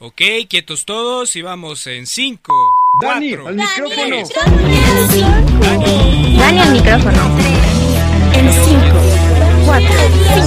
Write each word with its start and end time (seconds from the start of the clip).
Ok, 0.00 0.22
quietos 0.48 0.84
todos 0.84 1.34
y 1.34 1.42
vamos 1.42 1.84
en 1.88 2.06
5. 2.06 2.54
Dani, 3.02 3.32
al 3.32 3.56
micrófono. 3.56 4.16
Dani. 5.60 6.36
Dani 6.38 6.58
al 6.60 6.72
micrófono. 6.72 7.22
En 8.32 8.52
5, 8.52 8.80
4, 9.66 9.88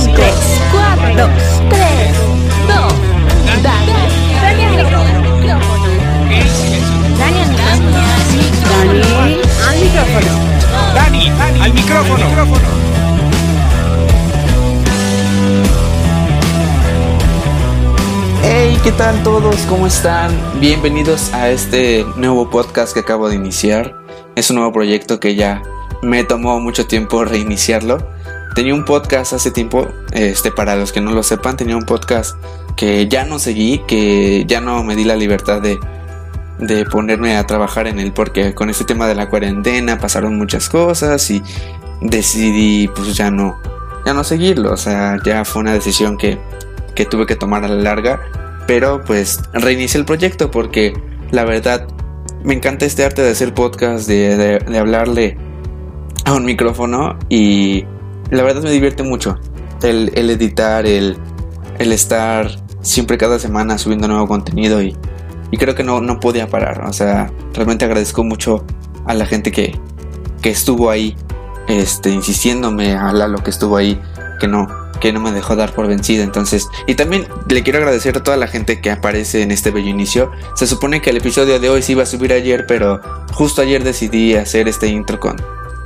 5, 0.05 0.15
3, 0.15 0.33
4, 0.71 1.15
2, 1.17 1.29
3, 1.69 2.15
2. 2.67 2.93
Dani. 3.61 3.91
Dani 4.41 4.63
al 4.63 4.71
micrófono. 4.71 5.19
Dani 7.19 7.39
al 7.41 7.49
micrófono. 7.49 7.91
Dani 8.71 9.35
al 9.67 9.75
micrófono. 9.81 10.31
Dani, 10.95 11.29
Dani, 11.29 11.59
al 11.59 11.73
micrófono. 11.73 12.80
Hey, 18.53 18.77
¿qué 18.83 18.91
tal 18.91 19.23
todos? 19.23 19.55
¿Cómo 19.61 19.87
están? 19.87 20.29
Bienvenidos 20.59 21.33
a 21.33 21.49
este 21.49 22.05
nuevo 22.17 22.49
podcast 22.49 22.93
que 22.93 22.99
acabo 22.99 23.29
de 23.29 23.35
iniciar. 23.37 23.95
Es 24.35 24.49
un 24.49 24.57
nuevo 24.57 24.73
proyecto 24.73 25.21
que 25.21 25.35
ya 25.35 25.63
me 26.01 26.25
tomó 26.25 26.59
mucho 26.59 26.85
tiempo 26.85 27.23
reiniciarlo. 27.23 28.05
Tenía 28.53 28.73
un 28.75 28.83
podcast 28.83 29.31
hace 29.31 29.51
tiempo, 29.51 29.87
este 30.11 30.51
para 30.51 30.75
los 30.75 30.91
que 30.91 30.99
no 30.99 31.13
lo 31.13 31.23
sepan, 31.23 31.55
tenía 31.55 31.77
un 31.77 31.85
podcast 31.85 32.35
que 32.75 33.07
ya 33.07 33.23
no 33.23 33.39
seguí, 33.39 33.79
que 33.87 34.43
ya 34.45 34.59
no 34.59 34.83
me 34.83 34.97
di 34.97 35.05
la 35.05 35.15
libertad 35.15 35.61
de, 35.61 35.79
de 36.59 36.83
ponerme 36.83 37.37
a 37.37 37.47
trabajar 37.47 37.87
en 37.87 37.99
él 37.99 38.11
porque 38.11 38.53
con 38.53 38.69
este 38.69 38.83
tema 38.83 39.07
de 39.07 39.15
la 39.15 39.29
cuarentena 39.29 39.97
pasaron 39.97 40.37
muchas 40.37 40.67
cosas 40.67 41.31
y 41.31 41.41
decidí 42.01 42.89
pues 42.89 43.15
ya 43.15 43.31
no 43.31 43.61
ya 44.05 44.13
no 44.13 44.25
seguirlo, 44.25 44.73
o 44.73 44.77
sea, 44.77 45.19
ya 45.23 45.45
fue 45.45 45.61
una 45.61 45.71
decisión 45.71 46.17
que 46.17 46.37
que 46.95 47.05
tuve 47.05 47.25
que 47.25 47.35
tomar 47.35 47.63
a 47.63 47.67
la 47.67 47.75
larga, 47.75 48.21
pero 48.67 49.01
pues 49.03 49.41
reinicié 49.53 49.99
el 49.99 50.05
proyecto 50.05 50.51
porque 50.51 50.93
la 51.31 51.43
verdad 51.45 51.87
me 52.43 52.53
encanta 52.53 52.85
este 52.85 53.03
arte 53.05 53.21
de 53.21 53.31
hacer 53.31 53.53
podcast, 53.53 54.07
de, 54.07 54.59
de- 54.65 54.77
hablarle 54.79 55.37
a 56.25 56.33
un 56.33 56.45
micrófono 56.45 57.17
y 57.29 57.85
la 58.29 58.43
verdad 58.43 58.63
me 58.63 58.71
divierte 58.71 59.03
mucho. 59.03 59.39
El, 59.83 60.11
el 60.15 60.29
editar, 60.29 60.85
el, 60.85 61.17
el 61.79 61.91
estar 61.91 62.49
siempre 62.81 63.17
cada 63.17 63.39
semana 63.39 63.77
subiendo 63.77 64.07
nuevo 64.07 64.27
contenido 64.27 64.81
y, 64.81 64.95
y 65.51 65.57
creo 65.57 65.75
que 65.75 65.83
no, 65.83 66.01
no 66.01 66.19
podía 66.19 66.47
parar, 66.47 66.83
o 66.87 66.93
sea, 66.93 67.31
realmente 67.53 67.85
agradezco 67.85 68.23
mucho 68.23 68.63
a 69.05 69.13
la 69.13 69.25
gente 69.25 69.51
que, 69.51 69.77
que 70.41 70.49
estuvo 70.51 70.89
ahí, 70.89 71.15
este, 71.67 72.09
insistiéndome, 72.11 72.93
a 72.95 73.11
Lalo 73.11 73.39
que 73.43 73.49
estuvo 73.49 73.75
ahí, 73.77 73.99
que 74.39 74.47
no, 74.47 74.67
que 75.01 75.11
no 75.11 75.19
me 75.19 75.33
dejó 75.33 75.57
dar 75.57 75.73
por 75.73 75.87
vencida. 75.87 76.23
Entonces, 76.23 76.69
y 76.87 76.95
también 76.95 77.27
le 77.49 77.63
quiero 77.63 77.79
agradecer 77.79 78.15
a 78.15 78.23
toda 78.23 78.37
la 78.37 78.47
gente 78.47 78.79
que 78.79 78.91
aparece 78.91 79.41
en 79.41 79.51
este 79.51 79.71
bello 79.71 79.89
inicio. 79.89 80.31
Se 80.55 80.67
supone 80.67 81.01
que 81.01 81.09
el 81.09 81.17
episodio 81.17 81.59
de 81.59 81.69
hoy 81.69 81.81
se 81.81 81.91
iba 81.91 82.03
a 82.03 82.05
subir 82.05 82.31
ayer, 82.31 82.65
pero 82.67 83.01
justo 83.33 83.61
ayer 83.61 83.83
decidí 83.83 84.35
hacer 84.35 84.69
este 84.69 84.87
intro 84.87 85.19
con, 85.19 85.35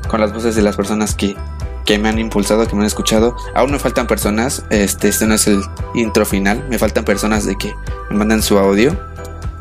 con 0.07 0.19
las 0.21 0.33
voces 0.33 0.55
de 0.55 0.61
las 0.61 0.75
personas 0.75 1.15
que, 1.15 1.35
que 1.85 1.97
me 1.97 2.09
han 2.09 2.19
impulsado, 2.19 2.67
que 2.67 2.75
me 2.75 2.81
han 2.81 2.87
escuchado. 2.87 3.35
Aún 3.55 3.71
me 3.71 3.79
faltan 3.79 4.05
personas, 4.05 4.63
este, 4.69 5.07
este 5.07 5.25
no 5.25 5.35
es 5.35 5.47
el 5.47 5.61
intro 5.95 6.25
final, 6.25 6.63
me 6.69 6.77
faltan 6.77 7.05
personas 7.05 7.45
de 7.45 7.55
que 7.55 7.73
me 8.09 8.17
mandan 8.17 8.43
su 8.43 8.59
audio. 8.59 8.95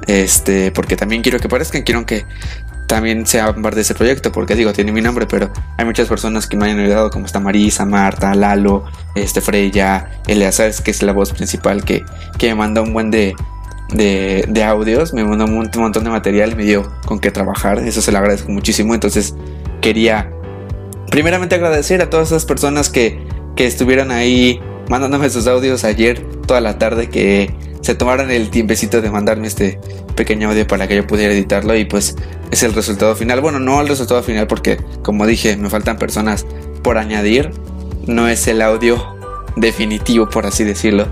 Este, 0.07 0.71
porque 0.71 0.97
también 0.97 1.23
quiero 1.23 1.39
que 1.39 1.49
parezcan, 1.49 1.83
quiero 1.83 2.05
que 2.05 2.27
también 2.87 3.27
sea 3.27 3.55
parte 3.55 3.77
de 3.77 3.83
ese 3.83 3.95
proyecto, 3.95 4.31
porque 4.33 4.55
digo, 4.55 4.73
tiene 4.73 4.93
mi 4.93 5.01
nombre, 5.01 5.27
pero 5.27 5.51
hay 5.79 5.85
muchas 5.85 6.09
personas 6.09 6.47
que 6.47 6.57
me 6.57 6.71
han 6.71 6.79
ayudado, 6.79 7.11
como 7.11 7.27
está 7.27 7.41
Marisa, 7.41 7.87
Marta, 7.87 8.35
Lalo, 8.35 8.85
este 9.15 9.41
Freya, 9.41 10.21
Eleazar, 10.27 10.73
que 10.83 10.91
es 10.91 11.03
la 11.03 11.13
voz 11.13 11.33
principal, 11.33 11.85
que, 11.85 12.05
que 12.39 12.49
me 12.49 12.55
mandó 12.57 12.83
un 12.83 12.93
buen 12.93 13.11
de, 13.11 13.35
de, 13.93 14.65
audios, 14.65 15.13
me 15.15 15.25
mandó 15.25 15.45
un 15.45 15.55
mon- 15.55 15.71
montón 15.77 16.05
de 16.05 16.11
material 16.11 16.53
y 16.53 16.55
me 16.57 16.65
dio 16.65 16.93
con 17.07 17.19
qué 17.21 17.31
trabajar, 17.31 17.79
eso 17.79 18.03
se 18.03 18.13
lo 18.13 18.19
agradezco 18.19 18.51
muchísimo, 18.51 18.95
entonces 18.95 19.35
quería 19.81 20.31
primeramente 21.11 21.55
agradecer 21.55 22.03
a 22.03 22.11
todas 22.11 22.29
esas 22.29 22.45
personas 22.45 22.91
que, 22.91 23.27
que 23.57 23.67
estuvieron 23.67 24.11
ahí 24.11 24.61
mandándome 24.89 25.31
sus 25.31 25.47
audios 25.47 25.85
ayer, 25.85 26.25
toda 26.47 26.61
la 26.61 26.79
tarde, 26.79 27.09
que 27.09 27.55
se 27.81 27.95
tomaron 27.95 28.31
el 28.31 28.51
tiempecito 28.51 29.03
de 29.03 29.11
mandarme 29.11 29.47
este 29.47 29.79
pequeño 30.17 30.49
audio 30.49 30.67
para 30.67 30.89
que 30.89 30.97
yo 30.97 31.07
pudiera 31.07 31.35
editarlo 31.35 31.77
y 31.77 31.85
pues 31.85 32.17
es 32.51 32.63
el 32.63 32.73
resultado 32.73 33.15
final. 33.15 33.41
Bueno, 33.41 33.59
no 33.59 33.81
el 33.81 33.89
resultado 33.89 34.23
final 34.23 34.47
porque 34.47 34.79
como 35.03 35.27
dije, 35.27 35.57
me 35.57 35.69
faltan 35.69 35.99
personas 35.99 36.47
por 36.83 36.99
añadir. 36.99 37.51
No 38.07 38.29
es 38.29 38.47
el 38.49 38.63
audio 38.63 39.17
definitivo, 39.57 40.29
por 40.29 40.47
así 40.47 40.65
decirlo. 40.65 41.09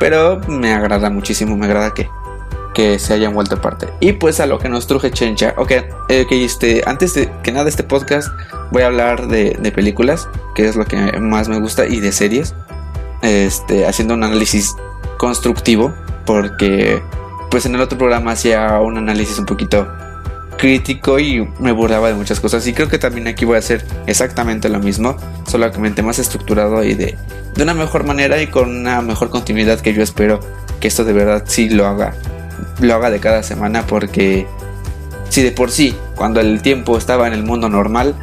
Pero 0.00 0.40
me 0.48 0.72
agrada 0.72 1.10
muchísimo, 1.10 1.56
me 1.56 1.66
agrada 1.66 1.94
que, 1.94 2.08
que 2.74 2.98
se 2.98 3.14
hayan 3.14 3.34
vuelto 3.34 3.60
parte. 3.60 3.86
Y 4.00 4.12
pues 4.12 4.40
a 4.40 4.46
lo 4.46 4.58
que 4.58 4.68
nos 4.68 4.86
truje 4.86 5.10
Chencha. 5.10 5.54
Ok, 5.56 5.72
eh, 6.08 6.22
ok, 6.24 6.32
este, 6.32 6.82
antes 6.86 7.14
de 7.14 7.30
que 7.42 7.52
nada 7.52 7.68
este 7.68 7.82
podcast 7.82 8.28
voy 8.70 8.82
a 8.82 8.86
hablar 8.86 9.28
de, 9.28 9.56
de 9.60 9.72
películas, 9.72 10.28
que 10.54 10.66
es 10.66 10.76
lo 10.76 10.84
que 10.84 10.96
más 11.20 11.48
me 11.48 11.60
gusta, 11.60 11.86
y 11.86 12.00
de 12.00 12.12
series. 12.12 12.54
Este, 13.22 13.86
haciendo 13.86 14.14
un 14.14 14.24
análisis 14.24 14.76
constructivo, 15.18 15.92
porque 16.24 17.02
pues 17.50 17.66
en 17.66 17.74
el 17.74 17.80
otro 17.80 17.98
programa 17.98 18.32
hacía 18.32 18.78
un 18.80 18.98
análisis 18.98 19.38
un 19.38 19.46
poquito 19.46 19.88
crítico 20.58 21.18
y 21.18 21.48
me 21.58 21.72
burlaba 21.72 22.08
de 22.08 22.14
muchas 22.14 22.40
cosas. 22.40 22.66
Y 22.66 22.74
creo 22.74 22.88
que 22.88 22.98
también 22.98 23.26
aquí 23.28 23.44
voy 23.44 23.56
a 23.56 23.60
hacer 23.60 23.84
exactamente 24.06 24.68
lo 24.68 24.78
mismo, 24.80 25.16
solamente 25.46 26.02
más 26.02 26.18
estructurado 26.18 26.84
y 26.84 26.94
de, 26.94 27.16
de 27.54 27.62
una 27.62 27.74
mejor 27.74 28.04
manera 28.04 28.40
y 28.42 28.48
con 28.48 28.68
una 28.68 29.00
mejor 29.00 29.30
continuidad 29.30 29.80
que 29.80 29.94
yo 29.94 30.02
espero 30.02 30.40
que 30.80 30.88
esto 30.88 31.04
de 31.04 31.12
verdad 31.12 31.44
sí 31.46 31.68
lo 31.70 31.86
haga, 31.86 32.14
lo 32.80 32.94
haga 32.94 33.10
de 33.10 33.20
cada 33.20 33.42
semana 33.42 33.86
porque 33.86 34.46
si 35.28 35.42
de 35.42 35.52
por 35.52 35.70
sí 35.70 35.96
cuando 36.14 36.40
el 36.40 36.62
tiempo 36.62 36.96
estaba 36.96 37.26
en 37.26 37.32
el 37.32 37.42
mundo 37.42 37.68
normal 37.68 38.14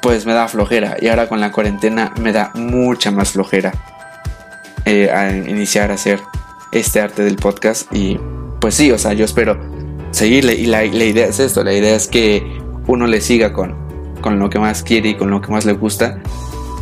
pues 0.00 0.26
me 0.26 0.32
da 0.32 0.48
flojera 0.48 0.96
y 1.00 1.08
ahora 1.08 1.28
con 1.28 1.40
la 1.40 1.52
cuarentena 1.52 2.12
me 2.20 2.32
da 2.32 2.50
mucha 2.54 3.10
más 3.10 3.32
flojera 3.32 3.72
eh, 4.84 5.10
a 5.10 5.30
iniciar 5.36 5.90
a 5.90 5.94
hacer 5.94 6.20
este 6.72 7.00
arte 7.00 7.22
del 7.24 7.36
podcast 7.36 7.92
y 7.94 8.18
pues 8.60 8.74
sí, 8.74 8.90
o 8.92 8.98
sea, 8.98 9.12
yo 9.12 9.24
espero 9.24 9.58
seguirle 10.10 10.54
y 10.54 10.66
la, 10.66 10.82
la 10.84 11.04
idea 11.04 11.26
es 11.26 11.40
esto, 11.40 11.64
la 11.64 11.72
idea 11.72 11.94
es 11.96 12.06
que 12.08 12.60
uno 12.86 13.06
le 13.06 13.20
siga 13.20 13.52
con, 13.52 13.74
con 14.20 14.38
lo 14.38 14.50
que 14.50 14.58
más 14.58 14.82
quiere 14.82 15.10
y 15.10 15.14
con 15.16 15.30
lo 15.30 15.40
que 15.40 15.50
más 15.52 15.64
le 15.64 15.72
gusta 15.72 16.18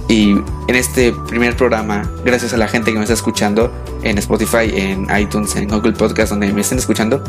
y 0.09 0.33
en 0.66 0.75
este 0.75 1.12
primer 1.28 1.56
programa, 1.56 2.10
gracias 2.25 2.53
a 2.53 2.56
la 2.56 2.66
gente 2.69 2.91
que 2.93 2.99
me 2.99 3.05
está 3.05 3.15
escuchando 3.15 3.72
en 4.03 4.19
Spotify, 4.19 4.71
en 4.75 5.06
iTunes, 5.16 5.55
en 5.56 5.69
Google 5.69 5.93
Podcast, 5.93 6.31
donde 6.31 6.53
me 6.53 6.62
estén 6.62 6.78
escuchando. 6.78 7.22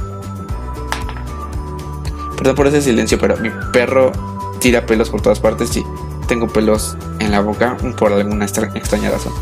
Perdón 2.38 2.56
por 2.56 2.66
ese 2.68 2.82
silencio, 2.82 3.20
pero 3.20 3.38
mi 3.38 3.50
perro 3.72 4.12
tira 4.60 4.86
pelos 4.86 5.10
por 5.12 5.22
todas 5.22 5.40
partes 5.40 5.76
y 5.78 5.84
tengo 6.28 6.48
pelos 6.48 6.98
en 7.20 7.32
la 7.32 7.40
boca 7.42 7.78
por 8.00 8.12
alguna 8.14 8.46
extra- 8.46 8.72
extraña 8.74 9.12
razón. 9.12 9.34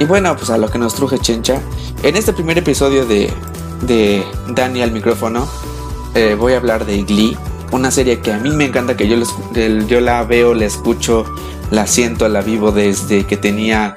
Y 0.00 0.06
bueno, 0.06 0.34
pues 0.36 0.50
a 0.50 0.58
lo 0.58 0.68
que 0.68 0.78
nos 0.78 0.94
truje 0.94 1.18
Chencha. 1.18 1.60
En 2.02 2.16
este 2.16 2.32
primer 2.32 2.56
episodio 2.58 3.04
de, 3.06 3.30
de 3.82 4.24
Dani 4.48 4.82
al 4.82 4.92
micrófono, 4.92 5.46
eh, 6.14 6.34
voy 6.38 6.54
a 6.54 6.56
hablar 6.56 6.86
de 6.86 7.02
Glee. 7.04 7.36
Una 7.70 7.90
serie 7.92 8.18
que 8.20 8.32
a 8.32 8.38
mí 8.38 8.50
me 8.50 8.64
encanta, 8.64 8.96
que 8.96 9.06
yo, 9.06 9.16
del- 9.52 9.86
yo 9.86 10.00
la 10.00 10.24
veo, 10.24 10.54
la 10.54 10.64
escucho, 10.64 11.24
la 11.70 11.86
siento, 11.86 12.28
la 12.28 12.40
vivo 12.40 12.72
desde 12.72 13.24
que 13.26 13.36
tenía, 13.36 13.94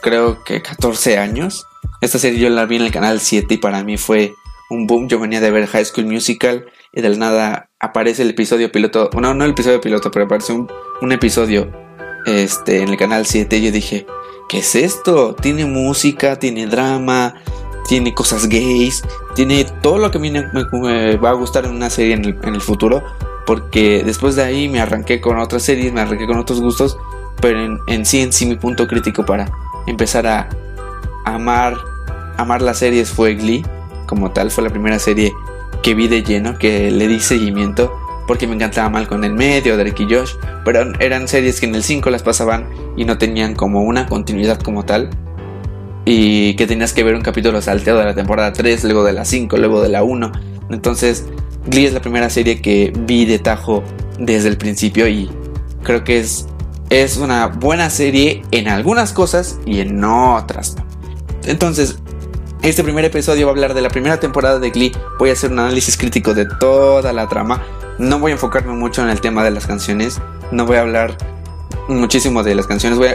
creo 0.00 0.42
que 0.44 0.62
14 0.62 1.18
años. 1.18 1.66
Esta 2.00 2.18
serie 2.18 2.38
yo 2.40 2.48
la 2.48 2.64
vi 2.64 2.76
en 2.76 2.82
el 2.82 2.92
canal 2.92 3.20
7 3.20 3.54
y 3.54 3.58
para 3.58 3.82
mí 3.84 3.98
fue 3.98 4.32
un 4.70 4.86
boom. 4.86 5.08
Yo 5.08 5.18
venía 5.18 5.40
de 5.40 5.50
ver 5.50 5.66
High 5.66 5.84
School 5.84 6.06
Musical 6.06 6.64
y 6.92 7.02
de 7.02 7.08
la 7.10 7.16
nada 7.16 7.70
aparece 7.80 8.22
el 8.22 8.30
episodio 8.30 8.70
piloto. 8.72 9.10
Bueno, 9.12 9.34
no 9.34 9.44
el 9.44 9.50
episodio 9.50 9.80
piloto, 9.80 10.10
pero 10.12 10.24
aparece 10.26 10.52
un, 10.52 10.70
un 11.02 11.12
episodio 11.12 11.70
este, 12.24 12.82
en 12.82 12.88
el 12.88 12.96
canal 12.96 13.26
7 13.26 13.58
y 13.58 13.62
yo 13.66 13.72
dije, 13.72 14.06
¿qué 14.50 14.58
es 14.58 14.74
esto? 14.74 15.36
Tiene 15.40 15.64
música, 15.64 16.36
tiene 16.36 16.66
drama, 16.66 17.34
tiene 17.88 18.12
cosas 18.12 18.48
gays, 18.48 19.04
tiene 19.36 19.64
todo 19.80 19.98
lo 19.98 20.10
que 20.10 20.18
a 20.18 20.20
mí 20.20 20.32
me, 20.32 21.16
va 21.16 21.30
a 21.30 21.34
gustar 21.34 21.66
en 21.66 21.70
una 21.70 21.88
serie 21.88 22.14
en 22.14 22.24
el, 22.24 22.38
en 22.42 22.56
el 22.56 22.60
futuro. 22.60 23.04
Porque 23.46 24.02
después 24.04 24.34
de 24.34 24.42
ahí 24.42 24.68
me 24.68 24.80
arranqué 24.80 25.20
con 25.20 25.38
otras 25.38 25.62
series, 25.62 25.92
me 25.92 26.00
arranqué 26.00 26.26
con 26.26 26.36
otros 26.36 26.60
gustos. 26.60 26.98
Pero 27.40 27.64
en, 27.64 27.78
en 27.86 28.04
sí, 28.04 28.20
en 28.20 28.32
sí, 28.32 28.44
mi 28.44 28.56
punto 28.56 28.88
crítico 28.88 29.24
para 29.24 29.50
empezar 29.86 30.26
a 30.26 30.48
amar, 31.24 31.76
amar 32.36 32.60
las 32.60 32.78
series 32.78 33.08
fue 33.08 33.34
Glee. 33.36 33.64
Como 34.06 34.32
tal, 34.32 34.50
fue 34.50 34.64
la 34.64 34.70
primera 34.70 34.98
serie 34.98 35.32
que 35.84 35.94
vi 35.94 36.08
de 36.08 36.24
lleno, 36.24 36.58
que 36.58 36.90
le 36.90 37.06
di 37.06 37.20
seguimiento. 37.20 37.96
Porque 38.30 38.46
me 38.46 38.54
encantaba 38.54 38.88
Malcolm 38.88 39.24
en 39.24 39.34
medio, 39.34 39.76
Drake 39.76 40.04
y 40.04 40.14
Josh. 40.14 40.34
Pero 40.64 40.92
eran 41.00 41.26
series 41.26 41.58
que 41.58 41.66
en 41.66 41.74
el 41.74 41.82
5 41.82 42.10
las 42.10 42.22
pasaban 42.22 42.68
y 42.96 43.04
no 43.04 43.18
tenían 43.18 43.56
como 43.56 43.82
una 43.82 44.06
continuidad 44.06 44.60
como 44.60 44.84
tal 44.84 45.10
y 46.04 46.54
que 46.54 46.68
tenías 46.68 46.92
que 46.92 47.02
ver 47.02 47.16
un 47.16 47.22
capítulo 47.22 47.60
salteado 47.60 47.98
de 47.98 48.04
la 48.04 48.14
temporada 48.14 48.52
3, 48.52 48.84
luego 48.84 49.02
de 49.02 49.14
la 49.14 49.24
5, 49.24 49.56
luego 49.56 49.82
de 49.82 49.88
la 49.88 50.04
1. 50.04 50.30
Entonces, 50.70 51.24
Glee 51.66 51.86
es 51.86 51.92
la 51.92 52.00
primera 52.00 52.30
serie 52.30 52.62
que 52.62 52.92
vi 53.00 53.24
de 53.24 53.40
tajo 53.40 53.82
desde 54.20 54.46
el 54.46 54.56
principio 54.58 55.08
y 55.08 55.28
creo 55.82 56.04
que 56.04 56.20
es, 56.20 56.46
es 56.88 57.16
una 57.16 57.48
buena 57.48 57.90
serie 57.90 58.42
en 58.52 58.68
algunas 58.68 59.12
cosas 59.12 59.58
y 59.66 59.80
en 59.80 60.04
otras 60.04 60.76
no. 60.76 60.86
Entonces, 61.46 61.98
Este 62.62 62.84
primer 62.84 63.04
episodio 63.04 63.46
va 63.46 63.50
a 63.50 63.54
hablar 63.54 63.74
de 63.74 63.80
la 63.80 63.88
primera 63.88 64.20
temporada 64.20 64.60
de 64.60 64.70
Glee. 64.70 64.92
Voy 65.18 65.30
a 65.30 65.32
hacer 65.32 65.50
un 65.50 65.58
análisis 65.58 65.96
crítico 65.96 66.32
de 66.32 66.44
toda 66.44 67.12
la 67.12 67.26
trama. 67.26 67.60
No 68.00 68.18
voy 68.18 68.30
a 68.30 68.34
enfocarme 68.34 68.72
mucho 68.72 69.02
en 69.02 69.10
el 69.10 69.20
tema 69.20 69.44
de 69.44 69.50
las 69.50 69.66
canciones. 69.66 70.22
No 70.52 70.64
voy 70.64 70.78
a 70.78 70.80
hablar 70.80 71.18
muchísimo 71.86 72.42
de 72.42 72.54
las 72.54 72.66
canciones. 72.66 72.98
Voy 72.98 73.08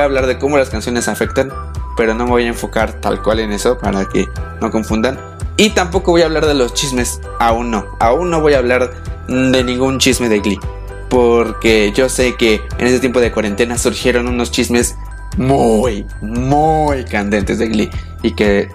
a, 0.00 0.04
hablar 0.04 0.28
de 0.28 0.38
cómo 0.38 0.56
las 0.56 0.70
canciones 0.70 1.08
afectan. 1.08 1.52
Pero 1.96 2.14
no 2.14 2.22
me 2.22 2.30
voy 2.30 2.44
a 2.44 2.46
enfocar 2.46 2.92
tal 3.00 3.20
cual 3.20 3.40
en 3.40 3.50
eso 3.50 3.78
para 3.78 4.04
que 4.04 4.28
no 4.60 4.70
confundan. 4.70 5.18
Y 5.56 5.70
tampoco 5.70 6.12
voy 6.12 6.22
a 6.22 6.26
hablar 6.26 6.46
de 6.46 6.54
los 6.54 6.72
chismes. 6.72 7.20
Aún 7.40 7.72
no. 7.72 7.84
Aún 7.98 8.30
no 8.30 8.40
voy 8.40 8.54
a 8.54 8.58
hablar 8.58 8.92
de 9.26 9.64
ningún 9.64 9.98
chisme 9.98 10.28
de 10.28 10.38
Glee. 10.38 10.60
Porque 11.08 11.92
yo 11.92 12.08
sé 12.08 12.36
que 12.36 12.60
en 12.78 12.86
ese 12.86 13.00
tiempo 13.00 13.18
de 13.18 13.32
cuarentena 13.32 13.76
surgieron 13.76 14.28
unos 14.28 14.52
chismes 14.52 14.96
muy, 15.36 16.06
muy 16.20 17.04
candentes 17.06 17.58
de 17.58 17.66
Glee. 17.66 17.90
Y 18.22 18.30
que 18.36 18.68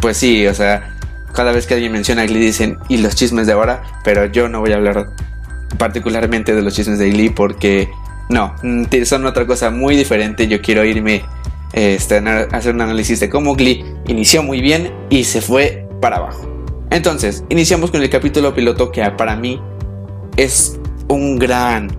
pues 0.00 0.16
sí, 0.16 0.46
o 0.46 0.54
sea, 0.54 0.95
cada 1.36 1.52
vez 1.52 1.66
que 1.66 1.74
alguien 1.74 1.92
menciona 1.92 2.26
Glee 2.26 2.40
dicen, 2.40 2.78
y 2.88 2.96
los 2.96 3.14
chismes 3.14 3.46
de 3.46 3.52
ahora, 3.52 3.82
pero 4.02 4.26
yo 4.26 4.48
no 4.48 4.60
voy 4.60 4.72
a 4.72 4.76
hablar 4.76 5.10
particularmente 5.78 6.54
de 6.54 6.62
los 6.62 6.74
chismes 6.74 6.98
de 6.98 7.10
Glee 7.10 7.30
porque 7.30 7.88
no, 8.28 8.54
mm, 8.62 8.84
son 9.04 9.26
otra 9.26 9.46
cosa 9.46 9.70
muy 9.70 9.96
diferente. 9.96 10.48
Yo 10.48 10.60
quiero 10.60 10.84
irme 10.84 11.22
este, 11.72 12.18
a 12.18 12.48
hacer 12.52 12.74
un 12.74 12.80
análisis 12.80 13.20
de 13.20 13.28
cómo 13.28 13.54
Glee 13.54 13.84
inició 14.06 14.42
muy 14.42 14.60
bien 14.60 14.92
y 15.10 15.24
se 15.24 15.40
fue 15.40 15.86
para 16.00 16.16
abajo. 16.16 16.50
Entonces, 16.90 17.44
iniciamos 17.48 17.90
con 17.90 18.02
el 18.02 18.10
capítulo 18.10 18.54
piloto 18.54 18.90
que 18.90 19.08
para 19.10 19.36
mí 19.36 19.60
es 20.36 20.78
un 21.08 21.38
gran, 21.38 21.94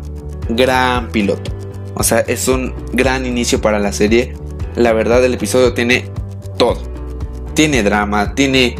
gran 0.49 1.09
piloto. 1.09 1.51
O 1.93 2.03
sea, 2.03 2.19
es 2.19 2.47
un 2.47 2.73
gran 2.93 3.25
inicio 3.25 3.61
para 3.61 3.79
la 3.79 3.93
serie. 3.93 4.33
La 4.75 4.93
verdad, 4.93 5.23
el 5.23 5.33
episodio 5.33 5.73
tiene 5.73 6.09
todo 6.57 6.97
tiene 7.57 7.81
drama, 7.81 8.35
tiene 8.35 8.75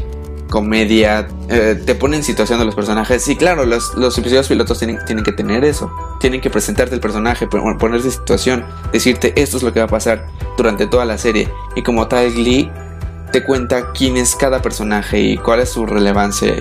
comedia, 0.49 1.27
eh, 1.49 1.81
te 1.85 1.95
pone 1.95 2.17
en 2.17 2.23
situación 2.23 2.59
de 2.59 2.65
los 2.65 2.75
personajes. 2.75 3.27
Y 3.27 3.35
claro, 3.35 3.65
los, 3.65 3.94
episodios 4.17 4.47
pilotos 4.47 4.79
tienen, 4.79 4.99
tienen, 5.05 5.23
que 5.23 5.31
tener 5.31 5.63
eso. 5.63 5.91
Tienen 6.19 6.41
que 6.41 6.49
presentarte 6.49 6.95
el 6.95 7.01
personaje, 7.01 7.47
ponerse 7.47 8.07
en 8.07 8.13
situación, 8.13 8.65
decirte 8.91 9.33
esto 9.41 9.57
es 9.57 9.63
lo 9.63 9.73
que 9.73 9.79
va 9.79 9.85
a 9.85 9.89
pasar 9.89 10.27
durante 10.57 10.88
toda 10.88 11.05
la 11.05 11.17
serie. 11.17 11.49
Y 11.75 11.83
como 11.83 12.07
tal, 12.07 12.31
Glee 12.33 12.71
te 13.31 13.44
cuenta 13.44 13.91
quién 13.94 14.17
es 14.17 14.35
cada 14.35 14.61
personaje 14.61 15.19
y 15.19 15.38
cuál 15.38 15.59
es 15.59 15.69
su 15.69 15.85
relevancia. 15.85 16.53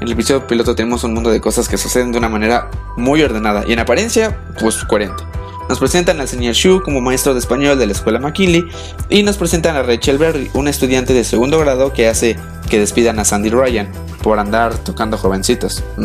En 0.00 0.06
el 0.06 0.12
episodio 0.14 0.46
piloto 0.46 0.74
tenemos 0.74 1.04
un 1.04 1.12
mundo 1.12 1.30
de 1.30 1.42
cosas 1.42 1.68
que 1.68 1.76
suceden 1.76 2.10
de 2.10 2.16
una 2.16 2.30
manera 2.30 2.70
muy 2.96 3.22
ordenada 3.22 3.64
y 3.66 3.74
en 3.74 3.80
apariencia, 3.80 4.38
pues 4.58 4.76
coherente. 4.84 5.22
Nos 5.68 5.78
presentan 5.78 6.18
al 6.22 6.26
señor 6.26 6.54
Shu 6.54 6.82
como 6.82 7.02
maestro 7.02 7.34
de 7.34 7.40
español 7.40 7.78
de 7.78 7.86
la 7.86 7.92
escuela 7.92 8.18
McKinley 8.18 8.64
y 9.10 9.22
nos 9.22 9.36
presentan 9.36 9.76
a 9.76 9.82
Rachel 9.82 10.16
Berry, 10.16 10.50
una 10.54 10.70
estudiante 10.70 11.12
de 11.12 11.22
segundo 11.22 11.58
grado 11.58 11.92
que 11.92 12.08
hace 12.08 12.38
que 12.70 12.78
despidan 12.78 13.18
a 13.18 13.26
Sandy 13.26 13.50
Ryan 13.50 13.92
por 14.22 14.38
andar 14.38 14.74
tocando 14.78 15.18
jovencitos. 15.18 15.84
Mm. 15.98 16.04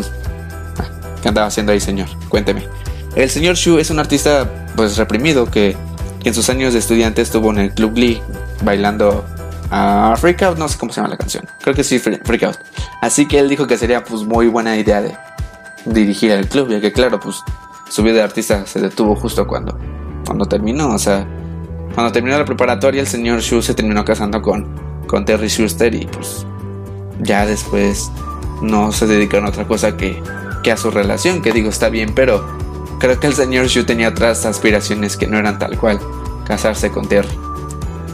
Ah, 0.78 0.84
¿Qué 1.22 1.28
andaba 1.28 1.46
haciendo 1.46 1.72
ahí, 1.72 1.80
señor? 1.80 2.08
Cuénteme. 2.28 2.68
El 3.14 3.30
señor 3.30 3.56
Shu 3.56 3.78
es 3.78 3.88
un 3.88 3.98
artista 3.98 4.68
pues 4.76 4.98
reprimido 4.98 5.50
que, 5.50 5.74
en 6.22 6.34
sus 6.34 6.50
años 6.50 6.74
de 6.74 6.80
estudiante 6.80 7.22
estuvo 7.22 7.50
en 7.50 7.58
el 7.58 7.72
Club 7.72 7.94
Glee 7.94 8.20
bailando 8.62 9.24
a 9.70 10.14
Freak 10.16 10.42
Out, 10.42 10.58
no 10.58 10.68
sé 10.68 10.78
cómo 10.78 10.92
se 10.92 11.00
llama 11.00 11.10
la 11.10 11.16
canción. 11.16 11.44
Creo 11.60 11.74
que 11.74 11.84
sí, 11.84 11.98
Freak 11.98 12.42
Out. 12.42 12.58
Así 13.00 13.26
que 13.26 13.38
él 13.38 13.48
dijo 13.48 13.66
que 13.66 13.76
sería 13.76 14.04
pues 14.04 14.22
muy 14.22 14.48
buena 14.48 14.76
idea 14.76 15.00
de 15.00 15.16
dirigir 15.84 16.32
el 16.32 16.48
club, 16.48 16.68
ya 16.68 16.80
que 16.80 16.92
claro, 16.92 17.20
pues 17.20 17.42
su 17.88 18.02
vida 18.02 18.14
de 18.14 18.22
artista 18.22 18.66
se 18.66 18.80
detuvo 18.80 19.16
justo 19.16 19.46
cuando, 19.46 19.78
cuando 20.24 20.46
terminó. 20.46 20.90
O 20.90 20.98
sea, 20.98 21.26
cuando 21.94 22.12
terminó 22.12 22.38
la 22.38 22.44
preparatoria, 22.44 23.00
el 23.00 23.06
señor 23.06 23.40
Shu 23.40 23.62
se 23.62 23.74
terminó 23.74 24.04
casando 24.04 24.42
con, 24.42 24.66
con 25.06 25.24
Terry 25.24 25.48
Schuster 25.48 25.94
y 25.94 26.06
pues 26.06 26.46
ya 27.20 27.46
después 27.46 28.10
no 28.60 28.92
se 28.92 29.06
dedicaron 29.06 29.46
a 29.46 29.50
otra 29.50 29.66
cosa 29.66 29.96
que, 29.96 30.22
que 30.62 30.72
a 30.72 30.76
su 30.76 30.90
relación, 30.90 31.42
que 31.42 31.52
digo, 31.52 31.70
está 31.70 31.88
bien, 31.88 32.14
pero 32.14 32.46
creo 32.98 33.18
que 33.18 33.26
el 33.26 33.34
señor 33.34 33.66
Shu 33.66 33.84
tenía 33.84 34.08
otras 34.08 34.44
aspiraciones 34.46 35.16
que 35.16 35.26
no 35.26 35.38
eran 35.38 35.58
tal 35.58 35.78
cual, 35.78 36.00
casarse 36.46 36.90
con 36.90 37.08
Terry. 37.08 37.36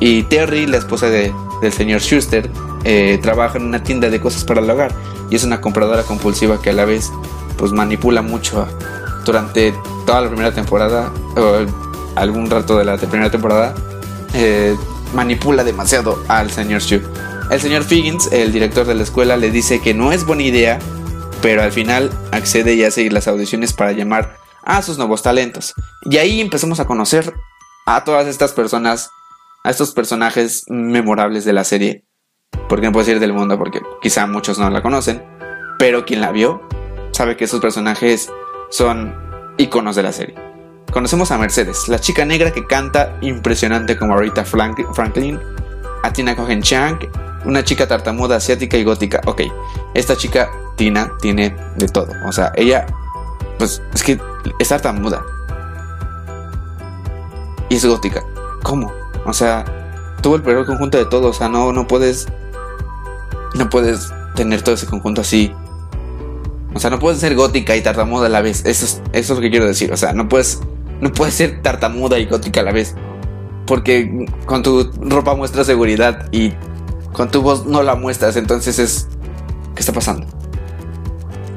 Y 0.04 0.25
Terry, 0.25 0.66
la 0.66 0.78
esposa 0.78 1.08
de, 1.08 1.32
del 1.60 1.72
señor 1.72 2.00
Schuster, 2.00 2.50
eh, 2.82 3.20
trabaja 3.22 3.58
en 3.58 3.66
una 3.66 3.84
tienda 3.84 4.10
de 4.10 4.20
cosas 4.20 4.43
para 4.43 4.60
el 4.60 4.69
hogar 4.69 4.93
y 5.31 5.37
es 5.37 5.44
una 5.44 5.60
compradora 5.60 6.02
compulsiva 6.02 6.60
que 6.60 6.70
a 6.70 6.72
la 6.72 6.84
vez 6.84 7.12
pues 7.56 7.70
manipula 7.70 8.20
mucho 8.20 8.66
durante 9.25 9.72
toda 10.04 10.22
la 10.22 10.26
primera 10.26 10.52
temporada, 10.52 11.12
o 11.37 11.64
algún 12.16 12.50
rato 12.50 12.76
de 12.76 12.84
la 12.84 12.96
primera 12.96 13.31
temporada, 13.31 13.76
eh, 14.34 14.76
manipula 15.14 15.62
demasiado 15.62 16.20
al 16.26 16.50
señor 16.50 16.82
Shu. 16.82 17.00
El 17.52 17.60
señor 17.60 17.84
Figgins, 17.84 18.32
el 18.32 18.50
director 18.50 18.84
de 18.84 18.96
la 18.96 19.05
escuela, 19.05 19.37
le 19.37 19.52
dice 19.52 19.81
que 19.81 19.94
no 19.94 20.10
es 20.10 20.26
buena 20.26 20.43
idea, 20.43 20.81
pero 21.43 21.62
al 21.62 21.70
final 21.70 22.10
accede 22.32 22.75
y 22.75 22.82
hace 22.82 23.08
las 23.08 23.28
audiciones 23.28 23.72
para 23.72 23.93
llamar 23.93 24.37
a 24.64 24.82
sus 24.82 24.98
nuevos 24.98 25.22
talentos. 25.22 25.75
Y 26.02 26.16
ahí 26.16 26.40
empezamos 26.40 26.81
a 26.81 26.87
conocer 26.87 27.32
a 27.87 28.02
todas 28.02 28.26
estas 28.26 28.50
personas, 28.50 29.12
a 29.64 29.70
estos 29.70 29.93
personajes 29.93 30.64
memorables 30.69 31.44
de 31.44 31.53
la 31.53 31.64
serie. 31.64 32.05
Porque 32.69 32.87
no 32.87 32.93
puedo 32.93 33.06
decir 33.06 33.20
del 33.20 33.32
mundo, 33.32 33.59
porque 33.59 33.81
quizá 34.00 34.26
muchos 34.26 34.59
no 34.59 34.69
la 34.70 34.82
conocen, 34.82 35.23
pero 35.79 36.05
quien 36.05 36.20
la 36.20 36.32
vio 36.32 36.62
sabe 37.12 37.37
que 37.37 37.44
esos 37.44 37.61
personajes 37.61 38.31
son 38.70 39.14
iconos 39.59 39.97
de 39.97 40.03
la 40.03 40.12
serie. 40.12 40.35
Conocemos 40.93 41.31
a 41.31 41.38
Mercedes, 41.38 41.88
la 41.88 41.99
chica 41.99 42.25
negra 42.25 42.53
que 42.53 42.67
canta 42.67 43.17
impresionante 43.23 43.97
como 43.97 44.17
Rita 44.17 44.44
Franklin, 44.44 45.41
a 46.03 46.12
Tina 46.12 46.37
Cohen 46.37 46.62
Chang, 46.62 46.99
una 47.44 47.65
chica 47.65 47.88
tartamuda 47.88 48.37
asiática 48.37 48.76
y 48.76 48.85
gótica. 48.85 49.20
Ok, 49.26 49.43
esta 49.94 50.17
chica 50.17 50.50
Tina 50.76 51.11
tiene 51.20 51.56
de 51.76 51.88
todo. 51.88 52.12
O 52.26 52.32
sea, 52.32 52.53
ella, 52.56 52.87
pues 53.58 53.82
es 53.94 54.03
que 54.03 54.20
es 54.58 54.69
tartamuda. 54.69 55.23
Y 57.70 57.76
es 57.76 57.87
gótica. 57.87 58.23
¿Cómo? 58.62 59.01
O 59.26 59.32
sea, 59.32 59.64
tuvo 60.22 60.36
el 60.36 60.42
peor 60.42 60.66
conjunto 60.66 60.98
de 60.98 61.06
todo. 61.06 61.28
O 61.28 61.32
sea, 61.32 61.48
no, 61.48 61.72
no 61.72 61.86
puedes. 61.86 62.26
No 63.54 63.69
puedes 63.69 64.12
tener 64.34 64.62
todo 64.62 64.74
ese 64.74 64.86
conjunto 64.86 65.20
así 65.20 65.54
o 66.74 66.78
sea, 66.78 66.90
no 66.90 66.98
puedes 66.98 67.20
ser 67.20 67.34
gótica 67.34 67.76
y 67.76 67.82
tartamuda 67.82 68.26
a 68.26 68.30
la 68.30 68.40
vez. 68.40 68.64
Eso 68.64 68.84
es, 68.84 69.02
eso 69.12 69.32
es 69.32 69.38
lo 69.38 69.42
que 69.42 69.50
quiero 69.50 69.66
decir. 69.66 69.92
O 69.92 69.96
sea, 69.96 70.12
no 70.12 70.28
puedes, 70.28 70.60
no 71.00 71.12
puedes 71.12 71.34
ser 71.34 71.60
tartamuda 71.62 72.19
y 72.19 72.26
gótica 72.26 72.60
a 72.60 72.64
la 72.64 72.72
vez. 72.72 72.94
Porque 73.66 74.26
con 74.46 74.62
tu 74.62 74.90
ropa 75.00 75.34
muestras 75.34 75.66
seguridad 75.66 76.28
y 76.32 76.52
con 77.12 77.30
tu 77.30 77.42
voz 77.42 77.66
no 77.66 77.82
la 77.82 77.94
muestras. 77.94 78.36
Entonces 78.36 78.78
es... 78.78 79.08
¿Qué 79.74 79.80
está 79.80 79.93
pasando? 79.93 80.26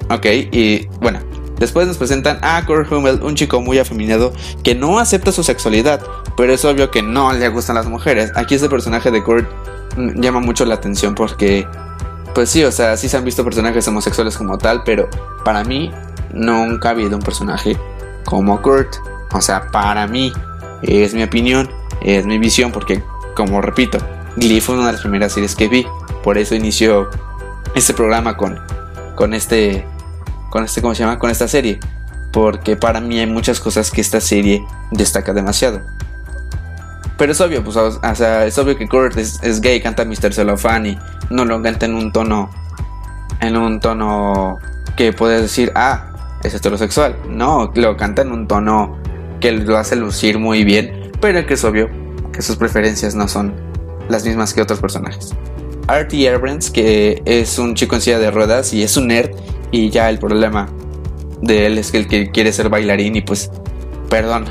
Ok, 0.09 0.25
y 0.51 0.87
bueno. 1.01 1.19
Después 1.57 1.87
nos 1.87 1.97
presentan 1.97 2.39
a 2.41 2.65
Kurt 2.65 2.91
Hummel, 2.91 3.21
un 3.23 3.35
chico 3.35 3.61
muy 3.61 3.79
afeminado 3.79 4.33
que 4.63 4.75
no 4.75 4.99
acepta 4.99 5.31
su 5.31 5.43
sexualidad, 5.43 6.01
pero 6.35 6.53
es 6.53 6.65
obvio 6.65 6.91
que 6.91 7.01
no 7.01 7.31
le 7.33 7.47
gustan 7.49 7.75
las 7.75 7.87
mujeres. 7.87 8.31
Aquí 8.35 8.55
este 8.55 8.69
personaje 8.69 9.11
de 9.11 9.23
Kurt 9.23 9.47
mm, 9.97 10.19
llama 10.21 10.39
mucho 10.39 10.65
la 10.65 10.75
atención 10.75 11.15
porque 11.15 11.67
pues 12.33 12.49
sí, 12.49 12.63
o 12.65 12.71
sea, 12.71 12.97
sí 12.97 13.07
se 13.07 13.15
han 13.15 13.23
visto 13.23 13.45
personajes 13.45 13.87
homosexuales 13.87 14.37
como 14.37 14.57
tal, 14.57 14.83
pero 14.83 15.09
para 15.45 15.63
mí 15.63 15.91
nunca 16.33 16.89
ha 16.89 16.91
habido 16.91 17.15
un 17.15 17.23
personaje 17.23 17.77
como 18.25 18.61
Kurt. 18.61 18.93
O 19.31 19.41
sea, 19.41 19.71
para 19.71 20.05
mí 20.05 20.33
es 20.81 21.13
mi 21.13 21.23
opinión, 21.23 21.69
es 22.01 22.25
mi 22.25 22.37
visión, 22.37 22.73
porque 22.73 23.01
como 23.35 23.61
repito, 23.61 23.99
Glee 24.35 24.59
fue 24.59 24.75
una 24.75 24.87
de 24.87 24.93
las 24.93 25.01
primeras 25.01 25.31
series 25.31 25.55
que 25.55 25.69
vi, 25.69 25.87
por 26.23 26.37
eso 26.37 26.55
inició 26.55 27.09
este 27.73 27.93
programa 27.93 28.35
con, 28.35 28.59
con 29.15 29.33
este, 29.33 29.85
con 30.55 30.63
este, 30.63 30.81
¿cómo 30.81 30.95
se 30.95 31.03
llama? 31.03 31.19
Con 31.19 31.29
esta 31.29 31.49
serie, 31.49 31.81
porque 32.31 32.77
para 32.77 33.01
mí 33.01 33.19
hay 33.19 33.27
muchas 33.27 33.59
cosas 33.59 33.91
que 33.91 33.99
esta 33.99 34.21
serie 34.21 34.63
destaca 34.89 35.33
demasiado. 35.33 35.81
Pero 37.17 37.33
es 37.33 37.41
obvio, 37.41 37.61
pues, 37.61 37.75
o 37.75 37.91
sea, 38.15 38.45
es 38.45 38.57
obvio 38.57 38.77
que 38.77 38.87
Kurt 38.87 39.17
es, 39.17 39.59
gay, 39.59 39.81
canta 39.81 40.05
Mr. 40.05 40.31
Cellophane 40.31 40.91
y 40.91 40.99
no 41.29 41.43
lo 41.43 41.61
canta 41.61 41.87
en 41.87 41.95
un 41.95 42.13
tono, 42.13 42.49
en 43.41 43.57
un 43.57 43.81
tono 43.81 44.57
que 44.95 45.11
puedes 45.11 45.41
decir, 45.41 45.73
ah, 45.75 46.39
es 46.41 46.53
heterosexual. 46.53 47.17
No, 47.27 47.73
lo 47.75 47.97
canta 47.97 48.21
en 48.21 48.31
un 48.31 48.47
tono 48.47 48.97
que 49.41 49.51
lo 49.51 49.77
hace 49.77 49.97
lucir 49.97 50.39
muy 50.39 50.63
bien, 50.63 51.11
pero 51.19 51.45
que 51.45 51.55
es 51.55 51.65
obvio 51.65 51.89
que 52.31 52.41
sus 52.41 52.55
preferencias 52.55 53.13
no 53.13 53.27
son 53.27 53.53
las 54.07 54.23
mismas 54.23 54.53
que 54.53 54.61
otros 54.61 54.79
personajes. 54.79 55.35
Artie 55.87 56.29
Abrams, 56.29 56.71
que 56.71 57.21
es 57.25 57.59
un 57.59 57.75
chico 57.75 57.95
en 57.95 58.01
silla 58.01 58.19
de 58.19 58.31
ruedas 58.31 58.73
y 58.73 58.83
es 58.83 58.97
un 58.97 59.07
nerd, 59.07 59.31
y 59.71 59.89
ya 59.89 60.09
el 60.09 60.19
problema 60.19 60.69
de 61.41 61.65
él 61.67 61.77
es 61.77 61.91
que 61.91 61.97
el 61.97 62.07
que 62.07 62.31
quiere 62.31 62.51
ser 62.53 62.69
bailarín 62.69 63.15
y 63.15 63.21
pues, 63.21 63.51
perdón, 64.09 64.45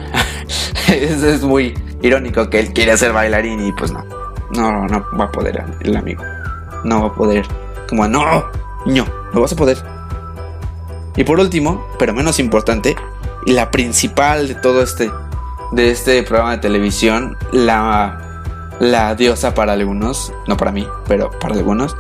es 0.88 1.42
muy 1.42 1.74
irónico 2.02 2.50
que 2.50 2.60
él 2.60 2.72
quiere 2.72 2.96
ser 2.96 3.12
bailarín 3.12 3.66
y 3.66 3.72
pues 3.72 3.90
no, 3.92 4.04
no, 4.50 4.86
no 4.86 5.06
va 5.18 5.24
a 5.24 5.32
poder 5.32 5.64
el 5.80 5.96
amigo. 5.96 6.22
No 6.84 7.00
va 7.00 7.08
a 7.08 7.14
poder. 7.14 7.46
Como, 7.88 8.06
no, 8.06 8.44
no, 8.86 9.06
no 9.32 9.40
vas 9.40 9.52
a 9.52 9.56
poder. 9.56 9.78
Y 11.16 11.24
por 11.24 11.40
último, 11.40 11.86
pero 11.98 12.12
menos 12.12 12.38
importante, 12.38 12.94
la 13.46 13.70
principal 13.70 14.48
de 14.48 14.54
todo 14.54 14.82
este, 14.82 15.10
de 15.72 15.90
este 15.90 16.22
programa 16.22 16.52
de 16.52 16.58
televisión, 16.58 17.36
la, 17.52 18.23
la 18.80 19.14
diosa 19.14 19.54
para 19.54 19.72
algunos, 19.72 20.32
no 20.46 20.56
para 20.56 20.72
mí, 20.72 20.86
pero 21.06 21.30
para 21.38 21.54
algunos. 21.54 21.96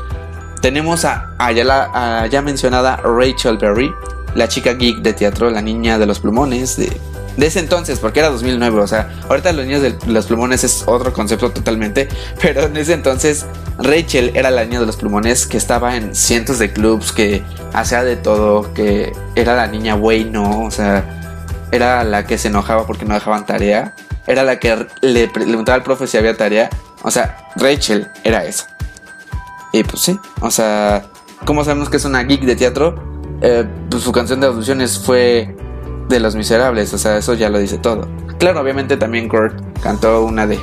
Tenemos 0.60 1.04
a, 1.04 1.34
a 1.38 1.52
ya, 1.52 1.64
la, 1.64 2.26
ya 2.30 2.42
mencionada 2.42 2.96
Rachel 2.96 3.58
Berry, 3.58 3.92
la 4.34 4.48
chica 4.48 4.72
geek 4.72 4.98
de 4.98 5.12
teatro, 5.12 5.50
la 5.50 5.60
niña 5.60 5.98
de 5.98 6.06
los 6.06 6.20
plumones, 6.20 6.76
de, 6.76 7.00
de 7.36 7.46
ese 7.46 7.60
entonces, 7.60 7.98
porque 7.98 8.20
era 8.20 8.30
2009, 8.30 8.80
o 8.80 8.86
sea, 8.86 9.10
ahorita 9.28 9.52
los 9.52 9.66
niños 9.66 9.82
de 9.82 9.96
los 10.06 10.26
plumones 10.26 10.64
es 10.64 10.84
otro 10.86 11.12
concepto 11.12 11.50
totalmente, 11.50 12.08
pero 12.40 12.62
en 12.62 12.76
ese 12.76 12.94
entonces 12.94 13.46
Rachel 13.78 14.32
era 14.34 14.50
la 14.50 14.64
niña 14.64 14.80
de 14.80 14.86
los 14.86 14.96
plumones 14.96 15.46
que 15.46 15.56
estaba 15.56 15.96
en 15.96 16.14
cientos 16.14 16.58
de 16.58 16.72
clubs, 16.72 17.12
que 17.12 17.42
hacía 17.72 18.04
de 18.04 18.16
todo, 18.16 18.72
que 18.72 19.12
era 19.34 19.54
la 19.54 19.66
niña 19.66 19.96
bueno, 19.96 20.64
o 20.64 20.70
sea, 20.70 21.04
era 21.72 22.04
la 22.04 22.24
que 22.24 22.38
se 22.38 22.48
enojaba 22.48 22.86
porque 22.86 23.04
no 23.04 23.14
dejaban 23.14 23.46
tarea, 23.46 23.94
era 24.26 24.42
la 24.42 24.58
que 24.58 24.86
le 25.02 25.28
preguntaba 25.28 25.76
al 25.76 25.82
profe 25.82 26.06
si 26.06 26.16
había 26.16 26.36
tarea, 26.36 26.70
o 27.02 27.10
sea, 27.10 27.48
Rachel 27.56 28.08
era 28.24 28.44
esa. 28.44 28.76
Y 29.72 29.82
pues 29.84 30.02
sí, 30.02 30.18
o 30.40 30.50
sea, 30.50 31.04
¿cómo 31.44 31.64
sabemos 31.64 31.88
que 31.90 31.96
es 31.96 32.04
una 32.04 32.22
geek 32.22 32.42
de 32.42 32.56
teatro? 32.56 32.94
Eh, 33.40 33.66
pues 33.90 34.02
su 34.02 34.12
canción 34.12 34.40
de 34.40 34.46
audiciones 34.46 34.98
fue 34.98 35.54
de 36.08 36.20
Los 36.20 36.34
Miserables, 36.36 36.92
o 36.94 36.98
sea, 36.98 37.16
eso 37.18 37.34
ya 37.34 37.48
lo 37.48 37.58
dice 37.58 37.78
todo. 37.78 38.08
Claro, 38.38 38.60
obviamente 38.60 38.96
también 38.96 39.28
Kurt 39.28 39.54
cantó 39.80 40.24
una 40.24 40.46
de, 40.46 40.58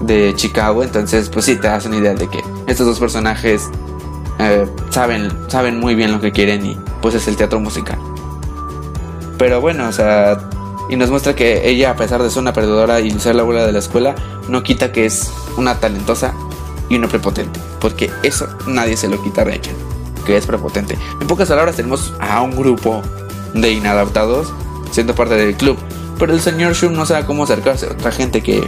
de 0.00 0.34
Chicago, 0.34 0.82
entonces 0.82 1.28
pues 1.28 1.44
sí, 1.44 1.56
te 1.56 1.68
das 1.68 1.86
una 1.86 1.96
idea 1.96 2.14
de 2.14 2.28
que 2.28 2.42
estos 2.66 2.86
dos 2.86 2.98
personajes 2.98 3.70
eh, 4.38 4.66
saben, 4.90 5.30
saben 5.48 5.78
muy 5.78 5.94
bien 5.94 6.12
lo 6.12 6.20
que 6.20 6.32
quieren 6.32 6.64
y 6.64 6.78
pues 7.02 7.14
es 7.14 7.28
el 7.28 7.36
teatro 7.36 7.60
musical. 7.60 7.98
Pero 9.38 9.60
bueno, 9.60 9.88
o 9.88 9.92
sea, 9.92 10.38
y 10.90 10.96
nos 10.96 11.10
muestra 11.10 11.36
que 11.36 11.68
ella, 11.68 11.90
a 11.90 11.96
pesar 11.96 12.20
de 12.20 12.30
ser 12.30 12.42
una 12.42 12.52
perdedora 12.52 13.00
y 13.00 13.10
ser 13.20 13.36
la 13.36 13.42
abuela 13.42 13.64
de 13.64 13.72
la 13.72 13.78
escuela, 13.78 14.16
no 14.48 14.64
quita 14.64 14.90
que 14.90 15.06
es 15.06 15.32
una 15.56 15.78
talentosa 15.78 16.34
y 16.88 16.96
una 16.96 17.06
prepotente, 17.06 17.60
porque 17.80 18.10
eso 18.24 18.48
nadie 18.66 18.96
se 18.96 19.08
lo 19.08 19.22
quita 19.22 19.42
a 19.42 19.44
Rachel, 19.44 19.76
que 20.26 20.36
es 20.36 20.46
prepotente. 20.46 20.98
En 21.20 21.28
pocas 21.28 21.48
palabras 21.48 21.76
tenemos 21.76 22.12
a 22.18 22.42
un 22.42 22.56
grupo 22.56 23.02
de 23.54 23.70
inadaptados 23.70 24.52
siendo 24.90 25.14
parte 25.14 25.36
del 25.36 25.56
club, 25.56 25.78
pero 26.18 26.32
el 26.32 26.40
señor 26.40 26.74
Shum 26.74 26.92
no 26.92 27.06
sabe 27.06 27.24
cómo 27.24 27.44
acercarse 27.44 27.86
a 27.86 27.92
otra 27.92 28.10
gente 28.10 28.42
que 28.42 28.60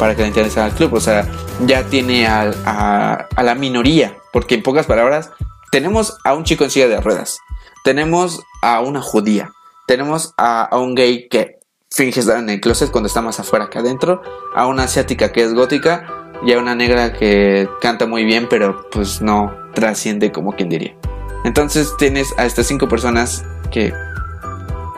para 0.00 0.16
que 0.16 0.22
le 0.22 0.28
interese 0.28 0.60
al 0.60 0.72
club, 0.72 0.94
o 0.94 1.00
sea, 1.00 1.28
ya 1.64 1.84
tiene 1.84 2.26
a, 2.26 3.28
a, 3.36 3.42
la 3.42 3.54
minoría, 3.54 4.16
porque 4.32 4.56
en 4.56 4.62
pocas 4.64 4.86
palabras 4.86 5.30
tenemos 5.70 6.18
a 6.24 6.34
un 6.34 6.42
chico 6.42 6.64
en 6.64 6.70
silla 6.70 6.88
de 6.88 7.00
ruedas, 7.00 7.38
tenemos 7.84 8.42
a 8.62 8.80
una 8.80 9.00
judía, 9.00 9.52
tenemos 9.86 10.34
a 10.36 10.68
un 10.72 10.94
gay 10.94 11.28
que 11.28 11.57
finge 11.90 12.20
estar 12.20 12.38
en 12.38 12.48
el 12.50 12.60
closet 12.60 12.90
cuando 12.90 13.06
está 13.06 13.22
más 13.22 13.40
afuera 13.40 13.68
que 13.70 13.78
adentro, 13.78 14.22
a 14.54 14.66
una 14.66 14.84
asiática 14.84 15.32
que 15.32 15.42
es 15.42 15.54
gótica 15.54 16.06
y 16.44 16.52
a 16.52 16.58
una 16.58 16.74
negra 16.74 17.12
que 17.12 17.68
canta 17.80 18.06
muy 18.06 18.24
bien, 18.24 18.46
pero 18.48 18.88
pues 18.90 19.20
no 19.20 19.52
trasciende 19.74 20.30
como 20.30 20.52
quien 20.52 20.68
diría. 20.68 20.96
Entonces 21.44 21.94
tienes 21.98 22.34
a 22.38 22.46
estas 22.46 22.66
cinco 22.66 22.88
personas 22.88 23.44
que 23.70 23.92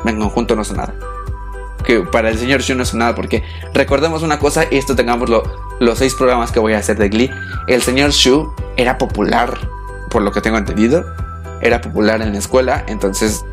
en 0.05 0.19
conjunto 0.19 0.57
no 0.57 0.65
son 0.65 0.79
nada. 0.79 0.95
Que 1.85 2.01
para 2.01 2.29
el 2.29 2.39
señor 2.39 2.61
Shu 2.61 2.75
no 2.75 2.85
son 2.85 2.99
nada, 2.99 3.15
porque 3.15 3.43
recordemos 3.73 4.23
una 4.23 4.39
cosa, 4.39 4.65
y 4.71 4.77
esto 4.77 4.95
tengamos 4.95 5.31
los 5.81 5.99
seis 5.99 6.15
programas 6.15 6.53
que 6.53 6.61
voy 6.61 6.75
a 6.75 6.79
hacer 6.79 6.99
de 6.99 7.09
Glee. 7.09 7.31
El 7.69 7.83
señor 7.83 8.11
Shu 8.11 8.53
era 8.77 8.99
popular, 8.99 9.59
por 10.11 10.23
lo 10.23 10.33
que 10.33 10.41
tengo 10.41 10.59
entendido. 10.59 11.05
Era 11.63 11.81
popular 11.81 12.21
en 12.23 12.33
la 12.33 12.39
escuela, 12.39 12.85
entonces, 12.87 13.45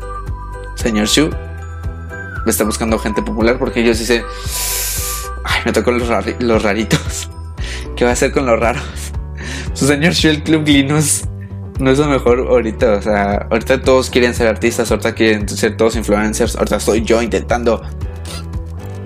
señor 0.76 1.06
Shu 1.06 1.30
está 2.50 2.64
buscando 2.64 2.98
gente 2.98 3.22
popular 3.22 3.58
porque 3.58 3.80
ellos 3.80 3.98
dicen, 3.98 4.22
ay, 5.44 5.60
me 5.64 5.72
tocó 5.72 5.90
los, 5.90 6.08
raritos. 6.62 7.30
¿Qué 7.96 8.04
va 8.04 8.10
a 8.10 8.12
hacer 8.12 8.32
con 8.32 8.46
los 8.46 8.58
raros? 8.58 8.82
Su 9.74 9.86
señor 9.86 10.12
Shu, 10.12 10.28
el 10.28 10.42
Club 10.42 10.64
Glee 10.64 10.84
no 10.84 10.98
es, 10.98 11.26
lo 11.78 12.06
mejor 12.06 12.40
ahorita. 12.40 12.92
O 12.92 13.02
sea, 13.02 13.46
ahorita 13.50 13.82
todos 13.82 14.10
quieren 14.10 14.34
ser 14.34 14.48
artistas, 14.48 14.90
ahorita 14.90 15.14
quieren 15.14 15.48
ser 15.48 15.76
todos 15.76 15.96
influencers. 15.96 16.56
Ahorita 16.56 16.76
estoy 16.76 17.02
yo 17.02 17.22
intentando 17.22 17.82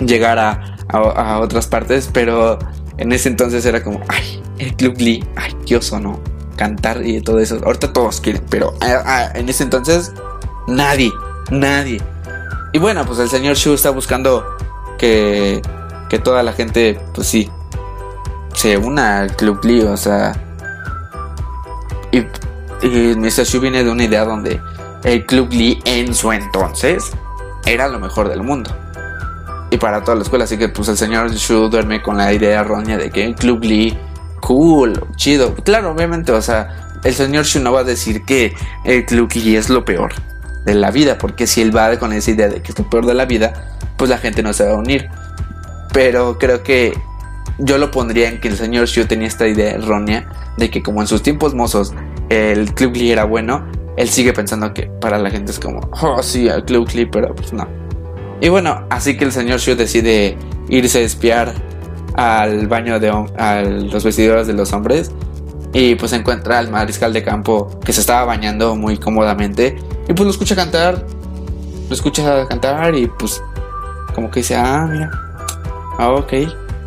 llegar 0.01 0.39
a, 0.39 0.77
a, 0.89 1.39
otras 1.41 1.67
partes, 1.67 2.11
pero 2.13 2.59
en 2.99 3.13
ese 3.13 3.29
entonces 3.29 3.65
era 3.65 3.83
como, 3.83 4.01
ay, 4.09 4.43
el 4.59 4.75
Club 4.77 4.97
Glee, 4.97 5.25
ay, 5.37 5.55
qué 5.67 5.77
oso, 5.77 6.01
¿no? 6.01 6.21
Cantar 6.57 7.07
y 7.07 7.21
todo 7.21 7.39
eso. 7.39 7.61
Ahorita 7.65 7.93
todos 7.93 8.21
quieren, 8.21 8.43
pero 8.51 8.75
ah, 8.81 9.03
ah, 9.05 9.33
en 9.35 9.49
ese 9.49 9.65
entonces 9.65 10.13
nadie, 10.67 11.11
nadie. 11.51 12.01
Y 12.73 12.79
bueno, 12.79 13.05
pues 13.05 13.19
el 13.19 13.29
señor 13.29 13.55
Shu 13.55 13.75
está 13.75 13.91
buscando 13.91 14.57
que, 14.99 15.61
que 16.09 16.19
toda 16.19 16.43
la 16.43 16.55
gente, 16.55 16.99
pues 17.14 17.26
sí, 17.26 17.50
se 18.55 18.79
una 18.79 19.21
al 19.21 19.37
Club 19.37 19.61
Glee, 19.61 19.83
o 19.83 19.97
sea. 19.97 20.33
Y, 22.12 22.21
y 22.87 23.14
Mr. 23.14 23.45
Shu 23.45 23.61
viene 23.61 23.85
de 23.85 23.91
una 23.91 24.05
idea 24.05 24.25
donde 24.25 24.59
el 25.05 25.26
Club 25.26 25.50
Glee 25.50 25.81
en 25.85 26.14
su 26.14 26.33
entonces 26.33 27.12
era 27.67 27.88
lo 27.88 28.00
mejor 28.00 28.31
del 28.31 28.43
mundo. 28.43 28.75
Y 29.71 29.76
para 29.76 30.02
toda 30.02 30.17
la 30.17 30.23
escuela, 30.23 30.45
así 30.45 30.57
que 30.57 30.69
pues 30.69 30.88
el 30.88 30.97
señor 30.97 31.31
Shu 31.31 31.69
duerme 31.69 32.00
con 32.00 32.17
la 32.17 32.33
idea 32.33 32.61
errónea 32.61 32.97
de 32.97 33.11
que 33.11 33.25
el 33.26 33.35
Club 33.35 33.61
Glee, 33.61 33.99
cool, 34.41 34.99
chido. 35.17 35.55
Claro, 35.57 35.93
obviamente, 35.93 36.33
o 36.33 36.41
sea, 36.41 36.93
el 37.05 37.12
señor 37.12 37.45
Shu 37.45 37.61
no 37.61 37.73
va 37.73 37.81
a 37.81 37.85
decir 37.85 38.25
que 38.25 38.55
el 38.85 39.05
Club 39.05 39.29
Glee 39.31 39.57
es 39.57 39.69
lo 39.69 39.85
peor 39.85 40.14
de 40.64 40.75
la 40.75 40.90
vida, 40.90 41.19
porque 41.19 41.47
si 41.47 41.61
él 41.61 41.76
va 41.76 41.97
con 41.99 42.12
esa 42.12 42.31
idea 42.31 42.49
de 42.49 42.62
que 42.62 42.73
es 42.73 42.78
lo 42.78 42.88
peor 42.88 43.07
de 43.07 43.14
la 43.14 43.25
vida, 43.25 43.76
pues 43.97 44.11
la 44.11 44.19
gente 44.19 44.42
no 44.42 44.52
se 44.52 44.64
va 44.64 44.73
a 44.73 44.76
unir. 44.76 45.09
Pero 45.92 46.38
creo 46.38 46.62
que 46.62 46.92
yo 47.59 47.78
lo 47.78 47.90
pondría 47.90 48.28
en 48.28 48.40
que 48.40 48.49
el 48.49 48.57
señor 48.57 48.87
Shu 48.87 49.07
tenía 49.07 49.28
esta 49.28 49.47
idea 49.47 49.73
errónea 49.73 50.28
de 50.57 50.71
que 50.71 50.83
como 50.83 51.00
en 51.00 51.07
sus 51.07 51.23
tiempos 51.23 51.54
mozos 51.54 51.95
el 52.28 52.73
Club 52.75 52.95
Glee 52.95 53.12
era 53.12 53.25
bueno, 53.25 53.66
él 53.97 54.09
sigue 54.09 54.33
pensando 54.33 54.73
que 54.73 54.85
para 55.00 55.19
la 55.19 55.31
gente 55.31 55.52
es 55.52 55.59
como, 55.59 55.81
oh 56.00 56.23
sí, 56.23 56.49
el 56.49 56.64
Club 56.64 56.88
Glee, 56.90 57.07
pero 57.07 57.35
pues 57.35 57.52
no. 57.52 57.69
Y 58.40 58.49
bueno, 58.49 58.87
así 58.90 59.16
que 59.16 59.25
el 59.25 59.33
señor 59.33 59.61
Shu 59.61 59.76
decide 59.76 60.37
irse 60.69 60.99
a 60.99 61.02
espiar 61.02 61.54
al 62.14 62.69
baño 62.69 62.99
de 62.99 63.12
los 63.90 64.04
vestidores 64.04 64.47
de 64.47 64.52
los 64.52 64.73
hombres 64.73 65.12
y 65.73 65.95
pues 65.95 66.12
encuentra 66.12 66.59
al 66.59 66.71
mariscal 66.71 67.12
de 67.12 67.23
campo 67.23 67.81
que 67.85 67.93
se 67.93 68.00
estaba 68.00 68.25
bañando 68.25 68.76
muy 68.76 68.99
cómodamente. 68.99 69.79
Y 70.09 70.12
pues 70.12 70.26
lo 70.26 70.31
escucha 70.31 70.55
cantar. 70.55 71.05
Lo 71.88 71.95
escucha 71.95 72.47
cantar 72.47 72.95
y 72.95 73.07
pues 73.07 73.43
como 74.14 74.31
que 74.31 74.41
dice, 74.41 74.57
ah, 74.57 74.87
mira. 74.91 75.11
Ah, 75.99 76.11
ok. 76.11 76.33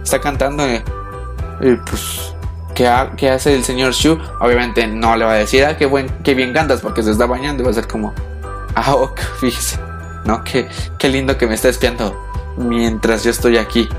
Está 0.03 0.21
cantando. 0.21 0.65
Eh, 0.67 0.83
y 1.61 1.75
pues, 1.77 2.35
¿qué, 2.75 2.91
¿qué, 3.17 3.31
hace 3.31 3.55
el 3.55 3.63
señor 3.63 3.93
Shu? 3.93 4.19
Obviamente 4.39 4.85
no 4.87 5.15
le 5.15 5.25
va 5.25 5.33
a 5.33 5.37
decir, 5.37 5.65
ah, 5.65 5.77
qué, 5.77 5.87
buen, 5.87 6.07
qué 6.23 6.35
bien 6.35 6.53
cantas 6.53 6.81
porque 6.81 7.01
se 7.01 7.11
está 7.11 7.25
bañando. 7.25 7.63
Y 7.63 7.65
va 7.65 7.71
a 7.71 7.75
ser 7.75 7.87
como, 7.87 8.13
ah, 8.75 8.93
ok, 8.95 9.19
fíjese. 9.39 9.79
¿No? 10.25 10.43
Qué, 10.43 10.67
qué 10.99 11.09
lindo 11.09 11.37
que 11.37 11.47
me 11.47 11.55
está 11.55 11.69
espiando 11.69 12.19
mientras 12.57 13.23
yo 13.23 13.31
estoy 13.31 13.57
aquí 13.57 13.89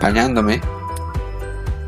bañándome. 0.00 0.62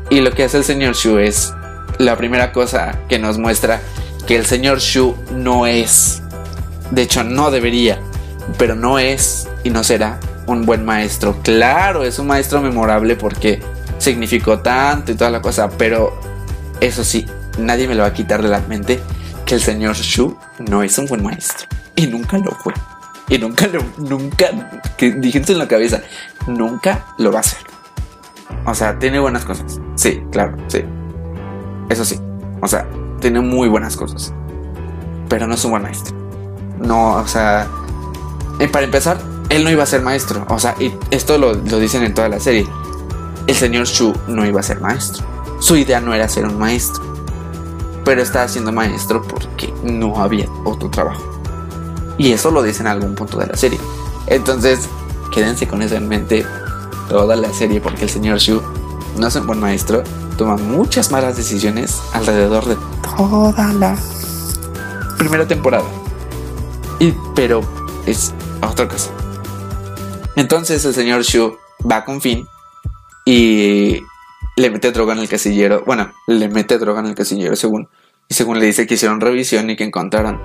Y 0.09 0.21
lo 0.21 0.31
que 0.31 0.43
hace 0.43 0.57
el 0.57 0.63
señor 0.63 0.93
Shu 0.93 1.17
es 1.17 1.53
la 1.99 2.15
primera 2.17 2.51
cosa 2.51 2.99
que 3.07 3.19
nos 3.19 3.37
muestra 3.37 3.81
que 4.27 4.35
el 4.35 4.45
señor 4.45 4.79
Shu 4.79 5.15
no 5.31 5.67
es, 5.67 6.21
de 6.91 7.01
hecho 7.01 7.23
no 7.23 7.51
debería, 7.51 7.99
pero 8.57 8.75
no 8.75 8.99
es 8.99 9.47
y 9.63 9.69
no 9.69 9.83
será 9.83 10.19
un 10.47 10.65
buen 10.65 10.85
maestro. 10.85 11.39
Claro, 11.43 12.03
es 12.03 12.19
un 12.19 12.27
maestro 12.27 12.61
memorable 12.61 13.15
porque 13.15 13.61
significó 13.97 14.59
tanto 14.59 15.11
y 15.11 15.15
toda 15.15 15.31
la 15.31 15.41
cosa, 15.41 15.69
pero 15.69 16.19
eso 16.81 17.03
sí, 17.03 17.25
nadie 17.57 17.87
me 17.87 17.95
lo 17.95 18.03
va 18.03 18.09
a 18.09 18.13
quitar 18.13 18.41
de 18.41 18.49
la 18.49 18.59
mente 18.61 18.99
que 19.45 19.55
el 19.55 19.61
señor 19.61 19.95
Shu 19.95 20.37
no 20.59 20.83
es 20.83 20.97
un 20.97 21.05
buen 21.05 21.23
maestro 21.23 21.67
y 21.95 22.07
nunca 22.07 22.37
lo 22.37 22.51
fue. 22.51 22.73
Y 23.29 23.37
nunca 23.37 23.67
lo, 23.67 23.81
nunca, 23.97 24.47
que 24.97 25.07
en 25.07 25.57
la 25.57 25.67
cabeza, 25.67 26.01
nunca 26.47 27.05
lo 27.17 27.31
va 27.31 27.37
a 27.37 27.41
hacer. 27.41 27.59
O 28.65 28.75
sea, 28.75 28.99
tiene 28.99 29.19
buenas 29.19 29.45
cosas. 29.45 29.79
Sí, 29.95 30.21
claro, 30.31 30.57
sí. 30.67 30.83
Eso 31.89 32.05
sí, 32.05 32.19
o 32.61 32.67
sea, 32.67 32.87
tiene 33.19 33.41
muy 33.41 33.67
buenas 33.67 33.95
cosas. 33.95 34.33
Pero 35.29 35.47
no 35.47 35.55
es 35.55 35.65
un 35.65 35.71
buen 35.71 35.83
maestro. 35.83 36.15
No, 36.79 37.15
o 37.15 37.27
sea, 37.27 37.67
eh, 38.59 38.67
para 38.67 38.85
empezar, 38.85 39.19
él 39.49 39.63
no 39.63 39.69
iba 39.69 39.83
a 39.83 39.85
ser 39.85 40.01
maestro. 40.01 40.45
O 40.49 40.59
sea, 40.59 40.75
y 40.79 40.93
esto 41.11 41.37
lo, 41.37 41.53
lo 41.53 41.79
dicen 41.79 42.03
en 42.03 42.13
toda 42.13 42.29
la 42.29 42.39
serie. 42.39 42.67
El 43.47 43.55
señor 43.55 43.85
Shu 43.85 44.13
no 44.27 44.45
iba 44.45 44.59
a 44.59 44.63
ser 44.63 44.79
maestro. 44.79 45.25
Su 45.59 45.75
idea 45.75 45.99
no 45.99 46.13
era 46.13 46.27
ser 46.27 46.45
un 46.45 46.57
maestro. 46.57 47.03
Pero 48.05 48.21
estaba 48.21 48.47
siendo 48.47 48.71
maestro 48.71 49.21
porque 49.21 49.73
no 49.83 50.21
había 50.21 50.47
otro 50.65 50.89
trabajo. 50.89 51.23
Y 52.17 52.31
eso 52.31 52.51
lo 52.51 52.61
dicen 52.61 52.85
en 52.85 52.93
algún 52.93 53.15
punto 53.15 53.39
de 53.39 53.47
la 53.47 53.55
serie. 53.55 53.79
Entonces, 54.27 54.87
quédense 55.33 55.67
con 55.67 55.81
eso 55.81 55.95
en 55.95 56.07
mente 56.07 56.45
toda 57.09 57.35
la 57.35 57.51
serie 57.53 57.81
porque 57.81 58.03
el 58.03 58.09
señor 58.09 58.37
Shu 58.37 58.61
no 59.17 59.27
es 59.27 59.35
un 59.35 59.47
buen 59.47 59.59
maestro 59.59 60.03
toma 60.37 60.57
muchas 60.57 61.11
malas 61.11 61.37
decisiones 61.37 62.01
alrededor 62.13 62.65
de 62.65 62.77
toda 63.17 63.73
la 63.73 63.97
primera 65.17 65.47
temporada. 65.47 65.85
Y, 66.99 67.13
pero 67.35 67.61
es 68.05 68.33
otra 68.61 68.87
cosa. 68.87 69.11
Entonces 70.35 70.83
el 70.85 70.93
señor 70.93 71.23
Shu 71.23 71.57
va 71.89 72.03
con 72.03 72.21
Finn 72.21 72.47
y 73.25 73.99
le 74.55 74.69
mete 74.69 74.91
droga 74.91 75.13
en 75.13 75.19
el 75.19 75.29
casillero. 75.29 75.83
Bueno, 75.85 76.11
le 76.27 76.49
mete 76.49 76.77
droga 76.77 77.01
en 77.01 77.07
el 77.07 77.15
casillero 77.15 77.55
según. 77.55 77.87
Y 78.27 78.33
según 78.33 78.59
le 78.59 78.65
dice 78.65 78.87
que 78.87 78.95
hicieron 78.95 79.21
revisión 79.21 79.69
y 79.69 79.75
que 79.75 79.83
encontraron 79.83 80.41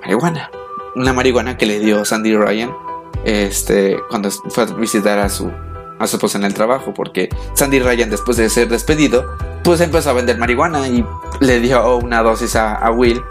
marihuana. 0.00 0.50
Una 0.94 1.12
marihuana 1.12 1.56
que 1.56 1.66
le 1.66 1.80
dio 1.80 2.04
Sandy 2.04 2.36
Ryan 2.36 2.72
este, 3.24 3.98
cuando 4.08 4.30
fue 4.30 4.64
a 4.64 4.66
visitar 4.66 5.18
a 5.18 5.28
su, 5.28 5.50
esposa 6.10 6.38
en 6.38 6.44
el 6.44 6.54
trabajo. 6.54 6.94
Porque 6.94 7.28
Sandy 7.54 7.80
Ryan, 7.80 8.10
después 8.10 8.36
de 8.36 8.48
ser 8.48 8.68
despedido, 8.68 9.36
pues 9.62 9.80
empezó 9.80 10.10
a 10.10 10.12
vender 10.14 10.38
marihuana 10.38 10.88
y 10.88 11.04
le 11.40 11.60
dio 11.60 11.96
una 11.96 12.22
dosis 12.22 12.56
a, 12.56 12.90
Will. 12.90 13.22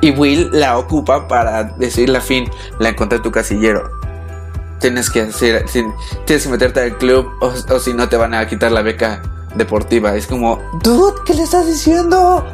Y 0.00 0.12
Will 0.12 0.50
la 0.52 0.78
ocupa 0.78 1.28
para 1.28 1.64
decirle 1.64 2.18
a 2.18 2.20
Finn, 2.20 2.50
la 2.78 2.90
encontré 2.90 3.16
en 3.16 3.22
tu 3.22 3.30
casillero 3.30 4.00
tienes 4.80 5.10
que 5.10 5.20
hacer, 5.20 5.66
tienes 6.24 6.44
que 6.44 6.48
meterte 6.48 6.80
al 6.80 6.96
club 6.96 7.30
o, 7.40 7.78
si 7.78 7.92
no 7.92 8.08
te 8.08 8.16
van 8.16 8.34
a 8.34 8.46
quitar 8.48 8.72
la 8.72 8.82
beca 8.82 9.22
deportiva. 9.54 10.16
Es 10.16 10.26
como, 10.26 10.58
dude, 10.82 11.20
¿qué 11.24 11.34
le 11.34 11.42
estás 11.42 11.66
diciendo? 11.66 12.44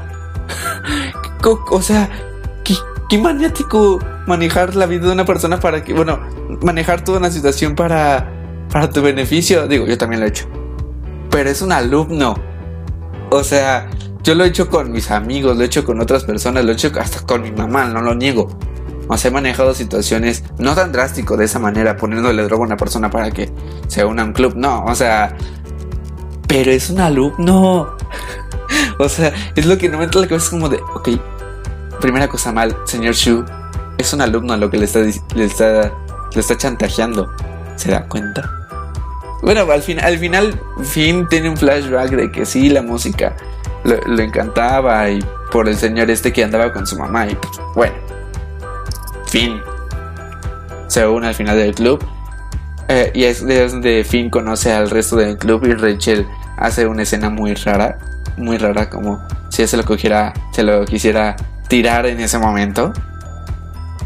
o 1.71 1.83
sea, 1.83 2.11
¿qué, 3.09 3.19
maniático 3.19 4.01
manejar 4.27 4.75
la 4.75 4.87
vida 4.87 5.07
de 5.07 5.13
una 5.13 5.25
persona 5.25 5.61
para 5.61 5.85
que, 5.85 5.95
bueno, 5.95 6.21
manejar 6.63 7.03
toda 7.03 7.19
una 7.19 7.31
situación 7.31 7.75
para, 7.75 8.36
para 8.77 8.91
tu 8.91 9.01
beneficio. 9.01 9.67
Digo, 9.67 9.87
yo 9.87 9.97
también 9.97 10.21
lo 10.21 10.27
he 10.27 10.29
hecho. 10.29 10.47
Pero 11.31 11.49
es 11.49 11.63
un 11.63 11.73
alumno. 11.73 12.35
O 13.31 13.43
sea, 13.43 13.89
yo 14.23 14.35
lo 14.35 14.45
he 14.45 14.49
hecho 14.49 14.69
con 14.69 14.93
mis 14.93 15.11
amigos, 15.11 15.57
lo 15.57 15.63
he 15.63 15.67
hecho 15.67 15.83
con 15.83 15.99
otras 15.99 16.25
personas, 16.25 16.63
lo 16.63 16.73
he 16.73 16.75
hecho 16.75 16.93
hasta 17.01 17.25
con 17.25 17.41
mi 17.41 17.51
mamá, 17.51 17.87
no 17.87 18.03
lo 18.03 18.15
niego. 18.15 18.49
O 19.09 19.17
sea, 19.17 19.31
he 19.31 19.33
manejado 19.33 19.73
situaciones 19.73 20.45
no 20.59 20.75
tan 20.75 20.93
drástico 20.93 21.39
de 21.39 21.47
esa 21.47 21.59
manera, 21.59 21.97
poniéndole 21.97 22.43
droga 22.43 22.65
a 22.65 22.67
una 22.67 22.77
persona 22.77 23.09
para 23.09 23.31
que 23.31 23.51
se 23.89 24.05
una 24.05 24.21
a 24.21 24.25
un 24.27 24.35
club. 24.35 24.53
No, 24.57 24.85
o 24.85 24.95
sea, 24.95 25.35
pero 26.47 26.71
es 26.71 26.91
un 26.91 27.01
alumno. 27.01 27.97
o 28.99 29.09
sea, 29.09 29.33
es 29.55 29.65
lo 29.65 29.79
que 29.79 29.89
no 29.89 29.97
me 29.97 30.05
entra 30.05 30.21
la 30.21 30.29
cabeza, 30.29 30.51
como 30.51 30.69
de, 30.69 30.81
ok, 30.95 31.09
primera 31.99 32.29
cosa 32.29 32.53
mal, 32.53 32.77
señor 32.85 33.15
Shu, 33.15 33.43
es 33.97 34.13
un 34.13 34.21
alumno 34.21 34.53
a 34.53 34.59
lo 34.59 34.69
que 34.69 34.77
le 34.77 34.85
está, 34.85 34.99
le 35.01 35.45
está, 35.47 35.91
le 36.35 36.41
está 36.41 36.59
chantajeando. 36.59 37.33
¿Se 37.77 37.91
da 37.91 38.07
cuenta? 38.07 38.66
Bueno, 39.43 39.71
al, 39.71 39.83
fin, 39.83 40.01
al 40.01 40.19
final, 40.19 40.59
Finn 40.83 41.29
tiene 41.29 41.51
un 41.51 41.57
flashback 41.57 42.11
de 42.11 42.33
que 42.33 42.47
sí, 42.47 42.69
la 42.69 42.83
música 42.83 43.37
le, 43.85 44.25
encantaba 44.25 45.09
y 45.11 45.25
por 45.53 45.69
el 45.69 45.77
señor 45.77 46.11
este 46.11 46.33
que 46.33 46.43
andaba 46.43 46.73
con 46.73 46.87
su 46.87 46.99
mamá 46.99 47.27
y 47.27 47.35
pues, 47.35 47.53
bueno, 47.75 47.95
Finn 49.27 49.61
se 50.89 51.07
une 51.07 51.29
al 51.29 51.35
final 51.35 51.57
del 51.57 51.75
club 51.75 52.05
eh, 52.89 53.11
y 53.15 53.25
es 53.25 53.41
donde 53.41 54.05
Finn 54.05 54.31
conoce 54.31 54.73
al 54.73 54.91
resto 54.91 55.17
del 55.17 55.37
club 55.37 55.65
y 55.67 55.75
Rachel 55.75 56.27
hace 56.57 56.87
una 56.87 57.03
escena 57.03 57.31
muy 57.31 57.55
rara, 57.55 57.99
muy 58.37 58.59
rara 58.59 58.89
como 58.89 59.21
si 59.49 59.67
se 59.67 59.77
lo 59.77 59.85
cogiera, 59.85 60.33
se 60.53 60.63
lo 60.63 60.85
quisiera 60.85 61.37
tirar 61.69 62.07
en 62.07 62.21
ese 62.21 62.39
momento. 62.39 62.93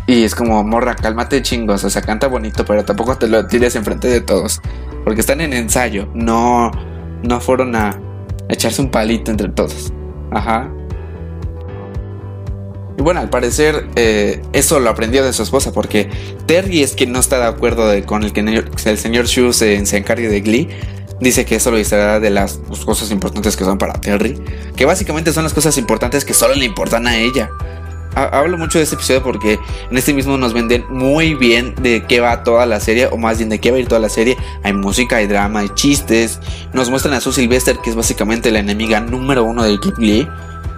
Y 0.06 0.24
es 0.24 0.34
como, 0.34 0.64
morra, 0.64 0.96
cálmate 0.96 1.42
chingos, 1.42 1.84
o 1.84 1.90
sea, 1.90 2.02
canta 2.02 2.26
bonito, 2.26 2.64
pero 2.64 2.84
tampoco 2.84 3.16
te 3.16 3.28
lo 3.28 3.46
tires 3.46 3.76
enfrente 3.76 4.08
de 4.08 4.20
todos. 4.20 4.60
Porque 5.04 5.20
están 5.20 5.40
en 5.40 5.52
ensayo, 5.52 6.08
no, 6.14 6.70
no 7.22 7.40
fueron 7.40 7.74
a 7.74 8.00
echarse 8.48 8.82
un 8.82 8.90
palito 8.90 9.30
entre 9.30 9.48
todos. 9.48 9.92
Ajá. 10.30 10.70
Y 12.98 13.02
bueno, 13.02 13.20
al 13.20 13.30
parecer 13.30 13.88
eh, 13.96 14.42
eso 14.52 14.78
lo 14.78 14.90
aprendió 14.90 15.24
de 15.24 15.32
su 15.32 15.42
esposa 15.42 15.72
porque 15.72 16.10
Terry 16.46 16.82
es 16.82 16.92
quien 16.92 17.12
no 17.12 17.20
está 17.20 17.38
de 17.38 17.46
acuerdo 17.46 17.90
con 18.04 18.24
el 18.24 18.32
que 18.32 18.40
el 18.40 18.98
señor 18.98 19.26
Shu 19.26 19.52
se, 19.52 19.76
encargue 19.96 20.28
de 20.28 20.40
Glee. 20.40 20.68
Dice 21.18 21.44
que 21.44 21.56
eso 21.56 21.70
lo 21.70 21.82
será 21.84 22.18
de 22.18 22.30
las 22.30 22.60
cosas 22.84 23.10
importantes 23.10 23.56
que 23.56 23.64
son 23.64 23.78
para 23.78 23.94
Terry. 23.94 24.38
Que 24.76 24.84
básicamente 24.84 25.32
son 25.32 25.44
las 25.44 25.54
cosas 25.54 25.76
importantes 25.78 26.24
que 26.24 26.34
solo 26.34 26.54
le 26.54 26.64
importan 26.64 27.06
a 27.06 27.16
ella. 27.16 27.50
Hablo 28.14 28.58
mucho 28.58 28.78
de 28.78 28.84
este 28.84 28.96
episodio 28.96 29.22
porque 29.22 29.58
en 29.90 29.96
este 29.96 30.12
mismo 30.12 30.36
nos 30.36 30.52
venden 30.52 30.84
muy 30.90 31.34
bien 31.34 31.74
de 31.76 32.04
qué 32.06 32.20
va 32.20 32.42
toda 32.42 32.66
la 32.66 32.80
serie, 32.80 33.06
o 33.06 33.16
más 33.16 33.38
bien 33.38 33.50
de 33.50 33.60
qué 33.60 33.70
va 33.70 33.76
a 33.76 33.80
ir 33.80 33.88
toda 33.88 34.00
la 34.00 34.08
serie. 34.08 34.36
Hay 34.62 34.72
música, 34.72 35.16
hay 35.16 35.26
drama, 35.26 35.60
hay 35.60 35.68
chistes. 35.74 36.40
Nos 36.72 36.90
muestran 36.90 37.14
a 37.14 37.20
Sue 37.20 37.32
Sylvester, 37.32 37.78
que 37.78 37.90
es 37.90 37.96
básicamente 37.96 38.50
la 38.50 38.58
enemiga 38.58 39.00
número 39.00 39.44
uno 39.44 39.62
del 39.62 39.78
Glee 39.78 40.28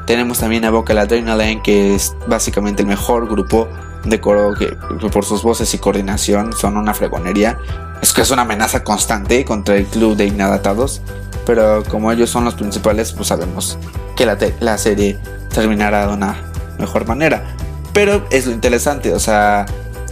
tenemos 0.07 0.39
también 0.39 0.65
a 0.65 0.71
Vocal 0.71 0.99
Adrenaline, 0.99 1.63
que 1.63 1.95
es 1.95 2.15
básicamente 2.27 2.83
el 2.83 2.89
mejor 2.89 3.29
grupo 3.29 3.69
de 4.05 4.21
coro 4.21 4.55
que 4.55 4.77
por 5.09 5.25
sus 5.25 5.43
voces 5.43 5.73
y 5.75 5.79
coordinación 5.79 6.53
son 6.53 6.77
una 6.77 6.93
fregonería. 6.93 7.59
Es 8.03 8.13
que 8.13 8.23
es 8.23 8.31
una 8.31 8.43
amenaza 8.43 8.83
constante 8.83 9.45
contra 9.45 9.77
el 9.77 9.87
club 9.87 10.17
de 10.17 10.27
inadaptados. 10.27 11.03
Pero 11.47 11.83
como 11.89 12.11
ellos 12.11 12.31
son 12.31 12.45
los 12.45 12.55
principales, 12.55 13.13
pues 13.13 13.29
sabemos 13.29 13.79
que 14.17 14.27
la, 14.27 14.37
la 14.61 14.79
serie 14.79 15.19
terminará 15.53 16.09
de 16.09 16.15
una 16.15 16.52
mejor 16.79 17.07
manera. 17.07 17.57
Pero 17.93 18.27
es 18.31 18.47
lo 18.47 18.53
interesante, 18.53 19.13
o 19.13 19.21
sea, 19.21 19.67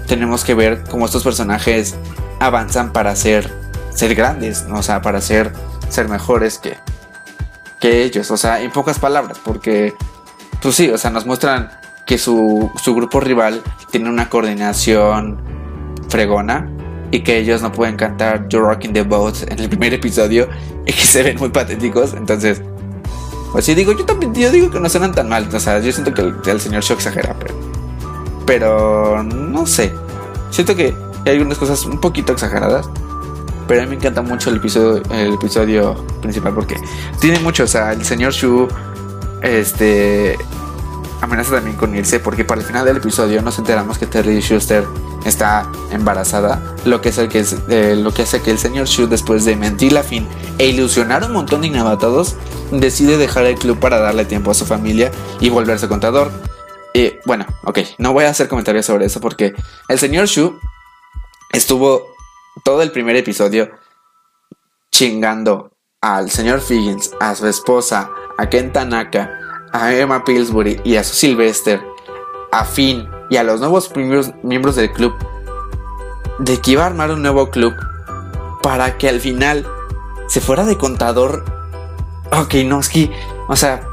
tenemos 0.06 0.44
que 0.44 0.54
ver 0.54 0.84
cómo 0.90 1.06
estos 1.06 1.22
personajes 1.22 1.96
avanzan 2.40 2.92
para 2.92 3.14
ser, 3.16 3.50
ser 3.94 4.14
grandes, 4.14 4.66
o 4.70 4.82
sea, 4.82 5.02
para 5.02 5.20
ser, 5.20 5.52
ser 5.88 6.08
mejores 6.08 6.58
que, 6.58 6.76
que 7.80 8.02
ellos, 8.02 8.30
o 8.30 8.36
sea, 8.36 8.60
en 8.60 8.70
pocas 8.70 8.98
palabras, 8.98 9.38
porque, 9.42 9.94
pues 10.60 10.74
sí, 10.74 10.90
o 10.90 10.98
sea, 10.98 11.10
nos 11.10 11.26
muestran 11.26 11.70
que 12.06 12.18
su, 12.18 12.70
su 12.82 12.94
grupo 12.94 13.20
rival 13.20 13.62
tiene 13.90 14.10
una 14.10 14.28
coordinación 14.28 15.40
fregona 16.08 16.68
y 17.10 17.20
que 17.20 17.38
ellos 17.38 17.62
no 17.62 17.72
pueden 17.72 17.96
cantar 17.96 18.48
You're 18.48 18.66
Rocking 18.66 18.92
the 18.92 19.02
Boat 19.02 19.42
en 19.48 19.58
el 19.58 19.68
primer 19.68 19.94
episodio 19.94 20.48
y 20.86 20.92
que 20.92 21.04
se 21.04 21.22
ven 21.22 21.38
muy 21.38 21.50
patéticos, 21.50 22.14
entonces, 22.14 22.62
pues 23.52 23.64
sí, 23.64 23.74
digo, 23.74 23.92
yo 23.92 24.04
también, 24.04 24.34
yo 24.34 24.50
digo 24.50 24.70
que 24.70 24.80
no 24.80 24.88
suenan 24.88 25.12
tan 25.12 25.28
mal, 25.28 25.48
o 25.52 25.60
sea, 25.60 25.78
yo 25.80 25.92
siento 25.92 26.14
que 26.14 26.50
el, 26.50 26.60
señor 26.60 26.82
Show 26.82 26.96
exagera, 26.96 27.34
pero, 27.38 27.54
pero, 28.46 29.22
no 29.22 29.66
sé, 29.66 29.94
siento 30.50 30.76
que 30.76 30.94
hay 31.26 31.32
algunas 31.32 31.58
cosas 31.58 31.84
un 31.84 32.00
poquito 32.00 32.32
exageradas. 32.32 32.88
Pero 33.66 33.82
a 33.82 33.84
mí 33.84 33.90
me 33.90 33.96
encanta 33.96 34.20
mucho 34.20 34.50
el 34.50 34.56
episodio, 34.56 35.00
el 35.12 35.34
episodio 35.34 35.94
principal 36.20 36.52
porque 36.52 36.76
tiene 37.20 37.38
mucho, 37.38 37.62
o 37.62 37.68
sea, 37.68 37.92
el 37.92 38.04
señor 38.04 38.32
Shu 38.32 38.66
este 39.42 40.36
amenaza 41.20 41.52
también 41.52 41.76
con 41.76 41.94
irse 41.94 42.20
porque 42.20 42.44
para 42.44 42.60
el 42.60 42.66
final 42.66 42.84
del 42.84 42.98
episodio 42.98 43.42
nos 43.42 43.58
enteramos 43.58 43.98
que 43.98 44.06
Terry 44.06 44.40
Schuster 44.40 44.84
está 45.24 45.70
embarazada, 45.90 46.62
lo 46.84 47.00
que, 47.00 47.10
es 47.10 47.18
eh, 47.68 47.94
lo 47.96 48.12
que 48.12 48.22
hace 48.22 48.40
que 48.40 48.50
el 48.50 48.58
señor 48.58 48.86
Shu 48.86 49.06
después 49.06 49.44
de 49.44 49.56
mentir 49.56 49.96
a 49.98 50.02
fin 50.02 50.26
e 50.58 50.68
ilusionar 50.68 51.24
un 51.24 51.32
montón 51.32 51.60
de 51.60 51.68
inabatados 51.68 52.36
decide 52.70 53.18
dejar 53.18 53.46
el 53.46 53.56
club 53.56 53.78
para 53.78 53.98
darle 53.98 54.24
tiempo 54.24 54.50
a 54.50 54.54
su 54.54 54.64
familia 54.64 55.10
y 55.40 55.50
volverse 55.50 55.88
contador. 55.88 56.30
Y 56.94 57.14
bueno, 57.24 57.46
ok, 57.64 57.80
no 57.98 58.12
voy 58.12 58.24
a 58.24 58.30
hacer 58.30 58.48
comentarios 58.48 58.86
sobre 58.86 59.06
eso 59.06 59.20
porque 59.20 59.54
el 59.88 59.98
señor 59.98 60.26
Shu 60.26 60.58
estuvo 61.52 62.06
todo 62.64 62.82
el 62.82 62.92
primer 62.92 63.16
episodio 63.16 63.70
chingando 64.90 65.72
al 66.00 66.30
señor 66.30 66.60
Figgins, 66.60 67.12
a 67.20 67.34
su 67.34 67.46
esposa, 67.46 68.10
a 68.38 68.48
Ken 68.48 68.72
Tanaka, 68.72 69.39
a 69.72 69.94
Emma 69.94 70.24
Pillsbury 70.24 70.80
y 70.84 70.96
a 70.96 71.04
su 71.04 71.14
Sylvester, 71.14 71.80
a 72.52 72.64
Finn 72.64 73.08
y 73.30 73.36
a 73.36 73.44
los 73.44 73.60
nuevos 73.60 73.88
primeros 73.88 74.32
miembros 74.42 74.76
del 74.76 74.92
club, 74.92 75.14
de 76.38 76.60
que 76.60 76.72
iba 76.72 76.84
a 76.84 76.86
armar 76.86 77.10
un 77.10 77.22
nuevo 77.22 77.50
club 77.50 77.74
para 78.62 78.98
que 78.98 79.08
al 79.08 79.20
final 79.20 79.66
se 80.28 80.40
fuera 80.40 80.64
de 80.64 80.76
contador. 80.76 81.44
Ok, 82.32 82.54
no, 82.64 82.80
es 82.80 82.88
que, 82.88 83.10
o 83.48 83.56
sea, 83.56 83.86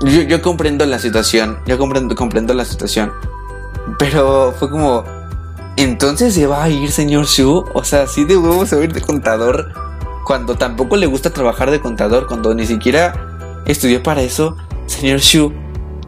yo, 0.00 0.42
comprendo 0.42 0.86
la 0.86 0.98
situación, 0.98 1.58
yo 1.66 1.78
comprendo, 1.78 2.14
comprendo 2.14 2.54
la 2.54 2.64
situación, 2.64 3.12
pero 3.98 4.54
fue 4.58 4.70
como, 4.70 5.04
entonces 5.78 6.34
se 6.34 6.46
va 6.46 6.64
a 6.64 6.68
ir, 6.68 6.90
señor 6.90 7.26
Shu. 7.26 7.64
O 7.72 7.84
sea, 7.84 8.08
sí 8.08 8.24
de 8.24 8.36
huevo 8.36 8.64
a 8.64 8.76
ir 8.82 8.92
de 8.92 9.00
contador. 9.00 9.72
Cuando 10.26 10.56
tampoco 10.56 10.96
le 10.96 11.06
gusta 11.06 11.30
trabajar 11.30 11.70
de 11.70 11.80
contador. 11.80 12.26
Cuando 12.26 12.52
ni 12.52 12.66
siquiera 12.66 13.27
estudió 13.68 14.02
para 14.02 14.22
eso. 14.22 14.56
Señor 14.86 15.20
Shu, 15.20 15.52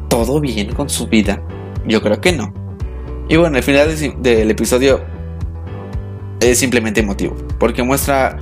¿todo 0.09 0.41
bien 0.41 0.75
con 0.75 0.91
su 0.91 1.07
vida? 1.07 1.41
Yo 1.87 2.03
creo 2.03 2.21
que 2.21 2.33
no. 2.33 2.53
Y 3.29 3.37
bueno, 3.37 3.57
al 3.57 3.63
final 3.63 3.95
del 4.21 4.51
episodio 4.51 5.01
es 6.41 6.59
simplemente 6.59 7.01
emotivo. 7.01 7.37
Porque 7.59 7.85
muestra 7.85 8.39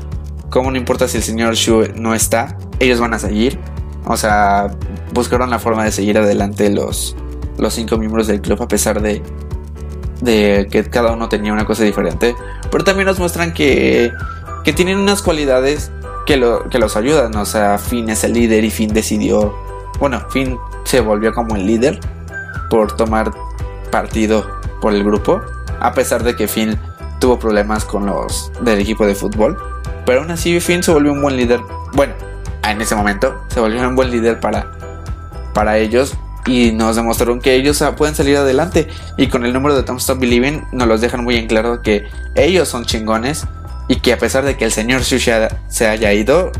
cómo 0.48 0.70
no 0.70 0.78
importa 0.78 1.06
si 1.06 1.18
el 1.18 1.22
señor 1.22 1.54
Shu 1.54 1.88
no 1.94 2.14
está, 2.14 2.56
ellos 2.80 3.00
van 3.00 3.12
a 3.12 3.18
seguir. 3.18 3.58
O 4.06 4.16
sea, 4.16 4.68
buscaron 5.12 5.50
la 5.50 5.58
forma 5.58 5.84
de 5.84 5.92
seguir 5.92 6.16
adelante 6.16 6.70
los, 6.70 7.14
los 7.58 7.74
cinco 7.74 7.98
miembros 7.98 8.26
del 8.26 8.40
club 8.40 8.62
a 8.62 8.68
pesar 8.68 9.02
de 9.02 9.22
de 10.20 10.68
que 10.70 10.84
cada 10.84 11.12
uno 11.12 11.28
tenía 11.28 11.52
una 11.52 11.64
cosa 11.64 11.84
diferente, 11.84 12.34
pero 12.70 12.84
también 12.84 13.06
nos 13.06 13.18
muestran 13.18 13.52
que, 13.52 14.12
que 14.64 14.72
tienen 14.72 14.98
unas 14.98 15.22
cualidades 15.22 15.90
que, 16.28 16.36
lo, 16.36 16.68
que 16.68 16.78
los 16.78 16.94
ayudan, 16.94 17.34
o 17.36 17.46
sea, 17.46 17.78
Finn 17.78 18.10
es 18.10 18.22
el 18.22 18.34
líder 18.34 18.62
y 18.62 18.70
Finn 18.70 18.92
decidió, 18.92 19.56
bueno, 19.98 20.20
Finn 20.28 20.58
se 20.84 21.00
volvió 21.00 21.32
como 21.32 21.56
el 21.56 21.66
líder 21.66 21.98
por 22.68 22.94
tomar 22.94 23.32
partido 23.90 24.46
por 24.82 24.92
el 24.92 25.02
grupo, 25.02 25.40
a 25.80 25.94
pesar 25.94 26.22
de 26.22 26.36
que 26.36 26.46
Finn 26.46 26.78
tuvo 27.18 27.38
problemas 27.38 27.86
con 27.86 28.04
los 28.04 28.52
del 28.60 28.78
equipo 28.78 29.06
de 29.06 29.14
fútbol, 29.14 29.56
pero 30.04 30.20
aún 30.20 30.30
así 30.30 30.60
Finn 30.60 30.82
se 30.82 30.90
volvió 30.90 31.12
un 31.12 31.22
buen 31.22 31.34
líder, 31.34 31.60
bueno, 31.94 32.12
en 32.62 32.78
ese 32.78 32.94
momento 32.94 33.46
se 33.48 33.60
volvió 33.60 33.88
un 33.88 33.96
buen 33.96 34.10
líder 34.10 34.38
para, 34.38 34.70
para 35.54 35.78
ellos 35.78 36.14
y 36.44 36.72
nos 36.72 36.96
demostraron 36.96 37.40
que 37.40 37.54
ellos 37.54 37.82
pueden 37.96 38.14
salir 38.14 38.36
adelante 38.36 38.88
y 39.16 39.28
con 39.28 39.46
el 39.46 39.54
número 39.54 39.74
de 39.74 39.82
Tom 39.82 39.96
Stop 39.96 40.18
Believing 40.18 40.66
nos 40.72 40.88
los 40.88 41.00
dejan 41.00 41.24
muy 41.24 41.36
en 41.36 41.46
claro 41.46 41.80
que 41.80 42.06
ellos 42.34 42.68
son 42.68 42.84
chingones 42.84 43.46
y 43.88 43.96
que 43.96 44.12
a 44.12 44.18
pesar 44.18 44.44
de 44.44 44.56
que 44.56 44.64
el 44.64 44.72
señor 44.72 45.02
Shusha 45.02 45.48
se 45.68 45.86
haya 45.88 46.12
ido, 46.12 46.52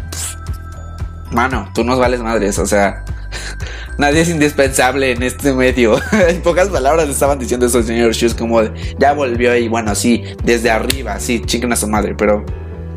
mano, 1.31 1.71
tú 1.75 1.85
nos 1.85 1.99
vales 1.99 2.21
madres, 2.21 2.59
o 2.59 2.67
sea, 2.67 3.05
nadie 3.99 4.23
es 4.23 4.31
indispensable 4.31 5.13
en 5.13 5.23
este 5.23 5.53
medio. 5.53 6.01
en 6.29 6.43
pocas 6.43 6.69
palabras 6.69 7.09
estaban 7.09 7.39
diciendo 7.39 7.67
eso 7.67 7.79
el 7.79 7.85
señor 7.85 8.13
Shu, 8.13 8.35
como 8.37 8.63
de, 8.63 8.97
ya 8.99 9.13
volvió 9.13 9.55
y 9.57 9.69
bueno, 9.69 9.95
sí, 9.95 10.25
desde 10.43 10.71
arriba, 10.71 11.21
sí, 11.21 11.43
chinguen 11.45 11.73
a 11.73 11.77
su 11.77 11.87
madre, 11.87 12.15
pero 12.17 12.45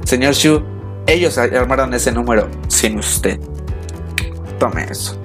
señor 0.05 0.33
Shu, 0.33 0.63
ellos 1.07 1.37
armaron 1.37 1.93
ese 1.93 2.11
número 2.11 2.49
sin 2.67 2.99
usted. 2.99 3.39
Tome 4.59 4.85
eso. 4.89 5.19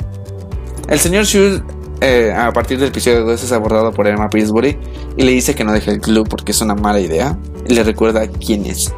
El 0.88 0.98
señor 0.98 1.24
Shu, 1.24 1.62
eh, 2.00 2.34
a 2.36 2.52
partir 2.52 2.78
del 2.78 2.88
episodio 2.88 3.24
2, 3.24 3.42
es 3.42 3.52
abordado 3.52 3.92
por 3.92 4.06
Emma 4.06 4.28
Pillsbury 4.28 4.78
y 5.16 5.22
le 5.22 5.32
dice 5.32 5.54
que 5.54 5.64
no 5.64 5.72
deje 5.72 5.92
el 5.92 6.00
club 6.00 6.28
porque 6.28 6.52
es 6.52 6.60
una 6.60 6.74
mala 6.74 7.00
idea. 7.00 7.36
Y 7.66 7.74
le 7.74 7.82
recuerda 7.82 8.26
quién 8.28 8.66
es. 8.66 8.92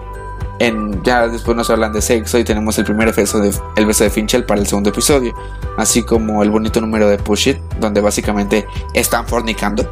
En, 0.59 1.03
ya 1.05 1.29
después 1.29 1.57
nos 1.57 1.71
hablan 1.71 1.93
de 1.93 2.03
sexo 2.03 2.39
y 2.39 2.45
tenemos 2.45 2.77
el 2.79 2.85
primer 2.85 3.15
beso 3.15 3.39
de, 3.39 3.53
el 3.77 3.87
beso 3.87 4.03
de 4.03 4.11
Finchel 4.11 4.45
para 4.45 4.61
el 4.61 4.67
segundo 4.67 4.91
episodio, 4.91 5.33
así 5.77 6.03
como 6.03 6.43
el 6.43 6.51
bonito 6.51 6.81
número 6.81 7.09
de 7.09 7.17
Push 7.17 7.49
It, 7.49 7.59
donde 7.79 8.01
básicamente 8.01 8.67
están 8.93 9.27
fornicando. 9.27 9.89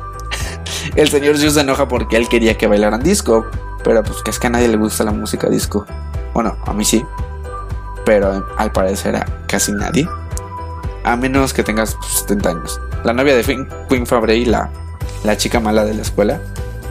el 0.97 1.09
señor 1.09 1.37
Shu 1.37 1.51
se 1.51 1.61
enoja 1.61 1.87
porque 1.87 2.16
él 2.16 2.29
quería 2.29 2.59
que 2.59 2.66
bailaran 2.66 3.01
disco, 3.01 3.47
pero 3.85 4.03
pues 4.03 4.23
que 4.23 4.33
es 4.33 4.40
que 4.40 4.49
a 4.49 4.51
nadie 4.51 4.66
le 4.66 4.77
gusta 4.77 5.05
la 5.05 5.12
música 5.12 5.49
disco. 5.49 5.87
Bueno, 6.35 6.57
a 6.66 6.73
mí 6.73 6.85
sí, 6.85 7.05
pero 8.05 8.45
al 8.57 8.73
parecer 8.73 9.14
a 9.14 9.25
casi 9.47 9.71
nadie, 9.71 10.09
a 11.07 11.16
menos 11.16 11.55
que 11.55 11.62
tengas 11.62 11.97
70 12.03 12.42
pues, 12.42 12.57
años. 12.57 12.81
La 13.05 13.12
novia 13.12 13.35
de 13.37 13.45
Queen 13.88 14.07
Fabre 14.07 14.45
la, 14.45 14.71
la 15.25 15.37
chica 15.37 15.61
mala 15.61 15.85
de 15.85 15.95
la 15.95 16.03
escuela, 16.03 16.40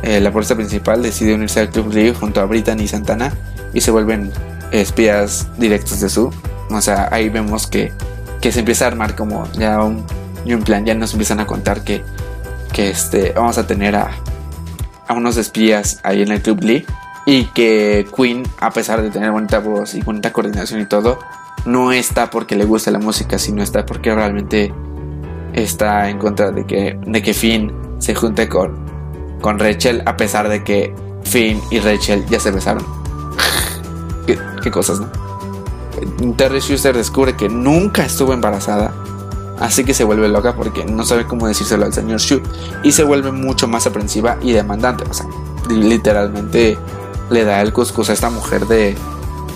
eh, 0.04 0.22
la 0.22 0.32
fuerza 0.32 0.56
principal 0.56 1.04
decide 1.04 1.36
unirse 1.36 1.60
al 1.60 1.70
Club 1.70 1.94
Lee 1.94 2.14
junto 2.18 2.40
a 2.40 2.46
Brittany 2.46 2.84
y 2.84 2.88
Santana 2.88 3.34
y 3.74 3.82
se 3.82 3.92
vuelven 3.92 4.32
espías 4.72 5.48
directos 5.58 6.00
de 6.00 6.10
su. 6.10 6.32
O 6.70 6.82
sea, 6.82 7.10
ahí 7.12 7.28
vemos 7.28 7.68
que, 7.68 7.92
que 8.40 8.54
se 8.54 8.60
empieza 8.60 8.86
a 8.86 8.88
armar 8.88 9.16
como 9.16 9.52
ya 9.54 9.84
un, 9.84 10.06
un 10.46 10.64
plan, 10.64 10.86
ya 10.86 10.96
nos 10.96 11.12
empiezan 11.12 11.42
a 11.42 11.46
contar 11.46 11.84
que, 11.84 12.02
que 12.72 12.90
este, 12.90 13.34
vamos 13.36 13.58
a 13.58 13.68
tener 13.68 13.98
a, 13.98 14.12
a 15.08 15.14
unos 15.14 15.36
espías 15.36 16.00
ahí 16.04 16.22
en 16.22 16.32
el 16.32 16.42
Club 16.42 16.64
Lee 16.64 16.86
y 17.26 17.46
que 17.48 18.08
Queen, 18.16 18.44
a 18.62 18.72
pesar 18.72 19.02
de 19.02 19.10
tener 19.10 19.32
bonita 19.32 19.60
voz 19.60 19.94
y 19.94 20.02
bonita 20.02 20.32
coordinación 20.32 20.80
y 20.80 20.86
todo, 20.86 21.20
no 21.66 21.92
está 21.92 22.30
porque 22.30 22.56
le 22.56 22.66
gusta 22.66 22.92
la 22.92 23.00
música, 23.00 23.38
sino 23.38 23.64
está 23.64 23.86
porque 23.86 24.14
realmente 24.14 24.74
está 25.54 26.10
en 26.10 26.20
contra 26.20 26.52
de 26.52 26.66
que, 26.66 27.00
de 27.06 27.22
que 27.22 27.34
Finn 27.34 27.72
se 28.00 28.14
junte 28.14 28.48
con, 28.48 28.76
con 29.42 29.58
Rachel, 29.58 30.04
a 30.06 30.18
pesar 30.18 30.50
de 30.50 30.64
que 30.64 30.94
Finn 31.24 31.62
y 31.72 31.80
Rachel 31.80 32.26
ya 32.28 32.40
se 32.40 32.52
besaron 32.52 32.86
qué, 34.62 34.72
cosas, 34.72 35.00
¿no? 35.00 36.36
Terry 36.36 36.60
Schuster 36.60 36.96
descubre 36.96 37.36
que 37.36 37.50
nunca 37.50 38.06
estuvo 38.06 38.34
embarazada. 38.34 38.94
Así 39.60 39.86
que 39.86 39.94
se 39.94 40.04
vuelve 40.04 40.28
loca 40.28 40.54
porque 40.54 40.84
no 40.84 41.06
sabe 41.06 41.26
cómo 41.26 41.48
decírselo 41.48 41.86
al 41.86 41.94
señor 41.94 42.20
Shu. 42.20 42.42
Y 42.84 42.92
se 42.92 43.04
vuelve 43.04 43.32
mucho 43.32 43.70
más 43.70 43.88
aprensiva 43.88 44.38
y 44.42 44.52
demandante. 44.52 45.06
O 45.10 45.14
sea, 45.14 45.26
literalmente 45.70 46.78
le 47.30 47.46
da 47.46 47.62
el 47.62 47.72
cuscus 47.72 48.10
a 48.10 48.14
esta 48.14 48.30
mujer 48.30 48.68
de... 48.68 48.98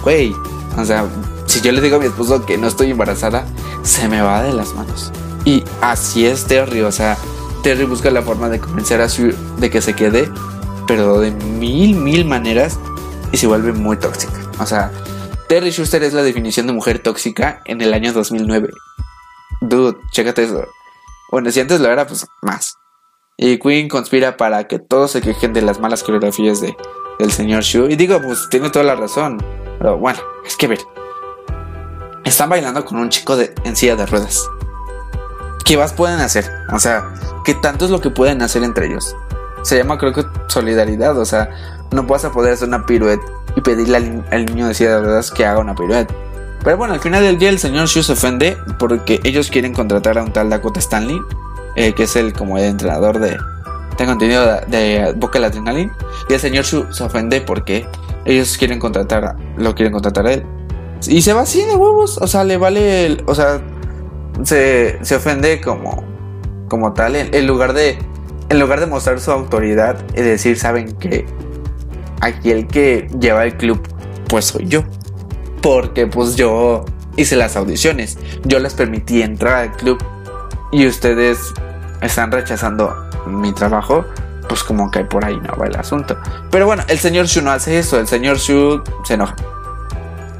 Güey, 0.02 0.34
o 0.78 0.86
sea, 0.86 1.06
si 1.50 1.62
yo 1.62 1.72
le 1.72 1.82
digo 1.82 1.96
a 1.96 2.00
mi 2.00 2.06
esposo 2.06 2.46
que 2.46 2.60
no 2.60 2.68
estoy 2.68 2.92
embarazada, 2.92 3.44
se 3.82 4.08
me 4.08 4.22
va 4.22 4.44
de 4.44 4.54
las 4.54 4.76
manos. 4.76 5.12
Y 5.46 5.64
así 5.82 6.28
es 6.28 6.46
Terry. 6.46 6.82
O 6.82 6.92
sea, 6.92 7.18
Terry 7.64 7.86
busca 7.86 8.12
la 8.12 8.22
forma 8.22 8.50
de 8.50 8.60
convencer 8.60 9.02
a 9.02 9.08
Shu 9.08 9.34
de 9.58 9.70
que 9.72 9.82
se 9.82 9.96
quede. 9.96 10.30
Pero 10.88 11.20
de 11.20 11.32
mil, 11.32 11.96
mil 11.96 12.24
maneras. 12.26 12.80
Y 13.32 13.38
se 13.38 13.48
vuelve 13.48 13.74
muy 13.74 13.98
tóxica. 13.98 14.40
O 14.60 14.66
sea, 14.68 14.92
Terry 15.48 15.72
Schuster 15.72 16.04
es 16.04 16.14
la 16.14 16.22
definición 16.22 16.68
de 16.68 16.74
mujer 16.74 17.00
tóxica 17.00 17.62
en 17.66 17.82
el 17.82 17.96
año 17.96 18.14
2009. 18.14 18.70
Dude, 19.62 19.98
chécate 20.12 20.44
eso. 20.44 20.68
Bueno, 21.32 21.52
si 21.52 21.60
antes 21.60 21.80
lo 21.80 21.90
era, 21.90 22.06
pues 22.06 22.28
más. 22.44 22.76
Y 23.38 23.58
Queen 23.58 23.90
conspira 23.90 24.38
para 24.38 24.68
que 24.68 24.78
todos 24.78 25.12
se 25.12 25.22
quejen 25.22 25.54
de 25.54 25.64
las 25.64 25.80
malas 25.80 26.04
coreografías 26.04 26.62
de, 26.62 26.78
del 27.18 27.32
señor 27.32 27.64
Shu. 27.64 27.88
Y 27.90 27.96
digo, 27.96 28.22
pues 28.22 28.48
tiene 28.52 28.70
toda 28.70 28.86
la 28.86 28.96
razón. 28.96 29.44
Pero 29.80 29.98
bueno, 29.98 30.20
es 30.46 30.56
que 30.56 30.68
ver. 30.68 30.80
Están 32.24 32.50
bailando 32.50 32.86
con 32.86 32.98
un 33.00 33.10
chico 33.10 33.36
de, 33.36 33.54
en 33.64 33.76
silla 33.76 33.96
de 33.96 34.06
ruedas. 34.06 34.48
¿Qué 35.66 35.78
más 35.78 35.94
pueden 35.94 36.20
hacer? 36.20 36.50
O 36.74 36.80
sea, 36.80 37.14
¿qué 37.46 37.54
tanto 37.54 37.86
es 37.86 37.92
lo 37.92 38.02
que 38.02 38.10
pueden 38.10 38.42
hacer 38.42 38.64
entre 38.64 38.88
ellos? 38.88 39.16
Se 39.64 39.78
llama, 39.78 39.98
creo 39.98 40.14
que, 40.14 40.26
solidaridad. 40.48 41.18
O 41.18 41.26
sea, 41.26 41.50
no 41.92 42.04
vas 42.04 42.26
a 42.26 42.32
poder 42.32 42.54
hacer 42.54 42.68
una 42.68 42.86
pirueta 42.86 43.24
y 43.56 43.62
pedirle 43.62 44.24
al, 44.32 44.46
niño 44.46 44.68
de 44.68 44.74
silla 44.74 44.96
de 44.96 45.02
ruedas 45.02 45.32
que 45.32 45.46
haga 45.46 45.60
una 45.60 45.76
pirueta. 45.76 46.14
Pero 46.64 46.78
bueno, 46.78 46.94
al 46.94 47.00
final 47.00 47.24
del 47.24 47.38
día 47.38 47.50
el 47.50 47.60
señor 47.60 47.88
Shu 47.88 48.04
se 48.04 48.14
ofende 48.14 48.58
porque 48.78 49.20
ellos 49.24 49.50
quieren 49.50 49.74
contratar 49.74 50.18
a 50.18 50.24
un 50.24 50.34
tal 50.34 50.50
Dakota 50.50 50.80
Stanley, 50.80 51.20
eh, 51.76 51.94
que 51.94 52.04
es 52.04 52.16
el 52.16 52.34
como 52.34 52.58
el 52.58 52.66
entrenador 52.66 53.20
de, 53.20 53.38
tengo 53.98 54.12
entendido, 54.14 54.46
de, 54.46 54.62
de 54.68 55.14
Boca 55.16 55.40
Adrenaline. 55.40 55.92
Y 56.30 56.34
el 56.34 56.40
señor 56.40 56.66
Shu 56.66 56.92
se 56.92 57.04
ofende 57.04 57.42
porque 57.42 57.88
ellos 58.26 58.58
quieren 58.58 58.80
contratar, 58.80 59.36
lo 59.58 59.76
quieren 59.76 59.94
contratar 59.94 60.28
a 60.28 60.34
él. 60.34 60.46
Y 61.08 61.22
se 61.22 61.34
va 61.34 61.42
así 61.42 61.64
de 61.64 61.76
huevos, 61.76 62.18
o 62.18 62.28
sea, 62.28 62.44
le 62.44 62.58
vale, 62.58 63.06
el, 63.06 63.24
o 63.26 63.34
sea, 63.34 63.62
se, 64.44 65.00
se 65.02 65.16
ofende 65.16 65.62
como, 65.62 66.04
como 66.68 66.94
tal, 66.94 67.16
en, 67.16 67.48
lugar 67.48 67.74
de, 67.74 67.98
en 68.50 68.60
lugar 68.60 68.80
de 68.80 68.86
mostrar 68.86 69.20
su 69.20 69.32
autoridad 69.32 69.98
y 70.16 70.22
decir, 70.22 70.58
saben 70.58 70.94
que 70.98 71.26
aquí 72.22 72.52
el 72.52 72.68
que 72.68 73.08
lleva 73.20 73.46
el 73.46 73.56
club, 73.56 73.82
pues 74.28 74.46
soy 74.46 74.68
yo. 74.68 74.84
Porque 75.62 76.08
pues 76.08 76.36
yo 76.36 76.86
hice 77.18 77.36
las 77.36 77.58
audiciones, 77.58 78.18
yo 78.46 78.60
les 78.60 78.74
permití 78.74 79.22
entrar 79.22 79.56
al 79.56 79.72
club 79.74 79.98
y 80.72 80.88
ustedes 80.88 81.54
están 82.02 82.32
rechazando 82.32 82.96
mi 83.28 83.54
trabajo, 83.54 84.06
pues 84.48 84.64
como 84.64 84.90
que 84.90 85.04
por 85.04 85.26
ahí 85.26 85.38
no 85.38 85.56
va 85.58 85.68
el 85.68 85.76
asunto. 85.76 86.18
Pero 86.50 86.66
bueno, 86.66 86.84
el 86.88 86.98
señor 86.98 87.26
Shu 87.26 87.42
no 87.42 87.52
hace 87.52 87.78
eso, 87.80 88.00
el 88.00 88.08
señor 88.08 88.38
Shu 88.38 88.82
se 89.04 89.16
enoja. 89.16 89.36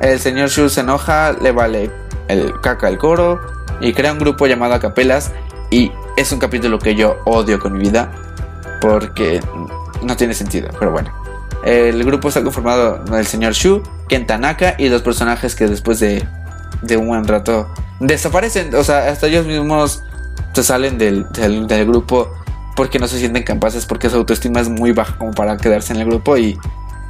El 0.02 0.20
señor 0.20 0.50
Shu 0.50 0.70
se 0.70 0.82
enoja, 0.82 1.34
le 1.34 1.52
vale 1.52 1.92
el 2.28 2.60
caca 2.62 2.88
al 2.88 2.98
coro 2.98 3.40
y 3.82 3.94
crea 3.94 4.14
un 4.14 4.20
grupo 4.20 4.48
llamado 4.48 4.74
Acapelas 4.74 5.32
y 5.70 5.92
es 6.18 6.32
un 6.32 6.40
capítulo 6.40 6.80
que 6.80 6.96
yo 6.96 7.18
odio 7.26 7.60
con 7.60 7.74
mi 7.74 7.80
vida 7.80 8.12
porque 8.82 9.42
no 10.02 10.16
tiene 10.16 10.34
sentido, 10.34 10.70
pero 10.80 10.92
bueno. 10.92 11.12
El 11.64 12.04
grupo 12.06 12.30
está 12.30 12.42
conformado 12.42 13.04
del 13.04 13.26
señor 13.26 13.54
Shu, 13.54 13.84
Ken 14.08 14.26
Tanaka 14.26 14.76
y 14.78 14.88
dos 14.88 15.02
personajes 15.02 15.56
que 15.56 15.68
después 15.68 16.00
de, 16.00 16.26
de 16.82 16.98
un 16.98 17.08
buen 17.08 17.28
rato 17.28 17.68
desaparecen. 18.00 18.74
O 18.76 18.84
sea, 18.84 19.10
hasta 19.10 19.28
ellos 19.28 19.46
mismos 19.46 20.02
se 20.54 20.64
salen 20.64 20.98
del, 20.98 21.28
del, 21.32 21.86
grupo 21.86 22.32
porque 22.76 22.98
no 22.98 23.08
se 23.08 23.20
sienten 23.20 23.44
capaces, 23.44 23.86
porque 23.86 24.10
su 24.10 24.16
autoestima 24.16 24.62
es 24.62 24.70
muy 24.70 24.94
baja 24.94 25.18
como 25.18 25.32
para 25.32 25.58
quedarse 25.58 25.94
en 25.94 26.00
el 26.00 26.08
grupo 26.08 26.38
y 26.38 26.58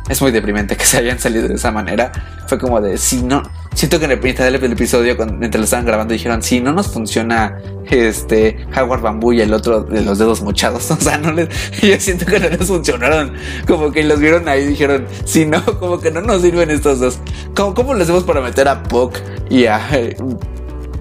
es 0.09 0.21
muy 0.21 0.31
deprimente 0.31 0.75
que 0.75 0.83
se 0.83 0.97
hayan 0.97 1.19
salido 1.19 1.47
de 1.47 1.53
esa 1.53 1.71
manera. 1.71 2.11
Fue 2.47 2.57
como 2.57 2.81
de, 2.81 2.97
si 2.97 3.21
no, 3.21 3.43
siento 3.75 3.99
que 3.99 4.05
en 4.05 4.11
el 4.11 4.21
mitad 4.21 4.43
del 4.43 4.55
episodio, 4.55 5.15
mientras 5.15 5.59
lo 5.59 5.65
estaban 5.65 5.85
grabando, 5.85 6.13
dijeron, 6.13 6.41
si 6.41 6.59
no 6.59 6.73
nos 6.73 6.87
funciona 6.87 7.61
este 7.89 8.65
Howard 8.75 9.01
Bamboo 9.01 9.33
y 9.33 9.41
el 9.41 9.53
otro 9.53 9.83
de 9.83 10.01
los 10.01 10.17
dedos 10.17 10.41
mochados, 10.41 10.89
o 10.91 10.97
sea, 10.99 11.17
no 11.19 11.31
les, 11.31 11.47
yo 11.81 11.99
siento 11.99 12.25
que 12.25 12.39
no 12.39 12.49
les 12.49 12.67
funcionaron, 12.67 13.33
como 13.67 13.91
que 13.91 14.03
los 14.03 14.19
vieron 14.19 14.49
ahí 14.49 14.63
y 14.63 14.67
dijeron, 14.67 15.05
si 15.25 15.45
no, 15.45 15.63
como 15.79 15.99
que 15.99 16.09
no 16.09 16.21
nos 16.21 16.41
sirven 16.41 16.71
estos 16.71 16.99
dos. 16.99 17.19
¿Cómo, 17.55 17.75
cómo 17.75 17.93
les 17.93 18.03
hacemos 18.03 18.23
para 18.23 18.41
meter 18.41 18.67
a 18.67 18.83
Puck 18.83 19.15
y 19.49 19.65
a... 19.65 19.79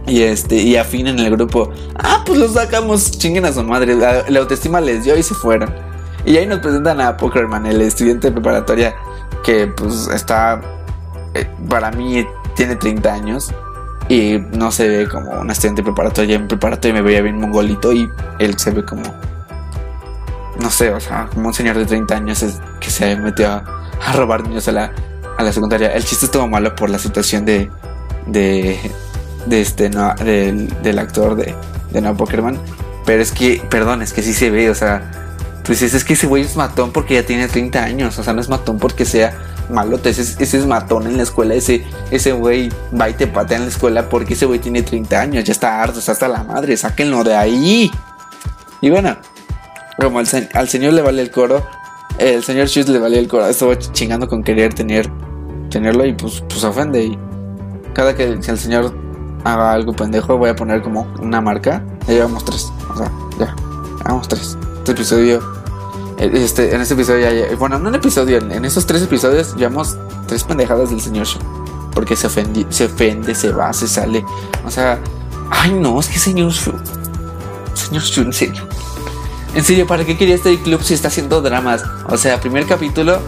Y 0.06 0.22
este, 0.22 0.56
y 0.56 0.76
a 0.76 0.84
Finn 0.84 1.06
en 1.06 1.18
el 1.18 1.30
grupo. 1.32 1.70
Ah, 1.94 2.22
pues 2.24 2.38
los 2.38 2.54
sacamos, 2.54 3.10
chinguen 3.10 3.44
a 3.44 3.52
su 3.52 3.62
madre. 3.62 3.94
la 3.94 4.38
autoestima 4.38 4.80
les 4.80 5.04
dio 5.04 5.14
y 5.18 5.22
se 5.22 5.34
fueron. 5.34 5.87
Y 6.28 6.36
ahí 6.36 6.46
nos 6.46 6.58
presentan 6.58 7.00
a 7.00 7.16
Pokerman, 7.16 7.64
el 7.64 7.80
estudiante 7.80 8.28
de 8.28 8.32
preparatoria 8.34 8.94
que 9.42 9.66
pues 9.66 10.08
está, 10.08 10.60
eh, 11.32 11.48
para 11.70 11.90
mí 11.90 12.26
tiene 12.54 12.76
30 12.76 13.14
años 13.14 13.54
y 14.10 14.36
no 14.52 14.70
se 14.70 14.88
ve 14.88 15.08
como 15.08 15.30
un 15.40 15.50
estudiante 15.50 15.82
preparatoria. 15.82 16.36
En 16.36 16.46
preparatoria 16.46 16.92
me 16.92 17.00
veía 17.00 17.22
bien 17.22 17.40
mongolito 17.40 17.94
y 17.94 18.10
él 18.38 18.58
se 18.58 18.72
ve 18.72 18.84
como, 18.84 19.04
no 20.60 20.70
sé, 20.70 20.92
o 20.92 21.00
sea, 21.00 21.30
como 21.32 21.48
un 21.48 21.54
señor 21.54 21.78
de 21.78 21.86
30 21.86 22.16
años 22.16 22.44
que 22.78 22.90
se 22.90 23.16
metió 23.16 23.48
a, 23.50 24.12
robar 24.12 24.42
niños 24.42 24.68
a 24.68 24.72
la, 24.72 24.92
a 25.38 25.42
la 25.42 25.50
secundaria. 25.50 25.94
El 25.94 26.04
chiste 26.04 26.26
estuvo 26.26 26.46
malo 26.46 26.76
por 26.76 26.90
la 26.90 26.98
situación 26.98 27.46
de, 27.46 27.70
de, 28.26 28.78
de 29.46 29.60
este, 29.62 29.88
no, 29.88 30.14
del, 30.16 30.68
del 30.82 30.98
actor 30.98 31.36
de, 31.36 31.54
de 31.90 32.00
No 32.02 32.14
Pokerman. 32.14 32.58
Pero 33.06 33.22
es 33.22 33.32
que, 33.32 33.62
perdón, 33.70 34.02
es 34.02 34.12
que 34.12 34.20
sí 34.20 34.34
se 34.34 34.50
ve, 34.50 34.68
o 34.68 34.74
sea, 34.74 35.27
pues 35.68 35.82
es 35.82 36.02
que 36.04 36.14
ese 36.14 36.26
güey 36.26 36.42
es 36.42 36.56
matón 36.56 36.90
porque 36.92 37.14
ya 37.14 37.22
tiene 37.24 37.46
30 37.46 37.84
años, 37.84 38.18
o 38.18 38.24
sea, 38.24 38.32
no 38.32 38.40
es 38.40 38.48
matón 38.48 38.78
porque 38.78 39.04
sea 39.04 39.38
malote, 39.70 40.08
ese, 40.10 40.22
ese 40.42 40.58
es 40.58 40.66
matón 40.66 41.06
en 41.06 41.16
la 41.18 41.22
escuela, 41.22 41.54
ese 41.54 41.84
ese 42.10 42.32
güey 42.32 42.70
va 42.98 43.08
y 43.10 43.12
te 43.14 43.26
patea 43.26 43.58
en 43.58 43.64
la 43.64 43.68
escuela 43.68 44.08
porque 44.08 44.32
ese 44.34 44.46
güey 44.46 44.58
tiene 44.58 44.82
30 44.82 45.20
años, 45.20 45.44
ya 45.44 45.52
está 45.52 45.80
harto, 45.82 45.98
está 46.00 46.12
hasta 46.12 46.26
la 46.26 46.42
madre, 46.42 46.76
sáquenlo 46.76 47.22
de 47.22 47.36
ahí. 47.36 47.90
Y 48.80 48.90
bueno, 48.90 49.16
como 50.00 50.18
al, 50.18 50.26
se- 50.26 50.48
al 50.54 50.68
señor 50.68 50.94
le 50.94 51.02
vale 51.02 51.20
el 51.22 51.30
coro, 51.30 51.64
el 52.18 52.42
señor 52.42 52.66
Shoes 52.68 52.88
le 52.88 52.98
vale 52.98 53.18
el 53.18 53.28
coro, 53.28 53.46
estaba 53.46 53.78
chingando 53.78 54.26
con 54.26 54.42
querer 54.42 54.72
tener 54.74 55.08
tenerlo 55.70 56.06
y 56.06 56.14
pues, 56.14 56.42
pues 56.48 56.64
ofende. 56.64 57.04
Y 57.04 57.18
cada 57.92 58.14
que 58.16 58.24
el 58.24 58.42
señor 58.58 58.94
haga 59.44 59.72
algo 59.72 59.92
pendejo, 59.92 60.38
voy 60.38 60.48
a 60.48 60.56
poner 60.56 60.80
como 60.82 61.02
una 61.20 61.40
marca. 61.42 61.84
Ya 62.06 62.14
llevamos 62.14 62.42
tres, 62.44 62.72
o 62.90 62.96
sea, 62.96 63.12
ya, 63.38 63.54
llevamos 63.98 64.26
tres. 64.28 64.56
Este 64.78 64.92
episodio, 64.92 65.42
este, 66.18 66.74
en 66.74 66.80
este 66.80 66.94
episodio 66.94 67.30
ya, 67.30 67.56
bueno, 67.56 67.78
no 67.78 67.88
en 67.90 67.94
episodio, 67.94 68.38
en, 68.38 68.64
esos 68.64 68.86
tres 68.86 69.02
episodios 69.02 69.54
llevamos 69.54 69.96
tres 70.26 70.42
pendejadas 70.42 70.90
del 70.90 71.00
señor 71.00 71.26
Shoe. 71.26 71.42
Porque 71.94 72.16
se 72.16 72.26
ofende, 72.26 72.66
se 72.70 72.86
ofende, 72.86 73.34
se 73.34 73.50
va, 73.50 73.72
se 73.72 73.86
sale. 73.86 74.24
O 74.64 74.70
sea, 74.70 74.98
ay 75.50 75.72
no, 75.72 75.98
es 76.00 76.08
que 76.08 76.18
señor 76.18 76.50
Shoe. 76.50 76.74
Señor 77.74 78.02
Shoe, 78.02 78.24
en 78.24 78.32
serio. 78.32 78.68
En 79.54 79.64
serio, 79.64 79.86
¿para 79.86 80.04
qué 80.04 80.16
quería 80.16 80.34
este 80.34 80.58
club 80.60 80.82
si 80.82 80.94
está 80.94 81.08
haciendo 81.08 81.40
dramas? 81.40 81.84
O 82.08 82.16
sea, 82.16 82.40
primer 82.40 82.66
capítulo 82.66 83.20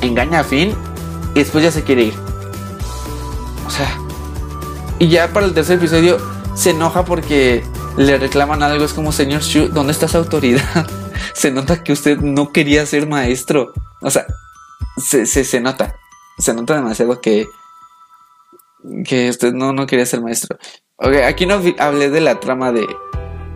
engaña 0.00 0.40
a 0.40 0.44
Finn 0.44 0.74
y 1.34 1.38
después 1.38 1.62
ya 1.62 1.70
se 1.70 1.82
quiere 1.82 2.04
ir. 2.04 2.14
O 3.66 3.70
sea, 3.70 3.98
y 4.98 5.08
ya 5.08 5.32
para 5.32 5.46
el 5.46 5.52
tercer 5.52 5.78
episodio 5.78 6.18
se 6.54 6.70
enoja 6.70 7.04
porque 7.04 7.64
le 7.96 8.18
reclaman 8.18 8.62
algo. 8.62 8.84
Es 8.84 8.94
como, 8.94 9.12
señor 9.12 9.42
Shu, 9.42 9.68
¿dónde 9.68 9.92
está 9.92 10.08
su 10.08 10.16
autoridad? 10.16 10.86
Se 11.32 11.50
nota 11.50 11.82
que 11.82 11.92
usted 11.92 12.18
no 12.18 12.52
quería 12.52 12.86
ser 12.86 13.08
maestro. 13.08 13.72
O 14.00 14.10
sea, 14.10 14.26
se, 14.96 15.26
se, 15.26 15.44
se 15.44 15.60
nota. 15.60 15.96
Se 16.38 16.54
nota 16.54 16.74
demasiado 16.74 17.20
que, 17.20 17.46
que 19.04 19.30
usted 19.30 19.52
no, 19.52 19.72
no 19.72 19.86
quería 19.86 20.06
ser 20.06 20.20
maestro. 20.20 20.56
Ok, 20.96 21.14
aquí 21.26 21.46
no 21.46 21.60
hablé 21.78 22.10
de 22.10 22.20
la 22.20 22.40
trama 22.40 22.72
de, 22.72 22.86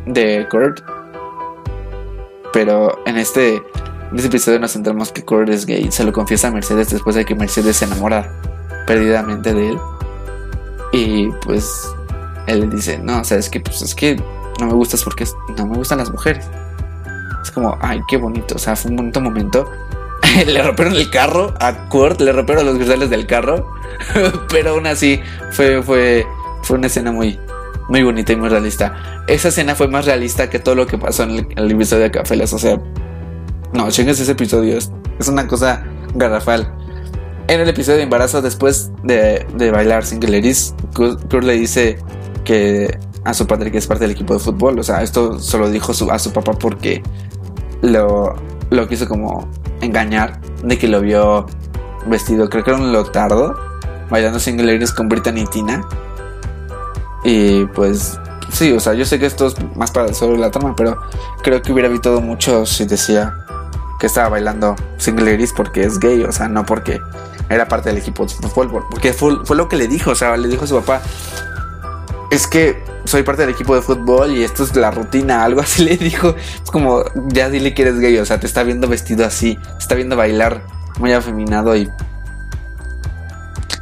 de 0.06 0.46
Kurt. 0.50 0.80
Pero 2.52 3.06
en 3.06 3.18
este, 3.18 3.56
en 3.56 4.16
este 4.16 4.28
episodio 4.28 4.58
nos 4.58 4.72
centramos 4.72 5.12
que 5.12 5.24
Kurt 5.24 5.48
es 5.48 5.66
gay. 5.66 5.90
Se 5.90 6.04
lo 6.04 6.12
confiesa 6.12 6.48
a 6.48 6.52
Mercedes 6.52 6.90
después 6.90 7.16
de 7.16 7.24
que 7.24 7.34
Mercedes 7.34 7.76
se 7.76 7.84
enamora 7.84 8.32
perdidamente 8.86 9.52
de 9.52 9.70
él. 9.70 9.78
Y 10.92 11.28
pues 11.44 11.88
él 12.46 12.70
dice, 12.70 12.98
no, 12.98 13.24
sabes 13.24 13.50
que 13.50 13.60
pues 13.60 13.82
es 13.82 13.94
que 13.94 14.16
no 14.60 14.66
me 14.66 14.72
gustas 14.72 15.02
porque 15.04 15.26
no 15.56 15.66
me 15.66 15.76
gustan 15.76 15.98
las 15.98 16.10
mujeres. 16.10 16.48
Es 17.46 17.52
como, 17.52 17.78
ay, 17.80 18.00
qué 18.08 18.16
bonito. 18.16 18.56
O 18.56 18.58
sea, 18.58 18.74
fue 18.74 18.90
un 18.90 18.96
bonito 18.96 19.20
momento. 19.20 19.70
le 20.46 20.60
rompieron 20.60 20.96
el 20.96 21.08
carro 21.10 21.54
a 21.60 21.88
Kurt, 21.88 22.20
le 22.20 22.32
rompieron 22.32 22.66
los 22.66 22.74
cristales 22.74 23.08
del 23.08 23.24
carro. 23.24 23.72
Pero 24.50 24.70
aún 24.70 24.88
así 24.88 25.20
fue, 25.52 25.80
fue, 25.80 26.26
fue 26.64 26.76
una 26.76 26.88
escena 26.88 27.12
muy, 27.12 27.38
muy 27.88 28.02
bonita 28.02 28.32
y 28.32 28.36
muy 28.36 28.48
realista. 28.48 29.22
Esa 29.28 29.46
escena 29.46 29.76
fue 29.76 29.86
más 29.86 30.06
realista 30.06 30.50
que 30.50 30.58
todo 30.58 30.74
lo 30.74 30.88
que 30.88 30.98
pasó 30.98 31.22
en 31.22 31.46
el, 31.54 31.70
episodio 31.70 32.02
de 32.02 32.10
Cafelas. 32.10 32.52
O 32.52 32.58
sea, 32.58 32.80
no, 33.72 33.88
chingues 33.92 34.18
ese 34.18 34.32
episodio. 34.32 34.76
Es, 34.76 34.90
es 35.20 35.28
una 35.28 35.46
cosa 35.46 35.84
garrafal. 36.16 36.74
En 37.46 37.60
el 37.60 37.68
episodio 37.68 37.98
de 37.98 38.02
embarazo, 38.02 38.42
después 38.42 38.90
de, 39.04 39.46
de 39.54 39.70
bailar 39.70 40.04
Single 40.04 40.30
Ladies, 40.30 40.74
Kurt 40.94 41.44
le 41.44 41.52
dice 41.52 41.96
que 42.44 42.98
a 43.26 43.34
su 43.34 43.44
padre 43.44 43.72
que 43.72 43.78
es 43.78 43.86
parte 43.88 44.04
del 44.04 44.12
equipo 44.12 44.34
de 44.34 44.40
fútbol. 44.40 44.78
O 44.78 44.82
sea, 44.84 45.02
esto 45.02 45.40
solo 45.40 45.68
dijo 45.68 45.92
a 46.10 46.18
su 46.18 46.32
papá 46.32 46.52
porque 46.52 47.02
lo, 47.82 48.34
lo 48.70 48.88
quiso 48.88 49.08
como 49.08 49.48
engañar 49.80 50.40
de 50.62 50.78
que 50.78 50.88
lo 50.88 51.00
vio 51.00 51.46
vestido, 52.06 52.48
creo 52.48 52.64
que 52.64 52.70
era 52.70 52.80
un 52.80 52.92
lotardo, 52.92 53.56
bailando 54.10 54.38
Single 54.38 54.72
Ladies 54.72 54.92
con 54.92 55.08
Brittany 55.08 55.42
y 55.42 55.46
Tina. 55.46 55.86
Y 57.24 57.66
pues 57.66 58.18
sí, 58.52 58.72
o 58.72 58.80
sea, 58.80 58.94
yo 58.94 59.04
sé 59.04 59.18
que 59.18 59.26
esto 59.26 59.48
es 59.48 59.56
más 59.76 59.90
para 59.90 60.12
sobre 60.14 60.38
la 60.38 60.50
trama, 60.50 60.74
pero 60.76 60.98
creo 61.42 61.60
que 61.62 61.72
hubiera 61.72 61.88
evitado 61.88 62.20
mucho 62.20 62.66
si 62.66 62.84
decía 62.84 63.36
que 63.98 64.06
estaba 64.06 64.28
bailando 64.28 64.76
Single 64.98 65.32
Ladies 65.32 65.52
porque 65.52 65.82
es 65.82 65.98
gay, 65.98 66.22
o 66.22 66.32
sea, 66.32 66.48
no 66.48 66.64
porque 66.64 67.00
era 67.48 67.66
parte 67.68 67.88
del 67.88 67.98
equipo 67.98 68.26
de 68.26 68.48
fútbol, 68.48 68.84
porque 68.90 69.12
fue, 69.12 69.44
fue 69.44 69.56
lo 69.56 69.68
que 69.68 69.76
le 69.76 69.88
dijo, 69.88 70.10
o 70.10 70.14
sea, 70.14 70.36
le 70.36 70.48
dijo 70.48 70.64
a 70.64 70.66
su 70.66 70.76
papá, 70.76 71.02
es 72.30 72.46
que 72.46 72.82
soy 73.04 73.22
parte 73.22 73.42
del 73.42 73.50
equipo 73.50 73.74
de 73.74 73.82
fútbol 73.82 74.32
y 74.32 74.42
esto 74.42 74.64
es 74.64 74.74
la 74.76 74.90
rutina, 74.90 75.44
algo 75.44 75.60
así 75.62 75.84
le 75.84 75.96
dijo, 75.96 76.34
es 76.62 76.70
como, 76.70 77.04
ya 77.28 77.48
dile 77.48 77.74
que 77.74 77.82
eres 77.82 77.98
gay, 77.98 78.16
o 78.18 78.26
sea, 78.26 78.40
te 78.40 78.46
está 78.46 78.62
viendo 78.62 78.88
vestido 78.88 79.24
así, 79.24 79.56
te 79.56 79.78
está 79.78 79.94
viendo 79.94 80.16
bailar 80.16 80.62
muy 80.98 81.12
afeminado 81.12 81.76
y 81.76 81.90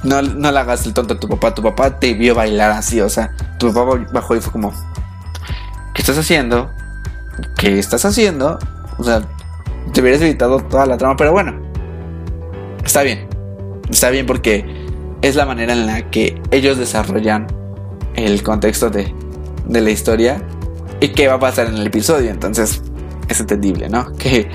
no, 0.02 0.20
no 0.20 0.52
le 0.52 0.59
hagas 0.59 0.85
el 0.87 0.92
tonto 0.92 1.14
a 1.14 1.20
tu 1.20 1.28
papá, 1.28 1.54
tu 1.54 1.62
papá 1.62 1.98
te 1.98 2.14
vio 2.14 2.35
bailar 2.35 2.70
así, 2.72 3.00
o 3.00 3.09
sea, 3.09 3.35
tu 3.59 3.72
papá 3.72 4.04
bajó 4.12 4.37
y 4.37 4.40
fue 4.40 4.52
como, 4.52 4.72
¿qué 5.94 6.02
estás 6.02 6.18
haciendo? 6.18 6.70
¿Qué 7.57 7.78
estás 7.78 8.04
haciendo? 8.04 8.59
O 8.98 9.04
sea, 9.04 9.22
te 9.92 10.00
hubieras 10.00 10.20
evitado 10.20 10.61
toda 10.61 10.87
la 10.87 10.98
trama, 10.98 11.16
pero 11.16 11.33
bueno, 11.33 11.54
está 12.85 13.02
bien. 13.02 13.28
Está 13.90 14.11
bien 14.11 14.26
porque 14.26 14.87
es 15.22 15.37
la 15.37 15.46
manera 15.46 15.72
en 15.72 15.87
la 15.87 16.11
que 16.11 16.40
ellos 16.50 16.78
desarrollan 16.78 17.46
el 18.16 18.42
contexto 18.42 18.90
de, 18.90 19.12
de 19.66 19.81
la 19.81 19.90
historia 19.90 20.42
y 21.00 21.09
qué 21.09 21.29
va 21.29 21.35
a 21.35 21.40
pasar 21.40 21.66
en 21.66 21.77
el 21.77 21.87
episodio. 21.87 22.31
Entonces, 22.31 22.83
es 23.29 23.40
entendible, 23.40 23.88
¿no? 23.88 24.12
Que, 24.16 24.48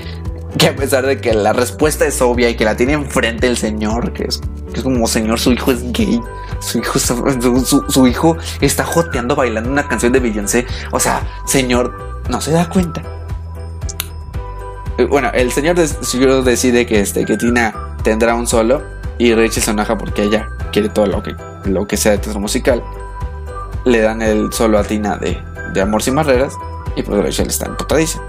que 0.58 0.68
a 0.68 0.76
pesar 0.76 1.06
de 1.06 1.20
que 1.20 1.32
la 1.34 1.52
respuesta 1.52 2.06
es 2.06 2.20
obvia 2.20 2.48
y 2.48 2.56
que 2.56 2.64
la 2.64 2.76
tiene 2.76 2.94
enfrente 2.94 3.46
el 3.46 3.56
señor, 3.56 4.12
que 4.12 4.24
es, 4.24 4.40
que 4.72 4.78
es 4.78 4.82
como, 4.82 5.06
señor, 5.06 5.38
su 5.38 5.52
hijo 5.52 5.72
es 5.72 5.92
gay. 5.92 6.20
Su 6.60 6.78
hijo, 6.78 6.98
su, 6.98 8.06
hijo 8.06 8.36
está 8.60 8.84
joteando 8.84 9.34
bailando 9.34 9.70
una 9.70 9.88
canción 9.88 10.12
de 10.12 10.20
Beyoncé. 10.20 10.66
O 10.92 11.00
sea, 11.00 11.26
señor, 11.46 12.22
no 12.28 12.40
se 12.40 12.50
da 12.50 12.68
cuenta. 12.68 13.02
Bueno, 15.08 15.30
el 15.32 15.50
señor 15.50 15.76
decide 15.76 16.84
que, 16.84 17.00
este, 17.00 17.24
que 17.24 17.38
Tina 17.38 17.96
tendrá 18.02 18.34
un 18.34 18.46
solo 18.46 18.82
y 19.16 19.34
Rachel 19.34 19.62
se 19.62 19.70
enoja 19.70 19.96
porque 19.96 20.24
ella 20.24 20.50
quiere 20.72 20.90
todo 20.90 21.06
lo 21.06 21.22
que, 21.22 21.34
lo 21.64 21.86
que 21.86 21.96
sea 21.96 22.12
de 22.12 22.18
teatro 22.18 22.40
musical. 22.40 22.82
Le 23.90 24.00
dan 24.00 24.22
el 24.22 24.52
solo 24.52 24.78
a 24.78 24.84
Tina 24.84 25.16
de, 25.16 25.36
de 25.74 25.80
Amor 25.80 26.00
sin 26.00 26.14
Barreras 26.14 26.54
y 26.94 27.02
pues 27.02 27.22
Rachel 27.22 27.48
está 27.48 27.66
emputadísima. 27.66 28.22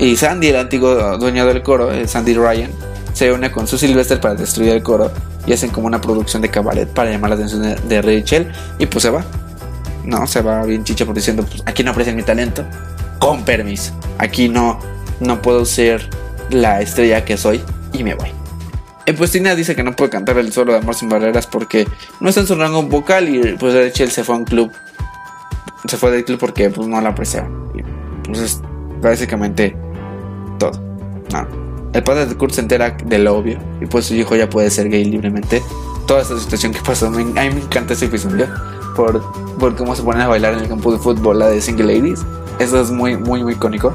Y 0.00 0.16
Sandy, 0.16 0.48
el 0.48 0.56
antiguo 0.56 1.18
dueño 1.18 1.46
del 1.46 1.62
coro, 1.62 1.92
eh, 1.92 2.08
Sandy 2.08 2.34
Ryan, 2.34 2.70
se 3.12 3.32
une 3.32 3.52
con 3.52 3.66
su 3.66 3.78
Sylvester 3.78 4.20
para 4.20 4.34
destruir 4.34 4.70
el 4.70 4.82
coro 4.82 5.12
y 5.46 5.52
hacen 5.52 5.70
como 5.70 5.86
una 5.86 6.00
producción 6.00 6.42
de 6.42 6.48
cabaret 6.48 6.88
para 6.88 7.10
llamar 7.10 7.30
la 7.30 7.36
atención 7.36 7.62
de, 7.62 8.02
Rachel 8.02 8.50
y 8.78 8.86
pues 8.86 9.02
se 9.02 9.10
va. 9.10 9.24
No, 10.04 10.26
se 10.26 10.40
va 10.40 10.64
bien 10.64 10.82
chicha 10.82 11.04
por 11.04 11.14
diciendo, 11.14 11.44
pues 11.48 11.62
aquí 11.66 11.84
no 11.84 11.90
aprecian 11.90 12.16
mi 12.16 12.22
talento. 12.22 12.64
Con 13.20 13.44
permiso. 13.44 13.92
Aquí 14.18 14.48
no, 14.48 14.80
no 15.20 15.40
puedo 15.40 15.64
ser 15.64 16.08
la 16.50 16.80
estrella 16.80 17.24
que 17.24 17.36
soy 17.36 17.62
y 17.92 18.02
me 18.02 18.14
voy. 18.14 18.39
Y 19.06 19.12
pues 19.12 19.32
Tina 19.32 19.54
dice 19.54 19.74
que 19.74 19.82
no 19.82 19.92
puede 19.92 20.10
cantar 20.10 20.38
el 20.38 20.52
solo 20.52 20.72
de 20.72 20.78
Amor 20.78 20.94
sin 20.94 21.08
Barreras 21.08 21.46
porque 21.46 21.88
no 22.20 22.28
está 22.28 22.42
en 22.42 22.46
su 22.46 22.54
rango 22.54 22.82
vocal 22.82 23.28
y 23.28 23.56
pues 23.58 23.74
Rachel 23.74 24.10
se 24.10 24.24
fue 24.24 24.34
a 24.34 24.38
un 24.38 24.44
club. 24.44 24.70
Se 25.86 25.96
fue 25.96 26.10
del 26.10 26.24
club 26.24 26.38
porque 26.38 26.70
pues 26.70 26.86
no 26.86 27.00
la 27.00 27.10
apreciaba. 27.10 27.48
Y 27.74 27.82
pues 28.26 28.40
es 28.40 28.60
básicamente 29.00 29.76
todo. 30.58 30.72
El 31.92 32.04
padre 32.04 32.26
de 32.26 32.36
Kurt 32.36 32.52
se 32.52 32.60
entera 32.60 32.96
de 33.04 33.18
lo 33.18 33.36
obvio 33.36 33.58
y 33.80 33.86
pues 33.86 34.06
su 34.06 34.14
hijo 34.14 34.36
ya 34.36 34.48
puede 34.48 34.70
ser 34.70 34.88
gay 34.88 35.04
libremente. 35.04 35.62
Toda 36.06 36.22
esta 36.22 36.38
situación 36.38 36.72
que 36.72 36.80
pasó, 36.80 37.06
a 37.06 37.10
mí 37.10 37.24
me 37.24 37.46
encanta 37.46 37.94
ese 37.94 38.06
episodio 38.06 38.46
por, 38.94 39.22
por 39.58 39.74
cómo 39.76 39.96
se 39.96 40.02
ponen 40.02 40.22
a 40.22 40.28
bailar 40.28 40.54
en 40.54 40.60
el 40.60 40.68
campo 40.68 40.92
de 40.92 40.98
fútbol 40.98 41.38
la 41.38 41.48
de 41.48 41.60
Single 41.60 41.96
Ladies. 41.96 42.20
Eso 42.58 42.80
es 42.80 42.90
muy, 42.90 43.16
muy, 43.16 43.42
muy 43.42 43.54
icónico. 43.54 43.92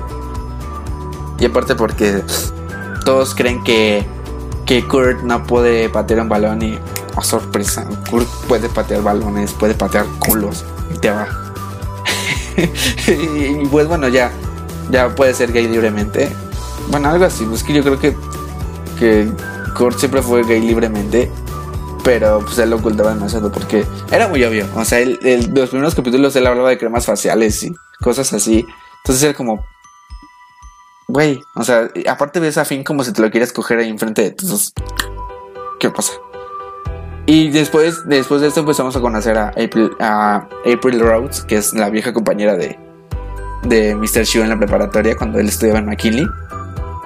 Y 1.39 1.45
aparte 1.45 1.75
porque 1.75 2.21
todos 3.05 3.35
creen 3.35 3.63
que, 3.63 4.05
que 4.65 4.85
Kurt 4.87 5.21
no 5.21 5.43
puede 5.43 5.89
patear 5.89 6.21
un 6.21 6.29
balón 6.29 6.61
y, 6.61 6.79
oh 7.15 7.21
sorpresa, 7.21 7.85
Kurt 8.09 8.27
puede 8.47 8.67
patear 8.69 9.03
balones, 9.03 9.53
puede 9.53 9.73
patear 9.75 10.05
culos 10.19 10.65
y 10.93 10.97
te 10.97 11.11
va. 11.11 11.27
y 13.07 13.65
pues 13.67 13.87
bueno, 13.87 14.07
ya, 14.07 14.31
ya 14.89 15.13
puede 15.13 15.33
ser 15.33 15.51
gay 15.51 15.67
libremente. 15.67 16.31
Bueno, 16.89 17.09
algo 17.09 17.25
así, 17.25 17.45
pues 17.45 17.63
que 17.63 17.73
yo 17.73 17.83
creo 17.83 17.99
que, 17.99 18.15
que 18.99 19.29
Kurt 19.77 19.97
siempre 19.99 20.21
fue 20.21 20.43
gay 20.43 20.61
libremente. 20.61 21.31
Pero 22.03 22.39
pues 22.41 22.59
él 22.59 22.69
lo 22.69 22.75
ocultaba 22.75 23.15
demasiado 23.15 23.51
porque 23.51 23.83
era 24.11 24.27
muy 24.27 24.43
obvio. 24.43 24.67
O 24.75 24.85
sea, 24.85 24.99
él- 24.99 25.19
los 25.55 25.69
primeros 25.69 25.95
capítulos 25.95 26.35
él 26.35 26.45
hablaba 26.45 26.69
de 26.69 26.77
cremas 26.77 27.03
faciales 27.07 27.63
y 27.63 27.73
cosas 27.99 28.31
así. 28.31 28.63
Entonces 28.97 29.23
era 29.23 29.33
como, 29.33 29.65
Güey, 31.15 31.41
o 31.55 31.63
sea, 31.63 31.89
aparte 32.09 32.41
ves 32.41 32.57
a 32.57 32.65
Finn 32.65 32.83
como 32.83 33.01
si 33.05 33.13
te 33.13 33.21
lo 33.21 33.31
quieras 33.31 33.53
coger 33.53 33.77
ahí 33.77 33.87
enfrente 33.87 34.21
de 34.21 34.31
todos. 34.31 34.73
¿Qué 35.79 35.89
pasa? 35.89 36.11
Y 37.25 37.51
después, 37.51 38.05
después 38.05 38.41
de 38.41 38.47
esto 38.47 38.59
empezamos 38.59 38.97
a 38.97 38.99
conocer 38.99 39.37
a 39.37 39.47
April, 39.47 40.99
Rhodes, 40.99 41.45
que 41.45 41.55
es 41.55 41.73
la 41.73 41.89
vieja 41.89 42.11
compañera 42.11 42.57
de, 42.57 42.77
de 43.63 43.95
Mr. 43.95 44.25
Shu 44.25 44.41
en 44.41 44.49
la 44.49 44.57
preparatoria 44.57 45.15
cuando 45.15 45.39
él 45.39 45.47
estudiaba 45.47 45.79
en 45.79 45.85
McKinley. 45.85 46.27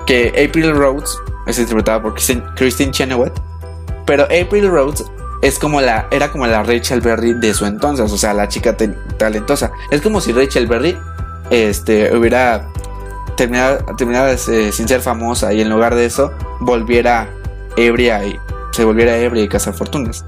Que 0.08 0.30
April 0.30 0.76
Rhodes 0.76 1.16
es 1.46 1.60
interpretada 1.60 2.02
por 2.02 2.16
Kristen, 2.16 2.44
Kristen. 2.56 2.92
Pero 4.08 4.24
April 4.24 4.72
Rhodes 4.72 5.06
es 5.44 5.60
como 5.60 5.82
la, 5.82 6.08
era 6.10 6.32
como 6.32 6.48
la 6.48 6.64
Rachel 6.64 7.02
Berry 7.02 7.36
de 7.36 7.54
su 7.54 7.68
entonces, 7.68 8.12
o 8.12 8.18
sea, 8.18 8.34
la 8.34 8.48
chica 8.48 8.76
talentosa. 9.18 9.72
Es 9.92 10.02
como 10.02 10.20
si 10.20 10.32
Rachel 10.32 10.66
Berry 10.66 10.98
este, 11.52 12.18
hubiera 12.18 12.68
terminado, 13.40 13.86
terminado 13.96 14.28
eh, 14.28 14.38
sin 14.74 14.86
ser 14.86 15.00
famosa 15.00 15.54
y 15.54 15.62
en 15.62 15.70
lugar 15.70 15.96
de 15.96 16.06
eso 16.06 16.32
volviera 16.60 17.34
ebria 17.78 18.26
y 18.26 18.38
se 18.74 18.84
volviera 18.84 19.16
ebria 19.16 19.44
y 19.46 19.48
fortunas. 19.72 20.26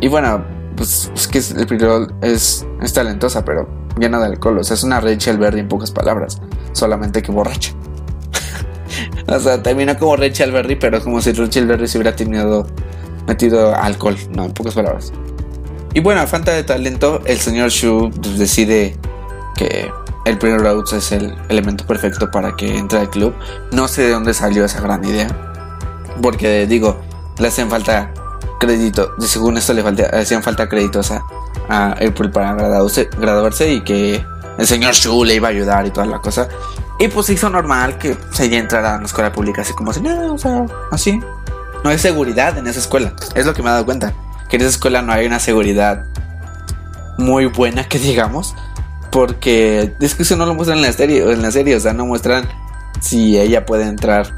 Y 0.00 0.06
bueno, 0.06 0.44
pues 0.76 1.10
es 1.12 1.26
que 1.26 1.38
el 1.38 1.66
primero 1.66 2.06
es, 2.20 2.64
es 2.80 2.92
talentosa, 2.92 3.44
pero 3.44 3.68
llena 3.98 4.20
de 4.20 4.26
alcohol. 4.26 4.58
O 4.58 4.64
sea, 4.64 4.74
es 4.74 4.84
una 4.84 5.00
Rachel 5.00 5.36
Berry 5.36 5.60
en 5.60 5.68
pocas 5.68 5.90
palabras, 5.90 6.40
solamente 6.72 7.22
que 7.22 7.32
borracha. 7.32 7.72
o 9.26 9.40
sea, 9.40 9.60
termina 9.60 9.98
como 9.98 10.14
Rachel 10.14 10.52
Berry, 10.52 10.76
pero 10.76 11.02
como 11.02 11.20
si 11.20 11.32
Rachel 11.32 11.66
Berry 11.66 11.88
se 11.88 11.98
hubiera 11.98 12.14
tenido 12.14 12.68
metido 13.26 13.74
alcohol, 13.74 14.16
no, 14.30 14.44
en 14.44 14.52
pocas 14.52 14.74
palabras. 14.74 15.12
Y 15.92 16.00
bueno, 16.00 16.20
a 16.20 16.28
falta 16.28 16.52
de 16.52 16.62
talento, 16.62 17.20
el 17.24 17.38
señor 17.38 17.70
Shu 17.70 18.10
decide 18.36 18.96
que 19.56 19.90
el 20.26 20.38
Prince 20.38 20.58
Rhodes 20.58 20.92
es 20.92 21.12
el 21.12 21.34
elemento 21.48 21.86
perfecto 21.86 22.30
para 22.32 22.56
que 22.56 22.76
entre 22.76 22.98
al 22.98 23.08
club. 23.08 23.32
No 23.70 23.86
sé 23.86 24.02
de 24.02 24.10
dónde 24.10 24.34
salió 24.34 24.64
esa 24.64 24.80
gran 24.80 25.04
idea. 25.04 25.28
Porque 26.20 26.66
digo, 26.66 27.00
le 27.38 27.46
hacen 27.46 27.70
falta 27.70 28.12
crédito. 28.58 29.12
Según 29.20 29.56
esto 29.56 29.72
le 29.72 29.84
falta, 29.84 30.06
hacían 30.12 30.42
falta 30.42 30.68
créditos 30.68 31.12
a, 31.12 31.24
a 31.68 31.96
para 32.32 32.54
graduarse, 32.54 33.08
graduarse 33.18 33.72
y 33.72 33.84
que 33.84 34.24
el 34.58 34.66
señor 34.66 34.94
Shu 34.94 35.24
le 35.24 35.36
iba 35.36 35.46
a 35.46 35.52
ayudar 35.52 35.86
y 35.86 35.90
toda 35.90 36.06
la 36.06 36.18
cosa. 36.18 36.48
Y 36.98 37.06
pues 37.06 37.30
hizo 37.30 37.48
normal 37.48 37.96
que 37.96 38.16
se 38.32 38.46
ella 38.46 38.58
entrara 38.58 38.94
a 38.94 38.96
una 38.96 39.06
escuela 39.06 39.30
pública 39.32 39.62
así 39.62 39.74
como 39.74 39.92
así, 39.92 40.00
no, 40.00 40.34
o 40.34 40.38
sea, 40.38 40.66
así. 40.90 41.20
No 41.84 41.90
hay 41.90 41.98
seguridad 41.98 42.58
en 42.58 42.66
esa 42.66 42.80
escuela. 42.80 43.12
Es 43.36 43.46
lo 43.46 43.54
que 43.54 43.62
me 43.62 43.68
he 43.68 43.72
dado 43.72 43.84
cuenta. 43.84 44.12
Que 44.48 44.56
en 44.56 44.62
esa 44.62 44.70
escuela 44.70 45.02
no 45.02 45.12
hay 45.12 45.24
una 45.26 45.38
seguridad 45.38 46.04
muy 47.16 47.46
buena 47.46 47.84
que 47.84 48.00
digamos. 48.00 48.56
Porque 49.10 49.94
es 50.00 50.14
que 50.14 50.22
eso 50.22 50.36
no 50.36 50.46
lo 50.46 50.54
muestran 50.54 50.78
en 50.78 50.84
la 50.84 50.92
serie, 50.92 51.22
en 51.22 51.42
la 51.42 51.50
serie, 51.50 51.76
o 51.76 51.80
sea, 51.80 51.92
no 51.92 52.06
muestran 52.06 52.48
si 53.00 53.38
ella 53.38 53.64
puede 53.64 53.84
entrar 53.84 54.32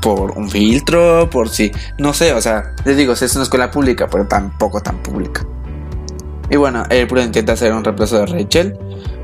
por 0.00 0.32
un 0.32 0.50
filtro, 0.50 1.30
por 1.30 1.48
si, 1.48 1.72
no 1.98 2.12
sé, 2.12 2.32
o 2.32 2.40
sea, 2.40 2.74
les 2.84 2.96
digo, 2.96 3.12
es 3.12 3.34
una 3.34 3.44
escuela 3.44 3.70
pública, 3.70 4.08
pero 4.10 4.26
tampoco 4.26 4.80
tan 4.80 5.02
pública. 5.02 5.46
Y 6.50 6.56
bueno, 6.56 6.80
April 6.80 7.24
intenta 7.24 7.52
hacer 7.52 7.72
un 7.72 7.84
reemplazo 7.84 8.18
de 8.18 8.26
Rachel, 8.26 8.78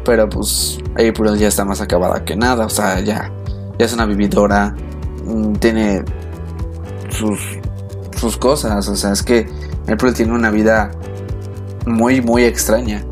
pero 0.04 0.28
pues 0.28 0.78
April 0.94 1.36
ya 1.38 1.48
está 1.48 1.64
más 1.64 1.80
acabada 1.80 2.24
que 2.24 2.36
nada, 2.36 2.66
o 2.66 2.70
sea, 2.70 3.00
ya, 3.00 3.30
ya 3.78 3.86
es 3.86 3.92
una 3.92 4.06
vividora, 4.06 4.74
mm, 5.24 5.52
tiene 5.54 6.04
sus, 7.10 7.40
sus 8.16 8.36
cosas, 8.36 8.88
o 8.88 8.96
sea, 8.96 9.12
es 9.12 9.22
que 9.22 9.46
April 9.88 10.14
tiene 10.14 10.32
una 10.32 10.50
vida 10.50 10.90
muy, 11.86 12.20
muy 12.20 12.44
extraña. 12.44 13.04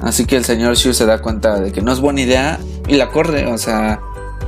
Así 0.00 0.26
que 0.26 0.36
el 0.36 0.44
señor 0.44 0.74
Shu 0.76 0.92
se 0.92 1.06
da 1.06 1.20
cuenta 1.20 1.58
de 1.60 1.72
que 1.72 1.82
no 1.82 1.92
es 1.92 2.00
buena 2.00 2.20
idea 2.20 2.58
y 2.86 2.96
la 2.96 3.10
corre, 3.10 3.46
o 3.46 3.58
sea, 3.58 4.00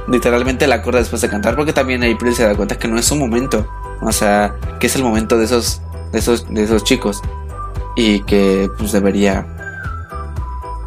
literalmente 0.09 0.67
la 0.67 0.83
corre 0.83 0.99
después 0.99 1.23
de 1.23 1.29
cantar 1.29 1.57
porque 1.57 1.73
también 1.73 2.03
April 2.03 2.35
se 2.35 2.45
da 2.45 2.55
cuenta 2.55 2.79
que 2.79 2.89
no 2.89 2.99
es 2.99 3.07
su 3.07 3.17
momento, 3.17 3.67
o 4.01 4.13
sea, 4.13 4.55
que 4.79 4.87
es 4.87 4.97
el 4.97 5.03
momento 5.03 5.39
de 5.39 5.45
esos 5.45 5.81
de 6.13 6.19
esos 6.19 6.49
de 6.53 6.63
esos 6.63 6.85
chicos 6.85 7.21
y 7.97 8.21
que 8.23 8.71
pues 8.79 8.93
debería 8.93 9.47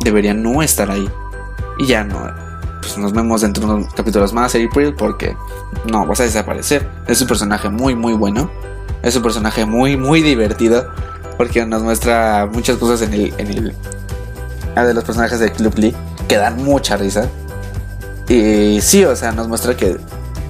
debería 0.04 0.34
no 0.34 0.62
estar 0.62 0.90
ahí. 0.90 1.10
Y 1.80 1.88
ya 1.88 2.04
no 2.04 2.20
pues 2.82 2.98
nos 2.98 3.14
vemos 3.14 3.42
dentro 3.42 3.66
de 3.68 3.74
unos 3.74 3.94
capítulos 3.94 4.34
más 4.34 4.56
April 4.56 4.96
porque 4.98 5.36
no 5.92 6.06
vas 6.06 6.20
a 6.20 6.24
desaparecer. 6.24 6.90
Es 7.08 7.22
un 7.22 7.28
personaje 7.28 7.70
muy 7.70 7.96
muy 7.96 8.14
bueno. 8.14 8.50
Es 9.04 9.16
un 9.16 9.24
personaje 9.24 9.66
muy 9.66 9.98
muy 9.98 10.22
divertido 10.22 10.88
porque 11.38 11.66
nos 11.66 11.84
muestra 11.84 12.50
muchas 12.52 12.78
cosas 12.78 13.02
en 13.04 13.14
el 13.14 13.34
en 13.38 13.48
el 13.48 13.76
ah, 14.76 14.84
de 14.86 14.94
los 14.94 15.04
personajes 15.04 15.40
de 15.40 15.52
Club 15.52 15.74
Lee 15.78 15.96
que 16.28 16.38
dan 16.38 16.64
mucha 16.64 16.98
risa. 16.98 17.28
Y 18.28 18.80
sí, 18.82 19.04
o 19.04 19.16
sea, 19.16 19.32
nos 19.32 19.48
muestra 19.48 19.76
que 19.76 19.98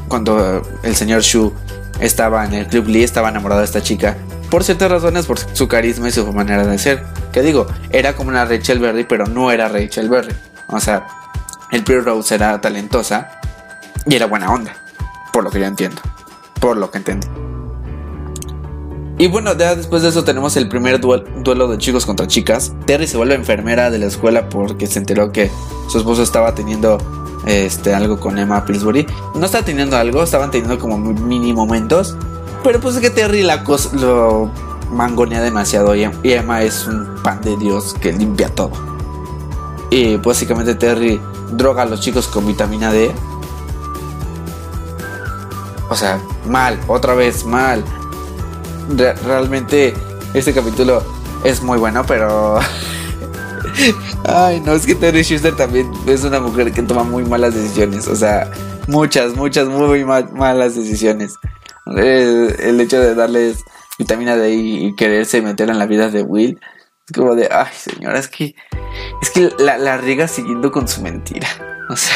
cuando 0.08 0.62
el 0.84 0.96
señor 0.96 1.22
Shu 1.22 1.54
estaba 2.00 2.46
en 2.46 2.54
el 2.54 2.68
Club 2.68 2.88
Lee, 2.88 3.04
estaba 3.04 3.30
enamorado 3.30 3.62
de 3.62 3.66
esta 3.66 3.82
chica. 3.82 4.18
Por 4.50 4.64
ciertas 4.64 4.92
razones, 4.92 5.26
por 5.26 5.40
su 5.40 5.68
carisma 5.68 6.10
y 6.10 6.12
su 6.12 6.32
manera 6.34 6.66
de 6.66 6.78
ser. 6.78 7.04
Que 7.32 7.42
digo, 7.42 7.68
era 7.90 8.14
como 8.14 8.30
una 8.30 8.46
Rachel 8.46 8.80
Berry, 8.80 9.06
pero 9.06 9.26
no 9.26 9.52
era 9.52 9.70
Rachel 9.70 10.10
Berry. 10.10 10.36
O 10.68 10.80
sea, 10.80 11.08
el 11.72 11.84
Pure 11.84 12.02
Rose 12.02 12.36
era 12.36 12.60
talentosa 12.60 13.40
y 14.06 14.16
era 14.16 14.26
buena 14.26 14.52
onda. 14.52 14.74
Por 15.32 15.44
lo 15.44 15.50
que 15.50 15.60
yo 15.60 15.66
entiendo. 15.66 16.02
Por 16.60 16.78
lo 16.78 16.92
que 16.92 16.98
entendí. 16.98 17.28
Y 19.22 19.28
bueno, 19.28 19.56
ya 19.56 19.76
después 19.76 20.02
de 20.02 20.10
eso 20.10 20.24
tenemos 20.24 20.58
el 20.58 20.68
primer 20.68 21.00
duel- 21.00 21.24
duelo 21.44 21.68
de 21.68 21.78
chicos 21.78 22.08
contra 22.08 22.26
chicas. 22.26 22.74
Terry 22.88 23.06
se 23.06 23.18
vuelve 23.18 23.36
enfermera 23.36 23.92
de 23.92 24.00
la 24.00 24.08
escuela 24.08 24.50
porque 24.50 24.88
se 24.88 24.98
enteró 24.98 25.32
que 25.32 25.52
su 25.90 26.00
esposo 26.00 26.24
estaba 26.24 26.56
teniendo 26.56 26.98
este, 27.46 27.94
algo 27.94 28.20
con 28.20 28.40
Emma 28.40 28.66
Pillsbury. 28.66 29.06
No 29.36 29.46
estaba 29.46 29.64
teniendo 29.64 29.96
algo, 29.96 30.24
estaban 30.24 30.50
teniendo 30.50 30.80
como 30.80 30.98
mini 30.98 31.54
momentos. 31.54 32.16
Pero 32.64 32.80
pues 32.80 32.96
es 32.96 33.02
que 33.02 33.12
Terry 33.12 33.44
la 33.44 33.64
cos- 33.64 33.94
lo 33.94 34.50
mangonea 34.92 35.42
demasiado 35.42 35.94
y 35.96 36.04
Emma 36.24 36.64
es 36.64 36.88
un 36.88 37.08
pan 37.24 37.42
de 37.42 37.56
Dios 37.58 37.94
que 38.02 38.14
limpia 38.14 38.50
todo. 38.50 38.72
Y 39.92 40.16
básicamente 40.16 40.74
Terry 40.74 41.22
droga 41.52 41.84
a 41.84 41.86
los 41.86 42.00
chicos 42.02 42.28
con 42.28 42.48
vitamina 42.48 42.92
D. 42.92 43.12
O 45.90 45.96
sea, 45.96 46.20
mal, 46.48 46.80
otra 46.88 47.14
vez 47.14 47.46
mal. 47.46 47.84
Re- 48.90 49.14
realmente 49.14 49.94
este 50.34 50.54
capítulo 50.54 51.04
es 51.44 51.62
muy 51.62 51.78
bueno, 51.78 52.04
pero... 52.06 52.60
Ay, 54.26 54.60
no, 54.62 54.74
es 54.74 54.86
que 54.86 54.96
Terry 54.96 55.24
Schuster 55.24 55.56
también 55.56 55.92
es 56.08 56.24
una 56.24 56.40
mujer 56.40 56.72
que 56.72 56.82
toma 56.84 57.04
muy 57.04 57.24
malas 57.24 57.54
decisiones. 57.56 58.08
O 58.08 58.16
sea, 58.16 58.50
muchas, 58.88 59.36
muchas 59.36 59.68
muy 59.68 60.04
ma- 60.06 60.30
malas 60.34 60.76
decisiones. 60.76 61.36
El, 61.86 62.80
hecho 62.80 63.00
de 63.00 63.16
darles 63.16 63.64
vitamina 63.98 64.36
D 64.36 64.54
y, 64.54 64.86
y 64.88 64.96
quererse 64.96 65.42
meter 65.42 65.70
en 65.70 65.80
la 65.80 65.86
vida 65.86 66.10
de 66.10 66.22
Will. 66.24 66.60
Es 67.08 67.16
como 67.16 67.36
de, 67.36 67.50
ay, 67.52 67.68
señora, 67.76 68.20
es 68.20 68.28
que... 68.28 68.56
Es 69.22 69.30
que 69.30 69.52
la, 69.60 69.78
la 69.78 69.98
riega 69.98 70.28
siguiendo 70.28 70.72
con 70.72 70.88
su 70.88 71.02
mentira. 71.02 71.48
O 71.90 71.96
sea, 71.98 72.16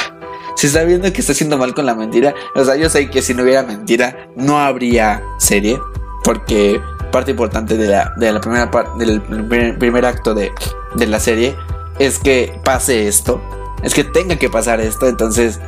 se 0.56 0.68
está 0.68 0.84
viendo 0.86 1.12
que 1.12 1.20
está 1.20 1.34
haciendo 1.34 1.58
mal 1.58 1.74
con 1.74 1.86
la 1.86 1.96
mentira. 1.96 2.34
O 2.56 2.64
sea, 2.64 2.78
yo 2.78 2.90
sé 2.90 3.10
que 3.10 3.22
si 3.22 3.34
no 3.34 3.44
hubiera 3.44 3.62
mentira, 3.62 4.30
no 4.38 4.58
habría 4.58 5.22
serie. 5.38 5.78
Porque 6.26 6.82
parte 7.12 7.32
importante 7.32 7.78
de 7.78 7.88
la, 7.88 8.14
de 8.18 8.34
la 8.34 8.42
primera 8.42 8.70
parte 8.70 9.06
del 9.06 9.22
primer, 9.22 10.06
acto 10.06 10.34
de, 10.34 10.52
de 10.96 11.08
la 11.08 11.22
serie 11.22 11.56
es 12.00 12.20
que 12.20 12.60
pase 12.66 13.08
esto. 13.08 13.42
Es 13.84 13.94
que 13.94 14.04
tenga 14.04 14.36
que 14.36 14.50
pasar 14.50 14.82
esto. 14.82 15.08
Entonces, 15.08 15.62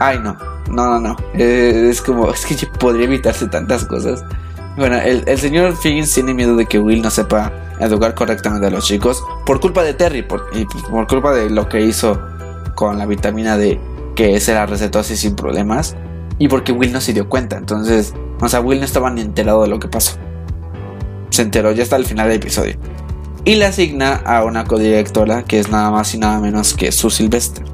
ay 0.00 0.18
no, 0.18 0.36
no, 0.70 0.90
no, 0.90 1.00
no. 1.00 1.16
Eh, 1.34 1.88
es 1.90 2.02
como, 2.02 2.32
es 2.32 2.44
que 2.44 2.66
podría 2.66 3.04
evitarse 3.04 3.46
tantas 3.46 3.84
cosas. 3.84 4.24
Bueno, 4.76 4.96
el, 4.96 5.22
el 5.26 5.38
señor 5.38 5.76
Figgins 5.76 6.12
tiene 6.12 6.32
miedo 6.32 6.56
de 6.56 6.66
que 6.66 6.78
Will 6.78 7.02
no 7.02 7.10
sepa 7.10 7.52
educar 7.80 8.14
correctamente 8.14 8.66
a 8.66 8.70
los 8.70 8.84
chicos 8.86 9.22
por 9.46 9.58
culpa 9.60 9.82
de 9.82 9.94
Terry 9.94 10.22
por, 10.22 10.46
por 10.90 11.06
culpa 11.06 11.32
de 11.32 11.50
lo 11.50 11.68
que 11.68 11.80
hizo 11.80 12.20
con 12.74 12.98
la 12.98 13.06
vitamina 13.06 13.56
D 13.56 13.80
que 14.14 14.38
se 14.38 14.54
la 14.54 14.66
recetó 14.66 14.98
así 14.98 15.16
sin 15.16 15.34
problemas 15.34 15.96
y 16.38 16.48
porque 16.48 16.72
Will 16.72 16.92
no 16.92 17.00
se 17.00 17.12
dio 17.12 17.28
cuenta. 17.28 17.56
Entonces, 17.56 18.14
o 18.40 18.48
sea, 18.48 18.60
Will 18.60 18.78
no 18.78 18.84
estaba 18.84 19.10
ni 19.10 19.20
enterado 19.20 19.62
de 19.62 19.68
lo 19.68 19.78
que 19.78 19.88
pasó. 19.88 20.16
Se 21.30 21.42
enteró 21.42 21.72
ya 21.72 21.82
hasta 21.82 21.96
el 21.96 22.06
final 22.06 22.28
del 22.28 22.38
episodio. 22.38 22.76
Y 23.44 23.54
le 23.56 23.66
asigna 23.66 24.16
a 24.16 24.44
una 24.44 24.64
codirectora 24.64 25.44
que 25.44 25.58
es 25.58 25.70
nada 25.70 25.90
más 25.90 26.14
y 26.14 26.18
nada 26.18 26.40
menos 26.40 26.74
que 26.74 26.92
Sue 26.92 27.10
Sylvester. 27.10 27.64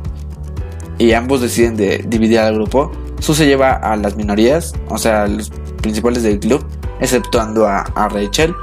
Y 0.99 1.13
ambos 1.13 1.41
deciden 1.41 1.77
de 1.77 2.05
dividir 2.07 2.39
al 2.41 2.55
grupo. 2.55 2.93
Sue 3.21 3.35
se 3.35 3.47
lleva 3.47 3.73
a 3.73 3.97
las 3.97 4.17
minorías, 4.17 4.75
o 4.89 4.99
sea, 4.99 5.27
los 5.27 5.51
principales 5.83 6.23
del 6.23 6.39
club, 6.39 6.65
exceptuando 7.01 7.67
a, 7.67 7.81
a 7.81 8.09
Rachel. 8.09 8.55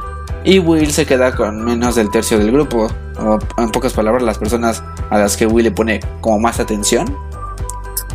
Y 0.46 0.60
Will 0.60 0.92
se 0.92 1.06
queda 1.06 1.36
con 1.36 1.64
menos 1.64 1.96
del 1.96 2.12
tercio 2.12 2.38
del 2.38 2.52
grupo. 2.52 2.88
O, 3.20 3.40
en 3.58 3.72
pocas 3.72 3.94
palabras, 3.94 4.24
las 4.24 4.38
personas 4.38 4.84
a 5.10 5.20
las 5.20 5.38
que 5.38 5.46
Will 5.46 5.66
le 5.66 5.72
pone 5.72 6.02
como 6.22 6.40
más 6.40 6.60
atención. 6.60 7.18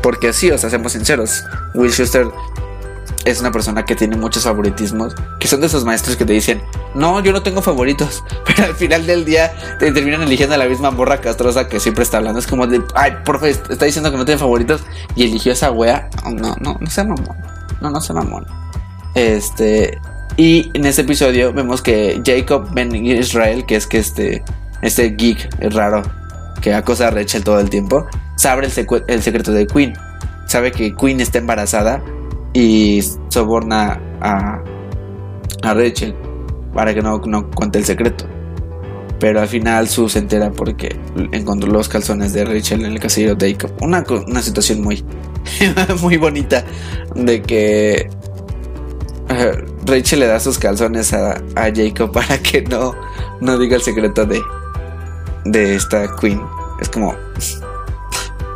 Porque 0.02 0.32
sí, 0.32 0.50
o 0.50 0.58
sea, 0.58 0.70
seamos 0.70 0.92
sinceros. 0.92 1.44
Will 1.74 1.90
Schuster 1.90 2.26
es 3.24 3.40
una 3.40 3.52
persona 3.52 3.84
que 3.84 3.94
tiene 3.94 4.16
muchos 4.16 4.44
favoritismos. 4.44 5.14
Que 5.38 5.48
son 5.48 5.60
de 5.60 5.66
esos 5.66 5.84
maestros 5.84 6.16
que 6.16 6.24
te 6.24 6.32
dicen, 6.32 6.62
no, 6.94 7.20
yo 7.20 7.32
no 7.32 7.42
tengo 7.42 7.62
favoritos. 7.62 8.24
Pero 8.46 8.64
al 8.64 8.74
final 8.74 9.06
del 9.06 9.24
día 9.24 9.52
te 9.78 9.90
terminan 9.92 10.22
eligiendo 10.22 10.54
a 10.54 10.58
la 10.58 10.66
misma 10.66 10.90
morra 10.90 11.20
castrosa 11.20 11.68
que 11.68 11.80
siempre 11.80 12.04
está 12.04 12.18
hablando. 12.18 12.38
Es 12.38 12.46
como 12.46 12.66
de, 12.66 12.82
ay, 12.94 13.12
profe, 13.24 13.50
está 13.50 13.84
diciendo 13.84 14.10
que 14.10 14.16
no 14.16 14.24
tiene 14.24 14.38
favoritos. 14.38 14.82
Y 15.14 15.24
eligió 15.24 15.52
esa 15.52 15.70
wea. 15.70 16.08
No, 16.24 16.56
no, 16.60 16.78
no 16.80 16.90
sea 16.90 17.04
mamón. 17.04 17.36
No, 17.80 17.90
no 17.90 18.00
sea 18.00 18.14
mamón. 18.14 18.46
Este. 19.14 19.98
Y 20.36 20.70
en 20.74 20.86
este 20.86 21.02
episodio 21.02 21.52
vemos 21.52 21.82
que 21.82 22.22
Jacob 22.24 22.68
Ben 22.72 22.94
Israel, 22.94 23.66
que 23.66 23.74
es 23.74 23.88
que 23.88 23.98
este, 23.98 24.44
este 24.82 25.10
geek 25.10 25.48
raro 25.74 26.02
que 26.60 26.74
acosa 26.74 27.08
a 27.08 27.10
Rachel 27.10 27.42
todo 27.42 27.58
el 27.58 27.70
tiempo, 27.70 28.06
sabe 28.36 28.66
el, 28.66 29.02
el 29.08 29.22
secreto 29.22 29.52
de 29.52 29.66
Queen. 29.66 29.94
sabe 30.46 30.70
que 30.70 30.94
Queen 30.94 31.20
está 31.20 31.38
embarazada 31.38 32.02
y 32.58 33.00
soborna 33.28 34.00
a, 34.20 34.60
a 35.62 35.74
Rachel 35.74 36.12
para 36.74 36.92
que 36.92 37.00
no, 37.00 37.18
no 37.18 37.48
cuente 37.50 37.78
el 37.78 37.84
secreto. 37.84 38.26
Pero 39.20 39.40
al 39.40 39.46
final 39.46 39.88
Sue 39.88 40.08
se 40.08 40.18
entera 40.18 40.50
porque 40.50 40.98
encontró 41.30 41.70
los 41.70 41.88
calzones 41.88 42.32
de 42.32 42.44
Rachel 42.44 42.84
en 42.84 42.92
el 42.92 42.98
casillero 42.98 43.36
de 43.36 43.52
Jacob. 43.52 43.70
Una, 43.80 44.04
una 44.26 44.42
situación 44.42 44.82
muy, 44.82 45.04
muy 46.02 46.16
bonita 46.16 46.64
de 47.14 47.42
que 47.42 48.10
eh, 49.28 49.64
Rachel 49.86 50.20
le 50.20 50.26
da 50.26 50.40
sus 50.40 50.58
calzones 50.58 51.12
a, 51.12 51.34
a, 51.54 51.72
Jacob 51.72 52.10
para 52.12 52.38
que 52.38 52.62
no, 52.62 52.92
no 53.40 53.56
diga 53.56 53.76
el 53.76 53.82
secreto 53.82 54.26
de, 54.26 54.40
de 55.44 55.76
esta 55.76 56.16
Queen. 56.16 56.40
Es 56.80 56.88
como, 56.88 57.14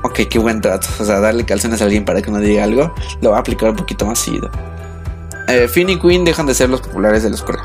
ok, 0.03 0.21
qué 0.31 0.39
buen 0.39 0.61
trato. 0.61 0.89
O 1.01 1.05
sea, 1.05 1.21
darle 1.21 1.45
calzones 1.45 1.81
a 1.81 1.85
alguien 1.85 2.05
para 2.05 2.23
que 2.23 2.31
no 2.31 2.39
diga 2.39 2.65
algo, 2.65 2.95
lo 3.21 3.31
va 3.31 3.39
a 3.39 3.41
aplicar 3.41 3.71
un 3.71 3.77
poquito 3.77 4.07
más 4.07 4.19
seguido. 4.19 4.51
Eh, 5.49 5.69
Finn 5.69 5.91
y 5.91 5.99
Queen 5.99 6.25
dejan 6.25 6.47
de 6.47 6.55
ser 6.55 6.71
los 6.71 6.81
populares 6.81 7.23
de 7.23 7.31
la 7.31 7.37
escuela. 7.37 7.65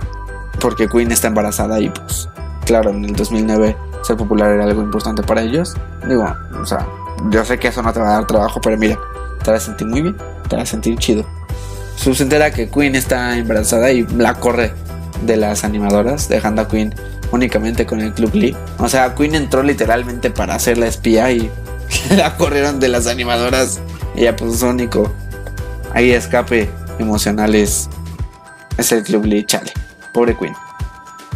Porque 0.59 0.87
Queen 0.87 1.11
está 1.11 1.27
embarazada 1.27 1.79
y 1.79 1.89
pues, 1.89 2.27
claro, 2.65 2.89
en 2.89 3.05
el 3.05 3.15
2009 3.15 3.75
ser 4.03 4.17
popular 4.17 4.51
era 4.51 4.63
algo 4.63 4.81
importante 4.81 5.23
para 5.23 5.41
ellos. 5.41 5.75
Digo, 6.07 6.27
o 6.59 6.65
sea, 6.65 6.87
yo 7.29 7.43
sé 7.45 7.59
que 7.59 7.67
eso 7.67 7.81
no 7.81 7.93
te 7.93 7.99
va 7.99 8.09
a 8.09 8.13
dar 8.13 8.27
trabajo, 8.27 8.59
pero 8.61 8.77
mira, 8.77 8.97
te 9.43 9.51
va 9.51 9.57
a 9.57 9.59
sentir 9.59 9.87
muy 9.87 10.01
bien, 10.01 10.17
te 10.47 10.55
va 10.55 10.63
a 10.63 10.65
sentir 10.65 10.97
chido. 10.97 11.25
Su 11.95 12.13
se 12.13 12.23
entera 12.23 12.51
que 12.51 12.69
Queen 12.69 12.95
está 12.95 13.37
embarazada 13.37 13.91
y 13.91 14.05
la 14.15 14.35
corre 14.35 14.71
de 15.23 15.35
las 15.35 15.63
animadoras, 15.63 16.29
dejando 16.29 16.61
a 16.61 16.67
Queen 16.67 16.93
únicamente 17.31 17.85
con 17.85 17.99
el 17.99 18.13
Club 18.13 18.33
Lee. 18.33 18.55
O 18.77 18.87
sea, 18.87 19.15
Queen 19.15 19.35
entró 19.35 19.63
literalmente 19.63 20.29
para 20.29 20.55
hacer 20.55 20.77
la 20.77 20.87
espía 20.87 21.31
y 21.31 21.51
la 22.15 22.35
corrieron 22.37 22.79
de 22.79 22.87
las 22.87 23.07
animadoras. 23.07 23.79
Y 24.15 24.21
ya 24.21 24.35
su 24.37 24.67
único 24.67 25.13
ahí 25.93 26.11
escape 26.11 26.69
emocional 26.99 27.55
es, 27.55 27.89
el 28.91 29.03
Club 29.03 29.25
Lee, 29.25 29.45
chale. 29.45 29.71
Pobre 30.13 30.35
Queen. 30.35 30.53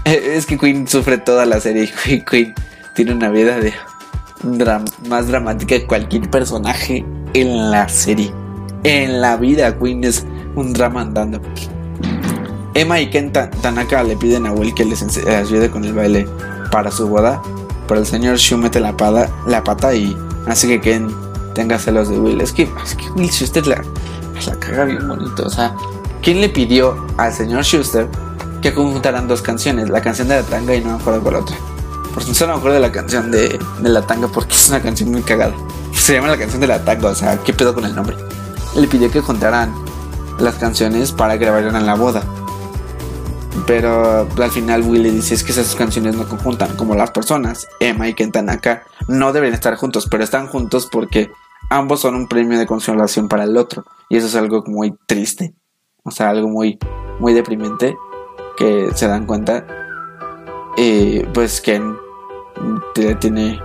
Eh, 0.05 0.33
es 0.35 0.45
que 0.45 0.57
Queen 0.57 0.87
sufre 0.87 1.17
toda 1.17 1.45
la 1.45 1.59
serie 1.59 1.91
y 2.05 2.21
Queen 2.21 2.53
tiene 2.95 3.13
una 3.13 3.29
vida 3.29 3.57
de 3.57 3.73
más 5.07 5.27
dramática 5.27 5.77
que 5.77 5.85
cualquier 5.85 6.29
personaje 6.29 7.05
en 7.33 7.71
la 7.71 7.87
serie. 7.87 8.33
En 8.83 9.21
la 9.21 9.37
vida 9.37 9.77
Queen 9.77 10.03
es 10.03 10.25
un 10.55 10.73
drama 10.73 11.01
andando. 11.01 11.41
Emma 12.73 12.99
y 12.99 13.09
Ken 13.09 13.31
Tanaka 13.31 14.03
le 14.03 14.15
piden 14.15 14.45
a 14.45 14.53
Will 14.53 14.73
que 14.73 14.85
les 14.85 15.03
ayude 15.27 15.69
con 15.69 15.83
el 15.83 15.93
baile 15.93 16.25
para 16.71 16.89
su 16.89 17.07
boda, 17.07 17.41
pero 17.87 17.99
el 17.99 18.05
señor 18.05 18.37
Shu 18.37 18.57
mete 18.57 18.79
la, 18.79 18.95
la 19.45 19.63
pata 19.63 19.93
y 19.93 20.15
hace 20.47 20.67
que 20.67 20.81
Ken 20.81 21.09
tenga 21.53 21.77
celos 21.77 22.09
de 22.09 22.19
Will. 22.19 22.41
Es 22.41 22.51
que, 22.51 22.69
es 22.83 22.95
que 22.95 23.09
Will 23.11 23.29
Schuster 23.29 23.67
la, 23.67 23.83
la 24.45 24.55
caga 24.59 24.85
bien 24.85 25.07
bonito. 25.07 25.45
O 25.45 25.49
sea, 25.49 25.75
¿quién 26.21 26.41
le 26.41 26.49
pidió 26.49 27.05
al 27.17 27.33
señor 27.33 27.63
Schuster 27.63 28.07
que 28.61 28.73
conjuntaran 28.73 29.27
dos 29.27 29.41
canciones? 29.41 29.89
La 29.89 30.01
canción 30.01 30.27
de 30.27 30.35
la 30.35 30.43
tanga 30.43 30.75
y 30.75 30.81
no 30.81 30.95
me 30.95 31.01
acuerdo 31.01 31.21
cuál 31.21 31.35
otra. 31.35 31.55
Por 32.13 32.23
eso 32.23 32.45
no 32.45 32.53
me 32.53 32.59
acuerdo 32.59 32.75
de 32.75 32.81
la 32.81 32.91
canción 32.91 33.31
de, 33.31 33.59
de 33.79 33.89
la 33.89 34.01
tanga 34.01 34.27
porque 34.27 34.53
es 34.53 34.69
una 34.69 34.81
canción 34.81 35.11
muy 35.11 35.21
cagada. 35.21 35.53
Se 35.93 36.13
llama 36.13 36.27
la 36.27 36.37
canción 36.37 36.59
de 36.59 36.67
la 36.67 36.83
tanga, 36.83 37.09
o 37.09 37.15
sea, 37.15 37.37
¿qué 37.37 37.53
pedo 37.53 37.73
con 37.73 37.85
el 37.85 37.95
nombre? 37.95 38.17
Le 38.75 38.87
pidió 38.87 39.09
que 39.11 39.21
juntaran 39.21 39.73
las 40.39 40.55
canciones 40.55 41.11
para 41.11 41.37
que 41.37 41.45
en 41.45 41.85
la 41.85 41.95
boda. 41.95 42.23
Pero 43.67 44.27
al 44.37 44.51
final 44.51 44.83
Will 44.83 45.03
le 45.03 45.11
dice 45.11 45.35
es 45.35 45.43
que 45.43 45.51
esas 45.51 45.75
canciones 45.75 46.15
no 46.15 46.27
conjuntan 46.27 46.75
como 46.75 46.95
las 46.95 47.11
personas. 47.11 47.67
Emma 47.79 48.07
y 48.07 48.13
Ken 48.13 48.31
Tanaka 48.31 48.83
no 49.07 49.33
deben 49.33 49.53
estar 49.53 49.75
juntos, 49.75 50.07
pero 50.09 50.23
están 50.23 50.47
juntos 50.47 50.87
porque 50.91 51.31
ambos 51.69 52.01
son 52.01 52.15
un 52.15 52.27
premio 52.27 52.59
de 52.59 52.65
consolación 52.65 53.27
para 53.27 53.43
el 53.43 53.57
otro. 53.57 53.85
Y 54.09 54.17
eso 54.17 54.27
es 54.27 54.35
algo 54.35 54.63
muy 54.65 54.93
triste. 55.07 55.53
O 56.03 56.11
sea, 56.11 56.29
algo 56.29 56.47
muy, 56.47 56.79
muy 57.19 57.33
deprimente 57.33 57.95
que 58.57 58.89
se 58.95 59.07
dan 59.07 59.25
cuenta. 59.25 59.65
Y 60.77 61.19
pues 61.33 61.61
Ken 61.61 61.95
tiene 63.19 63.61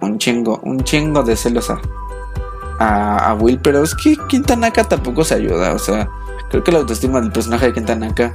un 0.00 0.18
chingo, 0.18 0.60
un 0.62 0.82
chingo 0.84 1.22
de 1.22 1.36
celos 1.36 1.70
a, 1.70 3.36
Will, 3.40 3.58
pero 3.60 3.82
es 3.82 3.94
que 3.94 4.16
Tanaka 4.40 4.84
tampoco 4.84 5.24
se 5.24 5.34
ayuda. 5.34 5.72
O 5.74 5.78
sea, 5.78 6.08
creo 6.50 6.62
que 6.62 6.72
la 6.72 6.78
autoestima 6.80 7.20
del 7.20 7.32
personaje 7.32 7.72
de 7.72 7.80
Tanaka 7.80 8.34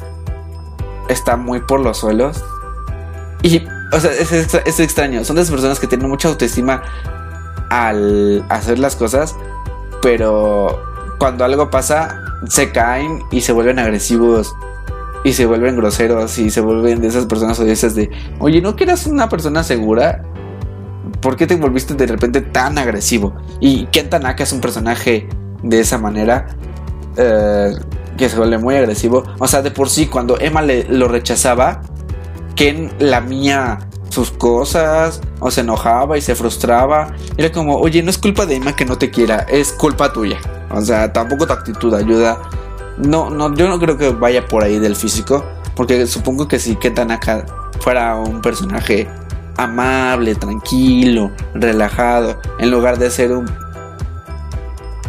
está 1.09 1.35
muy 1.35 1.59
por 1.59 1.81
los 1.81 1.97
suelos. 1.97 2.41
Y, 3.41 3.65
o 3.91 3.99
sea, 3.99 4.11
es, 4.11 4.79
extraño. 4.79 5.23
Son 5.25 5.35
de 5.35 5.41
esas 5.41 5.51
personas 5.51 5.79
que 5.79 5.87
tienen 5.87 6.09
mucha 6.09 6.29
autoestima 6.29 6.83
al 7.69 8.45
hacer 8.49 8.79
las 8.79 8.95
cosas, 8.95 9.35
pero 10.01 10.81
cuando 11.19 11.43
algo 11.43 11.69
pasa, 11.69 12.21
se 12.47 12.71
caen 12.71 13.23
y 13.31 13.41
se 13.41 13.51
vuelven 13.51 13.79
agresivos. 13.79 14.55
Y 15.25 15.33
se 15.33 15.45
vuelven 15.45 15.75
groseros 15.75 16.37
y 16.37 16.49
se 16.49 16.61
vuelven 16.61 17.01
de 17.01 17.07
esas 17.07 17.25
personas 17.25 17.59
odiosas 17.59 17.93
de, 17.93 18.09
oye, 18.39 18.61
¿no 18.61 18.77
que 18.77 18.85
eras 18.85 19.05
una 19.05 19.27
persona 19.27 19.63
segura? 19.63 20.23
¿Por 21.19 21.35
qué 21.35 21.45
te 21.45 21.57
volviste 21.57 21.93
de 21.93 22.07
repente 22.07 22.39
tan 22.39 22.77
agresivo? 22.77 23.35
Y 23.59 23.87
Ken 23.87 24.09
Tanaka 24.09 24.43
es 24.43 24.53
un 24.53 24.61
personaje 24.61 25.27
de 25.61 25.79
esa 25.81 25.97
manera. 25.97 26.47
Eh, 27.17 27.73
que 28.19 28.29
se 28.29 28.37
vuelve 28.37 28.57
muy 28.59 28.75
agresivo. 28.75 29.23
O 29.39 29.47
sea, 29.47 29.61
de 29.61 29.71
por 29.71 29.89
sí, 29.89 30.05
cuando 30.05 30.39
Emma 30.39 30.61
le, 30.61 30.83
lo 30.83 31.07
rechazaba, 31.07 31.81
Ken 32.55 32.91
lamía 32.99 33.79
sus 34.09 34.31
cosas, 34.31 35.21
o 35.39 35.49
se 35.49 35.61
enojaba 35.61 36.17
y 36.17 36.21
se 36.21 36.35
frustraba. 36.35 37.13
Era 37.37 37.51
como, 37.51 37.77
oye, 37.77 38.03
no 38.03 38.09
es 38.09 38.17
culpa 38.17 38.45
de 38.45 38.55
Emma 38.55 38.75
que 38.75 38.85
no 38.85 38.97
te 38.97 39.09
quiera, 39.09 39.45
es 39.49 39.71
culpa 39.71 40.11
tuya. 40.13 40.37
O 40.71 40.81
sea, 40.81 41.11
tampoco 41.11 41.47
tu 41.47 41.53
actitud 41.53 41.93
ayuda. 41.93 42.39
No, 42.97 43.29
no, 43.29 43.53
yo 43.55 43.69
no 43.69 43.79
creo 43.79 43.97
que 43.97 44.09
vaya 44.09 44.45
por 44.45 44.63
ahí 44.63 44.77
del 44.77 44.95
físico, 44.95 45.45
porque 45.75 46.05
supongo 46.05 46.47
que 46.47 46.59
si 46.59 46.75
Ken 46.75 46.93
Tanaka 46.93 47.45
fuera 47.79 48.15
un 48.15 48.41
personaje 48.41 49.07
amable, 49.55 50.35
tranquilo, 50.35 51.31
relajado, 51.53 52.39
en 52.59 52.71
lugar 52.71 52.97
de 52.97 53.09
ser 53.09 53.31
un, 53.31 53.49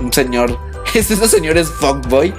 un 0.01 0.13
señor, 0.13 0.57
esos 0.95 1.31
señores 1.31 1.69
fuckboy. 1.69 2.33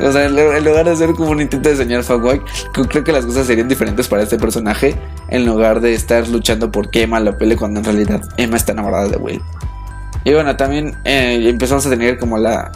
O 0.00 0.12
sea, 0.12 0.24
en 0.24 0.64
lugar 0.64 0.84
de 0.84 0.96
ser 0.96 1.12
como 1.12 1.30
un 1.30 1.40
intento 1.40 1.68
de 1.68 1.76
señor 1.76 2.02
fuckboy, 2.02 2.40
creo 2.88 3.04
que 3.04 3.12
las 3.12 3.24
cosas 3.24 3.46
serían 3.46 3.68
diferentes 3.68 4.08
para 4.08 4.22
este 4.22 4.38
personaje. 4.38 4.96
En 5.28 5.46
lugar 5.46 5.80
de 5.80 5.94
estar 5.94 6.26
luchando 6.28 6.70
por 6.72 6.90
que 6.90 7.02
Emma 7.02 7.20
lo 7.20 7.38
pele 7.38 7.56
cuando 7.56 7.80
en 7.80 7.84
realidad 7.84 8.22
Emma 8.36 8.56
está 8.56 8.72
enamorada 8.72 9.08
de 9.08 9.16
Will. 9.16 9.40
Y 10.24 10.32
bueno, 10.32 10.56
también 10.56 10.96
eh, 11.04 11.48
empezamos 11.48 11.86
a 11.86 11.90
tener 11.90 12.18
como 12.18 12.38
la, 12.38 12.72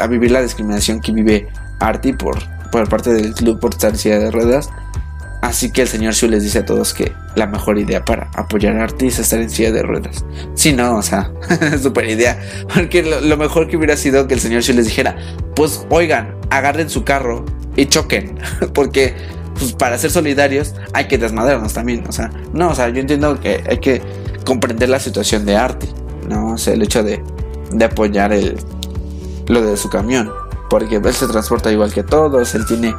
a 0.00 0.06
vivir 0.06 0.30
la 0.30 0.40
discriminación 0.40 1.00
que 1.00 1.12
vive 1.12 1.48
Artie 1.80 2.14
por, 2.14 2.38
por 2.70 2.88
parte 2.88 3.12
del 3.12 3.34
club 3.34 3.58
por 3.58 3.72
estar 3.72 3.92
de 3.92 4.30
ruedas. 4.30 4.70
Así 5.42 5.72
que 5.72 5.82
el 5.82 5.88
señor 5.88 6.12
Shu 6.12 6.28
les 6.28 6.42
dice 6.42 6.58
a 6.58 6.66
todos 6.66 6.92
que 6.92 7.12
la 7.34 7.46
mejor 7.46 7.78
idea 7.78 8.04
para 8.04 8.30
apoyar 8.34 8.76
a 8.76 8.84
Artie 8.84 9.08
es 9.08 9.18
estar 9.18 9.40
en 9.40 9.48
silla 9.48 9.72
de 9.72 9.82
ruedas. 9.82 10.24
Si 10.54 10.72
no, 10.72 10.96
o 10.96 11.02
sea, 11.02 11.32
super 11.82 12.08
idea. 12.08 12.38
Porque 12.74 13.02
lo, 13.02 13.36
mejor 13.36 13.66
que 13.66 13.76
hubiera 13.76 13.96
sido 13.96 14.26
que 14.26 14.34
el 14.34 14.40
señor 14.40 14.62
Shu 14.62 14.74
les 14.74 14.86
dijera, 14.86 15.16
pues 15.56 15.86
oigan, 15.88 16.34
agarren 16.50 16.90
su 16.90 17.04
carro 17.04 17.46
y 17.74 17.86
choquen. 17.86 18.38
Porque 18.74 19.14
pues, 19.58 19.72
para 19.72 19.96
ser 19.96 20.10
solidarios 20.10 20.74
hay 20.92 21.08
que 21.08 21.16
desmadrarnos 21.16 21.72
también. 21.72 22.04
O 22.06 22.12
sea, 22.12 22.30
no, 22.52 22.70
o 22.70 22.74
sea, 22.74 22.90
yo 22.90 23.00
entiendo 23.00 23.40
que 23.40 23.62
hay 23.66 23.78
que 23.78 24.02
comprender 24.44 24.90
la 24.90 25.00
situación 25.00 25.46
de 25.46 25.56
Artie. 25.56 25.88
No, 26.28 26.52
o 26.52 26.58
sea, 26.58 26.74
el 26.74 26.82
hecho 26.82 27.02
de, 27.02 27.22
de 27.72 27.84
apoyar 27.86 28.32
el, 28.34 28.56
lo 29.48 29.62
de 29.62 29.76
su 29.78 29.88
camión. 29.88 30.30
Porque 30.68 30.96
él 30.96 31.14
se 31.14 31.26
transporta 31.26 31.72
igual 31.72 31.92
que 31.92 32.02
todos, 32.02 32.54
él 32.54 32.64
tiene 32.66 32.94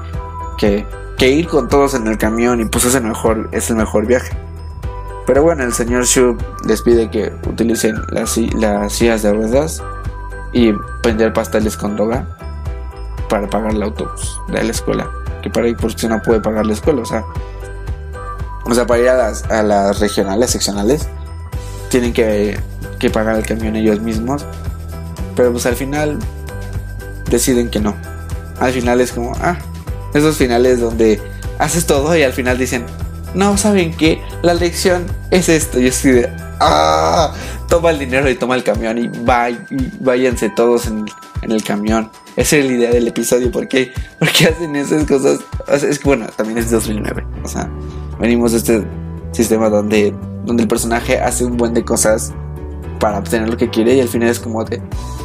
que 0.57 0.85
que 1.21 1.29
ir 1.29 1.47
con 1.47 1.67
todos 1.67 1.93
en 1.93 2.07
el 2.07 2.17
camión 2.17 2.61
y 2.61 2.65
pues 2.65 2.83
es 2.85 2.95
el 2.95 3.03
mejor, 3.03 3.47
es 3.51 3.69
el 3.69 3.75
mejor 3.75 4.07
viaje. 4.07 4.35
Pero 5.27 5.43
bueno, 5.43 5.63
el 5.63 5.71
señor 5.71 6.05
Shu 6.05 6.35
les 6.65 6.81
pide 6.81 7.11
que 7.11 7.31
utilicen 7.47 7.95
las, 8.09 8.35
las 8.37 8.91
sillas 8.91 9.21
de 9.21 9.31
ruedas 9.31 9.83
y 10.51 10.73
vender 11.03 11.31
pasteles 11.31 11.77
con 11.77 11.95
droga 11.95 12.27
para 13.29 13.47
pagar 13.47 13.73
el 13.73 13.83
autobús 13.83 14.39
de 14.47 14.63
la 14.63 14.71
escuela. 14.71 15.11
Que 15.43 15.51
para 15.51 15.67
ir 15.67 15.77
porque 15.77 16.07
no 16.07 16.19
puede 16.23 16.39
pagar 16.39 16.65
la 16.65 16.73
escuela, 16.73 17.03
o 17.03 17.05
sea. 17.05 17.23
O 18.65 18.73
sea, 18.73 18.87
para 18.87 19.01
ir 19.03 19.09
a 19.09 19.17
las, 19.17 19.43
a 19.43 19.61
las 19.61 19.99
regionales, 19.99 20.49
seccionales, 20.49 21.07
tienen 21.89 22.13
que, 22.13 22.59
que 22.97 23.11
pagar 23.11 23.35
el 23.35 23.45
camión 23.45 23.75
ellos 23.75 23.99
mismos. 23.99 24.43
Pero 25.35 25.51
pues 25.51 25.67
al 25.67 25.75
final 25.75 26.17
deciden 27.29 27.69
que 27.69 27.79
no. 27.79 27.95
Al 28.59 28.73
final 28.73 28.99
es 29.01 29.11
como, 29.11 29.33
ah, 29.39 29.59
esos 30.13 30.37
finales 30.37 30.79
donde 30.79 31.21
haces 31.59 31.85
todo 31.85 32.15
y 32.15 32.23
al 32.23 32.33
final 32.33 32.57
dicen, 32.57 32.85
no, 33.33 33.57
¿saben 33.57 33.95
qué? 33.95 34.21
La 34.41 34.53
lección 34.53 35.05
es 35.29 35.49
esto. 35.49 35.79
Y 35.79 35.87
así 35.87 36.09
de, 36.09 36.29
¡ah! 36.59 37.33
Toma 37.67 37.91
el 37.91 37.99
dinero 37.99 38.29
y 38.29 38.35
toma 38.35 38.55
el 38.55 38.63
camión 38.63 38.97
y, 38.97 39.09
váyanse 39.99 40.49
todos 40.49 40.87
en, 40.87 41.05
el 41.41 41.63
camión. 41.63 42.11
Esa 42.35 42.57
es 42.57 42.65
la 42.65 42.71
idea 42.73 42.91
del 42.91 43.07
episodio. 43.07 43.51
¿Por 43.51 43.67
qué? 43.67 43.91
Porque 44.19 44.47
hacen 44.47 44.75
esas 44.75 45.05
cosas. 45.05 45.39
es 45.67 45.99
que 45.99 46.05
bueno, 46.05 46.27
también 46.35 46.57
es 46.57 46.69
2009. 46.69 47.25
O 47.43 47.47
sea, 47.47 47.69
venimos 48.19 48.51
de 48.51 48.57
este 48.57 48.87
sistema 49.31 49.69
donde, 49.69 50.13
donde 50.45 50.63
el 50.63 50.67
personaje 50.67 51.19
hace 51.19 51.45
un 51.45 51.55
buen 51.55 51.73
de 51.73 51.85
cosas 51.85 52.33
para 52.99 53.17
obtener 53.17 53.49
lo 53.49 53.57
que 53.57 53.69
quiere 53.69 53.95
y 53.95 54.01
al 54.01 54.09
final 54.09 54.29
es 54.29 54.39
como 54.39 54.63
de, 54.63 54.79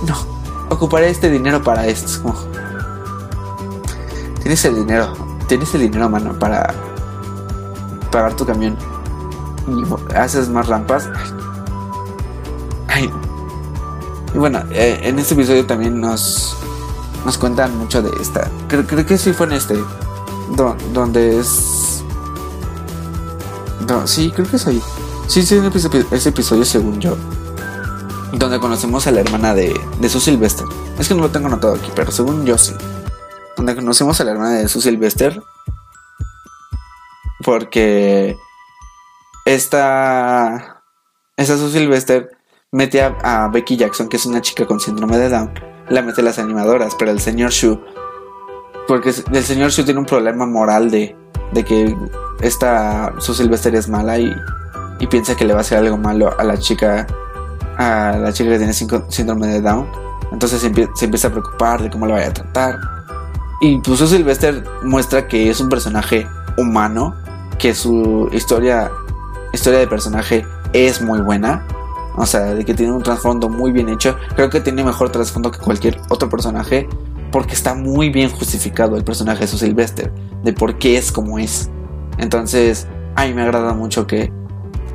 no, 0.07 0.17
ocuparé 0.71 1.11
este 1.11 1.31
dinero 1.31 1.63
para 1.63 1.87
esto. 1.87 2.07
Es 2.07 2.19
como, 2.19 2.35
tienes 4.47 4.65
el 4.65 4.77
dinero, 4.77 5.13
tienes 5.49 5.75
el 5.75 5.81
dinero 5.81 6.05
a 6.05 6.09
mano 6.09 6.39
para 6.39 6.73
pagar 8.13 8.37
tu 8.37 8.47
camión 8.47 8.77
y 9.67 10.15
haces 10.15 10.49
más 10.49 10.69
rampas. 10.69 11.09
Ay. 12.87 13.11
Y 14.33 14.39
bueno, 14.39 14.63
eh, 14.71 15.01
en 15.03 15.19
este 15.19 15.35
episodio 15.35 15.67
también 15.67 16.01
nos 16.01 16.57
nos 17.25 17.39
cuentan 17.39 17.77
mucho 17.77 18.03
de 18.03 18.23
esta. 18.23 18.49
Creo, 18.69 18.87
creo 18.87 19.05
que 19.05 19.19
sí 19.19 19.33
fue 19.33 19.47
en 19.47 19.55
este. 19.55 19.83
donde 20.93 21.41
es. 21.41 22.05
Sí, 24.05 24.31
creo 24.31 24.49
que 24.49 24.57
es 24.59 24.67
ahí. 24.69 24.81
Sí, 25.27 25.43
sí, 25.43 25.61
ese 26.13 26.29
episodio 26.29 26.65
según 26.65 27.01
yo. 27.01 27.17
Donde 28.33 28.61
conocemos 28.61 29.09
a 29.09 29.11
la 29.11 29.23
hermana 29.23 29.55
de, 29.55 29.75
de 29.99 30.09
Sue 30.09 30.21
Sylvester. 30.21 30.69
Es 31.01 31.09
que 31.09 31.17
no 31.17 31.23
lo 31.23 31.31
tengo 31.31 31.49
anotado 31.49 31.75
aquí, 31.75 31.91
pero 31.97 32.13
según 32.13 32.47
yo 32.47 32.57
sí. 32.57 32.75
Donde 33.57 33.75
conocemos 33.75 34.21
a 34.21 34.25
la 34.25 34.33
hermana 34.33 34.55
de 34.59 34.69
Sue 34.69 34.83
Sylvester. 34.83 35.41
Porque 37.45 38.37
esta. 39.45 40.83
Esta 41.37 41.57
Sue 41.57 41.71
Sylvester 41.71 42.31
mete 42.73 43.03
a 43.03 43.49
Becky 43.53 43.77
Jackson, 43.77 44.09
que 44.09 44.17
es 44.17 44.27
una 44.27 44.41
chica 44.41 44.67
con 44.67 44.81
síndrome 44.81 45.19
de 45.19 45.29
Down 45.29 45.53
la 45.89 46.03
mete 46.03 46.23
las 46.23 46.39
animadoras, 46.39 46.95
pero 46.99 47.11
el 47.11 47.21
señor 47.21 47.51
Shu, 47.51 47.81
porque 48.89 49.11
el 49.33 49.45
señor 49.45 49.71
Shu 49.71 49.85
tiene 49.85 50.01
un 50.01 50.07
problema 50.07 50.47
moral 50.47 50.91
de, 50.91 51.17
de 51.53 51.65
que 51.65 51.97
esta 52.41 53.13
su 53.19 53.35
Silvester 53.35 53.75
es 53.75 53.89
mala 53.89 54.19
y, 54.19 54.35
y, 54.99 55.07
piensa 55.07 55.37
que 55.37 55.45
le 55.45 55.53
va 55.53 55.61
a 55.61 55.63
hacer 55.63 55.79
algo 55.79 55.97
malo 55.97 56.39
a 56.39 56.45
la 56.45 56.59
chica, 56.59 57.07
a 57.79 58.17
la 58.21 58.33
chica 58.33 58.51
que 58.51 58.59
tiene 58.59 58.73
síndrome 58.73 59.47
de 59.47 59.61
Down. 59.61 59.89
Entonces 60.33 60.61
se, 60.61 60.67
empieza 61.05 61.29
a 61.29 61.31
preocupar 61.31 61.83
de 61.83 61.91
cómo 61.91 62.07
le 62.07 62.15
vaya 62.15 62.29
a 62.29 62.33
tratar. 62.33 62.79
Y 63.61 63.79
pues 63.79 63.99
su 63.99 64.07
Sylvester 64.07 64.65
muestra 64.83 65.27
que 65.29 65.51
es 65.51 65.61
un 65.61 65.69
personaje 65.69 66.27
humano, 66.59 67.15
que 67.59 67.75
su 67.75 68.29
historia, 68.33 68.91
historia 69.53 69.79
de 69.79 69.87
personaje 69.87 70.45
es 70.73 71.01
muy 71.01 71.21
buena 71.21 71.67
o 72.17 72.25
sea, 72.25 72.55
de 72.55 72.65
que 72.65 72.75
tiene 72.75 72.93
un 72.93 73.03
trasfondo 73.03 73.49
muy 73.49 73.73
bien 73.73 73.89
hecho. 73.89 74.17
Creo 74.35 74.49
que 74.49 74.61
tiene 74.61 74.83
mejor 74.83 75.13
trasfondo 75.13 75.51
que 75.51 75.59
cualquier 75.59 76.01
otro 76.09 76.29
personaje. 76.29 76.89
Porque 77.31 77.55
está 77.55 77.75
muy 77.75 78.09
bien 78.09 78.31
justificado 78.31 78.97
el 78.97 79.05
personaje 79.05 79.41
de 79.41 79.47
su 79.49 79.59
Sylvester. 79.59 80.11
De 80.43 80.53
por 80.53 80.79
qué 80.79 80.97
es 80.97 81.13
como 81.13 81.39
es. 81.39 81.69
Entonces, 82.19 82.87
a 83.15 83.27
mí 83.27 83.35
me 83.35 83.43
agrada 83.43 83.75
mucho 83.75 84.07
que, 84.07 84.33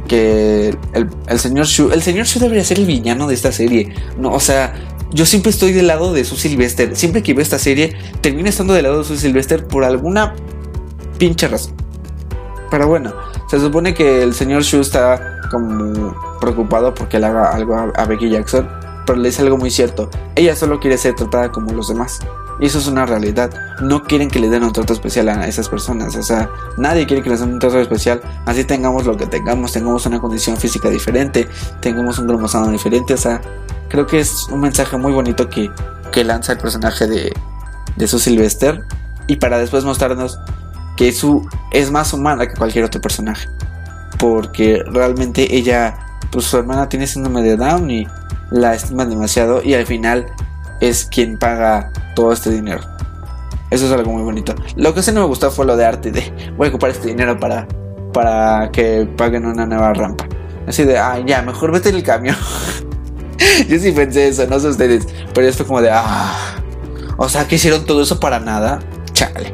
que 0.08 0.76
el, 0.94 1.40
señor 1.40 1.68
Shu. 1.68 1.92
El 1.92 2.02
señor 2.02 2.26
Shu 2.26 2.40
debería 2.40 2.64
ser 2.64 2.80
el 2.80 2.88
villano 2.88 3.28
de 3.28 3.36
esta 3.36 3.52
serie. 3.52 3.94
No, 4.18 4.32
o 4.32 4.40
sea, 4.40 4.74
yo 5.14 5.26
siempre 5.26 5.52
estoy 5.52 5.74
del 5.74 5.88
lado 5.88 6.14
de 6.14 6.24
su 6.24 6.36
Sylvester. 6.36 6.96
Siempre 6.96 7.22
que 7.22 7.34
veo 7.34 7.44
esta 7.44 7.60
serie, 7.60 7.96
termino 8.22 8.50
estando 8.50 8.74
del 8.74 8.84
lado 8.84 9.00
de 9.00 9.04
su 9.04 9.18
Sylvester 9.18 9.68
por 9.68 9.84
alguna 9.84 10.34
pinche 11.18 11.48
razón. 11.48 11.74
Pero 12.70 12.88
bueno, 12.88 13.14
se 13.50 13.60
supone 13.60 13.94
que 13.94 14.24
el 14.24 14.34
señor 14.34 14.64
Shu 14.64 14.80
está 14.80 15.42
como 15.52 16.16
preocupado 16.40 16.94
porque 16.94 17.20
le 17.20 17.26
haga 17.26 17.50
algo 17.50 17.76
a, 17.76 18.06
Becky 18.06 18.30
Jackson, 18.30 18.68
pero 19.06 19.20
le 19.20 19.28
dice 19.28 19.42
algo 19.42 19.58
muy 19.58 19.70
cierto. 19.70 20.10
Ella 20.36 20.56
solo 20.56 20.80
quiere 20.80 20.98
ser 20.98 21.16
tratada 21.16 21.52
como 21.52 21.74
los 21.74 21.90
demás. 21.90 22.20
Y 22.62 22.68
eso 22.68 22.78
es 22.78 22.88
una 22.88 23.06
realidad. 23.06 23.52
No 23.82 24.04
quieren 24.04 24.30
que 24.30 24.40
le 24.40 24.48
den 24.48 24.64
un 24.64 24.72
trato 24.72 24.94
especial 24.94 25.28
a 25.30 25.48
esas 25.48 25.68
personas. 25.68 26.16
O 26.16 26.24
sea, 26.24 26.50
nadie 26.78 27.06
quiere 27.08 27.24
que 27.24 27.30
les 27.30 27.40
den 27.40 27.54
un 27.54 27.60
trato 27.60 27.80
especial. 27.80 28.22
Así 28.46 28.64
tengamos 28.64 29.06
lo 29.06 29.18
que 29.18 29.26
tengamos, 29.26 29.74
tengamos 29.74 30.06
una 30.06 30.22
condición 30.22 30.56
física 30.56 30.90
diferente, 30.90 31.48
tengamos 31.82 32.20
un 32.20 32.28
cromosoma 32.28 32.72
diferente. 32.72 33.16
O 33.16 33.18
sea, 33.18 33.42
creo 33.92 34.08
que 34.08 34.20
es 34.20 34.48
un 34.50 34.62
mensaje 34.62 34.98
muy 34.98 35.12
bonito 35.12 35.50
que, 35.50 35.70
que 36.12 36.24
lanza 36.24 36.54
el 36.54 36.58
personaje 36.58 37.08
de, 37.08 37.34
de 37.96 38.08
su 38.08 38.18
Sylvester. 38.18 38.86
Y 39.28 39.36
para 39.36 39.60
después 39.60 39.84
mostrarnos 39.84 40.40
que 40.98 41.12
su 41.12 41.48
es 41.72 41.92
más 41.92 42.14
humana 42.14 42.48
que 42.48 42.56
cualquier 42.56 42.86
otro 42.86 43.00
personaje 43.00 43.48
porque 44.22 44.84
realmente 44.86 45.56
ella, 45.56 45.98
pues 46.32 46.46
su 46.46 46.56
hermana 46.56 46.88
tiene 46.88 47.08
síndrome 47.08 47.42
de 47.42 47.58
Down 47.58 47.90
y 47.90 48.08
la 48.52 48.76
estima 48.76 49.04
demasiado 49.04 49.64
y 49.64 49.74
al 49.74 49.88
final 49.88 50.28
es 50.80 51.06
quien 51.06 51.40
paga 51.40 51.92
todo 52.16 52.32
este 52.32 52.52
dinero. 52.52 52.82
Eso 53.72 53.88
es 53.88 53.92
algo 53.92 54.12
muy 54.12 54.22
bonito. 54.22 54.54
Lo 54.76 54.94
que 54.94 55.02
sí 55.02 55.12
no 55.12 55.22
me 55.22 55.28
gustó 55.28 55.50
fue 55.50 55.66
lo 55.66 55.76
de 55.76 55.86
arte 55.86 56.12
de 56.12 56.54
voy 56.56 56.68
a 56.68 56.70
ocupar 56.70 56.92
este 56.92 57.08
dinero 57.08 57.40
para, 57.40 57.68
para 58.14 58.70
que 58.72 59.10
paguen 59.18 59.46
una 59.46 59.66
nueva 59.66 59.92
rampa. 59.94 60.28
Así 60.68 60.84
de, 60.84 61.00
ah, 61.00 61.18
ya, 61.26 61.42
mejor 61.42 61.72
vete 61.72 61.90
en 61.90 61.96
el 61.96 62.04
camión. 62.04 62.36
Yo 63.68 63.80
sí 63.80 63.92
pensé 63.92 64.28
eso, 64.28 64.46
no 64.48 64.60
sé 64.60 64.70
ustedes. 64.70 65.08
Pero 65.34 65.48
esto 65.48 65.66
como 65.66 65.82
de, 65.82 65.90
ah. 65.92 66.58
O 67.18 67.30
sea, 67.30 67.48
que 67.48 67.56
hicieron 67.56 67.86
todo 67.86 68.02
eso 68.02 68.20
para 68.20 68.40
nada. 68.40 68.80
Chale. 69.14 69.54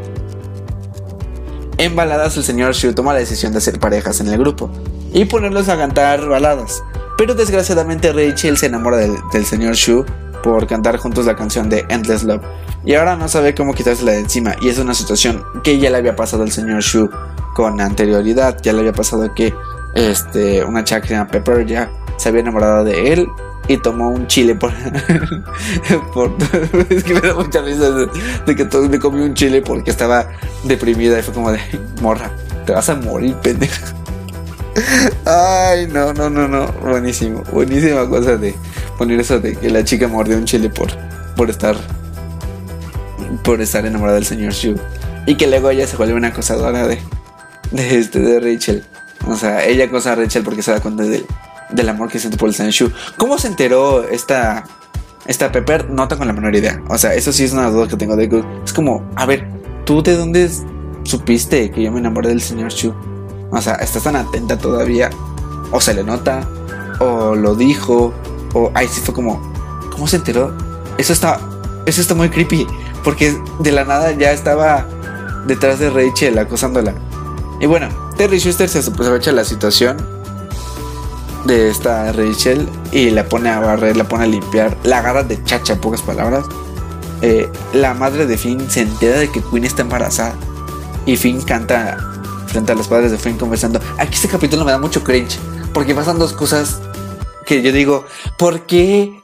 En 1.77 1.95
baladas 1.95 2.35
el 2.38 2.43
señor 2.43 2.73
Shu 2.73 2.93
toma 2.93 3.13
la 3.13 3.19
decisión 3.19 3.51
de 3.51 3.59
hacer 3.59 3.79
parejas 3.79 4.19
en 4.19 4.27
el 4.27 4.38
grupo 4.39 4.71
y 5.13 5.25
ponerlos 5.25 5.69
a 5.69 5.77
cantar 5.77 6.27
baladas. 6.27 6.83
Pero 7.17 7.35
desgraciadamente 7.35 8.13
Rachel 8.13 8.57
se 8.57 8.67
enamora 8.67 8.97
del, 8.97 9.45
señor 9.45 9.75
Shu 9.75 10.05
por 10.43 10.65
cantar 10.67 10.97
juntos 10.97 11.25
la 11.25 11.35
canción 11.35 11.69
de 11.69 11.85
Endless 11.89 12.23
Love. 12.23 12.41
Y 12.85 12.95
ahora 12.95 13.15
no 13.15 13.27
sabe 13.27 13.53
cómo 13.53 13.73
quitársela 13.73 14.13
de 14.13 14.19
encima. 14.19 14.55
Y 14.61 14.69
es 14.69 14.79
una 14.79 14.93
situación 14.93 15.43
que 15.63 15.77
ya 15.77 15.89
le 15.89 15.97
había 15.97 16.15
pasado 16.15 16.43
al 16.43 16.51
señor 16.51 16.81
Shu 16.81 17.09
con 17.53 17.81
anterioridad. 17.81 18.57
Ya 18.61 18.73
le 18.73 18.79
había 18.79 18.93
pasado 18.93 19.33
que 19.33 19.53
este, 19.93 20.63
una 20.63 20.83
chica 20.83 21.01
que 21.01 21.15
Pepper 21.31 21.65
ya 21.65 21.91
se 22.17 22.29
había 22.29 22.41
enamorado 22.41 22.83
de 22.83 23.13
él 23.13 23.27
y 23.68 23.78
tomó 23.78 24.09
un 24.09 24.28
chile 24.28 24.55
por, 24.55 24.72
es 26.89 27.03
que 27.03 27.13
me 27.13 27.22
da 27.22 27.34
mucha 27.34 27.61
risa 27.61 27.91
de, 27.91 28.55
que 28.55 28.65
todos 28.65 28.89
me 28.89 28.99
comió 28.99 29.26
un 29.26 29.34
chile 29.34 29.61
porque 29.61 29.91
estaba 29.91 30.30
deprimida 30.63 31.20
y 31.20 31.22
fue 31.22 31.34
como 31.34 31.51
de 31.51 31.59
morra, 32.01 32.32
te 32.65 32.74
vas 32.74 32.89
a 32.89 32.95
morir, 32.95 33.36
pendeja. 33.36 33.82
Ay, 35.26 35.88
no, 35.88 36.13
no, 36.13 36.30
no, 36.30 36.47
no, 36.47 36.72
buenísimo, 36.74 37.43
buenísima 37.51 38.07
cosa 38.07 38.38
de 38.38 38.55
poner 38.97 39.20
eso 39.20 39.39
de 39.39 39.55
que 39.55 39.70
la 39.70 39.84
chica 39.84 40.07
mordió 40.07 40.38
un 40.38 40.45
chile 40.45 40.70
por, 40.70 40.89
por 41.36 41.49
estar 41.49 41.76
por 43.43 43.61
estar 43.61 43.86
enamorada 43.86 44.15
del 44.15 44.26
señor 44.26 44.53
Shu 44.53 44.76
y 45.26 45.36
que 45.36 45.47
luego 45.47 45.70
ella 45.70 45.86
se 45.86 45.97
vuelve 45.97 46.13
una 46.13 46.30
acosadora 46.30 46.88
de 46.88 46.99
de 47.72 47.99
este 47.99 48.20
de 48.20 48.39
Rachel. 48.39 48.84
O 49.28 49.36
sea, 49.36 49.65
ella 49.65 49.86
acosa 49.86 50.13
a 50.13 50.15
Rachel 50.15 50.43
porque 50.43 50.61
se 50.61 50.72
da 50.72 50.80
cuenta 50.80 51.03
de, 51.03 51.26
del 51.70 51.89
amor 51.89 52.09
que 52.09 52.20
siente 52.20 52.38
por 52.38 52.49
el 52.49 52.55
Shu. 52.55 52.91
¿Cómo 53.18 53.38
se 53.38 53.47
enteró 53.47 54.03
esta, 54.03 54.63
esta 55.26 55.51
Pepper? 55.51 55.89
No 55.89 56.07
tengo 56.07 56.26
la 56.26 56.34
menor 56.34 56.55
idea. 56.55 56.82
O 56.89 56.97
sea, 56.97 57.13
eso 57.13 57.32
sí 57.32 57.43
es 57.43 57.53
una 57.53 57.70
duda 57.70 57.88
que 57.88 57.97
tengo 57.97 58.15
de 58.15 58.43
Es 58.65 58.74
como, 58.74 59.09
a 59.15 59.26
ver, 59.26 59.47
¿tú 59.86 60.01
de 60.01 60.15
dónde 60.15 60.49
supiste 61.03 61.72
que 61.72 61.84
yo 61.84 61.91
me 61.91 61.99
enamoré 61.99 62.30
del 62.30 62.41
señor 62.41 62.72
Shu? 62.72 62.93
O 63.51 63.61
sea, 63.61 63.76
¿estás 63.76 64.03
tan 64.03 64.15
atenta 64.15 64.57
todavía? 64.57 65.09
O 65.72 65.82
se 65.82 65.93
le 65.93 66.03
nota, 66.03 66.47
o 66.99 67.36
lo 67.36 67.55
dijo, 67.55 68.13
o 68.53 68.72
ahí 68.74 68.88
sí 68.88 69.01
fue 69.01 69.13
como, 69.13 69.41
¿cómo 69.91 70.07
se 70.07 70.18
enteró? 70.18 70.55
Eso 70.97 71.13
está, 71.13 71.39
eso 71.86 72.01
está 72.01 72.15
muy 72.15 72.30
creepy, 72.30 72.65
porque 73.03 73.38
de 73.59 73.72
la 73.72 73.84
nada 73.84 74.11
ya 74.11 74.32
estaba 74.32 74.88
detrás 75.45 75.80
de 75.80 75.89
Rachel 75.89 76.38
acosándola. 76.39 76.93
Y 77.59 77.65
bueno, 77.65 77.89
Terry 78.18 78.39
Schuster 78.39 78.70
se 78.70 78.80
aprovecha 78.80 79.32
la 79.32 79.43
situación 79.43 80.16
de 81.47 81.69
esta 81.69 82.11
Rachel 82.11 82.67
y 82.91 83.09
la 83.09 83.27
pone 83.27 83.49
a 83.49 83.59
barrer, 83.59 83.97
la 83.97 84.03
pone 84.03 84.25
a 84.25 84.27
limpiar, 84.27 84.77
la 84.83 84.99
agarra 84.99 85.23
de 85.23 85.43
chacha, 85.43 85.73
en 85.73 85.79
pocas 85.79 86.01
palabras. 86.01 86.45
Eh, 87.21 87.49
la 87.73 87.93
madre 87.93 88.27
de 88.27 88.37
Finn 88.37 88.69
se 88.69 88.81
entera 88.81 89.17
de 89.17 89.31
que 89.31 89.41
Queen 89.41 89.65
está 89.65 89.81
embarazada 89.81 90.35
y 91.05 91.17
Finn 91.17 91.41
canta 91.41 91.97
frente 92.47 92.71
a 92.71 92.75
los 92.75 92.87
padres 92.87 93.11
de 93.11 93.17
Finn 93.17 93.37
conversando. 93.37 93.79
Aquí 93.97 94.13
este 94.13 94.27
capítulo 94.27 94.65
me 94.65 94.71
da 94.71 94.77
mucho 94.77 95.03
cringe 95.03 95.39
porque 95.73 95.95
pasan 95.95 96.19
dos 96.19 96.33
cosas 96.33 96.81
que 97.45 97.61
yo 97.61 97.71
digo, 97.71 98.05
¿por 98.37 98.65
qué 98.65 99.23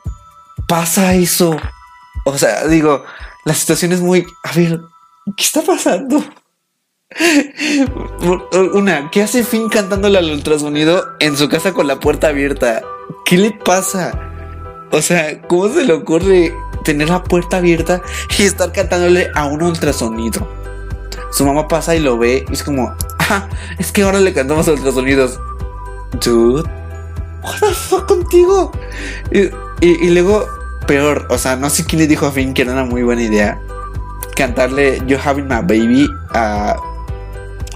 pasa 0.67 1.13
eso? 1.13 1.57
O 2.25 2.37
sea, 2.37 2.65
digo, 2.67 3.03
la 3.43 3.53
situación 3.53 3.91
es 3.91 4.01
muy... 4.01 4.25
A 4.43 4.53
ver, 4.53 4.79
¿qué 5.35 5.43
está 5.43 5.61
pasando? 5.61 6.23
Una, 8.73 9.09
¿qué 9.11 9.23
hace 9.23 9.43
Finn 9.43 9.69
cantándole 9.69 10.17
al 10.17 10.31
ultrasonido 10.31 11.05
en 11.19 11.37
su 11.37 11.49
casa 11.49 11.73
con 11.73 11.87
la 11.87 11.99
puerta 11.99 12.29
abierta? 12.29 12.81
¿Qué 13.25 13.37
le 13.37 13.51
pasa? 13.51 14.11
O 14.91 15.01
sea, 15.01 15.41
¿cómo 15.43 15.69
se 15.69 15.85
le 15.85 15.93
ocurre 15.93 16.53
tener 16.83 17.09
la 17.09 17.23
puerta 17.23 17.57
abierta 17.57 18.01
y 18.37 18.43
estar 18.43 18.71
cantándole 18.71 19.29
a 19.35 19.45
un 19.45 19.61
ultrasonido? 19.61 20.47
Su 21.31 21.45
mamá 21.45 21.67
pasa 21.67 21.95
y 21.95 21.99
lo 21.99 22.17
ve 22.17 22.45
y 22.49 22.53
es 22.53 22.63
como, 22.63 22.95
ah, 23.19 23.47
es 23.79 23.91
que 23.91 24.03
ahora 24.03 24.19
le 24.19 24.33
cantamos 24.33 24.67
a 24.67 24.71
ultrasonidos. 24.73 25.39
Dude, 26.23 26.69
what 27.41 27.59
the 27.59 27.73
fuck 27.73 28.07
contigo? 28.07 28.71
Y, 29.31 29.49
y 29.81 30.09
luego, 30.11 30.47
peor, 30.87 31.25
o 31.29 31.37
sea, 31.37 31.55
no 31.55 31.69
sé 31.69 31.85
quién 31.85 32.01
le 32.01 32.07
dijo 32.07 32.27
a 32.27 32.31
Finn 32.31 32.53
que 32.53 32.61
era 32.61 32.73
una 32.73 32.85
muy 32.85 33.03
buena 33.03 33.23
idea 33.23 33.59
cantarle 34.35 35.01
You 35.05 35.17
Having 35.23 35.47
My 35.47 35.61
Baby 35.61 36.09
a 36.33 36.75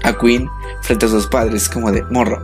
a 0.02 0.16
Queen 0.16 0.48
frente 0.82 1.06
a 1.06 1.08
sus 1.08 1.26
padres, 1.26 1.68
como 1.68 1.92
de 1.92 2.02
morro. 2.04 2.42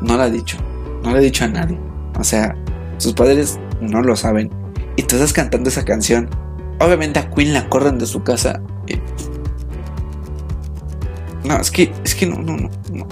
No 0.00 0.16
lo 0.16 0.22
ha 0.22 0.30
dicho, 0.30 0.58
no 1.02 1.12
le 1.12 1.18
ha 1.18 1.20
dicho 1.20 1.44
a 1.44 1.48
nadie. 1.48 1.78
O 2.18 2.24
sea, 2.24 2.56
sus 2.98 3.12
padres 3.12 3.58
no 3.80 4.02
lo 4.02 4.16
saben. 4.16 4.50
Y 4.96 5.02
tú 5.02 5.16
estás 5.16 5.32
cantando 5.32 5.68
esa 5.68 5.84
canción. 5.84 6.28
Obviamente 6.80 7.18
a 7.18 7.30
Queen 7.30 7.52
la 7.52 7.68
corren 7.68 7.98
de 7.98 8.06
su 8.06 8.22
casa. 8.22 8.60
No, 11.44 11.60
es 11.60 11.70
que, 11.70 11.92
es 12.04 12.14
que 12.14 12.26
no, 12.26 12.36
no, 12.36 12.56
no, 12.56 12.70
no. 12.92 13.06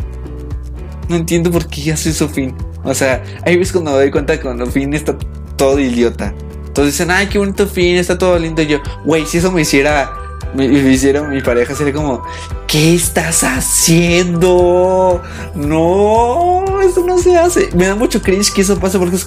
No 1.08 1.16
entiendo 1.16 1.50
por 1.50 1.68
qué 1.68 1.82
ya 1.82 1.96
soy 1.96 2.12
su 2.12 2.28
fin. 2.28 2.54
O 2.82 2.94
sea, 2.94 3.22
ahí 3.44 3.56
ves 3.56 3.72
cuando 3.72 3.92
me 3.92 3.98
doy 3.98 4.10
cuenta 4.10 4.36
que 4.36 4.42
cuando 4.42 4.66
Finn 4.66 4.92
está 4.94 5.16
todo 5.56 5.78
idiota. 5.78 6.34
Entonces 6.66 6.94
dicen, 6.94 7.10
ay, 7.10 7.28
qué 7.28 7.38
bonito 7.38 7.66
Finn, 7.66 7.96
está 7.96 8.18
todo 8.18 8.38
lindo. 8.38 8.62
Y 8.62 8.66
yo, 8.66 8.78
güey, 9.04 9.24
si 9.26 9.38
eso 9.38 9.52
me 9.52 9.62
hiciera, 9.62 10.10
me, 10.54 10.66
hiciera 10.66 11.22
mi 11.22 11.42
pareja, 11.42 11.74
sería 11.74 11.92
como, 11.92 12.22
¿qué 12.66 12.94
estás 12.94 13.42
haciendo? 13.42 15.20
No, 15.54 16.64
eso 16.82 17.04
no 17.04 17.18
se 17.18 17.36
hace. 17.36 17.68
Me 17.74 17.86
da 17.86 17.94
mucho 17.94 18.22
cringe 18.22 18.52
que 18.52 18.62
eso 18.62 18.78
pase 18.78 18.98
porque 18.98 19.16
es, 19.16 19.26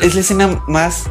la 0.00 0.20
escena 0.20 0.62
más 0.66 1.04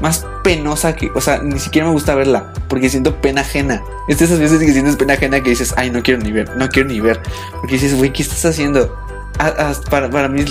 más 0.00 0.26
penosa 0.42 0.96
que, 0.96 1.12
o 1.14 1.20
sea, 1.20 1.40
ni 1.42 1.60
siquiera 1.60 1.86
me 1.86 1.92
gusta 1.92 2.16
verla, 2.16 2.52
porque 2.66 2.90
siento 2.90 3.20
pena 3.20 3.42
ajena. 3.42 3.80
Es 4.08 4.18
de 4.18 4.24
esas 4.24 4.40
veces 4.40 4.58
que 4.58 4.72
sientes 4.72 4.96
pena 4.96 5.14
ajena 5.14 5.40
que 5.40 5.50
dices, 5.50 5.74
ay, 5.76 5.90
no 5.90 6.02
quiero 6.02 6.20
ni 6.20 6.32
ver, 6.32 6.56
no 6.56 6.68
quiero 6.68 6.88
ni 6.88 6.98
ver. 6.98 7.20
Porque 7.60 7.74
dices, 7.74 7.94
güey, 7.96 8.12
¿qué 8.12 8.22
estás 8.22 8.44
haciendo? 8.44 8.98
para, 9.90 10.10
para, 10.10 10.28
mí, 10.28 10.44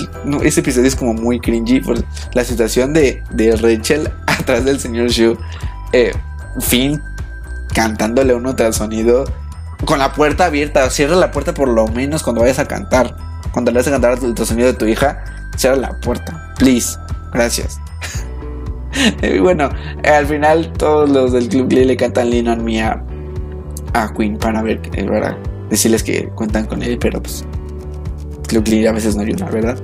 ese 0.43 0.61
episodio 0.61 0.87
es 0.87 0.95
como 0.95 1.13
muy 1.13 1.39
cringy 1.39 1.81
por 1.81 1.97
la 2.33 2.43
situación 2.43 2.93
de, 2.93 3.23
de 3.31 3.55
Rachel 3.55 4.09
atrás 4.27 4.63
del 4.63 4.79
señor 4.79 5.09
Shu. 5.09 5.37
Eh, 5.93 6.13
Finn 6.59 7.01
cantándole 7.73 8.33
uno 8.33 8.55
tras 8.55 8.75
sonido 8.75 9.25
con 9.85 9.99
la 9.99 10.13
puerta 10.13 10.45
abierta. 10.45 10.89
Cierra 10.89 11.15
la 11.15 11.31
puerta 11.31 11.53
por 11.53 11.67
lo 11.67 11.87
menos 11.87 12.23
cuando 12.23 12.41
vayas 12.41 12.59
a 12.59 12.67
cantar. 12.67 13.15
Cuando 13.51 13.71
le 13.71 13.79
vas 13.79 13.87
a 13.87 13.91
cantar 13.91 14.17
el 14.21 14.37
sonido 14.37 14.67
de 14.67 14.73
tu 14.73 14.85
hija, 14.85 15.23
cierra 15.57 15.75
la 15.75 15.99
puerta. 15.99 16.53
Please. 16.57 16.97
Gracias. 17.33 17.79
y 19.21 19.39
bueno, 19.39 19.69
al 20.03 20.27
final 20.27 20.71
todos 20.73 21.09
los 21.09 21.31
del 21.31 21.47
Club 21.47 21.69
Glee 21.69 21.85
le 21.85 21.97
cantan 21.97 22.29
Lean 22.29 22.47
on 22.47 22.63
Me 22.63 22.81
a, 22.81 23.01
Queen 24.17 24.37
para 24.37 24.61
ver, 24.61 24.81
eh, 24.93 25.03
¿verdad? 25.03 25.37
decirles 25.69 26.03
que 26.03 26.27
cuentan 26.35 26.65
con 26.65 26.83
él, 26.83 26.97
pero 26.99 27.21
pues 27.21 27.45
Club 28.47 28.65
Glee 28.65 28.85
a 28.85 28.91
veces 28.91 29.15
no 29.15 29.21
ayuda, 29.21 29.49
¿verdad? 29.49 29.77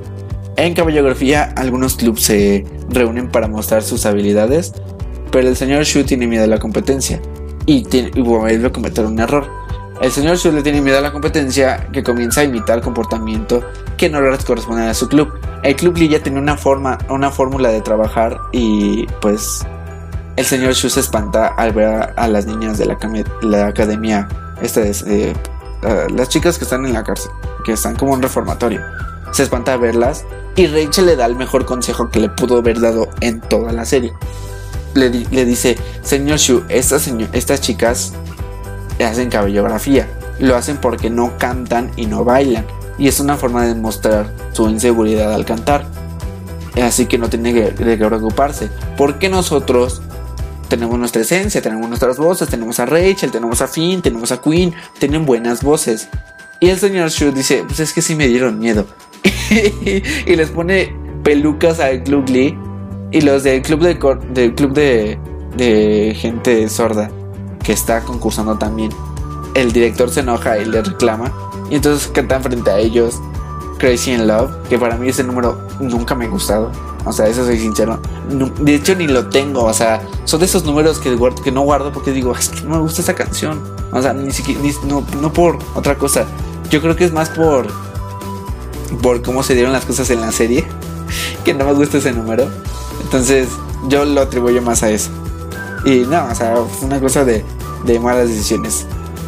En 0.58 0.74
caballografía, 0.74 1.54
algunos 1.56 1.96
clubs 1.96 2.24
se 2.24 2.66
reúnen 2.90 3.30
para 3.30 3.48
mostrar 3.48 3.84
sus 3.84 4.06
habilidades, 4.06 4.74
pero 5.32 5.48
el 5.48 5.56
señor 5.56 5.84
Shu 5.84 6.04
tiene 6.04 6.28
miedo 6.28 6.44
a 6.44 6.48
la 6.48 6.58
competencia 6.58 7.22
y, 7.68 7.86
y 7.94 8.70
cometer 8.72 9.06
un 9.06 9.20
error. 9.20 9.48
El 10.02 10.12
señor 10.12 10.38
Shu 10.38 10.52
le 10.52 10.64
tiene 10.64 10.82
miedo 10.82 10.98
a 10.98 11.02
la 11.02 11.12
competencia 11.12 11.88
que 11.92 12.04
comienza 12.04 12.42
a 12.42 12.44
imitar 12.44 12.82
comportamiento 12.82 13.64
que 13.98 14.10
no 14.10 14.22
logra 14.22 14.38
corresponder 14.40 14.90
a 14.90 14.94
su 14.94 15.08
club. 15.08 15.34
El 15.64 15.76
club 15.76 15.96
ya 15.98 16.22
tiene 16.22 16.40
una 16.40 16.58
forma, 16.58 16.98
una 17.10 17.32
fórmula 17.32 17.70
de 17.70 17.82
trabajar 17.82 18.40
y 18.52 19.06
pues 19.22 19.66
el 20.36 20.46
señor 20.46 20.74
Shu 20.74 20.90
se 20.90 21.00
espanta 21.00 21.48
al 21.48 21.74
ver 21.74 22.14
a, 22.16 22.28
las 22.28 22.46
niñas 22.46 22.78
de 22.78 22.86
la, 22.86 22.98
la 23.42 23.68
academia, 23.68 24.28
esta 24.62 24.82
es, 24.82 25.04
eh, 25.08 25.34
las 26.16 26.30
chicas 26.30 26.58
que 26.58 26.64
están 26.64 26.86
en 26.86 26.94
la 26.94 27.04
cárcel 27.04 27.32
que 27.68 27.74
están 27.74 27.96
como 27.96 28.14
un 28.14 28.22
reformatorio. 28.22 28.82
Se 29.32 29.44
espanta 29.44 29.74
a 29.74 29.78
verlas 29.78 30.26
y 30.56 30.68
Rachel 30.68 31.06
le 31.08 31.16
da 31.16 31.26
el 31.26 31.36
mejor 31.36 31.66
consejo 31.66 32.10
que 32.10 32.22
le 32.22 32.30
pudo 32.30 32.60
haber 32.60 32.80
dado 32.80 33.10
en 33.20 33.42
toda 33.42 33.74
la 33.74 33.84
serie. 33.84 34.14
Le, 34.98 35.46
dice, 35.46 35.78
señor 36.02 36.40
Shu, 36.40 36.64
estas, 36.70 37.08
estas 37.34 37.62
chicas 37.62 38.14
hacen 39.06 39.30
cabellografía. 39.30 40.08
Lo 40.40 40.56
hacen 40.56 40.78
porque 40.78 41.10
no 41.10 41.38
cantan 41.38 41.92
y 41.96 42.08
no 42.08 42.24
bailan. 42.24 42.66
Y 42.98 43.08
es 43.08 43.20
una 43.20 43.38
forma 43.38 43.66
de 43.66 43.76
mostrar 43.76 44.34
su 44.54 44.68
inseguridad 44.70 45.34
al 45.34 45.46
cantar. 45.46 45.86
Así 46.82 47.06
que 47.06 47.18
no 47.18 47.30
tiene 47.30 47.54
que, 47.54 47.68
preocuparse. 47.72 48.70
Porque 48.98 49.30
nosotros 49.30 50.02
tenemos 50.68 50.98
nuestra 50.98 51.22
esencia, 51.22 51.62
tenemos 51.62 51.88
nuestras 51.88 52.18
voces, 52.18 52.50
tenemos 52.50 52.80
a 52.80 52.86
Rachel, 52.86 53.32
tenemos 53.32 53.62
a 53.62 53.68
Finn, 53.68 54.02
tenemos 54.02 54.32
a 54.32 54.42
Queen, 54.42 54.74
tienen 55.00 55.26
buenas 55.26 55.64
voces. 55.64 56.10
Y 56.60 56.70
el 56.70 56.80
señor 56.80 57.10
Shu 57.10 57.32
dice, 57.32 57.64
pues 57.68 57.80
es 57.80 57.94
que 57.94 58.02
sí 58.02 58.16
me 58.16 58.28
dieron 58.28 58.58
miedo. 58.58 58.88
y 60.26 60.36
les 60.36 60.50
pone 60.50 60.96
pelucas 61.24 61.80
al 61.80 62.04
Club 62.04 62.26
Glee 62.26 62.58
y 63.12 63.22
los 63.22 63.44
del 63.44 63.62
club 63.62 63.82
de, 63.82 63.96
del 64.34 64.56
club 64.56 64.74
de, 64.74 65.20
de 65.56 66.16
gente 66.18 66.68
sorda 66.70 67.10
que 67.64 67.74
está 67.74 68.02
concursando 68.02 68.58
también. 68.58 68.92
El 69.54 69.72
director 69.72 70.10
se 70.10 70.22
enoja 70.22 70.58
y 70.58 70.66
le 70.66 70.82
reclama. 70.82 71.32
Y 71.70 71.76
entonces 71.76 72.08
cantan 72.08 72.44
frente 72.44 72.70
a 72.70 72.80
ellos 72.80 73.20
Crazy 73.78 74.12
in 74.12 74.28
Love, 74.28 74.52
que 74.70 74.78
para 74.78 74.98
mí 74.98 75.10
ese 75.10 75.24
número 75.24 75.58
nunca 75.80 76.16
me 76.16 76.26
ha 76.26 76.30
gustado. 76.30 76.72
O 77.06 77.14
sea, 77.14 77.28
eso 77.28 77.46
soy 77.46 77.60
sincero. 77.60 78.00
De 78.60 78.76
hecho, 78.76 78.96
ni 78.96 79.08
lo 79.08 79.30
tengo. 79.30 79.64
O 79.64 79.74
sea, 79.74 80.02
son 80.26 80.40
de 80.40 80.46
esos 80.46 80.64
números 80.66 81.00
que, 81.00 81.18
que 81.44 81.52
no 81.52 81.62
guardo 81.62 81.92
porque 81.92 82.12
digo, 82.12 82.34
es 82.36 82.50
que 82.50 82.62
no 82.62 82.76
me 82.76 82.80
gusta 82.80 83.02
esa 83.02 83.16
canción. 83.16 83.62
O 83.92 84.02
sea, 84.02 84.14
ni 84.14 84.32
siquiera, 84.32 84.60
no, 84.86 85.06
no 85.22 85.32
por 85.32 85.58
otra 85.76 85.96
cosa. 85.96 86.26
Yo 86.70 86.82
creo 86.82 86.96
que 86.96 87.06
es 87.06 87.14
más 87.14 87.30
por, 87.30 87.68
por 89.02 89.22
cómo 89.22 89.44
se 89.44 89.54
dieron 89.54 89.72
las 89.72 89.86
cosas 89.86 90.10
en 90.10 90.20
la 90.20 90.32
serie, 90.32 90.68
que 91.46 91.54
no 91.54 91.66
me 91.66 91.74
gusta 91.74 91.98
ese 92.00 92.12
número. 92.12 92.50
Entonces, 93.02 93.50
yo 93.88 94.06
lo 94.06 94.22
atribuyo 94.22 94.62
más 94.62 94.84
a 94.84 94.90
eso. 94.90 95.12
Y 95.86 96.00
no, 96.00 96.26
o 96.26 96.36
sea, 96.36 96.56
fue 96.56 96.88
una 96.88 97.00
cosa 97.00 97.24
de, 97.24 97.44
de 97.86 98.00
malas 98.00 98.28
decisiones. 98.28 98.86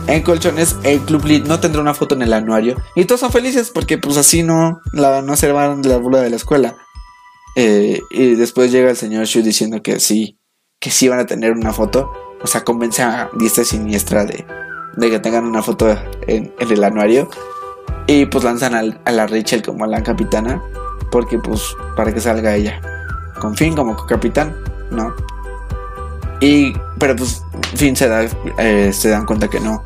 En 0.10 0.24
colchones, 0.24 0.76
el 0.82 1.02
Club 1.02 1.26
Lead 1.26 1.46
no 1.46 1.60
tendrá 1.60 1.82
una 1.82 1.94
foto 1.94 2.16
en 2.16 2.24
el 2.24 2.34
anuario. 2.34 2.76
Y 2.96 3.06
todos 3.06 3.22
son 3.22 3.32
felices 3.32 3.70
porque 3.72 4.00
pues 4.00 4.18
así 4.18 4.42
no, 4.42 4.82
la, 4.92 5.22
no 5.22 5.36
se 5.36 5.52
van 5.52 5.84
de 5.84 5.90
la 5.90 5.98
burla 5.98 6.20
de 6.22 6.32
la 6.32 6.36
escuela. 6.36 6.76
Eh, 7.56 8.02
y 8.10 8.34
después 8.36 8.72
llega 8.72 8.90
el 8.90 8.98
señor 8.98 9.26
Shu 9.26 9.44
diciendo 9.44 9.84
que 9.84 10.00
sí, 10.00 10.40
que 10.80 10.90
sí 10.90 11.08
van 11.08 11.20
a 11.20 11.28
tener 11.28 11.52
una 11.52 11.74
foto. 11.74 12.12
O 12.42 12.48
sea, 12.48 12.64
convence 12.64 13.04
a 13.04 13.30
diestra 13.38 13.62
y 13.62 13.68
siniestra 13.68 14.26
de, 14.26 14.48
de 14.98 15.10
que 15.12 15.20
tengan 15.20 15.46
una 15.46 15.62
foto 15.62 15.96
en, 16.26 16.54
el 16.60 16.84
anuario. 16.84 17.30
Y 18.08 18.26
pues 18.26 18.44
lanzan 18.44 18.74
a 19.06 19.12
la 19.12 19.28
Rachel 19.28 19.62
como 19.62 19.86
la 19.86 20.02
capitana. 20.02 20.64
Porque 21.12 21.38
pues 21.38 21.76
para 21.96 22.12
que 22.14 22.20
salga 22.20 22.56
ella. 22.56 22.82
Con 23.40 23.56
Finn 23.56 23.76
como 23.76 23.96
capitán, 24.06 24.56
¿no? 24.92 25.14
Y, 26.42 26.74
pero 26.98 27.16
pues 27.16 27.44
Finn 27.76 27.96
se, 27.96 28.08
da, 28.08 28.26
eh, 28.58 28.92
se 28.94 29.10
dan 29.10 29.26
cuenta 29.26 29.50
que 29.50 29.60
no, 29.60 29.84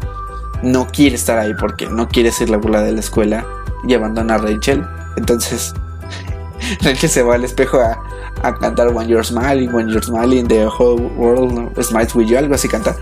no 0.61 0.87
quiere 0.87 1.15
estar 1.15 1.39
ahí 1.39 1.53
porque 1.59 1.87
no 1.87 2.07
quiere 2.07 2.31
ser 2.31 2.49
la 2.49 2.57
burla 2.57 2.81
de 2.81 2.91
la 2.91 2.99
escuela 2.99 3.45
y 3.87 3.93
abandona 3.93 4.35
a 4.35 4.37
Rachel. 4.37 4.85
Entonces 5.17 5.73
Rachel 6.81 7.09
se 7.09 7.23
va 7.23 7.35
al 7.35 7.43
espejo 7.43 7.79
a, 7.79 8.01
a 8.43 8.55
cantar 8.55 8.89
When 8.89 9.07
You're 9.07 9.23
Smiling, 9.23 9.73
When 9.73 9.87
You're 9.87 10.03
Smiling, 10.03 10.47
The 10.47 10.67
Whole 10.67 11.01
World 11.17 11.81
Smiles 11.81 12.15
With 12.15 12.27
You, 12.27 12.37
algo 12.37 12.55
así 12.55 12.67
canta. 12.67 12.95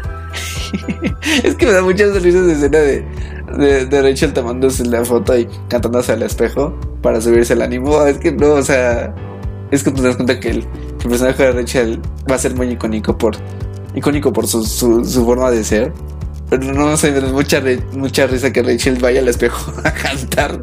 es 1.43 1.55
que 1.55 1.65
me 1.65 1.73
da 1.73 1.81
muchas 1.81 2.21
risas 2.21 2.47
de 2.47 2.53
escena 2.53 2.79
de, 2.79 3.85
de, 3.85 4.01
Rachel 4.01 4.33
tomándose 4.33 4.85
la 4.85 5.03
foto 5.03 5.37
y 5.37 5.47
cantándose 5.67 6.13
al 6.13 6.23
espejo 6.23 6.77
para 7.01 7.19
subirse 7.21 7.53
el 7.53 7.61
ánimo. 7.61 8.05
Es 8.05 8.17
que 8.17 8.31
no, 8.31 8.53
o 8.53 8.63
sea, 8.63 9.13
es 9.71 9.83
que 9.83 9.91
te 9.91 10.01
das 10.01 10.17
cuenta 10.17 10.39
que 10.39 10.49
el, 10.49 10.67
personaje 11.01 11.43
de 11.43 11.51
Rachel 11.53 12.01
va 12.29 12.35
a 12.35 12.37
ser 12.37 12.53
muy 12.55 12.69
icónico 12.69 13.17
por, 13.17 13.35
icónico 13.95 14.31
por 14.31 14.47
su, 14.47 14.63
su, 14.63 15.25
forma 15.25 15.49
de 15.49 15.63
ser. 15.63 15.93
Pero 16.49 16.73
no 16.73 16.97
sé, 16.97 17.11
me 17.11 17.21
da 17.21 17.31
mucha, 17.31 17.61
mucha 17.93 18.27
risa 18.27 18.51
que 18.51 18.61
Rachel 18.61 18.99
vaya 18.99 19.21
al 19.21 19.27
espejo 19.27 19.71
a 19.83 19.91
cantar. 19.91 20.61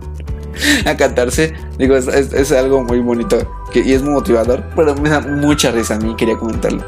A 0.84 0.96
cantarse, 0.96 1.54
digo, 1.78 1.96
es, 1.96 2.08
es, 2.08 2.50
algo 2.50 2.82
muy 2.82 2.98
bonito 2.98 3.38
y 3.72 3.92
es 3.92 4.02
muy 4.02 4.14
motivador, 4.14 4.64
pero 4.74 4.92
me 4.96 5.08
da 5.08 5.20
mucha 5.20 5.70
risa 5.70 5.94
a 5.94 5.98
mí, 5.98 6.16
quería 6.16 6.36
comentarlo. 6.36 6.84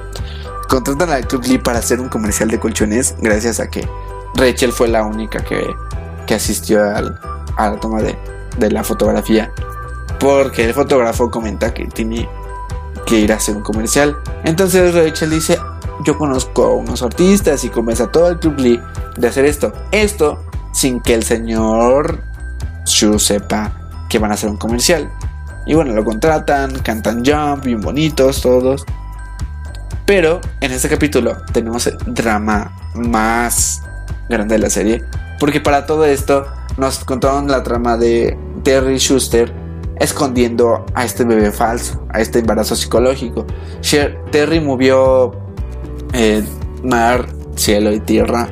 Contratan 0.68 1.10
al 1.10 1.26
Club 1.28 1.44
Lee 1.44 1.58
para 1.58 1.78
hacer 1.78 2.00
un 2.00 2.08
comercial 2.08 2.50
de 2.50 2.58
colchones 2.58 3.14
gracias 3.20 3.60
a 3.60 3.70
que 3.70 3.86
Rachel 4.34 4.72
fue 4.72 4.88
la 4.88 5.04
única 5.04 5.44
que, 5.44 5.60
que 6.26 6.34
asistió 6.34 6.82
a 6.82 7.00
la 7.70 7.80
toma 7.80 8.02
de, 8.02 8.16
de 8.58 8.70
la 8.72 8.82
fotografía. 8.82 9.52
Porque 10.20 10.66
el 10.66 10.74
fotógrafo 10.74 11.30
comenta 11.30 11.74
que 11.74 11.86
tiene 11.86 12.28
que 13.06 13.20
ir 13.20 13.32
a 13.32 13.36
hacer 13.36 13.56
un 13.56 13.62
comercial. 13.62 14.16
Entonces 14.44 14.94
Rachel 14.94 15.30
dice, 15.30 15.58
yo 16.04 16.16
conozco 16.16 16.64
a 16.64 16.74
unos 16.74 17.02
artistas 17.02 17.64
y 17.64 17.70
comienza 17.70 18.04
a 18.04 18.12
todo 18.12 18.28
el 18.28 18.38
Club 18.38 18.58
Lee 18.58 18.80
de 19.16 19.28
hacer 19.28 19.44
esto. 19.44 19.72
Esto 19.90 20.44
sin 20.72 21.00
que 21.00 21.14
el 21.14 21.22
señor 21.22 22.22
Shu 22.84 23.18
sepa 23.18 23.72
que 24.08 24.18
van 24.18 24.30
a 24.30 24.34
hacer 24.34 24.50
un 24.50 24.56
comercial. 24.56 25.10
Y 25.66 25.74
bueno, 25.74 25.92
lo 25.92 26.04
contratan, 26.04 26.78
cantan 26.80 27.24
Jump, 27.24 27.64
bien 27.64 27.80
bonitos 27.80 28.40
todos. 28.40 28.84
Pero 30.06 30.40
en 30.60 30.72
este 30.72 30.88
capítulo 30.88 31.36
tenemos 31.52 31.86
el 31.86 31.96
drama 32.06 32.76
más 32.94 33.82
grande 34.28 34.56
de 34.56 34.58
la 34.58 34.70
serie. 34.70 35.04
Porque 35.38 35.60
para 35.60 35.86
todo 35.86 36.04
esto 36.04 36.46
nos 36.76 37.04
contaron 37.04 37.48
la 37.48 37.62
trama 37.62 37.96
de 37.96 38.38
Terry 38.64 38.98
Schuster 38.98 39.52
escondiendo 40.00 40.86
a 40.94 41.04
este 41.04 41.24
bebé 41.24 41.52
falso, 41.52 42.02
a 42.08 42.20
este 42.20 42.40
embarazo 42.40 42.74
psicológico. 42.74 43.46
Terry 44.32 44.58
movió 44.58 45.32
eh, 46.12 46.42
mar, 46.82 47.28
cielo 47.54 47.92
y 47.92 48.00
tierra 48.00 48.48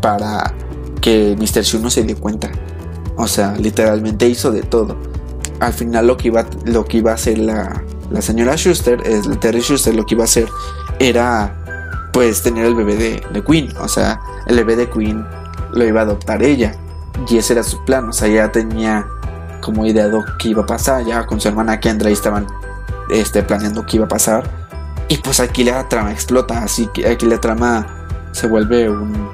para 0.00 0.54
que 1.00 1.36
Mr. 1.36 1.62
Shu 1.62 1.80
no 1.80 1.90
se 1.90 2.04
dé 2.04 2.14
cuenta. 2.14 2.50
O 3.16 3.26
sea, 3.26 3.54
literalmente 3.56 4.28
hizo 4.28 4.52
de 4.52 4.62
todo. 4.62 4.96
Al 5.58 5.72
final 5.72 6.06
lo 6.06 6.16
que 6.16 6.28
iba, 6.28 6.46
lo 6.64 6.84
que 6.84 6.98
iba 6.98 7.12
a 7.12 7.18
ser 7.18 7.38
la, 7.38 7.82
la 8.10 8.22
señora 8.22 8.56
Schuster, 8.56 9.02
Terry 9.40 9.60
Schuster, 9.60 9.94
lo 9.94 10.06
que 10.06 10.14
iba 10.14 10.22
a 10.22 10.26
hacer 10.26 10.48
era 11.00 11.56
pues 12.12 12.42
tener 12.42 12.64
el 12.64 12.76
bebé 12.76 12.96
de, 12.96 13.22
de 13.32 13.44
Queen. 13.44 13.76
O 13.78 13.88
sea, 13.88 14.20
el 14.46 14.56
bebé 14.56 14.76
de 14.76 14.88
Queen 14.88 15.26
lo 15.72 15.84
iba 15.84 16.00
a 16.00 16.04
adoptar 16.04 16.44
ella. 16.44 16.76
Y 17.28 17.38
ese 17.38 17.54
era 17.54 17.64
su 17.64 17.84
plan. 17.84 18.08
O 18.08 18.12
sea, 18.12 18.28
ya 18.28 18.52
tenía 18.52 19.06
como 19.60 19.86
ideado 19.86 20.24
qué 20.38 20.48
iba 20.48 20.62
a 20.62 20.66
pasar. 20.66 21.04
Ya 21.04 21.26
con 21.26 21.40
su 21.40 21.48
hermana 21.48 21.80
Kendra 21.80 22.10
estaban 22.10 22.46
este, 23.10 23.42
planeando 23.42 23.84
qué 23.86 23.96
iba 23.96 24.06
a 24.06 24.08
pasar. 24.08 24.44
Y 25.08 25.18
pues 25.18 25.40
aquí 25.40 25.64
la 25.64 25.88
trama 25.88 26.12
explota. 26.12 26.62
Así 26.62 26.88
que 26.92 27.08
aquí 27.08 27.26
la 27.26 27.40
trama 27.40 27.86
se 28.32 28.46
vuelve 28.46 28.88
un 28.88 29.30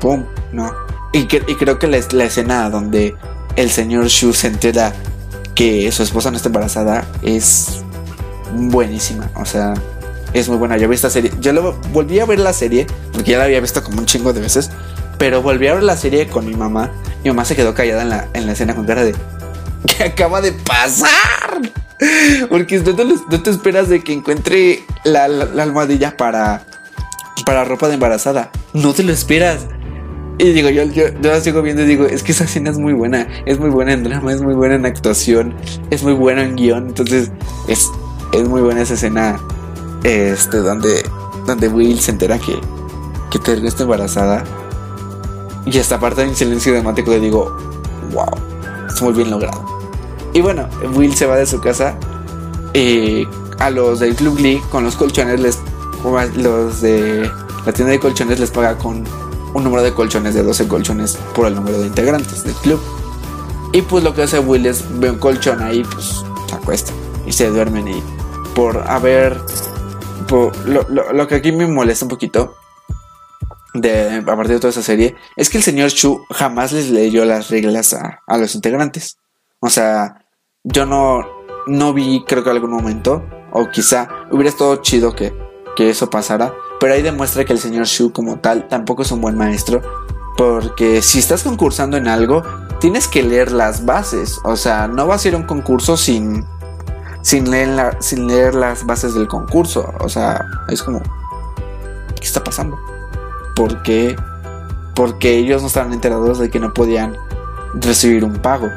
pum, 0.00 0.24
¿no? 0.52 0.72
Y, 1.12 1.20
y 1.20 1.54
creo 1.54 1.78
que 1.78 1.86
la, 1.86 1.98
la, 2.12 2.24
escena 2.24 2.68
donde 2.70 3.16
el 3.56 3.70
señor 3.70 4.06
Shu 4.06 4.32
se 4.32 4.48
entera 4.48 4.92
que 5.54 5.90
su 5.90 6.02
esposa 6.02 6.30
no 6.30 6.36
está 6.36 6.48
embarazada 6.48 7.04
es 7.22 7.82
buenísima. 8.54 9.30
O 9.36 9.44
sea, 9.44 9.74
es 10.32 10.48
muy 10.48 10.58
buena. 10.58 10.76
Yo 10.76 10.88
vi 10.88 10.94
esta 10.94 11.10
serie. 11.10 11.32
Yo 11.40 11.72
volví 11.92 12.20
a 12.20 12.26
ver 12.26 12.38
la 12.38 12.52
serie, 12.52 12.86
porque 13.12 13.32
ya 13.32 13.38
la 13.38 13.44
había 13.44 13.60
visto 13.60 13.82
como 13.82 13.98
un 13.98 14.06
chingo 14.06 14.32
de 14.32 14.40
veces. 14.40 14.70
Pero 15.18 15.42
volví 15.42 15.66
a 15.66 15.74
ver 15.74 15.82
la 15.82 15.96
serie 15.96 16.28
con 16.28 16.46
mi 16.46 16.54
mamá. 16.54 16.90
Mi 17.24 17.30
mamá 17.30 17.44
se 17.44 17.56
quedó 17.56 17.74
callada 17.74 18.02
en 18.02 18.08
la, 18.08 18.28
en 18.34 18.46
la 18.46 18.52
escena 18.52 18.74
con 18.74 18.86
cara 18.86 19.04
de. 19.04 19.14
¿Qué 19.86 20.04
acaba 20.04 20.40
de 20.40 20.52
pasar? 20.52 21.60
Porque 22.48 22.78
no 22.78 22.94
te, 22.94 23.38
te 23.38 23.50
esperas 23.50 23.88
de 23.88 24.02
que 24.02 24.12
encuentre 24.12 24.84
la, 25.04 25.28
la, 25.28 25.62
almohadilla 25.62 26.16
para, 26.16 26.64
para 27.44 27.64
ropa 27.64 27.88
de 27.88 27.94
embarazada. 27.94 28.50
No 28.72 28.92
te 28.92 29.02
lo 29.02 29.12
esperas. 29.12 29.66
Y 30.38 30.52
digo, 30.52 30.70
yo, 30.70 30.84
yo, 30.84 31.08
yo, 31.20 31.30
la 31.30 31.40
sigo 31.40 31.62
viendo 31.62 31.82
y 31.82 31.86
digo, 31.86 32.06
es 32.06 32.22
que 32.22 32.30
esa 32.30 32.44
escena 32.44 32.70
es 32.70 32.78
muy 32.78 32.92
buena. 32.92 33.26
Es 33.46 33.58
muy 33.58 33.70
buena 33.70 33.92
en 33.92 34.04
drama, 34.04 34.32
es 34.32 34.40
muy 34.40 34.54
buena 34.54 34.76
en 34.76 34.86
actuación, 34.86 35.56
es 35.90 36.04
muy 36.04 36.12
buena 36.12 36.44
en 36.44 36.54
guion. 36.54 36.88
Entonces, 36.88 37.32
es, 37.66 37.90
es 38.32 38.48
muy 38.48 38.62
buena 38.62 38.82
esa 38.82 38.94
escena 38.94 39.40
este, 40.04 40.58
donde, 40.58 41.02
donde 41.46 41.68
Will 41.68 41.98
se 41.98 42.12
entera 42.12 42.38
que, 42.38 42.56
que 43.30 43.38
Terry 43.40 43.66
está 43.66 43.82
embarazada. 43.82 44.44
Y 45.66 45.76
esta 45.76 45.98
parte 45.98 46.22
en 46.22 46.36
silencio 46.36 46.72
dramático 46.72 47.10
le 47.10 47.20
digo, 47.20 47.56
wow, 48.12 48.57
muy 49.02 49.12
bien 49.12 49.30
logrado. 49.30 49.64
Y 50.32 50.40
bueno, 50.40 50.68
Will 50.94 51.14
se 51.14 51.26
va 51.26 51.36
de 51.36 51.46
su 51.46 51.60
casa. 51.60 51.96
Y 52.74 53.26
a 53.58 53.70
los 53.70 54.00
del 54.00 54.14
Club 54.14 54.36
Glee 54.36 54.60
con 54.70 54.84
los 54.84 54.96
colchones 54.96 55.40
les. 55.40 55.58
Los 56.36 56.80
de 56.80 57.28
la 57.66 57.72
tienda 57.72 57.90
de 57.90 57.98
colchones 57.98 58.38
les 58.38 58.50
paga 58.50 58.78
con 58.78 59.04
un 59.52 59.64
número 59.64 59.82
de 59.82 59.92
colchones 59.92 60.34
de 60.34 60.44
12 60.44 60.68
colchones 60.68 61.18
por 61.34 61.48
el 61.48 61.56
número 61.56 61.80
de 61.80 61.86
integrantes 61.86 62.44
del 62.44 62.54
club. 62.54 62.80
Y 63.72 63.82
pues 63.82 64.04
lo 64.04 64.14
que 64.14 64.22
hace 64.22 64.38
Will 64.38 64.66
es 64.66 64.84
ve 65.00 65.10
un 65.10 65.18
colchón 65.18 65.60
ahí, 65.60 65.82
pues 65.82 66.24
se 66.48 66.54
acuesta 66.54 66.92
y 67.26 67.32
se 67.32 67.48
duermen. 67.48 67.88
Y 67.88 68.02
por 68.54 68.88
haber. 68.88 69.40
Por, 70.28 70.54
lo, 70.68 70.84
lo, 70.88 71.12
lo, 71.12 71.26
que 71.26 71.36
aquí 71.36 71.52
me 71.52 71.66
molesta 71.66 72.04
un 72.04 72.10
poquito 72.10 72.57
de, 73.80 74.18
a 74.18 74.36
partir 74.36 74.54
de 74.54 74.60
toda 74.60 74.70
esa 74.70 74.82
serie 74.82 75.14
es 75.36 75.50
que 75.50 75.58
el 75.58 75.64
señor 75.64 75.90
Chu 75.90 76.24
jamás 76.30 76.72
les 76.72 76.90
leyó 76.90 77.24
las 77.24 77.50
reglas 77.50 77.94
a, 77.94 78.20
a 78.26 78.38
los 78.38 78.54
integrantes. 78.54 79.18
O 79.60 79.70
sea, 79.70 80.24
yo 80.64 80.86
no, 80.86 81.24
no 81.66 81.92
vi, 81.92 82.24
creo 82.26 82.42
que 82.42 82.50
algún 82.50 82.70
momento, 82.70 83.24
o 83.52 83.68
quizá 83.70 84.08
hubiera 84.30 84.50
estado 84.50 84.76
chido 84.76 85.14
que, 85.14 85.32
que 85.76 85.90
eso 85.90 86.10
pasara, 86.10 86.54
pero 86.80 86.94
ahí 86.94 87.02
demuestra 87.02 87.44
que 87.44 87.52
el 87.52 87.58
señor 87.58 87.86
Shu 87.86 88.12
como 88.12 88.40
tal 88.40 88.68
tampoco 88.68 89.02
es 89.02 89.12
un 89.12 89.20
buen 89.20 89.36
maestro, 89.36 89.82
porque 90.36 91.02
si 91.02 91.18
estás 91.18 91.42
concursando 91.42 91.96
en 91.96 92.08
algo, 92.08 92.42
tienes 92.80 93.08
que 93.08 93.22
leer 93.22 93.52
las 93.52 93.84
bases, 93.84 94.38
o 94.44 94.56
sea, 94.56 94.88
no 94.88 95.06
vas 95.06 95.24
a 95.24 95.28
ir 95.28 95.34
a 95.34 95.38
un 95.38 95.44
concurso 95.44 95.96
sin, 95.96 96.44
leer, 97.32 97.96
sin 98.00 98.26
leer 98.26 98.54
las 98.54 98.86
bases 98.86 99.14
del 99.14 99.28
concurso, 99.28 99.92
o 100.00 100.08
sea, 100.08 100.44
es 100.68 100.82
como, 100.82 101.00
¿qué 101.00 102.24
está 102.24 102.42
pasando? 102.42 102.78
¿Por 103.58 103.82
qué? 103.82 104.16
Porque 104.94 105.36
ellos 105.36 105.60
no 105.60 105.68
estaban 105.68 105.92
enterados 105.92 106.38
de 106.38 106.48
que 106.48 106.60
no 106.60 106.72
podían 106.72 107.14
recibir 107.74 108.24
un 108.24 108.36
pago 108.36 108.68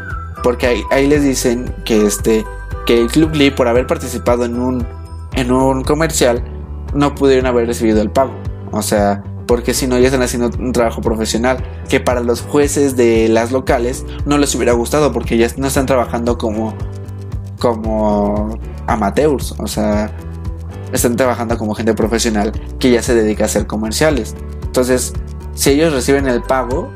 porque 0.44 0.68
ahí, 0.68 0.84
ahí, 0.90 1.08
les 1.08 1.24
dicen 1.24 1.74
que 1.86 2.06
este 2.06 2.46
que 2.86 3.00
el 3.00 3.08
Club 3.08 3.34
Lee 3.34 3.52
por 3.52 3.68
haber 3.68 3.86
participado 3.86 4.46
en 4.46 4.60
un 4.60 4.88
en 5.34 5.52
un 5.52 5.84
comercial 5.84 6.44
no 6.94 7.16
pudieron 7.16 7.46
haber 7.46 7.68
recibido 7.68 8.02
el 8.02 8.10
pago. 8.10 8.34
O 8.72 8.82
sea, 8.82 9.24
porque 9.48 9.74
si 9.74 9.88
no 9.88 9.98
ya 10.00 10.08
están 10.08 10.22
haciendo 10.22 10.50
un 10.58 10.72
trabajo 10.72 11.02
profesional 11.02 11.64
que 11.90 12.00
para 12.00 12.22
los 12.22 12.42
jueces 12.42 12.96
de 12.96 13.28
las 13.30 13.52
locales 13.52 14.06
no 14.26 14.38
les 14.38 14.56
hubiera 14.56 14.74
gustado 14.74 15.12
porque 15.12 15.38
ya 15.38 15.48
no 15.58 15.68
están 15.68 15.86
trabajando 15.86 16.38
como 16.38 16.74
como 17.60 18.58
amateurs, 18.88 19.54
o 19.60 19.68
sea, 19.68 20.12
están 20.92 21.16
trabajando 21.16 21.58
como 21.60 21.76
gente 21.76 21.94
profesional 21.94 22.52
que 22.80 22.90
ya 22.90 23.04
se 23.04 23.14
dedica 23.14 23.44
a 23.44 23.46
hacer 23.46 23.68
comerciales. 23.68 24.36
Entonces, 24.72 25.11
si 25.53 25.72
ellos 25.72 25.91
reciben 25.91 26.28
el 26.30 26.41
pago, 26.43 26.93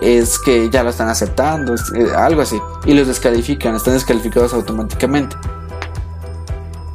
es 0.00 0.38
que 0.38 0.70
ya 0.70 0.84
lo 0.84 0.90
están 0.90 1.08
aceptando, 1.08 1.74
eh, 1.74 2.06
algo 2.16 2.42
así, 2.42 2.62
y 2.84 2.94
los 2.94 3.08
descalifican, 3.08 3.74
están 3.74 3.94
descalificados 3.94 4.54
automáticamente. 4.54 5.34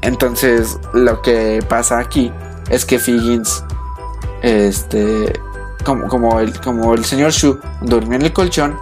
Entonces, 0.02 0.80
lo 0.94 1.22
que 1.22 1.60
pasa 1.68 2.00
aquí 2.00 2.32
es 2.70 2.86
que 2.86 3.00
Figgins, 3.00 3.66
este, 4.42 5.38
como, 5.84 6.08
como, 6.08 6.40
el, 6.40 6.58
como 6.62 6.94
el 6.94 7.04
señor 7.04 7.32
Shu 7.32 7.60
durmió 7.82 8.16
en 8.16 8.22
el 8.22 8.32
colchón, 8.32 8.80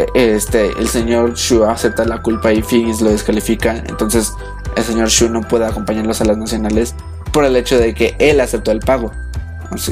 e, 0.00 0.34
este, 0.34 0.72
el 0.76 0.88
señor 0.88 1.34
Shu 1.34 1.62
acepta 1.62 2.04
la 2.04 2.20
culpa 2.20 2.52
y 2.52 2.62
Figgins 2.62 3.00
lo 3.00 3.10
descalifica. 3.10 3.76
Entonces, 3.76 4.32
el 4.74 4.82
señor 4.82 5.06
Shu 5.06 5.28
no 5.28 5.40
puede 5.42 5.66
acompañarlos 5.66 6.20
a 6.20 6.24
las 6.24 6.36
nacionales 6.36 6.96
por 7.32 7.44
el 7.44 7.54
hecho 7.54 7.78
de 7.78 7.94
que 7.94 8.16
él 8.18 8.40
aceptó 8.40 8.72
el 8.72 8.80
pago. 8.80 9.12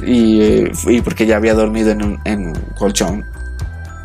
Y, 0.05 0.65
y 0.87 1.01
porque 1.03 1.27
ya 1.27 1.37
había 1.37 1.55
dormido 1.55 1.91
en 1.91 2.03
un, 2.03 2.53
colchón 2.77 3.25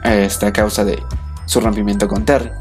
este, 0.03 0.45
a 0.47 0.53
causa 0.53 0.83
de 0.83 1.01
su 1.45 1.59
rompimiento 1.59 2.07
con 2.07 2.25
Terry. 2.25 2.51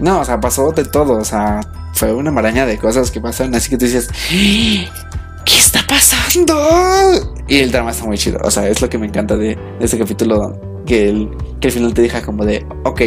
No, 0.00 0.20
o 0.20 0.24
sea, 0.24 0.38
pasó 0.38 0.70
de 0.72 0.84
todo, 0.84 1.14
o 1.14 1.24
sea, 1.24 1.60
fue 1.94 2.12
una 2.12 2.30
maraña 2.30 2.66
de 2.66 2.78
cosas 2.78 3.10
que 3.10 3.20
pasaron, 3.20 3.54
así 3.54 3.68
que 3.70 3.76
tú 3.76 3.84
dices, 3.84 4.08
¿qué 4.28 5.58
está 5.58 5.80
pasando? 5.88 7.34
Y 7.48 7.58
el 7.58 7.72
drama 7.72 7.90
está 7.90 8.04
muy 8.04 8.16
chido, 8.16 8.38
o 8.44 8.50
sea, 8.50 8.68
es 8.68 8.80
lo 8.80 8.88
que 8.88 8.98
me 8.98 9.06
encanta 9.06 9.36
de, 9.36 9.58
ese 9.80 9.98
capítulo, 9.98 10.84
que 10.86 11.08
el, 11.08 11.30
que 11.60 11.68
al 11.68 11.72
final 11.72 11.94
te 11.94 12.02
deja 12.02 12.22
como 12.22 12.44
de, 12.44 12.64
ok, 12.84 13.00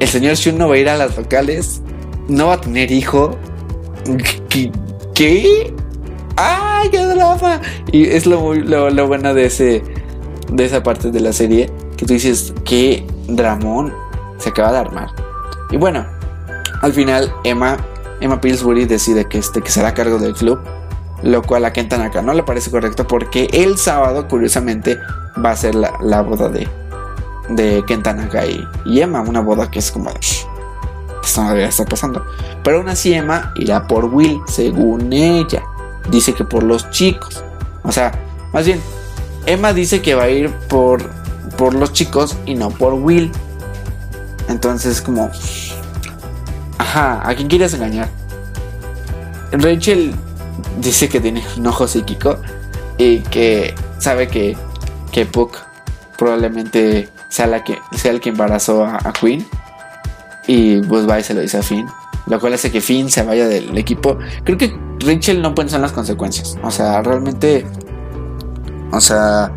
el 0.00 0.08
señor 0.08 0.34
Shun 0.34 0.58
no 0.58 0.68
va 0.68 0.74
a 0.74 0.78
ir 0.78 0.88
a 0.88 0.96
las 0.96 1.16
locales, 1.16 1.82
no 2.28 2.48
va 2.48 2.54
a 2.54 2.60
tener 2.60 2.90
hijo, 2.90 3.38
¿qué? 5.14 5.72
¡Ay, 6.36 6.90
qué 6.90 7.04
drama! 7.04 7.60
Y 7.90 8.06
es 8.06 8.26
lo, 8.26 8.54
lo, 8.54 8.90
lo 8.90 9.06
bueno 9.06 9.34
de, 9.34 9.46
ese, 9.46 9.82
de 10.50 10.64
esa 10.64 10.82
parte 10.82 11.10
de 11.10 11.20
la 11.20 11.32
serie, 11.32 11.70
que 11.96 12.06
tú 12.06 12.14
dices, 12.14 12.54
qué 12.64 13.06
dramón 13.28 13.92
se 14.38 14.50
acaba 14.50 14.72
de 14.72 14.78
armar. 14.78 15.08
Y 15.70 15.76
bueno, 15.76 16.06
al 16.82 16.92
final 16.92 17.32
Emma, 17.44 17.76
Emma 18.20 18.40
Pillsbury 18.40 18.86
decide 18.86 19.26
que, 19.28 19.38
este, 19.38 19.62
que 19.62 19.70
será 19.70 19.88
a 19.88 19.94
cargo 19.94 20.18
del 20.18 20.34
club, 20.34 20.60
lo 21.22 21.42
cual 21.42 21.64
a 21.64 21.72
Ken 21.72 21.88
Tanaka 21.88 22.22
no 22.22 22.34
le 22.34 22.42
parece 22.42 22.70
correcto 22.70 23.06
porque 23.06 23.48
el 23.52 23.78
sábado, 23.78 24.26
curiosamente, 24.28 24.98
va 25.44 25.52
a 25.52 25.56
ser 25.56 25.74
la, 25.74 25.92
la 26.02 26.22
boda 26.22 26.48
de, 26.48 26.68
de 27.48 27.84
Ken 27.86 28.02
Tanaka 28.02 28.44
y, 28.46 28.66
y, 28.84 29.00
Emma, 29.00 29.20
una 29.20 29.40
boda 29.40 29.70
que 29.70 29.78
es 29.78 29.90
como, 29.92 30.10
esto 30.10 31.42
no 31.42 31.48
debería 31.48 31.68
estar 31.68 31.88
pasando. 31.88 32.24
Pero 32.64 32.78
aún 32.78 32.88
así 32.88 33.12
Emma 33.14 33.52
irá 33.56 33.86
por 33.86 34.06
Will, 34.06 34.40
según 34.46 35.12
ella. 35.12 35.62
Dice 36.10 36.34
que 36.34 36.44
por 36.44 36.62
los 36.62 36.90
chicos. 36.90 37.42
O 37.82 37.92
sea, 37.92 38.12
más 38.52 38.66
bien, 38.66 38.80
Emma 39.46 39.72
dice 39.72 40.02
que 40.02 40.14
va 40.14 40.24
a 40.24 40.30
ir 40.30 40.50
por 40.68 41.22
por 41.56 41.74
los 41.74 41.92
chicos 41.92 42.36
y 42.46 42.54
no 42.54 42.70
por 42.70 42.94
Will. 42.94 43.30
Entonces 44.48 45.00
como... 45.00 45.30
Ajá, 46.78 47.28
¿a 47.28 47.34
quién 47.34 47.48
quieres 47.48 47.74
engañar? 47.74 48.08
Rachel 49.52 50.14
dice 50.80 51.08
que 51.08 51.20
tiene 51.20 51.44
un 51.56 51.66
ojo 51.66 51.86
psíquico 51.86 52.38
y 52.98 53.20
que 53.20 53.74
sabe 53.98 54.28
que, 54.28 54.56
que 55.12 55.26
Puck 55.26 55.58
probablemente 56.18 57.08
sea, 57.28 57.46
la 57.46 57.62
que, 57.62 57.78
sea 57.92 58.10
el 58.10 58.20
que 58.20 58.30
embarazó 58.30 58.84
a, 58.84 58.96
a, 58.96 59.12
Queen. 59.12 59.46
Y 60.46 60.80
pues 60.82 61.08
va 61.08 61.20
y 61.20 61.22
se 61.22 61.34
lo 61.34 61.40
dice 61.40 61.58
a 61.58 61.62
Finn. 61.62 61.86
Lo 62.26 62.40
cual 62.40 62.54
hace 62.54 62.70
que 62.70 62.80
Finn 62.80 63.10
se 63.10 63.22
vaya 63.22 63.46
del 63.46 63.76
equipo. 63.78 64.18
Creo 64.44 64.58
que 64.58 64.74
Rachel 65.04 65.42
no 65.42 65.54
pensó 65.54 65.76
en 65.76 65.82
las 65.82 65.92
consecuencias. 65.92 66.58
O 66.62 66.70
sea, 66.70 67.02
realmente... 67.02 67.66
O 68.90 69.00
sea, 69.00 69.50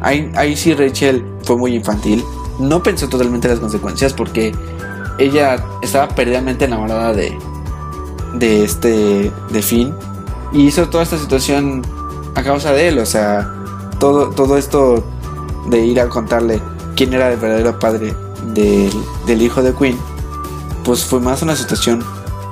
Ahí, 0.00 0.30
ahí 0.34 0.56
sí 0.56 0.74
Rachel 0.74 1.24
fue 1.42 1.56
muy 1.56 1.74
infantil. 1.74 2.24
No 2.58 2.82
pensó 2.82 3.08
totalmente 3.08 3.48
en 3.48 3.54
las 3.54 3.60
consecuencias 3.60 4.12
porque 4.12 4.54
ella 5.18 5.62
estaba 5.82 6.08
perdidamente 6.08 6.64
enamorada 6.64 7.12
de, 7.12 7.36
de 8.34 8.64
este, 8.64 9.30
de 9.50 9.62
Finn. 9.62 9.94
Y 10.52 10.66
hizo 10.66 10.88
toda 10.88 11.02
esta 11.02 11.18
situación 11.18 11.82
a 12.34 12.42
causa 12.42 12.72
de 12.72 12.88
él. 12.88 12.98
O 12.98 13.06
sea, 13.06 13.52
todo, 13.98 14.30
todo 14.30 14.56
esto 14.56 15.04
de 15.68 15.84
ir 15.84 16.00
a 16.00 16.08
contarle 16.08 16.60
quién 16.96 17.12
era 17.12 17.30
el 17.30 17.38
verdadero 17.38 17.78
padre 17.78 18.14
del, 18.54 18.90
del 19.26 19.42
hijo 19.42 19.62
de 19.62 19.74
Queen, 19.74 19.98
pues 20.82 21.04
fue 21.04 21.20
más 21.20 21.42
una 21.42 21.54
situación 21.54 22.02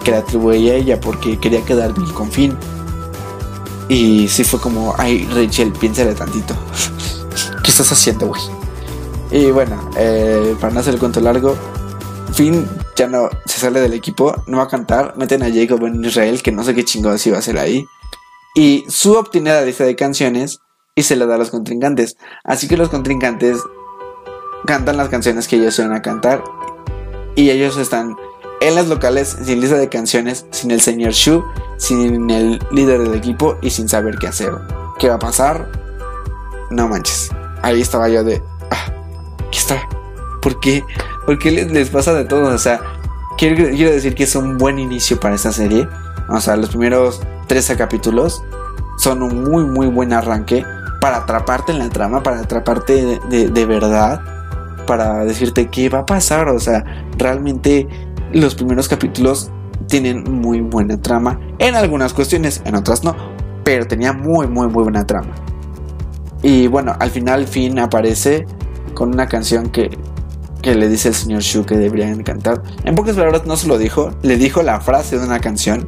que 0.04 0.10
le 0.10 0.18
atribuía 0.18 0.72
a 0.72 0.76
ella 0.76 1.00
porque 1.00 1.38
quería 1.38 1.64
quedar 1.64 1.94
bien 1.94 2.10
con 2.12 2.30
Finn. 2.30 2.56
Y 3.88 4.28
sí 4.28 4.44
fue 4.44 4.60
como, 4.60 4.94
ay, 4.98 5.28
Rachel, 5.32 5.72
piénsale 5.72 6.14
tantito. 6.14 6.54
¿Qué 7.62 7.70
estás 7.70 7.90
haciendo, 7.90 8.28
güey? 8.28 8.42
Y 9.30 9.50
bueno, 9.50 9.90
eh, 9.96 10.56
para 10.60 10.72
no 10.72 10.80
hacer 10.80 10.94
el 10.94 11.00
cuento 11.00 11.20
largo, 11.20 11.56
Finn 12.32 12.66
ya 12.96 13.06
no 13.06 13.28
se 13.46 13.60
sale 13.60 13.80
del 13.80 13.94
equipo, 13.94 14.42
no 14.46 14.58
va 14.58 14.64
a 14.64 14.68
cantar, 14.68 15.14
meten 15.16 15.42
a 15.42 15.52
Jacob 15.52 15.84
en 15.86 16.04
Israel, 16.04 16.42
que 16.42 16.52
no 16.52 16.64
sé 16.64 16.74
qué 16.74 16.84
chingados 16.84 17.26
iba 17.26 17.36
a 17.36 17.40
hacer 17.40 17.58
ahí. 17.58 17.86
Y 18.54 18.84
su 18.88 19.12
la 19.34 19.62
lista 19.62 19.84
de 19.84 19.96
canciones 19.96 20.60
y 20.94 21.02
se 21.04 21.14
la 21.16 21.26
da 21.26 21.36
a 21.36 21.38
los 21.38 21.50
contrincantes. 21.50 22.16
Así 22.42 22.66
que 22.66 22.76
los 22.76 22.88
contrincantes 22.88 23.58
cantan 24.66 24.96
las 24.96 25.08
canciones 25.08 25.46
que 25.46 25.56
ellos 25.56 25.74
suelen 25.74 25.94
a 25.94 26.02
cantar. 26.02 26.42
Y 27.36 27.50
ellos 27.50 27.76
están 27.76 28.16
en 28.60 28.74
las 28.74 28.88
locales 28.88 29.36
sin 29.42 29.60
lista 29.60 29.76
de 29.76 29.88
canciones, 29.88 30.46
sin 30.50 30.70
el 30.70 30.80
señor 30.80 31.12
Shu, 31.12 31.44
sin 31.76 32.30
el 32.30 32.58
líder 32.70 33.00
del 33.00 33.14
equipo 33.14 33.56
y 33.62 33.70
sin 33.70 33.88
saber 33.88 34.18
qué 34.18 34.28
hacer. 34.28 34.52
¿Qué 34.98 35.08
va 35.08 35.14
a 35.14 35.18
pasar? 35.18 35.70
No 36.70 36.88
manches. 36.88 37.30
Ahí 37.62 37.80
estaba 37.80 38.08
yo 38.08 38.24
de... 38.24 38.42
Ah, 38.70 38.92
¿Qué 39.50 39.58
está? 39.58 39.88
¿Por 40.42 40.60
qué? 40.60 40.84
¿Por 41.26 41.38
qué 41.38 41.50
les, 41.50 41.90
pasa 41.90 42.14
de 42.14 42.24
todo? 42.24 42.54
O 42.54 42.58
sea, 42.58 42.80
quiero, 43.36 43.70
quiero 43.70 43.90
decir 43.90 44.14
que 44.14 44.24
es 44.24 44.34
un 44.34 44.58
buen 44.58 44.78
inicio 44.78 45.18
para 45.18 45.34
esta 45.34 45.52
serie. 45.52 45.88
O 46.28 46.40
sea, 46.40 46.56
los 46.56 46.70
primeros 46.70 47.20
13 47.46 47.76
capítulos 47.76 48.42
son 48.98 49.22
un 49.22 49.44
muy, 49.44 49.64
muy 49.64 49.86
buen 49.86 50.12
arranque 50.12 50.64
para 51.00 51.18
atraparte 51.18 51.72
en 51.72 51.78
la 51.78 51.88
trama, 51.88 52.22
para 52.22 52.40
atraparte 52.40 53.20
de, 53.28 53.66
verdad, 53.66 54.20
para 54.86 55.24
decirte 55.24 55.68
qué 55.68 55.88
va 55.88 56.00
a 56.00 56.06
pasar. 56.06 56.48
O 56.48 56.58
sea, 56.58 56.84
realmente 57.16 57.88
los 58.32 58.54
primeros 58.54 58.88
capítulos 58.88 59.50
tienen 59.86 60.24
muy 60.24 60.60
buena 60.60 61.00
trama. 61.00 61.38
En 61.58 61.74
algunas 61.74 62.12
cuestiones, 62.12 62.62
en 62.64 62.74
otras 62.74 63.04
no. 63.04 63.14
Pero 63.64 63.86
tenía 63.86 64.12
muy, 64.12 64.46
muy, 64.46 64.68
muy 64.68 64.82
buena 64.82 65.06
trama. 65.06 65.34
Y 66.42 66.66
bueno, 66.66 66.94
al 66.98 67.10
final 67.10 67.46
Finn 67.46 67.78
aparece 67.78 68.46
con 68.94 69.12
una 69.12 69.26
canción 69.26 69.70
que, 69.70 69.90
que 70.62 70.74
le 70.74 70.88
dice 70.88 71.08
el 71.08 71.14
señor 71.14 71.42
Shu 71.42 71.64
que 71.64 71.76
deberían 71.76 72.22
cantar. 72.22 72.62
En 72.84 72.94
pocas 72.94 73.16
palabras 73.16 73.44
no 73.46 73.56
se 73.56 73.66
lo 73.66 73.78
dijo, 73.78 74.10
le 74.22 74.36
dijo 74.36 74.62
la 74.62 74.80
frase 74.80 75.18
de 75.18 75.26
una 75.26 75.40
canción 75.40 75.86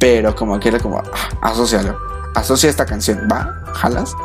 pero 0.00 0.34
como 0.34 0.58
que 0.58 0.70
era 0.70 0.80
como, 0.80 0.98
ah, 0.98 1.02
asocialo. 1.42 1.96
Asocia 2.34 2.70
esta 2.70 2.86
canción, 2.86 3.28
va, 3.30 3.62
jalas. 3.74 4.16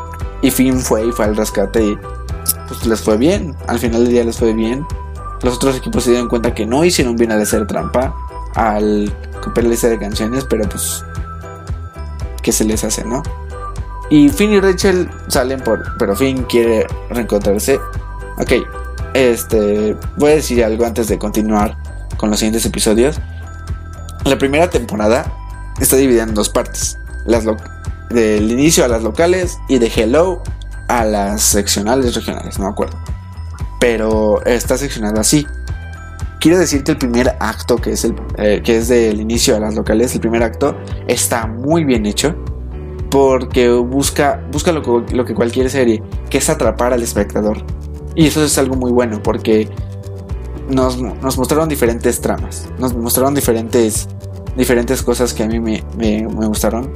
Y 0.42 0.50
Finn 0.50 0.80
fue 0.80 1.06
y 1.06 1.12
fue 1.12 1.26
al 1.26 1.36
rescate 1.36 1.84
y 1.84 1.98
pues 2.66 2.84
les 2.86 3.00
fue 3.00 3.16
bien. 3.16 3.54
Al 3.68 3.78
final 3.78 4.04
del 4.04 4.12
día 4.12 4.24
les 4.24 4.38
fue 4.38 4.54
bien. 4.54 4.84
Los 5.42 5.54
otros 5.56 5.76
equipos 5.76 6.04
se 6.04 6.10
dieron 6.10 6.28
cuenta 6.28 6.54
que 6.54 6.66
no 6.66 6.84
hicieron 6.84 7.16
bien 7.16 7.32
al 7.32 7.42
hacer 7.42 7.66
trampa 7.66 8.14
al 8.54 9.12
copiar 9.44 9.64
la 9.64 9.70
lista 9.70 9.88
de 9.88 9.98
canciones, 9.98 10.44
pero 10.44 10.68
pues 10.68 11.04
¿qué 12.42 12.52
se 12.52 12.64
les 12.64 12.82
hace, 12.84 13.04
no? 13.04 13.22
Y 14.08 14.28
Finn 14.30 14.52
y 14.52 14.60
Rachel 14.60 15.10
salen 15.28 15.60
por, 15.60 15.96
pero 15.98 16.16
Finn 16.16 16.44
quiere 16.44 16.86
reencontrarse. 17.10 17.78
Ok, 18.38 18.52
este, 19.14 19.96
voy 20.16 20.32
a 20.32 20.34
decir 20.36 20.64
algo 20.64 20.86
antes 20.86 21.08
de 21.08 21.18
continuar 21.18 21.76
con 22.16 22.30
los 22.30 22.38
siguientes 22.38 22.64
episodios. 22.64 23.18
La 24.24 24.38
primera 24.38 24.70
temporada 24.70 25.30
está 25.80 25.96
dividida 25.96 26.22
en 26.22 26.34
dos 26.34 26.48
partes. 26.48 26.98
Las 27.26 27.44
del 28.10 28.50
inicio 28.50 28.84
a 28.84 28.88
las 28.88 29.02
locales 29.02 29.58
y 29.68 29.78
de 29.78 29.92
Hello 29.94 30.42
a 30.88 31.04
las 31.04 31.42
seccionales 31.42 32.14
regionales, 32.14 32.58
no 32.58 32.66
me 32.66 32.70
acuerdo. 32.70 32.96
Pero 33.80 34.44
está 34.44 34.76
seccionado 34.78 35.20
así. 35.20 35.46
Quiero 36.40 36.58
decir 36.58 36.84
que 36.84 36.92
el 36.92 36.98
primer 36.98 37.36
acto, 37.40 37.76
que 37.76 37.92
es, 37.92 38.04
el, 38.04 38.14
eh, 38.36 38.60
que 38.62 38.78
es 38.78 38.88
del 38.88 39.20
inicio 39.20 39.56
a 39.56 39.60
las 39.60 39.74
locales, 39.74 40.14
el 40.14 40.20
primer 40.20 40.42
acto, 40.42 40.76
está 41.08 41.46
muy 41.46 41.84
bien 41.84 42.06
hecho. 42.06 42.34
Porque 43.10 43.70
busca, 43.70 44.42
busca 44.50 44.72
lo, 44.72 45.04
lo 45.12 45.24
que 45.24 45.34
cualquier 45.34 45.70
serie, 45.70 46.02
que 46.28 46.38
es 46.38 46.48
atrapar 46.50 46.92
al 46.92 47.02
espectador. 47.02 47.58
Y 48.14 48.26
eso 48.26 48.44
es 48.44 48.58
algo 48.58 48.76
muy 48.76 48.92
bueno, 48.92 49.22
porque 49.22 49.68
nos, 50.68 50.98
nos 51.00 51.38
mostraron 51.38 51.68
diferentes 51.68 52.20
tramas, 52.20 52.68
nos 52.78 52.94
mostraron 52.94 53.34
diferentes 53.34 54.08
diferentes 54.56 55.02
cosas 55.02 55.34
que 55.34 55.42
a 55.42 55.46
mí 55.46 55.60
me, 55.60 55.84
me, 55.96 56.24
gustaron, 56.46 56.92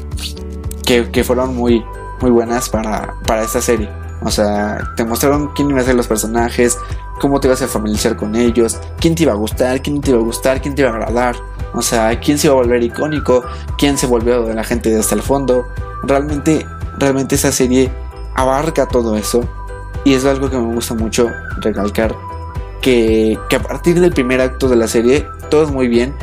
que, 0.85 1.11
que, 1.11 1.23
fueron 1.25 1.55
muy, 1.55 1.85
muy 2.21 2.31
buenas 2.31 2.69
para, 2.69 3.15
para 3.27 3.43
esta 3.43 3.61
serie. 3.61 3.89
O 4.23 4.31
sea, 4.31 4.93
te 4.97 5.05
mostraron 5.05 5.49
quién 5.55 5.71
iban 5.71 5.83
a 5.83 5.85
ser 5.85 5.95
los 5.95 6.07
personajes, 6.07 6.79
cómo 7.21 7.41
te 7.41 7.49
ibas 7.49 7.63
a 7.63 7.69
familiarizar 7.69 8.17
con 8.17 8.37
ellos, 8.37 8.79
quién 8.99 9.15
te 9.15 9.23
iba 9.23 9.33
a 9.33 9.37
gustar, 9.37 9.81
quién 9.81 10.01
te 10.01 10.11
iba 10.11 10.21
a 10.21 10.23
gustar, 10.23 10.61
quién 10.61 10.75
te 10.75 10.83
iba 10.83 10.91
a 10.91 10.95
agradar. 10.95 11.37
O 11.73 11.83
sea, 11.83 12.19
quién 12.19 12.39
se 12.39 12.49
iba 12.49 12.55
a 12.55 12.59
volver 12.59 12.83
icónico, 12.83 13.45
quién 13.79 13.97
se 13.97 14.07
volvió 14.07 14.43
de 14.43 14.55
la 14.55 14.65
gente 14.65 14.97
hasta 14.99 15.15
el 15.15 15.23
fondo. 15.23 15.69
Realmente, 16.03 16.67
realmente 16.99 17.37
esa 17.37 17.53
serie 17.53 17.91
abarca 18.35 18.87
todo 18.87 19.17
eso. 19.17 19.49
Y 20.05 20.15
es 20.15 20.25
algo 20.25 20.51
que 20.51 20.59
me 20.59 20.75
gusta 20.75 20.95
mucho 20.95 21.29
recalcar. 21.61 22.15
Que, 22.83 23.39
que 23.49 23.57
a 23.57 23.63
partir 23.63 24.01
del 24.01 24.13
primer 24.13 24.41
acto 24.41 24.69
de 24.69 24.77
la 24.77 24.89
serie, 24.89 25.27
todo 25.51 25.63
es 25.63 25.71
muy 25.71 25.89
bien. 25.89 26.15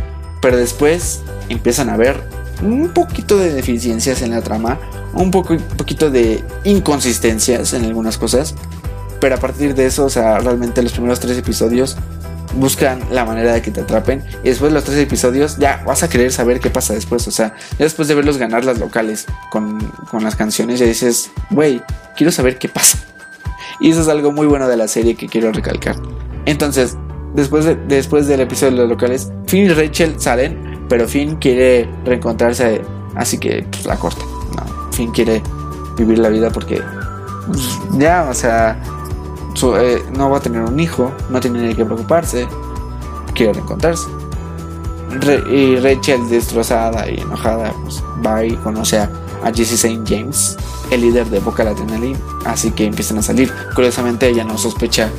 Pero 0.41 0.57
después 0.57 1.21
empiezan 1.49 1.89
a 1.89 1.93
haber 1.93 2.21
un 2.61 2.89
poquito 2.89 3.37
de 3.37 3.53
deficiencias 3.53 4.21
en 4.21 4.31
la 4.31 4.41
trama, 4.41 4.79
un 5.13 5.31
poco, 5.31 5.57
poquito 5.77 6.09
de 6.09 6.43
inconsistencias 6.63 7.73
en 7.73 7.85
algunas 7.85 8.17
cosas. 8.17 8.55
Pero 9.19 9.35
a 9.35 9.39
partir 9.39 9.73
de 9.73 9.85
eso, 9.85 10.05
o 10.05 10.09
sea, 10.09 10.39
realmente 10.39 10.81
los 10.83 10.91
primeros 10.91 11.19
tres 11.19 11.37
episodios 11.37 11.97
buscan 12.55 12.99
la 13.11 13.25
manera 13.25 13.53
de 13.53 13.61
que 13.61 13.71
te 13.71 13.81
atrapen. 13.81 14.23
Y 14.43 14.49
después 14.49 14.71
de 14.71 14.75
los 14.75 14.83
tres 14.83 14.97
episodios 14.97 15.57
ya 15.57 15.83
vas 15.85 16.03
a 16.03 16.09
querer 16.09 16.31
saber 16.31 16.59
qué 16.59 16.69
pasa 16.69 16.93
después. 16.93 17.27
O 17.27 17.31
sea, 17.31 17.53
ya 17.71 17.85
después 17.85 18.07
de 18.07 18.15
verlos 18.15 18.37
ganar 18.37 18.65
las 18.65 18.79
locales 18.79 19.25
con, 19.49 19.79
con 20.09 20.23
las 20.23 20.35
canciones, 20.35 20.79
ya 20.79 20.85
dices, 20.85 21.31
güey, 21.49 21.81
quiero 22.15 22.31
saber 22.31 22.57
qué 22.57 22.69
pasa. 22.69 22.97
Y 23.79 23.91
eso 23.91 24.01
es 24.01 24.07
algo 24.07 24.31
muy 24.31 24.47
bueno 24.47 24.67
de 24.67 24.75
la 24.75 24.87
serie 24.87 25.15
que 25.15 25.27
quiero 25.27 25.51
recalcar. 25.51 25.97
Entonces, 26.47 26.97
después, 27.35 27.65
después 27.87 28.25
del 28.25 28.39
episodio 28.39 28.71
de 28.71 28.77
los 28.79 28.89
locales, 28.89 29.31
Finn 29.45 29.65
y 29.65 29.69
Rachel 29.69 30.19
salen, 30.19 30.76
pero 30.89 31.07
Finn 31.07 31.35
quiere 31.35 31.89
reencontrarse, 32.05 32.81
así 33.15 33.37
que 33.37 33.65
pues, 33.69 33.85
la 33.85 33.97
corta. 33.97 34.23
No, 34.55 34.91
Finn 34.91 35.11
quiere 35.11 35.41
vivir 35.97 36.19
la 36.19 36.29
vida 36.29 36.49
porque 36.49 36.81
pues, 37.47 37.79
ya, 37.97 38.27
o 38.29 38.33
sea, 38.33 38.81
eh, 39.79 40.03
no 40.15 40.29
va 40.29 40.37
a 40.37 40.39
tener 40.41 40.61
un 40.61 40.79
hijo, 40.79 41.11
no 41.29 41.39
tiene 41.39 41.75
que 41.75 41.83
preocuparse, 41.83 42.47
quiere 43.33 43.53
reencontrarse. 43.53 44.07
y 45.49 45.77
Rachel 45.77 46.29
destrozada 46.29 47.09
y 47.09 47.19
enojada, 47.21 47.73
pues 47.83 48.03
va 48.25 48.45
y 48.45 48.55
conoce 48.57 48.99
a, 48.99 49.09
Jesse 49.55 49.73
St. 49.73 50.01
James, 50.05 50.57
el 50.91 51.01
líder 51.01 51.27
de 51.27 51.39
Boca 51.39 51.63
Adrenaline, 51.63 52.17
así 52.45 52.71
que 52.71 52.85
empiezan 52.85 53.17
a 53.19 53.21
salir. 53.21 53.51
Curiosamente 53.73 54.27
ella 54.27 54.43
no 54.43 54.57
sospecha 54.57 55.09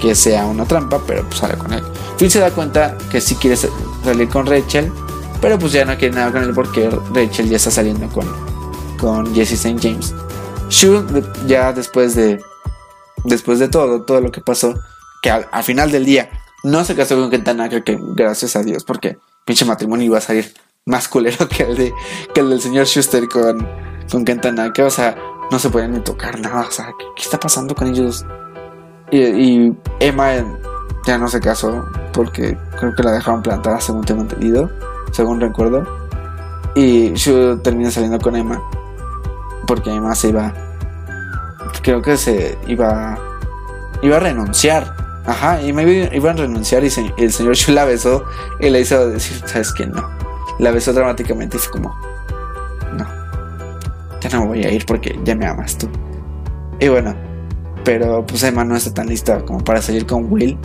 que 0.00 0.14
sea 0.14 0.44
una 0.44 0.66
trampa, 0.66 1.00
pero 1.06 1.24
pues 1.24 1.38
sale 1.38 1.56
con 1.56 1.72
él. 1.72 1.82
Phil 2.18 2.30
se 2.30 2.40
da 2.40 2.50
cuenta 2.50 2.98
que 3.10 3.22
sí 3.22 3.36
quiere 3.36 3.56
salir 3.56 4.28
con 4.28 4.44
Rachel, 4.44 4.92
pero 5.40 5.58
pues 5.58 5.72
ya 5.72 5.84
no 5.84 5.96
quiere 5.96 6.14
nada 6.14 6.32
con 6.32 6.42
él 6.42 6.52
porque 6.54 6.90
Rachel 7.14 7.48
ya 7.48 7.56
está 7.56 7.70
saliendo 7.70 8.08
con, 8.08 8.26
con 8.98 9.34
Jesse 9.34 9.52
St. 9.52 9.78
James. 9.80 10.14
Shu 10.68 11.04
ya 11.46 11.72
después 11.72 12.14
de 12.14 12.40
después 13.24 13.58
de 13.58 13.68
todo, 13.68 14.02
todo 14.02 14.20
lo 14.20 14.30
que 14.30 14.40
pasó, 14.40 14.74
que 15.22 15.30
al, 15.30 15.46
final 15.62 15.90
del 15.90 16.04
día 16.04 16.30
no 16.62 16.84
se 16.84 16.94
casó 16.94 17.16
con 17.16 17.30
Kentanaka, 17.30 17.82
que 17.82 17.98
gracias 18.14 18.56
a 18.56 18.62
Dios, 18.62 18.84
porque 18.84 19.18
pinche 19.44 19.64
matrimonio 19.64 20.06
iba 20.06 20.18
a 20.18 20.22
salir 20.22 20.52
más 20.86 21.08
culero 21.08 21.48
que 21.48 21.64
el, 21.64 21.76
de, 21.76 21.94
que 22.34 22.40
el 22.40 22.50
del 22.50 22.60
señor 22.60 22.86
Schuster 22.86 23.28
con, 23.28 23.66
con 24.10 24.24
Kentanaka, 24.24 24.84
o 24.84 24.90
sea, 24.90 25.16
no 25.50 25.58
se 25.58 25.70
pueden 25.70 25.92
ni 25.92 26.00
tocar 26.00 26.40
nada, 26.40 26.66
o 26.66 26.70
sea, 26.70 26.92
¿qué, 27.16 27.22
está 27.22 27.38
pasando 27.38 27.74
con 27.74 27.88
ellos? 27.88 28.24
Y, 29.10 29.72
Emma 29.98 30.32
ya 31.04 31.18
no 31.18 31.28
se 31.28 31.40
casó 31.40 31.84
porque 32.12 32.56
creo 32.78 32.94
que 32.94 33.02
la 33.02 33.12
dejaron 33.12 33.42
plantada 33.42 33.80
según 33.80 34.04
tengo 34.04 34.22
entendido, 34.22 34.70
según 35.10 35.40
recuerdo. 35.40 35.84
Y 36.74 37.12
Shu 37.14 37.58
termina 37.58 37.90
saliendo 37.90 38.18
con 38.18 38.36
Emma 38.36 38.62
porque 39.66 39.94
Emma 39.94 40.14
se 40.16 40.30
iba, 40.30 40.52
creo 41.82 42.02
que 42.02 42.16
se 42.16 42.58
iba, 42.66 43.16
iba 44.02 44.16
a 44.16 44.20
renunciar. 44.20 44.96
Ajá, 45.26 45.62
y 45.62 45.72
me 45.72 46.08
iban 46.12 46.38
a 46.38 46.42
renunciar 46.42 46.82
y 46.82 46.90
el 47.18 47.32
señor 47.32 47.54
Shu 47.54 47.72
la 47.72 47.84
besó 47.84 48.24
y 48.58 48.70
le 48.70 48.80
hizo 48.80 49.08
decir, 49.08 49.40
sabes 49.46 49.72
que 49.72 49.86
no. 49.86 50.08
La 50.58 50.72
besó 50.72 50.92
dramáticamente 50.92 51.56
y 51.56 51.60
fue 51.60 51.72
como, 51.72 51.96
no, 52.96 53.06
ya 54.20 54.30
no 54.30 54.40
me 54.40 54.46
voy 54.48 54.64
a 54.64 54.72
ir 54.72 54.84
porque 54.86 55.18
ya 55.24 55.34
me 55.34 55.46
amas 55.46 55.78
tú. 55.78 55.88
Y 56.80 56.88
bueno, 56.88 57.14
pero 57.84 58.26
pues 58.26 58.42
Emma 58.42 58.64
no 58.64 58.74
está 58.74 58.92
tan 58.92 59.06
lista 59.06 59.44
como 59.44 59.62
para 59.62 59.80
salir 59.80 60.06
con 60.06 60.32
Will. 60.32 60.58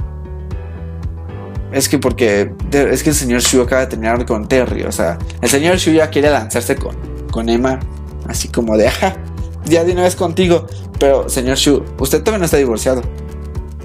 Es 1.75 1.89
que 1.89 1.99
porque 1.99 2.53
es 2.71 3.03
que 3.03 3.09
el 3.09 3.15
señor 3.15 3.41
Shu 3.41 3.61
acaba 3.61 3.81
de 3.81 3.87
terminar 3.87 4.25
con 4.25 4.47
Terry. 4.47 4.83
O 4.83 4.93
sea, 4.93 5.19
el 5.41 5.49
señor 5.49 5.75
Shu 5.75 5.91
ya 5.91 6.09
quiere 6.09 6.29
lanzarse 6.29 6.77
con, 6.77 6.95
con 7.29 7.49
Emma. 7.49 7.81
Así 8.29 8.47
como 8.47 8.77
de, 8.77 8.87
ajá, 8.87 9.17
ya 9.65 9.83
de 9.83 9.91
una 9.91 10.03
vez 10.03 10.15
contigo. 10.15 10.67
Pero, 10.99 11.27
señor 11.27 11.57
Shu, 11.57 11.83
usted 11.99 12.19
todavía 12.21 12.39
no 12.39 12.45
está 12.45 12.55
divorciado. 12.55 13.01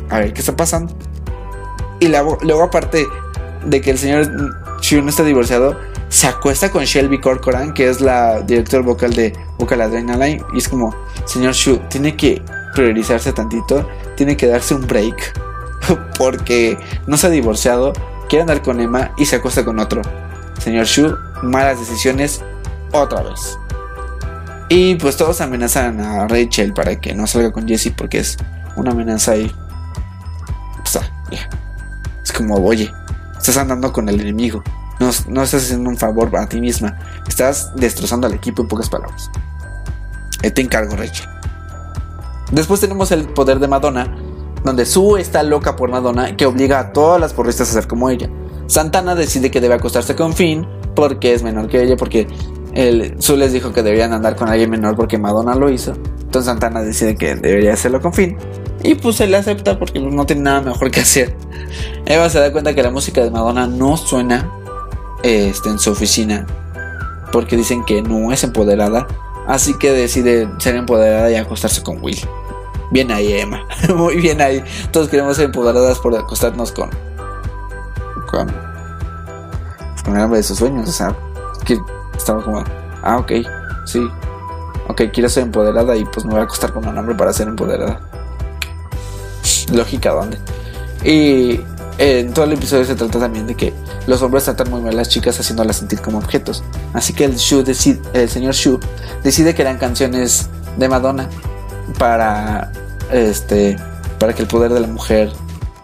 A 0.09 0.21
ver, 0.21 0.33
¿qué 0.33 0.39
está 0.39 0.55
pasando? 0.55 0.95
Y 1.99 2.07
luego, 2.07 2.63
aparte 2.63 3.09
de 3.67 3.81
que 3.81 3.91
el 3.91 3.99
señor 3.99 4.31
Shu 4.81 5.03
no 5.03 5.09
está 5.09 5.25
divorciado, 5.25 5.77
se 6.09 6.29
acuesta 6.29 6.71
con 6.71 6.85
Shelby 6.85 7.21
Corcoran, 7.21 7.75
que 7.75 7.89
es 7.89 8.01
la 8.01 8.41
director 8.43 8.85
vocal 8.85 9.15
de 9.15 9.33
Vocal 9.59 9.81
Adrenaline, 9.81 10.45
y 10.55 10.59
es 10.59 10.69
como, 10.69 10.95
señor 11.25 11.55
Shu, 11.55 11.79
tiene 11.89 12.17
que 12.17 12.41
priorizarse 12.73 13.33
tantito, 13.33 13.89
tiene 14.17 14.37
que 14.37 14.47
darse 14.47 14.75
un 14.75 14.87
break, 14.87 15.50
porque 16.19 16.79
no 17.07 17.17
se 17.17 17.27
ha 17.27 17.31
divorciado, 17.31 17.93
quiere 18.29 18.43
andar 18.43 18.63
con 18.63 18.81
Emma 18.81 19.13
y 19.17 19.27
se 19.27 19.37
acuesta 19.37 19.65
con 19.65 19.79
otro. 19.79 20.03
Señor 20.59 20.87
Shu, 20.87 21.17
malas 21.43 21.79
decisiones 21.81 22.43
otra 22.93 23.23
vez. 23.23 23.59
Y 24.69 24.95
pues 24.95 25.17
todos 25.17 25.41
amenazan 25.41 26.01
a 26.01 26.29
Rachel 26.29 26.73
para 26.73 27.01
que 27.01 27.15
no 27.15 27.27
salga 27.27 27.51
con 27.51 27.67
Jesse 27.67 27.93
porque 27.97 28.19
es 28.19 28.37
una 28.77 28.93
amenaza 28.93 29.37
y... 29.37 29.53
Pues, 30.79 30.97
ah, 30.97 31.11
es 32.23 32.33
como, 32.33 32.55
oye, 32.55 32.93
estás 33.37 33.57
andando 33.57 33.93
con 33.93 34.09
el 34.09 34.21
enemigo. 34.21 34.63
No, 35.01 35.09
estás 35.43 35.65
haciendo 35.65 35.89
un 35.89 35.97
favor 35.97 36.35
a 36.37 36.47
ti 36.47 36.61
misma. 36.61 36.99
Estás 37.27 37.75
destrozando 37.75 38.27
al 38.27 38.35
equipo 38.35 38.63
en 38.63 38.69
pocas 38.69 38.91
palabras. 38.91 39.31
Eh, 40.43 40.51
te 40.51 40.61
encargo, 40.61 40.95
Rachel. 40.95 41.27
Después 42.53 42.81
tenemos 42.81 43.11
el 43.11 43.27
poder 43.29 43.61
de 43.61 43.67
Madonna, 43.67 44.15
donde 44.65 44.87
Sue 44.87 45.21
está 45.21 45.43
loca 45.43 45.77
por 45.77 45.91
Madonna, 45.91 46.37
que 46.37 46.47
obliga 46.47 46.79
a 46.79 46.93
todas 46.93 47.21
las 47.21 47.33
porristas 47.33 47.71
a 47.71 47.73
ser 47.73 47.87
como 47.87 48.11
ella. 48.11 48.29
Santana 48.67 49.15
decide 49.15 49.51
que 49.51 49.61
debe 49.61 49.75
acostarse 49.75 50.15
con 50.15 50.33
Finn 50.33 50.67
porque 50.95 51.35
es 51.35 51.43
menor 51.43 51.69
que 51.69 51.83
ella, 51.83 51.97
porque 51.97 52.29
el, 52.73 53.21
Sue 53.21 53.37
les 53.37 53.53
dijo 53.53 53.73
que 53.73 53.83
deberían 53.83 54.13
andar 54.13 54.37
con 54.37 54.49
alguien 54.49 54.71
menor 54.71 54.97
porque 54.97 55.19
Madonna 55.19 55.55
lo 55.55 55.71
hizo. 55.71 55.95
Entonces 56.21 56.47
Santana 56.47 56.83
decide 56.83 57.17
que 57.17 57.35
debería 57.35 57.75
hacerlo 57.75 58.01
con 58.01 58.13
Finn. 58.13 58.37
Y 58.83 58.95
pues 58.95 59.21
él 59.21 59.35
acepta 59.35 59.79
porque 59.79 60.01
no 60.01 60.25
tiene 60.25 60.43
nada 60.43 60.61
mejor 60.61 60.91
que 60.91 61.01
hacer. 61.01 61.37
Eva 62.07 62.31
se 62.31 62.39
da 62.39 62.53
cuenta 62.53 62.75
que 62.75 62.83
la 62.83 62.91
música 62.91 63.23
de 63.23 63.31
Madonna 63.31 63.67
no 63.67 63.97
suena 63.97 64.51
este, 65.23 65.69
en 65.69 65.79
su 65.79 65.91
oficina 65.91 66.47
porque 67.33 67.57
dicen 67.57 67.85
que 67.85 68.03
no 68.03 68.33
es 68.33 68.45
empoderada. 68.45 69.07
Así 69.47 69.77
que 69.79 69.91
decide 69.91 70.49
ser 70.59 70.77
empoderada 70.77 71.31
y 71.31 71.35
acostarse 71.35 71.83
con 71.83 72.03
Will. 72.03 72.21
Bien 72.91 73.11
ahí, 73.11 73.33
Emma. 73.33 73.65
Muy 73.95 74.17
bien 74.17 74.41
ahí. 74.41 74.63
Todos 74.91 75.09
queremos 75.09 75.37
ser 75.37 75.47
empoderadas 75.47 75.99
por 75.99 76.15
acostarnos 76.17 76.73
con. 76.73 76.91
con. 78.31 78.53
con 80.05 80.17
el 80.17 80.23
hombre 80.23 80.39
de 80.39 80.43
sus 80.43 80.59
sueños. 80.59 80.89
O 80.89 80.93
sea, 80.93 81.15
que 81.65 81.79
estaba 82.17 82.43
como. 82.43 82.65
Ah, 83.03 83.19
ok, 83.19 83.33
sí. 83.87 84.09
Ok, 84.89 85.03
quiero 85.13 85.29
ser 85.29 85.45
empoderada 85.45 85.97
y 85.97 86.05
pues 86.05 86.25
me 86.27 86.33
voy 86.33 86.41
a 86.41 86.45
acostar 86.45 86.73
con 86.73 86.87
un 86.87 86.99
hombre 86.99 87.15
para 87.15 87.33
ser 87.33 87.47
empoderada. 87.47 88.01
Lógica, 89.73 90.11
¿dónde? 90.11 90.39
Y 91.05 91.61
en 91.99 92.33
todo 92.33 92.45
el 92.45 92.53
episodio 92.53 92.85
se 92.85 92.97
trata 92.97 93.21
también 93.21 93.47
de 93.47 93.55
que 93.55 93.73
los 94.07 94.21
hombres 94.23 94.45
tratan 94.45 94.69
muy 94.71 94.81
mal 94.81 94.95
a 94.95 94.97
las 94.97 95.09
chicas 95.09 95.39
haciéndolas 95.39 95.77
sentir 95.77 96.01
como 96.01 96.19
objetos. 96.19 96.65
Así 96.93 97.13
que 97.13 97.25
el, 97.25 97.37
Shu 97.37 97.63
decide, 97.63 98.01
el 98.15 98.29
señor 98.29 98.55
Shu 98.55 98.81
decide 99.23 99.55
que 99.55 99.63
eran 99.63 99.79
canciones 99.79 100.49
de 100.77 100.89
Madonna 100.89 101.29
para 101.99 102.73
este 103.13 103.77
para 104.19 104.35
que 104.35 104.43
el 104.43 104.49
poder 104.49 104.73
de 104.73 104.81
la 104.81 104.87
mujer 104.87 105.33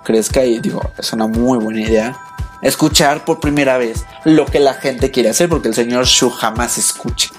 crezca 0.04 0.44
y 0.44 0.60
digo, 0.60 0.82
es 0.98 1.12
una 1.12 1.26
muy 1.26 1.58
buena 1.58 1.80
idea. 1.80 2.16
Escuchar 2.62 3.24
por 3.24 3.40
primera 3.40 3.78
vez 3.78 4.04
lo 4.24 4.46
que 4.46 4.60
la 4.60 4.74
gente 4.74 5.10
quiere 5.10 5.30
hacer 5.30 5.48
porque 5.48 5.68
el 5.68 5.74
señor 5.74 6.04
Shu 6.04 6.30
jamás 6.30 6.78
escucha. 6.78 7.30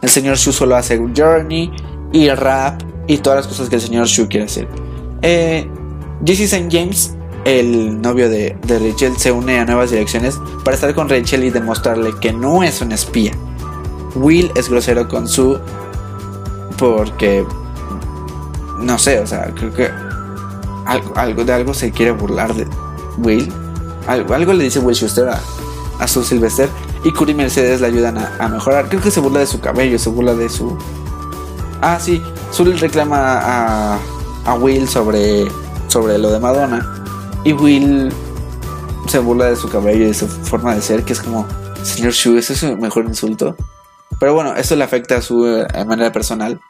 El 0.00 0.08
señor 0.08 0.36
Shu 0.36 0.52
solo 0.52 0.76
hace 0.76 0.98
journey 0.98 1.72
y 2.12 2.28
rap 2.30 2.82
y 3.06 3.18
todas 3.18 3.38
las 3.38 3.46
cosas 3.46 3.68
que 3.68 3.76
el 3.76 3.82
señor 3.82 4.06
Shu 4.06 4.28
quiere 4.28 4.46
hacer. 4.46 4.68
Eh, 5.22 5.68
Jesse 6.24 6.52
St. 6.52 6.68
James 6.70 7.14
el 7.44 8.00
novio 8.00 8.28
de, 8.28 8.56
Rachel 8.68 9.16
se 9.16 9.32
une 9.32 9.58
a 9.58 9.64
nuevas 9.64 9.90
direcciones 9.90 10.38
para 10.64 10.76
estar 10.76 10.94
con 10.94 11.08
Rachel 11.08 11.44
y 11.44 11.50
demostrarle 11.50 12.12
que 12.20 12.32
no 12.32 12.62
es 12.62 12.80
un 12.80 12.92
espía. 12.92 13.32
Will 14.14 14.52
es 14.54 14.68
grosero 14.68 15.08
con 15.08 15.26
su 15.26 15.58
porque 16.78 17.44
no 18.82 18.98
sé, 18.98 19.20
o 19.20 19.26
sea, 19.26 19.52
creo 19.54 19.72
que 19.72 19.90
algo, 20.86 21.44
de 21.44 21.52
algo 21.52 21.74
se 21.74 21.90
quiere 21.90 22.12
burlar 22.12 22.54
de 22.54 22.66
Will. 23.18 23.52
Algo, 24.06 24.52
le 24.52 24.64
dice 24.64 24.80
Will 24.80 24.96
Schuster 24.96 25.28
a, 25.28 25.40
a 25.98 26.08
su 26.08 26.24
Sylvester 26.24 26.68
y 27.04 27.12
Curry 27.12 27.32
y 27.32 27.34
Mercedes 27.34 27.80
le 27.80 27.86
ayudan 27.86 28.18
a, 28.18 28.48
mejorar. 28.48 28.88
Creo 28.88 29.00
que 29.00 29.10
se 29.10 29.20
burla 29.20 29.40
de 29.40 29.46
su 29.46 29.60
cabello, 29.60 29.98
se 29.98 30.10
burla 30.10 30.34
de 30.34 30.48
su. 30.48 30.76
Ah, 31.80 31.98
sí, 32.00 32.22
Sul 32.50 32.78
reclama 32.78 33.18
a, 33.18 33.98
a 34.44 34.54
Will 34.54 34.88
sobre, 34.88 35.46
sobre 35.88 36.18
lo 36.18 36.30
de 36.30 36.38
Madonna 36.38 37.02
y 37.44 37.52
Will 37.52 38.12
se 39.08 39.18
burla 39.18 39.46
de 39.46 39.56
su 39.56 39.68
cabello 39.68 40.04
y 40.04 40.08
de 40.08 40.14
su 40.14 40.28
forma 40.28 40.74
de 40.74 40.82
ser, 40.82 41.04
que 41.04 41.12
es 41.12 41.20
como, 41.20 41.46
señor 41.82 42.12
Shu, 42.12 42.36
ese 42.38 42.52
es 42.52 42.60
su 42.60 42.76
mejor 42.76 43.04
insulto. 43.04 43.56
Pero 44.20 44.34
bueno, 44.34 44.54
eso 44.54 44.76
le 44.76 44.84
afecta 44.84 45.16
a 45.16 45.22
su 45.22 45.46
eh, 45.46 45.66
manera 45.84 46.12
personal. 46.12 46.60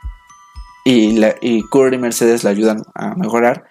Y, 0.85 1.17
la, 1.19 1.35
y 1.41 1.63
Kurt 1.63 1.95
y 1.95 1.99
Mercedes 1.99 2.45
le 2.45 2.51
ayudan 2.51 2.83
a 2.95 3.15
mejorar. 3.15 3.65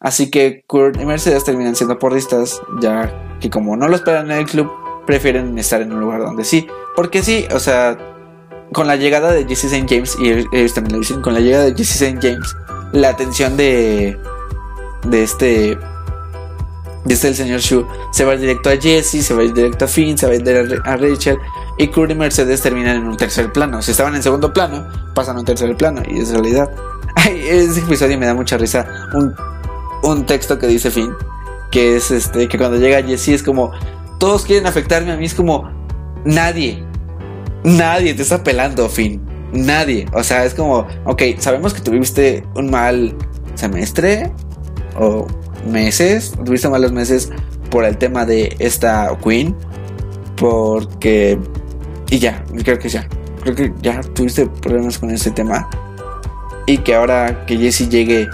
Así 0.00 0.30
que 0.30 0.64
Kurt 0.66 1.00
y 1.00 1.04
Mercedes 1.04 1.44
terminan 1.44 1.76
siendo 1.76 1.98
porristas, 1.98 2.60
ya 2.80 3.38
que 3.40 3.50
como 3.50 3.76
no 3.76 3.86
lo 3.88 3.96
esperan 3.96 4.30
en 4.30 4.38
el 4.38 4.46
club, 4.46 4.70
prefieren 5.06 5.58
estar 5.58 5.80
en 5.82 5.92
un 5.92 6.00
lugar 6.00 6.20
donde 6.20 6.44
sí. 6.44 6.66
Porque 6.96 7.22
sí, 7.22 7.46
o 7.54 7.58
sea, 7.58 7.98
con 8.72 8.86
la 8.86 8.96
llegada 8.96 9.32
de 9.32 9.46
Jesse 9.46 9.64
St. 9.64 9.86
James, 9.88 10.16
y 10.18 10.30
ellos 10.56 10.74
también 10.74 10.94
lo 10.94 10.98
dicen, 11.00 11.20
con 11.22 11.34
la 11.34 11.40
llegada 11.40 11.64
de 11.64 11.74
Jesse 11.74 12.02
St. 12.02 12.18
James, 12.20 12.56
la 12.92 13.10
atención 13.10 13.56
de, 13.56 14.18
de 15.04 15.22
este 15.22 15.78
Dice 17.04 17.28
el 17.28 17.34
señor 17.34 17.60
Shu, 17.60 17.86
se 18.12 18.24
va 18.24 18.36
directo 18.36 18.68
a 18.68 18.76
Jesse, 18.76 19.24
se 19.24 19.32
va 19.32 19.42
directo 19.42 19.86
a 19.86 19.88
Finn, 19.88 20.18
se 20.18 20.26
va 20.26 20.32
directo 20.32 20.76
a 20.84 20.96
Rachel 20.96 21.38
y 21.78 21.88
Kurt 21.88 22.10
y 22.10 22.14
Mercedes 22.14 22.60
terminan 22.60 22.96
en 22.96 23.06
un 23.06 23.16
tercer 23.16 23.50
plano. 23.52 23.80
Si 23.80 23.92
estaban 23.92 24.14
en 24.14 24.22
segundo 24.22 24.52
plano, 24.52 24.86
pasan 25.14 25.36
a 25.36 25.40
un 25.40 25.46
tercer 25.46 25.74
plano 25.76 26.02
y 26.06 26.20
es 26.20 26.30
realidad. 26.30 26.70
Ay, 27.16 27.40
ese 27.48 27.80
episodio 27.80 28.18
me 28.18 28.26
da 28.26 28.34
mucha 28.34 28.58
risa. 28.58 28.86
Un, 29.14 29.34
un 30.02 30.26
texto 30.26 30.58
que 30.58 30.66
dice 30.66 30.90
Finn, 30.90 31.14
que 31.70 31.96
es 31.96 32.10
este, 32.10 32.48
que 32.48 32.58
cuando 32.58 32.76
llega 32.76 33.02
Jesse 33.02 33.28
es 33.28 33.42
como, 33.42 33.72
todos 34.18 34.44
quieren 34.44 34.66
afectarme, 34.66 35.12
a 35.12 35.16
mí 35.16 35.24
es 35.24 35.34
como, 35.34 35.70
nadie, 36.26 36.84
nadie 37.64 38.12
te 38.12 38.22
está 38.22 38.44
pelando, 38.44 38.88
Finn. 38.90 39.22
Nadie. 39.52 40.06
O 40.12 40.22
sea, 40.22 40.44
es 40.44 40.52
como, 40.54 40.86
ok, 41.06 41.22
sabemos 41.38 41.72
que 41.72 41.80
tuviste 41.80 42.44
un 42.54 42.70
mal 42.70 43.16
semestre 43.54 44.30
o 44.98 45.26
meses, 45.66 46.32
tuviste 46.44 46.68
malos 46.68 46.92
meses 46.92 47.30
por 47.70 47.84
el 47.84 47.96
tema 47.96 48.24
de 48.24 48.56
esta 48.58 49.16
Queen, 49.22 49.54
porque... 50.36 51.38
Y 52.10 52.18
ya, 52.18 52.44
creo 52.64 52.78
que 52.78 52.88
ya, 52.88 53.08
creo 53.42 53.54
que 53.54 53.72
ya 53.82 54.00
tuviste 54.00 54.46
problemas 54.46 54.98
con 54.98 55.10
ese 55.10 55.30
tema. 55.30 55.68
Y 56.66 56.78
que 56.78 56.94
ahora 56.94 57.46
que 57.46 57.56
Jesse 57.56 57.88
llegue 57.88 58.28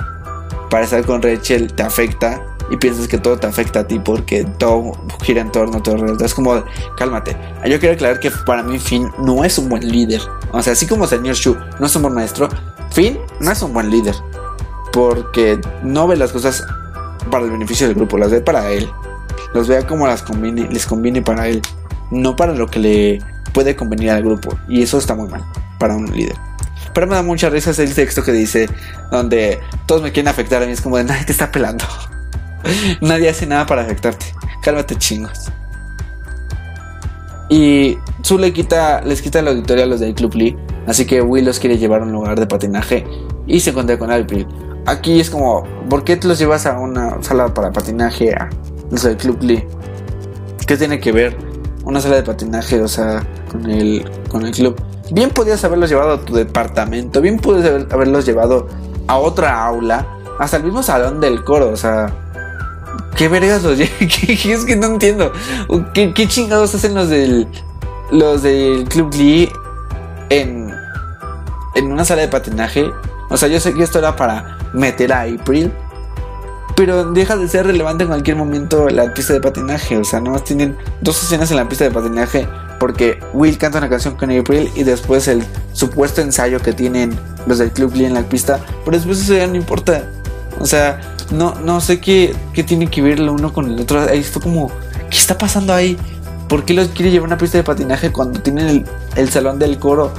para 0.71 0.85
estar 0.85 1.05
con 1.05 1.23
Rachel 1.23 1.73
te 1.73 1.83
afecta 1.83 2.43
y 2.71 2.77
piensas 2.77 3.07
que 3.07 3.19
todo 3.19 3.39
te 3.39 3.47
afecta 3.47 3.81
a 3.81 3.87
ti 3.87 3.99
porque 3.99 4.45
todo 4.59 4.93
gira 5.23 5.41
en 5.41 5.53
torno 5.53 5.79
a 5.79 5.83
todo 5.83 5.97
alrededor. 5.97 6.23
Es 6.25 6.35
como, 6.35 6.63
cálmate. 6.97 7.37
Yo 7.67 7.79
quiero 7.79 7.95
aclarar 7.95 8.21
que 8.21 8.31
para 8.45 8.63
mí 8.63 8.79
Finn 8.79 9.11
no 9.19 9.45
es 9.45 9.59
un 9.59 9.69
buen 9.69 9.87
líder. 9.89 10.21
O 10.53 10.63
sea, 10.63 10.73
así 10.73 10.87
como 10.87 11.07
señor 11.07 11.37
Shu 11.37 11.57
no 11.79 11.87
es 11.87 11.97
un 11.97 12.03
buen 12.03 12.15
maestro, 12.15 12.49
Finn 12.91 13.19
no 13.41 13.51
es 13.51 13.63
un 13.63 13.73
buen 13.73 13.91
líder. 13.91 14.15
Porque 14.93 15.61
no 15.83 16.07
ve 16.07 16.17
las 16.17 16.33
cosas 16.33 16.65
para 17.37 17.45
el 17.45 17.53
beneficio 17.53 17.87
del 17.87 17.97
grupo, 17.97 18.17
las 18.17 18.31
ve 18.31 18.41
para 18.41 18.71
él. 18.71 18.89
Las 19.53 19.69
vea 19.69 19.87
como 19.87 20.07
las 20.07 20.23
conviene, 20.23 20.69
les 20.71 20.87
conviene 20.87 21.21
para 21.21 21.49
él, 21.49 21.61
no 22.11 22.35
para 22.35 22.55
lo 22.55 22.67
que 22.67 22.79
le 22.79 23.19
puede 23.53 23.77
convenir 23.77 24.11
al 24.11 24.23
grupo. 24.23 24.57
Y 24.69 24.83
eso 24.83 24.97
está 24.97 25.15
muy 25.15 25.29
mal 25.29 25.45
para 25.79 25.95
un 25.95 26.11
líder. 26.11 26.35
Pero 26.95 27.07
me 27.07 27.15
da 27.15 27.23
mucha 27.23 27.51
risa 27.51 27.71
el 27.83 27.95
texto 27.95 28.23
que 28.23 28.33
dice, 28.33 28.71
donde 29.11 29.61
todos 29.85 30.01
me 30.01 30.13
quieren 30.13 30.29
afectar 30.29 30.63
a 30.63 30.67
mí, 30.67 30.73
es 30.73 30.81
como 30.81 30.97
de 30.97 31.05
nadie 31.05 31.27
te 31.27 31.33
está 31.33 31.53
pelando. 31.53 31.85
nadie 33.03 33.29
hace 33.29 33.47
nada 33.47 33.67
para 33.67 33.83
afectarte. 33.83 34.25
Cálmate 34.63 34.97
chingos. 34.97 35.53
Y 37.51 37.99
Zu 38.25 38.39
le 38.39 38.55
quita, 38.55 39.03
les 39.03 39.21
quita 39.21 39.43
la 39.43 39.51
auditoría 39.51 39.85
a 39.85 39.87
los 39.87 40.01
del 40.01 40.15
Club 40.15 40.35
Lee. 40.37 40.57
Así 40.87 41.05
que 41.05 41.21
Will 41.21 41.45
los 41.45 41.59
quiere 41.59 41.77
llevar 41.77 42.01
a 42.01 42.05
un 42.05 42.13
lugar 42.13 42.41
de 42.41 42.47
patinaje 42.47 43.07
y 43.47 43.61
se 43.61 43.71
encuentra 43.71 43.99
con 43.99 44.11
April 44.11 44.47
aquí 44.87 45.21
es 45.21 45.31
como, 45.31 45.65
¿por 45.91 46.05
qué 46.05 46.17
te 46.17 46.29
los 46.29 46.39
llevas 46.39 46.67
a 46.67 46.79
una 46.79 47.23
sala 47.23 47.53
para 47.53 47.73
patinaje 47.73 48.33
a 48.33 48.49
los 48.91 49.03
del 49.03 49.17
Club 49.17 49.39
Lee? 49.43 49.65
¿Qué 50.67 50.77
tiene 50.77 50.99
que 50.99 51.13
ver 51.13 51.37
una 51.85 52.01
sala 52.01 52.17
de 52.17 52.23
patinaje, 52.23 52.81
o 52.81 52.89
sea, 52.89 53.25
con 53.51 53.69
el, 53.71 54.09
con 54.29 54.45
el 54.47 54.53
club? 54.53 54.81
Bien 55.11 55.31
podías 55.31 55.63
haberlos 55.63 55.91
llevado 55.91 56.15
a 56.15 56.21
tu 56.21 56.35
departamento, 56.35 57.21
bien 57.21 57.39
puedes 57.39 57.65
haberlos 57.93 58.27
llevado 58.27 58.67
a 59.07 59.19
otra 59.19 59.65
aula, 59.65 60.07
hasta 60.41 60.57
el 60.57 60.65
mismo 60.65 60.83
salón 60.83 61.21
del 61.21 61.45
coro, 61.45 61.71
o 61.71 61.77
sea, 61.77 62.13
¿qué 63.17 63.29
vergas 63.29 63.63
los 63.63 63.79
¿Qué, 63.99 64.53
es 64.53 64.65
que 64.65 64.75
no 64.75 64.87
entiendo. 64.87 65.33
¿Qué, 65.95 66.13
¿Qué, 66.13 66.27
chingados 66.27 66.75
hacen 66.75 66.95
los 66.95 67.09
del, 67.09 67.47
los 68.11 68.43
del 68.43 68.89
Club 68.89 69.15
Lee 69.15 69.49
en, 70.31 70.75
en 71.77 71.93
una 71.93 72.05
sala 72.05 72.23
de 72.23 72.29
patinaje? 72.29 72.91
O 73.31 73.37
sea, 73.37 73.49
yo 73.49 73.61
sé 73.61 73.73
que 73.75 73.85
esto 73.85 74.01
era 74.01 74.17
para 74.17 74.56
meter 74.73 75.13
a 75.13 75.23
April. 75.23 75.73
Pero 76.77 77.11
deja 77.13 77.37
de 77.37 77.49
ser 77.49 77.67
relevante 77.67 78.05
en 78.05 78.09
cualquier 78.09 78.37
momento 78.37 78.89
la 78.89 79.13
pista 79.15 79.33
de 79.33 79.41
patinaje. 79.41 79.97
O 79.97 80.05
sea, 80.05 80.21
nomás 80.21 80.45
tienen 80.45 80.77
dos 81.01 81.23
escenas 81.23 81.51
en 81.51 81.57
la 81.57 81.69
pista 81.69 81.85
de 81.85 81.91
patinaje. 81.91 82.47
Porque 82.79 83.19
Will 83.33 83.57
canta 83.57 83.79
una 83.79 83.89
canción 83.89 84.17
con 84.17 84.31
April 84.31 84.71
y 84.75 84.83
después 84.83 85.27
el 85.29 85.43
supuesto 85.73 86.21
ensayo 86.21 86.61
que 86.61 86.75
tienen 86.75 87.19
los 87.47 87.59
del 87.59 87.73
Club 87.73 87.95
Lee 87.95 88.05
en 88.05 88.15
la 88.15 88.23
pista. 88.23 88.61
Pero 88.85 88.97
después 88.97 89.23
eso 89.23 89.35
ya 89.35 89.47
no 89.47 89.55
importa. 89.55 90.11
O 90.61 90.67
sea, 90.67 91.01
no, 91.31 91.55
no 91.55 91.81
sé 91.81 92.01
qué, 92.01 92.35
qué 92.53 92.63
tiene 92.63 92.89
que 92.89 93.01
ver 93.01 93.21
lo 93.21 93.33
uno 93.33 93.53
con 93.53 93.71
el 93.71 93.81
otro. 93.81 94.01
Ahí 94.03 94.23
fue 94.23 94.43
como, 94.43 94.71
¿qué 95.11 95.17
está 95.17 95.39
pasando 95.39 95.73
ahí? 95.73 95.97
¿Por 96.49 96.65
qué 96.65 96.75
los 96.75 96.89
quiere 96.89 97.11
llevar 97.11 97.31
a 97.31 97.33
una 97.33 97.39
pista 97.39 97.59
de 97.59 97.65
patinaje 97.65 98.13
cuando 98.13 98.41
tienen 98.41 98.69
el, 98.69 98.85
el 99.17 99.29
salón 99.31 99.59
del 99.59 99.79
coro? 99.79 100.13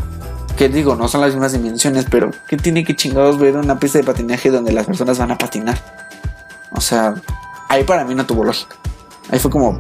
Que 0.58 0.70
digo, 0.70 0.96
no 0.96 1.08
son 1.08 1.22
las 1.22 1.32
mismas 1.32 1.54
dimensiones, 1.54 2.06
pero 2.10 2.32
¿qué 2.48 2.58
tiene 2.58 2.84
que 2.84 2.96
chingados 2.96 3.38
ver 3.38 3.56
una 3.56 3.78
pista 3.78 4.00
de 4.00 4.04
patinaje 4.04 4.50
donde 4.50 4.72
las 4.72 4.88
personas 4.88 5.20
van 5.20 5.32
a 5.32 5.38
patinar? 5.38 5.78
O 6.72 6.82
sea, 6.82 7.14
ahí 7.70 7.84
para 7.84 8.04
mí 8.06 8.16
no 8.16 8.26
tuvo 8.26 8.44
lógica. 8.44 8.76
Ahí 9.30 9.40
fue 9.40 9.52
como, 9.52 9.78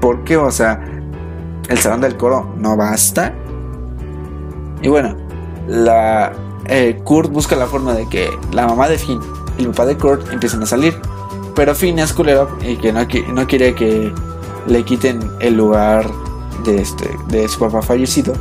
¿por 0.00 0.24
qué? 0.24 0.36
O 0.36 0.50
sea, 0.50 0.80
el 1.68 1.78
salón 1.78 2.00
del 2.00 2.16
coro 2.16 2.54
no 2.56 2.76
basta. 2.76 3.34
Y 4.80 4.88
bueno, 4.88 5.16
la 5.66 6.32
eh, 6.66 7.00
Kurt 7.04 7.30
busca 7.30 7.56
la 7.56 7.66
forma 7.66 7.94
de 7.94 8.08
que 8.08 8.30
la 8.52 8.66
mamá 8.66 8.88
de 8.88 8.98
Finn 8.98 9.20
y 9.58 9.62
el 9.62 9.68
papá 9.68 9.86
de 9.86 9.96
Kurt 9.96 10.32
empiecen 10.32 10.62
a 10.62 10.66
salir. 10.66 10.94
Pero 11.54 11.74
Finn 11.74 11.98
es 11.98 12.12
culero 12.12 12.48
y 12.62 12.76
que 12.76 12.92
no, 12.92 13.06
quiere 13.06 13.74
que 13.74 14.12
le 14.66 14.82
quiten 14.84 15.20
el 15.40 15.54
lugar 15.54 16.10
de, 16.64 16.80
este, 16.80 17.10
de 17.28 17.48
su 17.48 17.60
papá 17.60 17.82
fallecido. 17.82 18.34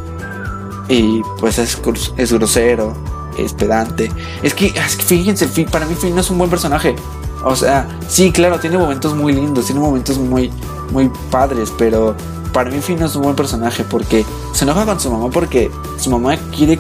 Y 0.90 1.22
pues 1.40 1.60
es, 1.60 1.80
es 2.18 2.34
grosero, 2.34 2.94
es 3.38 3.54
pedante. 3.54 4.12
Es 4.42 4.54
que, 4.54 4.68
es 4.68 4.96
fíjense, 4.98 5.48
para 5.66 5.86
mí 5.86 5.96
Finn 5.96 6.16
no 6.16 6.22
es 6.22 6.30
un 6.30 6.38
buen 6.38 6.50
personaje. 6.50 6.96
O 7.44 7.56
sea, 7.56 7.88
sí, 8.08 8.32
claro, 8.32 8.60
tiene 8.60 8.78
momentos 8.78 9.16
muy 9.16 9.34
lindos, 9.34 9.66
tiene 9.66 9.82
momentos 9.82 10.18
muy, 10.18 10.52
muy 10.92 11.12
padres, 11.30 11.74
pero 11.78 12.16
para 12.54 12.70
mí 12.70 12.80
Finn 12.82 13.00
no 13.00 13.08
es 13.08 13.16
un 13.16 13.24
buen 13.24 13.36
personaje 13.36 13.84
porque 13.84 14.26
se 14.54 14.64
enoja 14.64 14.86
con 14.86 15.00
su 15.00 15.12
mamá 15.12 15.30
porque 15.30 15.70
su 15.98 16.10
mamá 16.10 16.38
quiere 16.56 16.80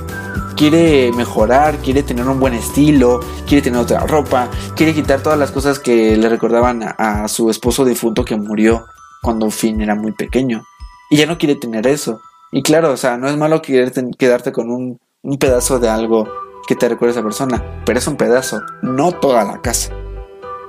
quiere 0.55 1.11
mejorar, 1.11 1.77
quiere 1.79 2.03
tener 2.03 2.27
un 2.27 2.39
buen 2.39 2.53
estilo, 2.53 3.19
quiere 3.47 3.61
tener 3.61 3.79
otra 3.79 3.99
ropa, 4.01 4.49
quiere 4.75 4.93
quitar 4.93 5.21
todas 5.21 5.37
las 5.37 5.51
cosas 5.51 5.79
que 5.79 6.15
le 6.15 6.29
recordaban 6.29 6.83
a, 6.97 7.27
su 7.27 7.49
esposo 7.49 7.85
difunto 7.85 8.23
que 8.23 8.35
murió 8.35 8.85
cuando 9.21 9.49
Finn 9.49 9.81
era 9.81 9.95
muy 9.95 10.11
pequeño. 10.11 10.63
Y 11.09 11.17
ya 11.17 11.25
no 11.25 11.37
quiere 11.37 11.55
tener 11.55 11.87
eso. 11.87 12.21
Y 12.55 12.61
claro, 12.61 12.91
o 12.91 12.97
sea, 12.97 13.17
no 13.17 13.27
es 13.27 13.35
malo 13.35 13.63
querer 13.63 13.91
quedarte 14.15 14.51
con 14.51 14.69
un, 14.69 14.99
un 15.23 15.37
pedazo 15.39 15.79
de 15.79 15.89
algo 15.89 16.27
que 16.67 16.75
te 16.75 16.87
recuerde 16.87 17.13
a 17.13 17.15
esa 17.15 17.23
persona, 17.23 17.81
pero 17.83 17.97
es 17.97 18.05
un 18.05 18.15
pedazo, 18.15 18.61
no 18.83 19.11
toda 19.11 19.43
la 19.43 19.59
casa. 19.59 19.91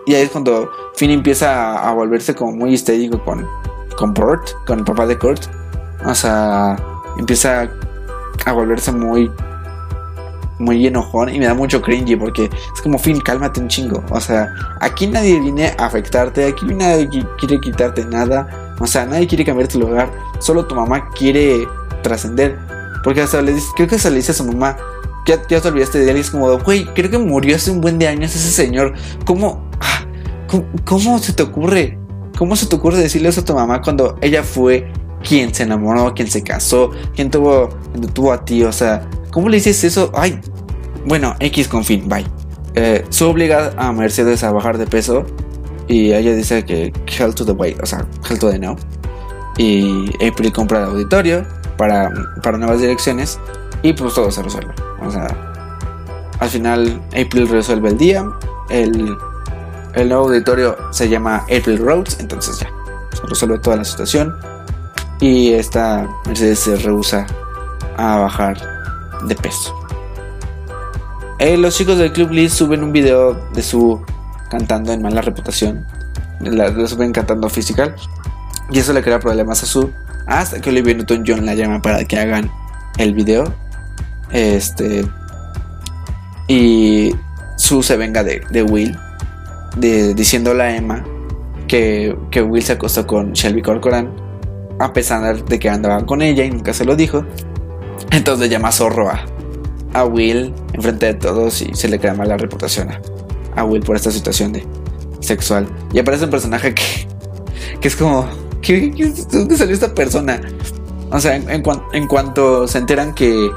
Y 0.07 0.15
ahí 0.15 0.23
es 0.23 0.31
cuando 0.31 0.71
Finn 0.95 1.11
empieza 1.11 1.87
a, 1.87 1.93
volverse 1.93 2.35
como 2.35 2.53
muy 2.53 2.73
histérico 2.73 3.23
con, 3.23 3.47
con 3.99 4.15
Burt, 4.15 4.51
con 4.67 4.79
el 4.79 4.85
papá 4.87 5.07
de 5.07 5.19
Kurt. 5.19 5.45
O 6.07 6.15
sea, 6.15 6.77
empieza 7.19 7.71
a 8.47 8.53
volverse 8.53 8.91
muy 8.91 9.31
muy 10.59 10.87
enojón 10.87 11.35
y 11.35 11.39
me 11.39 11.47
da 11.47 11.55
mucho 11.55 11.83
cringy 11.83 12.17
porque 12.17 12.45
es 12.45 12.83
como, 12.83 12.99
Finn, 12.99 13.21
cálmate 13.21 13.61
un 13.61 13.69
chingo. 13.69 14.03
O 14.11 14.21
sea, 14.21 14.49
aquí 14.81 15.07
nadie 15.07 15.41
viene 15.41 15.75
a 15.79 15.87
afectarte, 15.87 16.47
aquí 16.47 16.67
nadie 16.67 17.09
quiere 17.39 17.61
quitarte 17.61 18.05
nada. 18.07 18.64
O 18.81 18.87
sea, 18.87 19.07
nadie 19.07 19.27
quiere 19.27 19.45
cambiar 19.45 19.69
tu 19.69 19.79
lugar. 19.79 20.11
Solo 20.41 20.67
tu 20.67 20.75
mamá 20.75 21.11
quiere 21.11 21.67
trascender. 22.03 22.59
Porque 23.03 23.21
hasta 23.21 23.43
le 23.43 23.55
dice, 23.55 23.69
creo 23.77 23.89
que 23.89 23.99
se 23.99 24.11
le 24.11 24.17
dice 24.17 24.33
a 24.33 24.35
su 24.35 24.45
mamá, 24.45 24.77
ya, 25.27 25.41
ya 25.49 25.61
te 25.61 25.69
olvidaste 25.69 25.99
de 25.99 26.11
él 26.11 26.17
y 26.17 26.21
es 26.21 26.31
como, 26.31 26.59
güey, 26.59 26.85
creo 26.95 27.11
que 27.11 27.19
murió 27.19 27.57
hace 27.57 27.71
un 27.71 27.81
buen 27.81 27.99
de 27.99 28.09
años 28.09 28.35
ese 28.35 28.51
señor. 28.51 28.95
¿Cómo, 29.25 29.69
ah, 29.81 30.05
cómo, 30.49 30.65
cómo 30.85 31.19
se 31.19 31.33
te 31.33 31.43
ocurre? 31.43 31.99
¿Cómo 32.39 32.57
se 32.57 32.67
te 32.67 32.77
ocurre 32.77 32.99
decirle 32.99 33.29
eso 33.29 33.43
a 33.43 33.45
tu 33.45 33.55
mamá 33.55 33.81
cuando 33.81 34.19
ella 34.21 34.43
fue 34.43 34.91
quien 35.23 35.55
se 35.55 35.63
enamoró, 35.63 36.15
quien 36.15 36.29
se 36.31 36.43
casó, 36.43 36.91
quien 37.15 37.31
tuvo, 37.31 37.69
quien 37.93 38.09
tuvo 38.09 38.33
a 38.33 38.45
ti? 38.45 38.65
O 38.65 38.73
sea, 38.73 39.09
¿Cómo 39.35 39.49
le 39.49 39.57
dices 39.57 39.83
eso? 39.83 40.13
Ay, 40.15 40.39
bueno, 41.07 41.35
X 41.41 41.67
con 41.67 41.83
fin, 41.83 42.09
bye. 42.09 42.25
Eh, 42.77 43.05
su 43.09 43.27
obliga 43.29 43.73
a 43.77 43.91
Mercedes 43.91 44.45
a 44.45 44.53
bajar 44.53 44.79
de 44.79 44.87
peso 44.87 45.27
y 45.89 46.13
ella 46.13 46.35
dice 46.35 46.65
que 46.65 46.93
hell 47.07 47.35
to 47.35 47.45
the 47.45 47.53
way, 47.53 47.77
o 47.83 47.87
sea, 47.87 48.07
hell 48.29 48.39
to 48.39 48.51
the 48.51 48.59
no. 48.59 48.77
Y 49.57 50.11
April 50.27 50.53
compra 50.53 50.79
el 50.79 50.85
auditorio 50.87 51.45
para, 51.77 52.11
para 52.43 52.59
nuevas 52.59 52.81
direcciones 52.81 53.39
y 53.83 53.93
pues 53.93 54.15
todo 54.15 54.31
se 54.31 54.43
resuelve. 54.43 54.75
O 55.03 55.11
sea, 55.11 55.29
al 56.41 56.49
final 56.49 57.01
April 57.09 57.49
resuelve 57.49 57.91
el 57.91 57.99
día, 57.99 58.25
el, 58.71 59.17
el 59.95 60.09
nuevo 60.09 60.25
auditorio 60.25 60.77
se 60.91 61.09
llama 61.09 61.45
April 61.45 61.79
Roads, 61.79 62.19
entonces 62.21 62.59
ya, 62.59 62.69
se 63.13 63.27
resuelve 63.27 63.59
toda 63.59 63.77
la 63.77 63.85
situación 63.85 64.35
y 65.21 65.53
esta 65.53 66.09
Mercedes 66.27 66.59
se 66.61 66.77
rehúsa 66.77 67.27
a 67.97 68.19
bajar 68.19 68.57
de 69.27 69.35
peso. 69.37 69.75
Eh, 71.39 71.57
los 71.57 71.77
chicos 71.77 71.99
del 71.99 72.13
Club 72.13 72.31
Lee 72.31 72.49
suben 72.49 72.83
un 72.83 72.93
video 72.93 73.35
de 73.53 73.63
su 73.63 74.01
cantando 74.59 74.93
en 74.93 75.03
mala 75.03 75.21
reputación. 75.21 75.87
lo 76.41 76.87
suben 76.87 77.13
cantando 77.13 77.49
physical. 77.49 77.95
Y 78.71 78.79
eso 78.79 78.93
le 78.93 79.03
crea 79.03 79.21
problemas 79.21 79.63
a 79.63 79.67
su. 79.67 79.91
Hasta 80.27 80.61
que 80.61 80.71
Olivia 80.71 80.95
Newton-John 80.95 81.45
la 81.45 81.55
llama 81.55 81.83
para 81.83 82.05
que 82.05 82.19
hagan 82.19 82.51
el 82.99 83.15
video. 83.15 83.53
Este. 84.31 85.05
Y 86.49 87.15
Su 87.57 87.83
se 87.83 87.97
venga 87.97 88.23
de, 88.23 88.63
Will. 88.63 88.97
De, 89.77 90.15
diciéndole 90.15 90.63
a 90.63 90.77
Emma 90.77 91.05
que, 91.67 92.17
que 92.31 92.43
Will 92.43 92.63
se 92.63 92.73
acostó 92.73 93.07
con 93.07 93.33
Shelby 93.33 93.63
Corcoran. 93.63 94.11
A 94.79 94.93
pesar 94.93 95.45
de 95.45 95.59
que 95.59 95.69
andaban 95.69 96.05
con 96.05 96.23
ella 96.23 96.45
y 96.45 96.51
nunca 96.51 96.73
se 96.73 96.85
lo 96.85 96.97
dijo. 96.97 97.25
Entonces 98.11 98.51
llama 98.51 98.73
zorro 98.73 99.11
a, 99.11 100.05
Will 100.05 100.53
enfrente 100.73 101.07
de 101.07 101.15
todos 101.15 101.63
y 101.63 101.73
se 101.75 101.89
le 101.89 101.99
crea 101.99 102.15
mala 102.15 102.37
reputación 102.37 102.91
a, 102.91 103.01
Will 103.63 103.83
por 103.83 103.95
esta 103.95 104.11
situación 104.11 104.53
de 104.53 104.67
sexual. 105.21 105.69
Y 105.93 105.99
aparece 105.99 106.25
un 106.25 106.31
personaje 106.31 106.75
que, 106.75 107.09
que 107.81 107.89
es 107.89 107.97
como, 107.97 108.27
¿qué, 108.63 108.93
dónde 109.31 109.57
salió 109.57 109.75
esta 109.75 109.95
persona? 109.95 110.41
O 111.11 111.21
sea, 111.21 111.37
en, 111.37 111.63
en, 111.93 112.07
cuanto 112.09 112.67
se 112.67 112.79
enteran 112.79 113.15
que, 113.15 113.51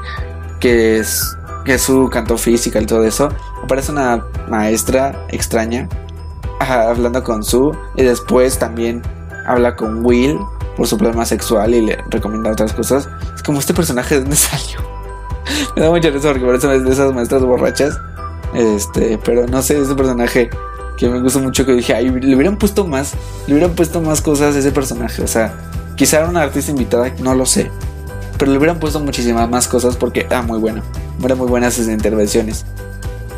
que, 0.60 0.98
es, 0.98 1.36
que 1.64 1.78
su 1.78 2.08
canto 2.08 2.38
física 2.38 2.80
y 2.80 2.86
todo 2.86 3.04
eso, 3.04 3.30
aparece 3.64 3.90
una 3.90 4.24
maestra 4.48 5.26
extraña 5.30 5.88
hablando 6.60 7.22
con 7.22 7.42
Su 7.42 7.76
y 7.96 8.02
después 8.02 8.58
también 8.58 9.02
habla 9.46 9.76
con 9.76 10.04
Will 10.04 10.38
por 10.76 10.86
su 10.86 10.96
problema 10.96 11.24
sexual 11.24 11.74
y 11.74 11.82
le 11.82 11.96
recomienda 12.10 12.52
otras 12.52 12.72
cosas. 12.72 13.08
Es 13.34 13.42
como 13.42 13.58
este 13.58 13.74
personaje 13.74 14.16
de 14.16 14.20
dónde 14.20 14.36
salió. 14.36 14.78
Me 15.74 15.82
da 15.82 15.90
mucha 15.90 16.10
risa 16.10 16.28
porque 16.28 16.44
parece 16.44 16.68
de 16.68 16.90
esas 16.90 17.12
maestras 17.14 17.42
borrachas. 17.42 17.98
Este, 18.54 19.18
pero 19.18 19.46
no 19.46 19.62
sé, 19.62 19.80
ese 19.80 19.94
personaje 19.94 20.50
que 20.96 21.08
me 21.08 21.20
gusta 21.20 21.38
mucho 21.38 21.64
que 21.64 21.72
dije, 21.72 21.94
ay, 21.94 22.10
le 22.10 22.34
hubieran 22.34 22.58
puesto 22.58 22.86
más, 22.86 23.14
le 23.46 23.54
hubieran 23.54 23.74
puesto 23.74 24.00
más 24.00 24.20
cosas 24.20 24.56
a 24.56 24.58
ese 24.58 24.72
personaje. 24.72 25.22
O 25.22 25.28
sea, 25.28 25.54
quizá 25.96 26.18
era 26.18 26.28
una 26.28 26.42
artista 26.42 26.70
invitada, 26.70 27.12
no 27.20 27.34
lo 27.34 27.46
sé. 27.46 27.70
Pero 28.36 28.52
le 28.52 28.58
hubieran 28.58 28.78
puesto 28.78 29.00
muchísimas 29.00 29.48
más 29.48 29.68
cosas 29.68 29.96
porque, 29.96 30.26
ah, 30.30 30.42
muy 30.42 30.58
bueno. 30.58 30.82
Eran 31.22 31.38
muy 31.38 31.48
buenas 31.48 31.74
sus 31.74 31.88
intervenciones. 31.88 32.66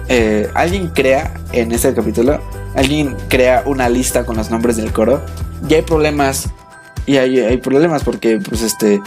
Eh, 0.08 0.50
alguien 0.54 0.88
crea 0.88 1.34
en 1.52 1.70
este 1.72 1.94
capítulo, 1.94 2.40
alguien 2.74 3.16
crea 3.28 3.62
una 3.64 3.88
lista 3.88 4.24
con 4.24 4.36
los 4.36 4.50
nombres 4.50 4.76
del 4.76 4.92
coro. 4.92 5.22
Y 5.68 5.74
hay 5.74 5.82
problemas 5.82 6.48
y 7.06 7.16
hay, 7.16 7.56
problemas 7.58 8.04
porque, 8.04 8.38
pues, 8.38 8.62
este. 8.62 9.02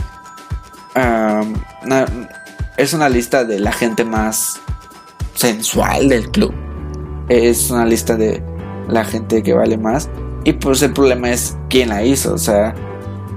es 2.77 2.93
una 2.93 3.09
lista 3.09 3.43
de 3.45 3.59
la 3.59 3.71
gente 3.71 4.03
más 4.03 4.59
sensual 5.35 6.09
del 6.09 6.29
club. 6.29 6.53
Es 7.29 7.71
una 7.71 7.85
lista 7.85 8.15
de 8.15 8.43
la 8.87 9.05
gente 9.05 9.43
que 9.43 9.53
vale 9.53 9.77
más. 9.77 10.09
Y 10.43 10.53
pues 10.53 10.81
el 10.81 10.93
problema 10.93 11.31
es 11.31 11.57
quién 11.69 11.89
la 11.89 12.03
hizo. 12.03 12.33
O 12.33 12.37
sea, 12.37 12.75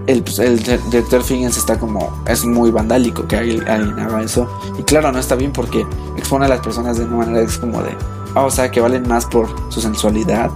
el, 0.06 0.22
pues, 0.22 0.38
el 0.38 0.62
director 0.90 1.22
Figgins 1.22 1.56
está 1.56 1.78
como. 1.78 2.22
Es 2.26 2.44
muy 2.44 2.70
vandálico 2.70 3.26
que 3.26 3.36
alguien, 3.36 3.68
haga 3.68 4.22
eso. 4.22 4.48
Y 4.78 4.82
claro, 4.82 5.12
no 5.12 5.18
está 5.18 5.34
bien 5.34 5.52
porque 5.52 5.86
expone 6.16 6.46
a 6.46 6.48
las 6.48 6.60
personas 6.60 6.98
de 6.98 7.04
una 7.04 7.16
manera 7.16 7.40
es 7.40 7.58
como 7.58 7.82
de. 7.82 7.90
Ah, 8.34 8.44
o 8.44 8.50
sea, 8.50 8.70
que 8.70 8.80
valen 8.80 9.06
más 9.08 9.26
por 9.26 9.48
su 9.70 9.80
sensualidad. 9.80 10.50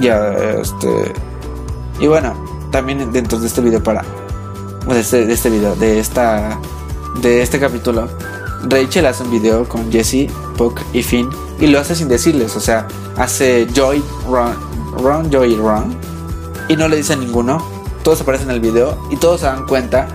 Ya, 0.00 0.32
este. 0.60 1.12
Y 1.98 2.06
bueno, 2.06 2.34
también 2.70 3.10
dentro 3.12 3.38
de 3.38 3.46
este 3.46 3.60
video 3.60 3.82
para 3.82 4.04
de 4.88 5.00
este, 5.00 5.26
de 5.26 5.32
este 5.32 5.50
video 5.50 5.76
de 5.76 6.00
esta 6.00 6.58
de 7.20 7.42
este 7.42 7.60
capítulo 7.60 8.08
Rachel 8.62 9.06
hace 9.06 9.22
un 9.22 9.30
video 9.30 9.68
con 9.68 9.90
Jesse, 9.90 10.30
Puck 10.56 10.80
y 10.92 11.02
Finn 11.02 11.28
y 11.58 11.66
lo 11.66 11.78
hace 11.78 11.94
sin 11.94 12.08
decirles, 12.08 12.56
o 12.56 12.60
sea, 12.60 12.86
hace 13.16 13.66
Joy, 13.74 14.02
Ron, 14.28 14.56
Ron 14.92 15.30
Joy, 15.30 15.56
Ron 15.56 15.96
y 16.68 16.76
no 16.76 16.88
le 16.88 16.96
dice 16.96 17.14
a 17.14 17.16
ninguno. 17.16 17.58
Todos 18.02 18.22
aparecen 18.22 18.48
en 18.48 18.56
el 18.56 18.60
video 18.60 18.98
y 19.10 19.16
todos 19.16 19.40
se 19.40 19.46
dan 19.46 19.66
cuenta 19.66 20.08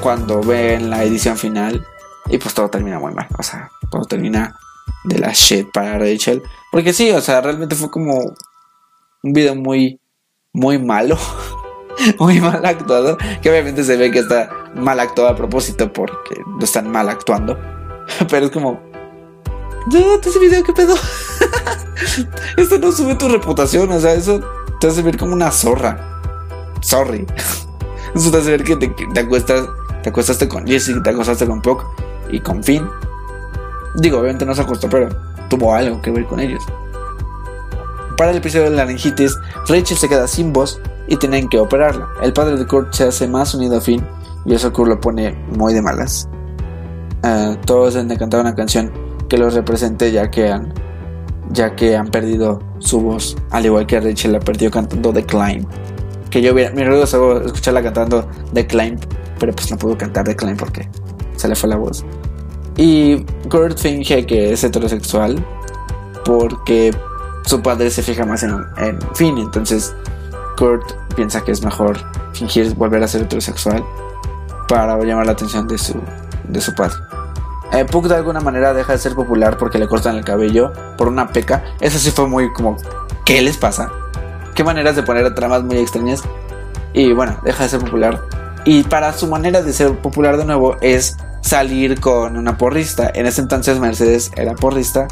cuando 0.00 0.40
ven 0.40 0.90
la 0.90 1.02
edición 1.02 1.36
final 1.36 1.84
y 2.26 2.38
pues 2.38 2.54
todo 2.54 2.68
termina 2.68 2.98
muy 2.98 3.12
mal, 3.12 3.26
o 3.38 3.42
sea, 3.42 3.70
todo 3.90 4.04
termina 4.04 4.56
de 5.04 5.18
la 5.18 5.32
shit 5.32 5.70
para 5.72 5.98
Rachel. 5.98 6.42
Porque 6.70 6.92
sí, 6.92 7.10
o 7.10 7.20
sea, 7.20 7.40
realmente 7.40 7.74
fue 7.74 7.90
como 7.90 8.20
un 9.22 9.32
video 9.32 9.54
muy, 9.54 10.00
muy 10.52 10.78
malo. 10.78 11.16
muy 12.18 12.40
mal 12.40 12.64
actuado. 12.64 13.18
Que 13.42 13.50
obviamente 13.50 13.84
se 13.84 13.96
ve 13.96 14.10
que 14.10 14.20
está 14.20 14.50
mal 14.74 15.00
actuado 15.00 15.30
a 15.30 15.36
propósito 15.36 15.92
porque 15.92 16.42
lo 16.58 16.64
están 16.64 16.90
mal 16.90 17.08
actuando. 17.08 17.58
Pero 18.30 18.46
es 18.46 18.52
como. 18.52 18.80
ese 20.24 20.38
video, 20.38 20.62
¿qué 20.64 20.72
pedo? 20.72 20.94
Esto 22.56 22.78
no 22.78 22.92
sube 22.92 23.14
tu 23.14 23.28
reputación, 23.28 23.90
o 23.90 24.00
sea, 24.00 24.14
eso 24.14 24.40
te 24.80 24.86
hace 24.86 25.02
ver 25.02 25.16
como 25.16 25.32
una 25.32 25.50
zorra. 25.50 26.20
Sorry. 26.80 27.26
Eso 28.14 28.30
te 28.30 28.38
hace 28.38 28.50
ver 28.50 28.64
que 28.64 28.76
te, 28.76 29.20
acuestas, 29.20 29.68
te 30.02 30.10
acuestaste 30.10 30.48
con 30.48 30.66
Jesse, 30.66 31.02
te 31.02 31.10
acostaste 31.10 31.46
con 31.46 31.60
Puck 31.60 31.84
y 32.30 32.40
con 32.40 32.62
Finn. 32.62 32.88
Digo, 33.96 34.18
obviamente 34.18 34.46
no 34.46 34.54
se 34.54 34.62
acostó, 34.62 34.88
pero 34.88 35.08
tuvo 35.48 35.74
algo 35.74 36.00
que 36.00 36.10
ver 36.10 36.24
con 36.26 36.40
ellos. 36.40 36.64
Para 38.16 38.30
el 38.30 38.38
episodio 38.38 38.64
de 38.64 38.70
la 38.70 38.84
laringitis, 38.84 39.36
Rachel 39.68 39.96
se 39.96 40.08
queda 40.08 40.26
sin 40.26 40.52
voz 40.52 40.80
y 41.08 41.16
tienen 41.16 41.48
que 41.48 41.58
operarla. 41.58 42.08
El 42.22 42.32
padre 42.32 42.56
de 42.56 42.66
Kurt 42.66 42.92
se 42.92 43.04
hace 43.04 43.26
más 43.26 43.54
unido 43.54 43.78
a 43.78 43.80
Finn 43.80 44.06
y 44.44 44.54
eso 44.54 44.72
Kurt 44.72 44.88
lo 44.88 45.00
pone 45.00 45.32
muy 45.56 45.74
de 45.74 45.82
malas. 45.82 46.28
Uh, 47.24 47.56
todos 47.64 47.96
han 47.96 48.08
de 48.08 48.16
cantar 48.16 48.40
una 48.40 48.54
canción 48.54 48.92
que 49.28 49.36
los 49.38 49.54
represente 49.54 50.12
ya 50.12 50.30
que 50.30 50.50
han 50.50 50.72
ya 51.50 51.74
que 51.74 51.96
han 51.96 52.08
perdido 52.08 52.60
su 52.78 53.00
voz, 53.00 53.34
al 53.50 53.64
igual 53.64 53.86
que 53.86 53.98
Rachel 53.98 54.32
la 54.32 54.40
perdió 54.40 54.70
cantando 54.70 55.12
The 55.12 55.24
Climb. 55.24 55.66
Que 56.30 56.42
yo 56.42 56.52
hubiera, 56.52 56.70
mi 56.72 56.84
ruido 56.84 57.04
escucharla 57.04 57.82
cantando 57.82 58.28
The 58.52 58.66
Climb, 58.66 59.00
pero 59.38 59.54
pues 59.54 59.70
no 59.70 59.78
pudo 59.78 59.96
cantar 59.96 60.24
The 60.24 60.36
Climb 60.36 60.58
porque 60.58 60.88
se 61.36 61.48
le 61.48 61.54
fue 61.54 61.70
la 61.70 61.76
voz. 61.76 62.04
Y 62.76 63.24
Kurt 63.48 63.78
finge 63.78 64.26
que 64.26 64.52
es 64.52 64.62
heterosexual 64.62 65.42
porque 66.24 66.94
su 67.46 67.62
padre 67.62 67.90
se 67.90 68.02
fija 68.02 68.26
más 68.26 68.42
en, 68.42 68.54
en 68.76 68.98
Finn, 69.14 69.38
entonces 69.38 69.94
Kurt 70.58 71.14
piensa 71.14 71.42
que 71.42 71.52
es 71.52 71.62
mejor 71.62 71.98
fingir 72.32 72.74
volver 72.74 73.02
a 73.02 73.08
ser 73.08 73.22
heterosexual 73.22 73.84
para 74.68 74.98
llamar 75.04 75.26
la 75.26 75.32
atención 75.32 75.68
de 75.68 75.78
su, 75.78 75.94
de 76.48 76.60
su 76.60 76.74
padre. 76.74 76.96
Eh, 77.72 77.84
Puck 77.84 78.06
de 78.06 78.16
alguna 78.16 78.40
manera 78.40 78.72
deja 78.74 78.92
de 78.92 78.98
ser 78.98 79.14
popular 79.14 79.58
porque 79.58 79.78
le 79.78 79.86
cortan 79.86 80.16
el 80.16 80.24
cabello 80.24 80.72
por 80.96 81.08
una 81.08 81.28
peca. 81.28 81.62
Eso 81.80 81.98
sí 81.98 82.10
fue 82.10 82.26
muy 82.26 82.52
como, 82.52 82.76
¿qué 83.24 83.40
les 83.42 83.56
pasa? 83.56 83.90
¿Qué 84.54 84.64
maneras 84.64 84.96
de 84.96 85.02
poner 85.02 85.32
tramas 85.34 85.62
muy 85.62 85.78
extrañas? 85.78 86.22
Y 86.92 87.12
bueno, 87.12 87.38
deja 87.44 87.64
de 87.64 87.68
ser 87.68 87.80
popular. 87.80 88.20
Y 88.64 88.82
para 88.82 89.12
su 89.12 89.28
manera 89.28 89.62
de 89.62 89.72
ser 89.72 89.96
popular 89.98 90.36
de 90.38 90.44
nuevo 90.44 90.76
es 90.80 91.16
salir 91.42 92.00
con 92.00 92.36
una 92.36 92.58
porrista. 92.58 93.10
En 93.14 93.26
ese 93.26 93.42
entonces 93.42 93.78
Mercedes 93.78 94.32
era 94.36 94.54
porrista. 94.54 95.06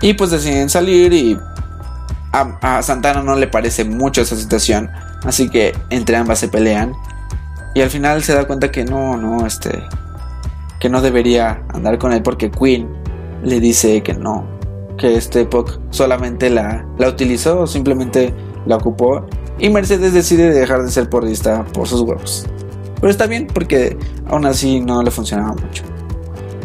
Y 0.00 0.14
pues 0.14 0.30
deciden 0.30 0.68
salir 0.68 1.12
y 1.12 1.38
a, 2.34 2.82
Santana 2.82 3.22
no 3.22 3.36
le 3.36 3.46
parece 3.46 3.84
mucho 3.84 4.22
esa 4.22 4.36
situación. 4.36 4.90
Así 5.24 5.48
que 5.48 5.72
entre 5.90 6.16
ambas 6.16 6.38
se 6.38 6.48
pelean. 6.48 6.92
Y 7.74 7.80
al 7.80 7.90
final 7.90 8.22
se 8.22 8.34
da 8.34 8.46
cuenta 8.46 8.70
que 8.70 8.84
no, 8.84 9.16
no, 9.16 9.46
este, 9.46 9.82
que 10.80 10.88
no 10.88 11.00
debería 11.00 11.62
andar 11.72 11.98
con 11.98 12.12
él 12.12 12.22
porque 12.22 12.50
Queen 12.50 12.88
le 13.42 13.58
dice 13.58 14.02
que 14.02 14.14
no, 14.14 14.46
que 14.96 15.16
este 15.16 15.44
Puck 15.44 15.80
solamente 15.90 16.50
la, 16.50 16.86
la 16.98 17.08
utilizó 17.08 17.60
o 17.62 17.66
simplemente 17.66 18.32
la 18.66 18.76
ocupó 18.76 19.26
y 19.58 19.70
Mercedes 19.70 20.12
decide 20.12 20.52
dejar 20.52 20.84
de 20.84 20.90
ser 20.90 21.08
porrista 21.08 21.64
por 21.72 21.88
sus 21.88 22.00
huevos. 22.02 22.46
Pero 23.00 23.10
está 23.10 23.26
bien 23.26 23.48
porque 23.52 23.96
aún 24.28 24.46
así 24.46 24.80
no 24.80 25.02
le 25.02 25.10
funcionaba 25.10 25.54
mucho. 25.54 25.82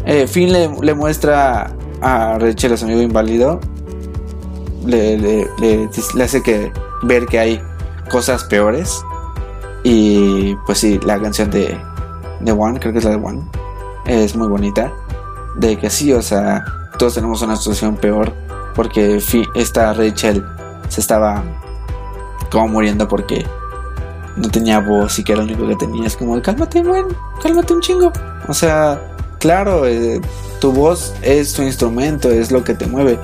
Eh, 0.05 0.27
Finn 0.27 0.53
le, 0.53 0.69
le, 0.81 0.93
muestra 0.93 1.71
a 2.01 2.37
Rachel 2.37 2.73
a 2.73 2.77
su 2.77 2.85
amigo 2.85 3.01
inválido, 3.01 3.59
le, 4.85 5.17
le, 5.17 5.47
le 5.59 6.23
hace 6.23 6.41
que 6.41 6.71
ver 7.03 7.25
que 7.25 7.39
hay 7.39 7.61
cosas 8.09 8.43
peores 8.45 9.03
y 9.83 10.55
pues 10.65 10.79
sí, 10.79 10.99
la 11.03 11.19
canción 11.19 11.49
de, 11.49 11.77
de 12.39 12.51
One, 12.51 12.79
creo 12.79 12.91
que 12.91 12.99
es 12.99 13.05
la 13.05 13.11
de 13.11 13.17
One, 13.17 13.43
es 14.05 14.35
muy 14.35 14.47
bonita. 14.47 14.91
De 15.55 15.77
que 15.77 15.89
sí, 15.89 16.11
o 16.13 16.21
sea, 16.21 16.63
todos 16.97 17.15
tenemos 17.15 17.41
una 17.41 17.55
situación 17.55 17.95
peor. 17.95 18.33
Porque 18.75 19.21
esta 19.55 19.93
Rachel 19.93 20.45
se 20.87 21.01
estaba 21.01 21.43
como 22.49 22.67
muriendo 22.69 23.07
porque 23.07 23.45
no 24.37 24.49
tenía 24.49 24.79
voz 24.79 25.19
y 25.19 25.23
que 25.23 25.33
era 25.33 25.41
lo 25.41 25.47
único 25.47 25.67
que 25.67 25.75
tenía. 25.75 26.07
Es 26.07 26.15
como, 26.15 26.41
cálmate, 26.41 26.81
buen, 26.83 27.07
cálmate 27.41 27.73
un 27.73 27.81
chingo. 27.81 28.11
O 28.47 28.53
sea, 28.53 29.01
claro, 29.39 29.85
eh, 29.85 30.21
tu 30.61 30.71
voz 30.71 31.13
es 31.21 31.53
tu 31.53 31.61
instrumento, 31.63 32.29
es 32.29 32.51
lo 32.51 32.63
que 32.63 32.73
te 32.73 32.85
mueve. 32.85 33.19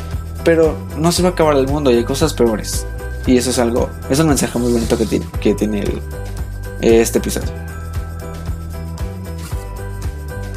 Pero 0.45 0.77
no 0.97 1.11
se 1.11 1.23
va 1.23 1.29
a 1.29 1.31
acabar 1.33 1.57
el 1.57 1.67
mundo 1.67 1.91
y 1.91 1.95
hay 1.95 2.05
cosas 2.05 2.33
peores. 2.33 2.85
Y 3.25 3.37
eso 3.37 3.49
es 3.49 3.57
algo, 3.57 3.89
es 4.09 4.19
un 4.19 4.27
mensaje 4.27 4.57
muy 4.59 4.71
bonito 4.71 4.95
que 4.97 5.55
tiene, 5.55 5.83
este 6.81 7.17
episodio. 7.17 7.49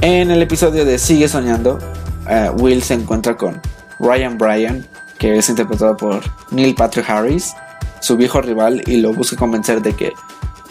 En 0.02 0.30
el 0.30 0.42
episodio 0.42 0.84
de 0.84 0.98
Sigue 0.98 1.26
Soñando, 1.26 1.78
uh, 2.26 2.60
Will 2.60 2.82
se 2.82 2.94
encuentra 2.94 3.36
con 3.36 3.60
Ryan 3.98 4.36
Bryan, 4.36 4.86
que 5.18 5.38
es 5.38 5.48
interpretado 5.48 5.96
por 5.96 6.20
Neil 6.50 6.74
Patrick 6.74 7.08
Harris, 7.08 7.54
su 8.00 8.18
viejo 8.18 8.42
rival, 8.42 8.82
y 8.86 8.98
lo 8.98 9.14
busca 9.14 9.36
convencer 9.36 9.80
de 9.80 9.94
que. 9.94 10.12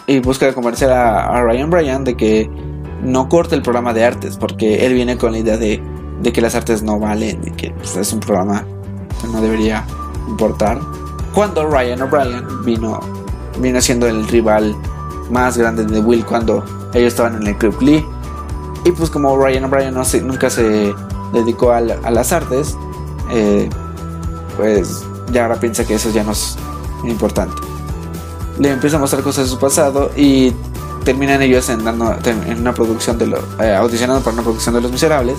Y 0.06 0.20
busca 0.20 0.54
convencer 0.54 0.92
a, 0.92 1.42
Ryan 1.42 1.70
Bryan 1.72 2.04
de 2.04 2.16
que 2.16 2.50
no 3.02 3.28
corte 3.28 3.56
el 3.56 3.64
programa 3.64 3.94
de 3.94 4.06
artes, 4.06 4.38
porque 4.38 4.86
él 4.86 4.94
viene 4.94 5.18
con 5.18 5.32
la 5.32 5.40
idea 5.40 5.58
de, 5.58 5.82
de 6.22 6.32
que 6.32 6.40
las 6.40 6.54
artes 6.54 6.84
no 6.84 7.00
valen, 7.00 7.42
y 7.46 7.52
que 7.52 7.72
pues, 7.72 7.98
es 7.98 8.14
un 8.14 8.20
programa 8.20 8.66
no 9.26 9.42
debería 9.42 9.86
importar. 10.28 10.80
Cuando 11.34 11.66
Ryan 11.66 12.02
O'Brien 12.04 12.64
vino, 12.64 13.00
vino 13.60 13.82
siendo 13.82 14.08
el 14.08 14.28
rival 14.28 14.76
más 15.32 15.58
grande 15.58 15.86
de 15.86 16.00
Will 16.00 16.26
cuando 16.26 16.64
ellos 16.94 17.14
estaban 17.14 17.36
en 17.42 17.48
el 17.48 17.58
Club 17.58 17.82
Lee 17.82 18.06
y 18.86 18.92
pues 18.92 19.10
como 19.10 19.38
Ryan 19.38 19.66
O'Brien 19.66 19.94
no 19.94 20.04
nunca 20.24 20.50
se 20.50 20.94
dedicó 21.34 21.72
a, 21.72 21.82
las 21.82 22.32
artes, 22.32 22.78
eh, 23.32 23.70
pues 24.56 25.04
ya 25.32 25.44
ahora 25.44 25.60
piensa 25.60 25.86
que 25.86 25.96
eso 25.96 26.10
ya 26.12 26.24
no 26.24 26.32
es 26.32 26.58
importante. 27.04 27.62
Le 28.60 28.72
empieza 28.72 28.98
a 28.98 29.00
mostrar 29.00 29.22
cosas 29.24 29.46
de 29.46 29.52
su 29.52 29.60
pasado 29.60 30.12
y 30.16 30.54
terminan 31.04 31.42
ellos 31.42 31.70
en, 31.70 31.82
una 31.82 32.74
producción 32.74 33.18
de. 33.18 33.38
Eh, 33.60 33.76
audicionando 33.76 34.24
para 34.24 34.34
una 34.34 34.44
producción 34.44 34.76
de 34.76 34.82
Los 34.82 34.92
Miserables. 34.92 35.38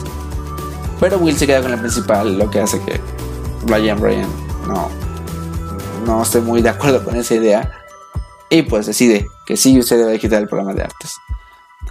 Pero 1.00 1.18
Will 1.18 1.36
se 1.36 1.46
queda 1.46 1.62
con 1.62 1.72
el 1.72 1.80
principal, 1.80 2.36
lo 2.36 2.50
que 2.50 2.60
hace 2.60 2.80
que 2.82 3.00
Ryan 3.66 4.00
Bryan 4.00 4.28
no, 4.68 4.88
no 6.06 6.22
esté 6.22 6.40
muy 6.40 6.62
de 6.62 6.68
acuerdo 6.68 7.04
con 7.04 7.16
esa 7.16 7.34
idea. 7.34 7.72
Y 8.50 8.62
pues 8.62 8.86
decide 8.86 9.26
que 9.46 9.56
sí 9.56 9.78
usted 9.78 9.98
debe 9.98 10.18
quitar 10.18 10.40
el 10.40 10.48
programa 10.48 10.74
de 10.74 10.82
artes. 10.82 11.16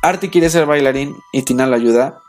Artie 0.02 0.30
quiere 0.30 0.50
ser 0.50 0.66
bailarín 0.66 1.16
y 1.32 1.44
Tina 1.44 1.68
lo 1.68 1.76
ayuda. 1.76 2.20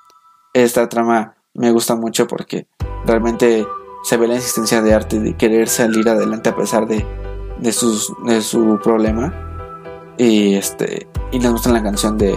Esta 0.52 0.88
trama 0.88 1.36
me 1.54 1.70
gusta 1.70 1.94
mucho 1.94 2.26
porque 2.26 2.66
realmente 3.06 3.66
se 4.04 4.16
ve 4.16 4.28
la 4.28 4.36
insistencia 4.36 4.80
de 4.82 4.94
Artie 4.94 5.20
de 5.20 5.36
querer 5.36 5.68
salir 5.68 6.08
adelante 6.08 6.48
a 6.48 6.56
pesar 6.56 6.86
de, 6.86 7.06
de, 7.58 7.74
de 8.24 8.42
su 8.42 8.80
problema. 8.82 9.34
Y 10.16 10.54
este 10.54 11.08
y 11.30 11.38
nos 11.38 11.52
muestran 11.52 11.74
la 11.74 11.82
canción 11.82 12.18
de 12.18 12.34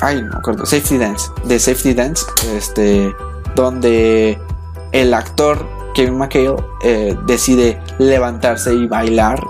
ay 0.00 0.22
no 0.22 0.36
acuerdo 0.36 0.64
Safety 0.66 0.98
Dance 0.98 1.30
de 1.44 1.58
Safety 1.58 1.94
Dance 1.94 2.26
este 2.54 3.12
donde 3.56 4.38
el 4.92 5.14
actor 5.14 5.66
Kevin 5.94 6.16
McHale 6.16 6.56
eh, 6.84 7.16
decide 7.26 7.78
levantarse 7.98 8.74
y 8.74 8.86
bailar 8.86 9.42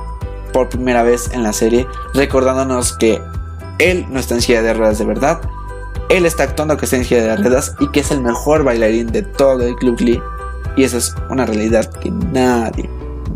por 0.53 0.69
primera 0.69 1.03
vez 1.03 1.31
en 1.33 1.43
la 1.43 1.53
serie 1.53 1.87
recordándonos 2.15 2.97
que 2.97 3.21
él 3.79 4.07
no 4.11 4.21
está 4.21 4.35
en 4.35 4.43
silla 4.43 4.63
de 4.63 4.75
ruedas 4.75 4.99
de 4.99 5.05
verdad. 5.05 5.41
Él 6.09 6.27
está 6.27 6.45
actuando 6.45 6.77
que 6.77 6.85
está 6.85 6.97
en 6.97 7.05
silla 7.05 7.25
de 7.25 7.37
ruedas 7.37 7.75
y 7.81 7.89
que 7.89 8.01
es 8.01 8.11
el 8.11 8.21
mejor 8.21 8.65
bailarín 8.65 9.09
de 9.09 9.23
todo 9.23 9.63
el 9.63 9.75
Club 9.77 10.01
Lee. 10.01 10.21
Y 10.77 10.85
esa 10.85 10.99
es 10.99 11.15
una 11.31 11.47
realidad 11.47 11.91
que 11.95 12.11
nadie, 12.11 12.89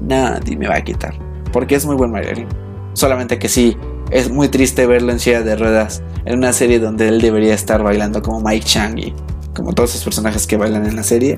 nadie 0.02 0.56
me 0.56 0.68
va 0.68 0.76
a 0.76 0.84
quitar. 0.84 1.14
Porque 1.52 1.74
es 1.74 1.86
muy 1.86 1.96
buen 1.96 2.12
bailarín. 2.12 2.48
Solamente 2.92 3.38
que 3.38 3.48
sí, 3.48 3.76
es 4.10 4.30
muy 4.30 4.48
triste 4.48 4.86
verlo 4.86 5.12
en 5.12 5.20
silla 5.20 5.42
de 5.42 5.56
ruedas 5.56 6.02
en 6.24 6.38
una 6.38 6.52
serie 6.52 6.78
donde 6.78 7.08
él 7.08 7.20
debería 7.20 7.54
estar 7.54 7.82
bailando 7.82 8.22
como 8.22 8.40
Mike 8.40 8.66
Chang 8.66 8.98
y 8.98 9.14
como 9.54 9.72
todos 9.72 9.90
esos 9.90 10.04
personajes 10.04 10.46
que 10.46 10.56
bailan 10.56 10.86
en 10.86 10.96
la 10.96 11.02
serie. 11.02 11.36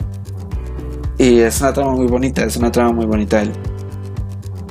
Y 1.19 1.41
es 1.41 1.61
una 1.61 1.73
trama 1.73 1.91
muy 1.93 2.07
bonita, 2.07 2.45
es 2.45 2.57
una 2.57 2.71
trama 2.71 2.93
muy 2.93 3.05
bonita. 3.05 3.43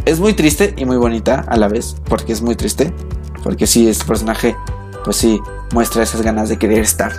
Es 0.05 0.19
muy 0.21 0.31
triste 0.31 0.73
y 0.77 0.85
muy 0.85 0.95
bonita 0.95 1.43
a 1.45 1.57
la 1.57 1.67
vez, 1.67 1.97
porque 2.07 2.31
es 2.31 2.41
muy 2.41 2.55
triste. 2.55 2.93
Porque 3.43 3.67
sí, 3.67 3.89
este 3.89 4.05
personaje, 4.05 4.55
pues 5.03 5.17
sí, 5.17 5.41
muestra 5.73 6.03
esas 6.03 6.21
ganas 6.21 6.47
de 6.47 6.57
querer 6.57 6.79
estar, 6.79 7.11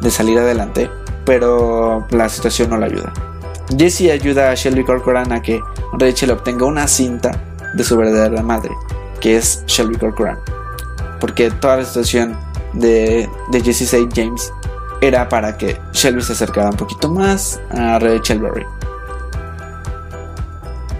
de 0.00 0.10
salir 0.10 0.38
adelante, 0.38 0.88
pero 1.24 2.06
la 2.10 2.28
situación 2.28 2.70
no 2.70 2.78
la 2.78 2.86
ayuda. 2.86 3.12
Jesse 3.76 4.12
ayuda 4.12 4.50
a 4.50 4.54
Shelby 4.54 4.84
Corcoran 4.84 5.32
a 5.32 5.42
que 5.42 5.60
Rachel 5.92 6.30
obtenga 6.30 6.64
una 6.64 6.86
cinta 6.86 7.30
de 7.74 7.82
su 7.82 7.96
verdadera 7.96 8.42
madre, 8.42 8.70
que 9.20 9.36
es 9.36 9.64
Shelby 9.66 9.96
Corcoran. 9.96 10.38
Porque 11.20 11.50
toda 11.50 11.78
la 11.78 11.84
situación 11.84 12.36
de, 12.72 13.28
de 13.50 13.60
Jesse 13.60 13.82
St. 13.82 14.08
James 14.14 14.52
era 15.00 15.28
para 15.28 15.56
que 15.56 15.78
Shelby 15.92 16.22
se 16.22 16.32
acercara 16.32 16.70
un 16.70 16.76
poquito 16.76 17.10
más 17.10 17.60
a 17.70 17.98
Rachel 17.98 18.40
Berry. 18.40 18.66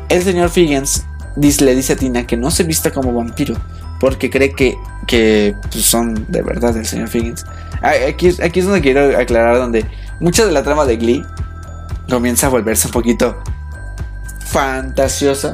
El 0.08 0.22
señor 0.22 0.50
Figgins 0.50 1.04
le 1.36 1.74
dice 1.74 1.92
a 1.92 1.96
Tina 1.96 2.26
que 2.26 2.36
no 2.36 2.50
se 2.50 2.64
vista 2.64 2.90
como 2.90 3.12
vampiro 3.12 3.54
porque 4.00 4.30
cree 4.30 4.52
que, 4.52 4.76
que 5.06 5.54
pues, 5.70 5.84
son 5.84 6.26
de 6.28 6.42
verdad 6.42 6.76
el 6.76 6.86
señor 6.86 7.08
Figgins. 7.08 7.44
Ah, 7.82 7.92
Aquí, 8.08 8.34
aquí 8.42 8.60
es 8.60 8.66
donde 8.66 8.80
quiero 8.80 9.16
aclarar 9.16 9.56
donde 9.58 9.84
mucha 10.18 10.44
de 10.44 10.52
la 10.52 10.62
trama 10.62 10.86
de 10.86 10.96
Glee 10.96 11.24
comienza 12.08 12.46
a 12.46 12.50
volverse 12.50 12.88
un 12.88 12.92
poquito 12.92 13.36
fantasiosa, 14.46 15.52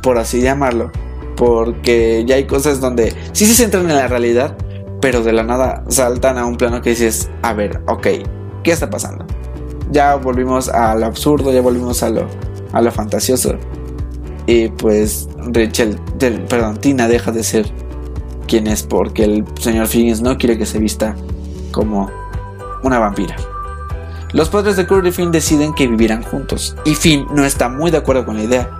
por 0.00 0.16
así 0.16 0.40
llamarlo, 0.40 0.90
porque 1.36 2.24
ya 2.26 2.36
hay 2.36 2.46
cosas 2.46 2.80
donde 2.80 3.14
sí 3.32 3.44
se 3.46 3.54
centran 3.54 3.90
en 3.90 3.96
la 3.96 4.08
realidad, 4.08 4.56
pero 5.02 5.24
de 5.24 5.32
la 5.32 5.42
nada 5.42 5.82
saltan 5.88 6.38
a 6.38 6.46
un 6.46 6.56
plano 6.56 6.80
que 6.80 6.90
dices, 6.90 7.28
a 7.42 7.52
ver, 7.52 7.82
ok, 7.88 8.06
¿qué 8.62 8.70
está 8.70 8.88
pasando? 8.88 9.26
Ya 9.90 10.14
volvimos 10.14 10.68
a 10.68 10.94
lo 10.94 11.06
absurdo, 11.06 11.52
ya 11.52 11.60
volvimos 11.60 12.04
a 12.04 12.08
lo, 12.08 12.28
a 12.72 12.80
lo 12.80 12.90
fantasioso. 12.92 13.56
Y 14.46 14.68
pues 14.68 15.28
Rachel, 15.38 15.98
perdón, 16.48 16.76
Tina 16.78 17.08
deja 17.08 17.32
de 17.32 17.42
ser 17.42 17.66
quien 18.46 18.68
es 18.68 18.84
porque 18.84 19.24
el 19.24 19.44
señor 19.58 19.88
Figgins 19.88 20.22
no 20.22 20.38
quiere 20.38 20.56
que 20.56 20.66
se 20.66 20.78
vista 20.78 21.16
como 21.72 22.08
una 22.84 23.00
vampira. 23.00 23.36
Los 24.32 24.50
padres 24.50 24.76
de 24.76 24.86
Kurt 24.86 25.04
y 25.04 25.10
Finn 25.10 25.32
deciden 25.32 25.74
que 25.74 25.88
vivirán 25.88 26.22
juntos 26.22 26.76
y 26.84 26.94
Finn 26.94 27.26
no 27.34 27.44
está 27.44 27.68
muy 27.68 27.90
de 27.90 27.98
acuerdo 27.98 28.24
con 28.24 28.36
la 28.36 28.44
idea 28.44 28.70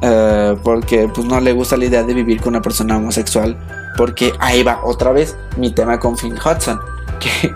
eh, 0.00 0.56
porque 0.64 1.08
pues 1.14 1.26
no 1.26 1.38
le 1.40 1.52
gusta 1.52 1.76
la 1.76 1.84
idea 1.84 2.02
de 2.02 2.14
vivir 2.14 2.40
con 2.40 2.54
una 2.54 2.62
persona 2.62 2.96
homosexual 2.96 3.77
porque 3.98 4.32
ahí 4.38 4.62
va 4.62 4.80
otra 4.84 5.10
vez 5.10 5.36
mi 5.56 5.72
tema 5.72 5.98
con 5.98 6.16
Finn 6.16 6.36
Hudson 6.36 6.80
que, 7.20 7.54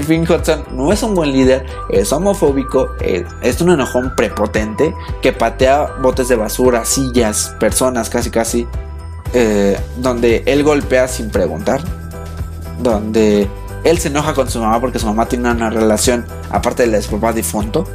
Finn 0.00 0.30
Hudson 0.30 0.64
no 0.72 0.92
es 0.92 1.02
un 1.02 1.14
buen 1.14 1.32
líder 1.32 1.66
es 1.88 2.12
homofóbico 2.12 2.90
es, 3.00 3.24
es 3.40 3.60
un 3.62 3.70
enojón 3.70 4.14
prepotente 4.14 4.94
que 5.22 5.32
patea 5.32 5.94
botes 6.02 6.28
de 6.28 6.36
basura 6.36 6.84
sillas 6.84 7.56
personas 7.58 8.10
casi 8.10 8.30
casi 8.30 8.68
eh, 9.32 9.80
donde 9.96 10.42
él 10.46 10.62
golpea 10.62 11.08
sin 11.08 11.30
preguntar 11.30 11.80
donde 12.78 13.48
él 13.82 13.98
se 13.98 14.08
enoja 14.08 14.34
con 14.34 14.50
su 14.50 14.60
mamá 14.60 14.78
porque 14.78 14.98
su 14.98 15.06
mamá 15.06 15.26
tiene 15.26 15.50
una 15.50 15.70
relación 15.70 16.26
aparte 16.50 16.82
de 16.82 16.90
la 16.90 16.96
de 16.98 17.02
su 17.02 17.12
papá 17.12 17.32
difunto 17.32 17.86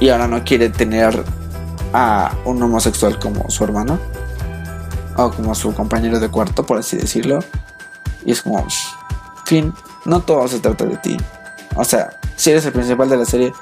y 0.00 0.08
ahora 0.08 0.26
no 0.26 0.42
quiere 0.42 0.70
tener 0.70 1.22
a 1.92 2.32
un 2.44 2.60
homosexual 2.60 3.18
como 3.20 3.48
su 3.48 3.62
hermano 3.62 4.15
o 5.16 5.30
como 5.30 5.54
su 5.54 5.74
compañero 5.74 6.20
de 6.20 6.28
cuarto 6.28 6.64
por 6.64 6.78
así 6.78 6.96
decirlo. 6.96 7.40
Y 8.24 8.32
es 8.32 8.42
como 8.42 8.66
fin 9.44 9.72
no 10.04 10.20
todo 10.20 10.46
se 10.48 10.58
trata 10.58 10.84
de 10.84 10.96
ti 10.96 11.16
o 11.76 11.84
sea 11.84 12.18
si 12.34 12.50
eres 12.50 12.66
el 12.66 12.72
principal 12.72 13.08
de 13.08 13.16
la 13.16 13.24
serie 13.24 13.52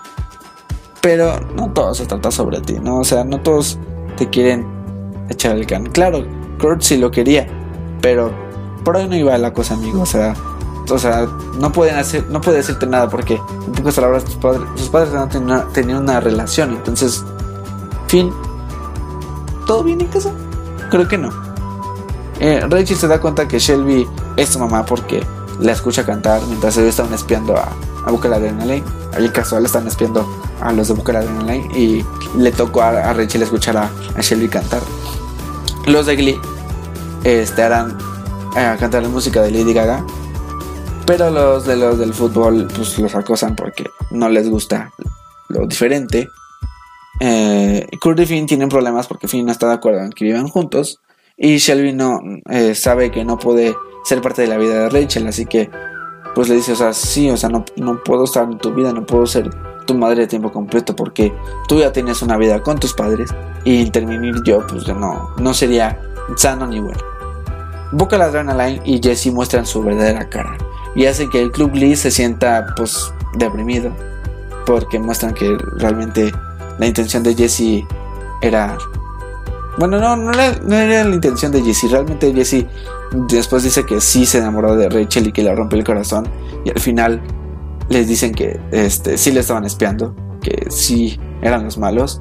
pero 1.01 1.40
no 1.40 1.70
todo 1.72 1.94
se 1.94 2.06
trata 2.06 2.31
sobre 2.31 2.60
ti 2.60 2.78
no 2.81 3.01
o 3.01 3.05
sea 3.05 3.24
no 3.24 3.40
todos 3.40 3.78
te 4.16 4.31
quieren 4.31 4.66
echar 5.28 5.56
el 5.56 5.66
can. 5.66 5.86
Claro 5.86 6.24
Kurt 6.59 6.82
sí 6.82 6.97
lo 6.97 7.10
quería 7.10 7.47
pero 8.01 8.32
por 8.85 8.97
ahí 8.97 9.09
no 9.09 9.16
iba 9.16 9.36
la 9.36 9.52
cosa 9.52 9.74
amigo 9.74 10.02
o 10.02 10.06
sea 10.06 10.35
o 10.90 10.98
sea, 10.98 11.26
no 11.59 11.72
pueden 11.72 11.97
hacer, 11.97 12.26
no 12.28 12.40
puede 12.40 12.59
decirte 12.59 12.86
nada 12.86 13.09
porque 13.09 13.35
en 13.35 13.72
pocas 13.72 13.94
palabras 13.94 14.24
sus 14.24 14.35
padres, 14.36 14.68
sus 14.76 14.89
padres 14.89 15.12
no 15.14 15.28
tenían 15.28 15.44
una, 15.44 15.68
tenían 15.72 16.02
una 16.02 16.20
relación, 16.20 16.72
entonces, 16.72 17.24
fin, 18.06 18.31
¿todo 19.66 19.82
bien 19.82 20.01
en 20.01 20.09
casa? 20.09 20.32
Creo 20.90 21.09
que 21.09 21.19
no. 21.19 21.31
Eh, 22.40 22.61
Rachel 22.69 22.97
se 22.97 23.09
da 23.09 23.20
cuenta 23.20 23.47
que 23.47 23.59
Shelby 23.59 24.06
es 24.36 24.51
su 24.51 24.59
mamá 24.59 24.85
porque 24.85 25.24
la 25.61 25.73
escucha 25.73 26.05
cantar 26.05 26.43
mientras 26.48 26.77
ellos 26.77 26.90
estaban 26.90 27.15
espiando 27.15 27.56
a, 27.56 27.69
a 28.05 28.11
Boca 28.11 28.28
de 28.28 28.36
Adrenaline. 28.36 28.85
Ahí 29.16 29.28
casual 29.28 29.65
están 29.65 29.86
espiando 29.86 30.28
a 30.61 30.73
los 30.73 30.89
de 30.89 30.94
Boca 30.94 31.12
de 31.12 31.19
Adrenaline 31.19 31.70
y 31.77 32.05
le 32.36 32.52
tocó 32.52 32.82
a, 32.82 32.89
a 32.89 33.12
Rachel 33.12 33.43
escuchar 33.43 33.77
a, 33.77 33.90
a 34.16 34.20
Shelby 34.20 34.48
cantar. 34.48 34.82
Los 35.86 36.06
de 36.06 36.16
Glee 36.16 36.40
este, 37.24 37.62
harán 37.62 37.97
eh, 38.56 38.77
cantar 38.81 39.02
la 39.02 39.09
música 39.09 39.43
de 39.43 39.51
Lady 39.51 39.73
Gaga 39.73 40.05
pero 41.06 41.31
los 41.31 41.66
de 41.66 41.77
los 41.77 41.98
del 41.98 42.15
fútbol 42.15 42.66
pues 42.74 42.98
los 42.98 43.15
acosan 43.15 43.55
porque 43.55 43.90
no 44.11 44.28
les 44.28 44.48
gusta 44.48 44.93
lo 45.48 45.66
diferente. 45.66 46.31
Eh, 47.20 47.86
Kurt 48.00 48.20
y 48.20 48.26
Finn 48.26 48.46
tienen 48.46 48.68
problemas 48.68 49.06
porque 49.06 49.28
Finn 49.28 49.46
no 49.46 49.52
está 49.52 49.68
de 49.68 49.74
acuerdo 49.74 50.00
en 50.00 50.10
que 50.10 50.24
vivan 50.24 50.48
juntos. 50.48 51.00
Y 51.36 51.58
Shelby 51.58 51.92
no 51.92 52.20
eh, 52.50 52.74
sabe 52.74 53.10
que 53.10 53.24
no 53.24 53.38
puede 53.38 53.74
ser 54.04 54.20
parte 54.20 54.42
de 54.42 54.48
la 54.48 54.58
vida 54.58 54.74
de 54.74 54.88
Rachel. 54.88 55.26
Así 55.26 55.46
que 55.46 55.70
pues 56.34 56.48
le 56.48 56.56
dice, 56.56 56.72
o 56.72 56.76
sea, 56.76 56.92
sí, 56.92 57.30
o 57.30 57.36
sea, 57.36 57.48
no, 57.48 57.64
no 57.76 58.02
puedo 58.02 58.24
estar 58.24 58.44
en 58.44 58.58
tu 58.58 58.72
vida, 58.72 58.92
no 58.92 59.06
puedo 59.06 59.26
ser 59.26 59.50
tu 59.86 59.94
madre 59.94 60.22
de 60.22 60.26
tiempo 60.26 60.50
completo 60.50 60.96
porque 60.96 61.32
tú 61.68 61.78
ya 61.78 61.92
tienes 61.92 62.22
una 62.22 62.36
vida 62.36 62.60
con 62.62 62.78
tus 62.78 62.94
padres. 62.94 63.30
Y 63.64 63.80
intervenir 63.80 64.34
yo 64.44 64.66
pues 64.66 64.86
no, 64.88 65.30
no 65.38 65.54
sería 65.54 66.00
sano 66.36 66.66
ni 66.66 66.80
bueno. 66.80 67.00
Boca 67.92 68.18
la 68.18 68.24
Adrenaline 68.24 68.82
y 68.84 69.00
Jesse 69.00 69.30
muestran 69.32 69.66
su 69.66 69.82
verdadera 69.82 70.28
cara 70.28 70.56
y 70.94 71.06
hace 71.06 71.28
que 71.28 71.40
el 71.40 71.50
Club 71.50 71.72
Glee 71.72 71.96
se 71.96 72.10
sienta 72.10 72.66
pues 72.76 73.12
deprimido 73.34 73.92
porque 74.66 74.98
muestran 74.98 75.34
que 75.34 75.56
realmente 75.76 76.32
la 76.78 76.86
intención 76.86 77.22
de 77.22 77.34
Jesse 77.34 77.84
era 78.40 78.76
bueno 79.78 79.98
no 79.98 80.16
no 80.16 80.32
era, 80.32 81.05
la 81.05 81.14
intención 81.14 81.51
de 81.52 81.62
Jesse 81.62 81.90
realmente 81.90 82.32
Jesse 82.32 82.66
después 83.28 83.62
dice 83.62 83.84
que 83.84 84.01
sí 84.01 84.26
se 84.26 84.38
enamoró 84.38 84.76
de 84.76 84.88
Rachel 84.88 85.28
y 85.28 85.32
que 85.32 85.42
le 85.42 85.55
rompe 85.55 85.76
el 85.76 85.84
corazón 85.84 86.28
y 86.64 86.70
al 86.70 86.80
final 86.80 87.22
les 87.88 88.09
dicen 88.09 88.32
que 88.32 88.60
este 88.70 89.18
sí 89.18 89.30
le 89.32 89.40
estaban 89.40 89.64
espiando 89.64 90.14
que 90.42 90.66
sí 90.70 91.18
eran 91.42 91.64
los 91.64 91.78
malos 91.78 92.20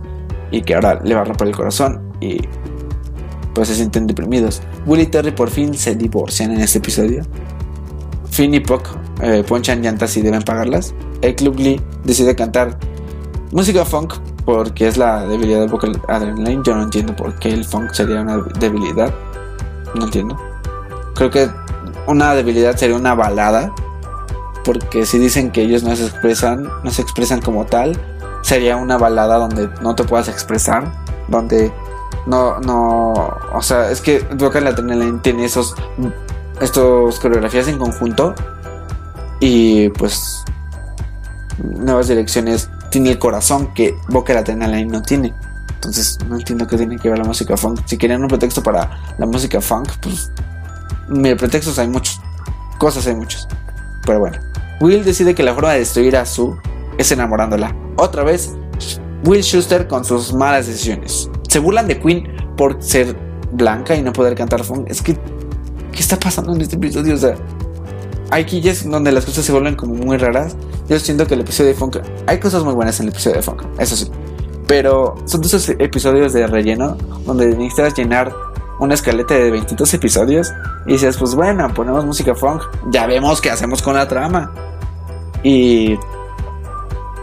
y 0.52 0.62
que 0.62 0.76
ahora 0.76 1.00
le 1.04 1.16
va 1.16 1.22
a 1.22 1.26
romper 1.26 1.48
el 1.48 1.56
corazón 1.56 2.02
y 2.22 2.40
pues 3.54 3.68
se 3.68 3.76
sienten 3.76 4.08
deprimidos. 4.08 4.62
Will 4.86 5.02
y 5.02 5.06
Terry 5.06 5.32
por 5.32 5.50
fin 5.50 5.74
se 5.74 5.96
divorcian 5.96 6.52
en 6.52 6.62
este 6.62 6.80
episodio. 6.80 7.24
Finn 8.30 8.54
y 8.54 8.60
Puck 8.60 8.88
eh, 9.22 9.44
ponchan 9.48 9.82
llantas 9.82 10.18
y 10.18 10.22
deben 10.22 10.42
pagarlas. 10.42 10.94
El 11.22 11.36
Club 11.36 11.56
Glee 11.58 11.82
decide 12.04 12.36
cantar 12.36 12.78
música 13.52 13.86
funk 13.86 14.16
porque 14.46 14.88
es 14.88 14.98
la 14.98 15.26
debilidad 15.26 15.62
del 15.62 15.70
vocal 15.70 16.02
adrenaline. 16.08 16.64
Yo 16.64 16.76
no 16.76 16.84
entiendo 16.84 17.16
por 17.16 17.38
qué 17.40 17.50
el 17.50 17.66
funk 17.66 17.92
sería 17.92 18.22
una 18.22 18.38
debilidad. 18.60 19.14
No 19.96 20.06
entiendo. 20.06 20.40
Creo 21.16 21.30
que 21.30 21.50
una 22.08 22.34
debilidad 22.34 22.76
sería 22.76 22.96
una 22.96 23.16
balada. 23.16 23.74
Porque 24.64 25.06
si 25.06 25.18
dicen 25.18 25.52
que 25.52 25.62
ellos 25.64 25.84
no 25.84 25.96
se 25.96 26.06
expresan, 26.06 26.70
no 26.84 26.90
se 26.90 27.02
expresan 27.02 27.42
como 27.42 27.66
tal, 27.66 28.00
sería 28.44 28.78
una 28.78 28.98
balada 28.98 29.38
donde 29.38 29.70
no 29.82 29.94
te 29.94 30.06
puedas 30.06 30.30
expresar, 30.30 30.90
donde 31.28 31.74
no, 32.26 32.60
no, 32.60 33.12
o 33.54 33.62
sea, 33.62 33.92
es 33.92 34.00
que 34.00 34.20
Vocal 34.20 34.68
Adrenaline 34.68 35.20
tiene 35.20 35.46
esos, 35.46 35.76
estos 36.62 37.20
coreografías 37.20 37.68
en 37.68 37.78
conjunto 37.78 38.34
y 39.40 39.90
pues 39.90 40.46
nuevas 41.58 42.08
direcciones 42.08 42.70
tiene 42.94 43.10
el 43.10 43.18
corazón 43.18 43.74
que 43.74 43.98
Vocal 44.10 44.38
Adrenaline 44.38 44.88
no 44.88 45.02
tiene. 45.02 45.34
Entonces 45.74 46.20
no 46.30 46.36
entiendo 46.36 46.68
qué 46.68 46.78
tiene 46.78 47.00
que 47.00 47.10
ver 47.10 47.18
la 47.18 47.24
música 47.24 47.58
funk. 47.58 47.80
Si 47.86 47.98
querían 47.98 48.22
un 48.22 48.28
pretexto 48.28 48.62
para 48.62 49.16
la 49.18 49.26
música 49.26 49.60
funk, 49.60 49.90
pues 50.00 50.32
mira, 51.10 51.36
pretextos 51.36 51.80
hay 51.80 51.88
muchos, 51.88 52.22
cosas 52.78 53.08
hay 53.08 53.16
muchos. 53.16 53.48
Pero 54.06 54.20
bueno, 54.20 54.38
Will 54.80 55.04
decide 55.04 55.34
que 55.34 55.42
la 55.42 55.56
forma 55.56 55.74
de 55.74 55.80
destruir 55.80 56.16
a 56.16 56.24
Sue 56.28 56.56
es 57.00 57.12
enamorándola. 57.12 57.76
Otra 57.96 58.24
vez, 58.24 58.54
Will 59.26 59.42
Schuster 59.42 59.88
con 59.88 60.06
sus 60.06 60.32
malas 60.32 60.68
decisiones. 60.68 61.32
Se 61.50 61.58
burlan 61.58 61.88
de 61.88 62.00
Queen 62.00 62.28
por 62.56 62.78
ser 62.80 63.18
blanca 63.54 63.96
y 63.96 64.04
no 64.04 64.14
poder 64.14 64.36
cantar 64.36 64.64
funk. 64.64 64.86
Es 64.88 65.02
que, 65.02 65.16
¿qué 65.16 66.00
está 66.00 66.20
pasando 66.20 66.54
en 66.54 66.62
este 66.62 66.76
episodio? 66.76 67.16
O 67.16 67.18
sea, 67.18 67.34
aquí 68.30 68.62
ya 68.62 68.72
donde 68.86 69.12
las 69.12 69.26
cosas 69.26 69.44
se 69.44 69.52
vuelven 69.52 69.76
como 69.76 69.96
muy 69.96 70.18
raras. 70.18 70.56
Yo 70.88 71.00
siento 71.00 71.26
que 71.26 71.34
el 71.36 71.42
episodio 71.42 71.70
de 71.70 71.76
funk, 71.76 71.98
hay 72.28 72.40
cosas 72.40 72.64
muy 72.64 72.74
buenas 72.74 73.00
en 73.00 73.08
el 73.08 73.14
episodio 73.14 73.38
de 73.38 73.44
funk, 73.44 73.64
eso 73.80 73.96
sí. 73.96 74.10
Pero 74.68 75.16
son 75.26 75.42
de 75.42 75.48
esos 75.48 75.70
episodios 75.70 76.34
de 76.34 76.48
relleno 76.48 76.98
donde 77.26 77.48
necesitas 77.48 77.94
llenar 77.96 78.34
una 78.80 78.94
escaleta 78.94 79.34
de 79.34 79.52
22 79.52 79.94
episodios 79.94 80.52
y 80.86 80.94
dices, 80.94 81.18
pues 81.18 81.36
bueno, 81.36 81.74
ponemos 81.74 82.06
música 82.06 82.36
funk, 82.36 82.64
ya 82.92 83.08
vemos 83.08 83.40
qué 83.40 83.50
hacemos 83.50 83.82
con 83.82 83.96
la 83.96 84.08
trama. 84.08 84.52
Y 85.44 85.98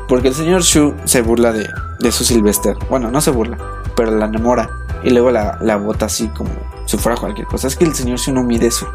porque 0.09 0.28
el 0.28 0.35
señor 0.35 0.62
Shu 0.62 0.95
se 1.05 1.23
burla 1.23 1.53
de, 1.53 1.69
de 2.01 2.12
su 2.12 2.24
Sylvester. 2.24 2.77
Bueno, 2.89 3.11
no 3.11 3.20
se 3.20 3.31
burla, 3.31 3.59
pero 3.95 4.11
la 4.11 4.27
enamora. 4.27 4.69
Y 5.03 5.11
luego 5.11 5.31
la, 5.31 5.59
la 5.61 5.77
bota 5.77 6.07
así 6.07 6.28
como 6.28 6.51
si 6.85 6.99
fuera 6.99 7.19
cualquier 7.19 7.47
cosa. 7.47 7.69
Es 7.69 7.77
que 7.77 7.85
el 7.85 7.95
señor 7.95 8.19
Shu 8.19 8.32
no 8.32 8.43
mide 8.43 8.70
su, 8.70 8.87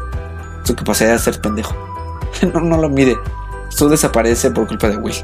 su 0.62 0.74
capacidad 0.74 1.12
de 1.12 1.18
ser 1.18 1.40
pendejo. 1.40 1.74
no, 2.52 2.60
no 2.60 2.76
lo 2.76 2.88
mide. 2.88 3.16
Su 3.76 3.90
desaparece 3.90 4.50
por 4.50 4.66
culpa 4.66 4.88
de 4.88 4.96
Will. 4.96 5.14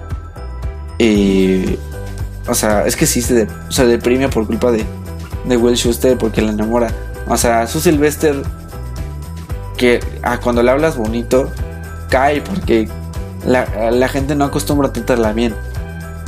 Y. 0.98 1.78
O 2.46 2.54
sea, 2.54 2.86
es 2.86 2.96
que 2.96 3.06
sí 3.06 3.22
se, 3.22 3.48
se 3.70 3.86
deprime 3.86 4.28
por 4.28 4.46
culpa 4.46 4.70
de, 4.70 4.84
de 5.46 5.56
Will 5.56 5.74
Schuster 5.74 6.18
porque 6.18 6.42
la 6.42 6.52
enamora. 6.52 6.92
O 7.28 7.36
sea, 7.38 7.66
su 7.66 7.80
Sylvester. 7.80 8.42
Que 9.78 10.00
ah, 10.22 10.38
cuando 10.38 10.62
le 10.62 10.70
hablas 10.70 10.98
bonito, 10.98 11.50
cae 12.10 12.42
porque 12.42 12.90
la, 13.46 13.90
la 13.90 14.08
gente 14.08 14.34
no 14.34 14.44
acostumbra 14.44 14.88
a 14.88 14.92
tratarla 14.92 15.32
bien. 15.32 15.54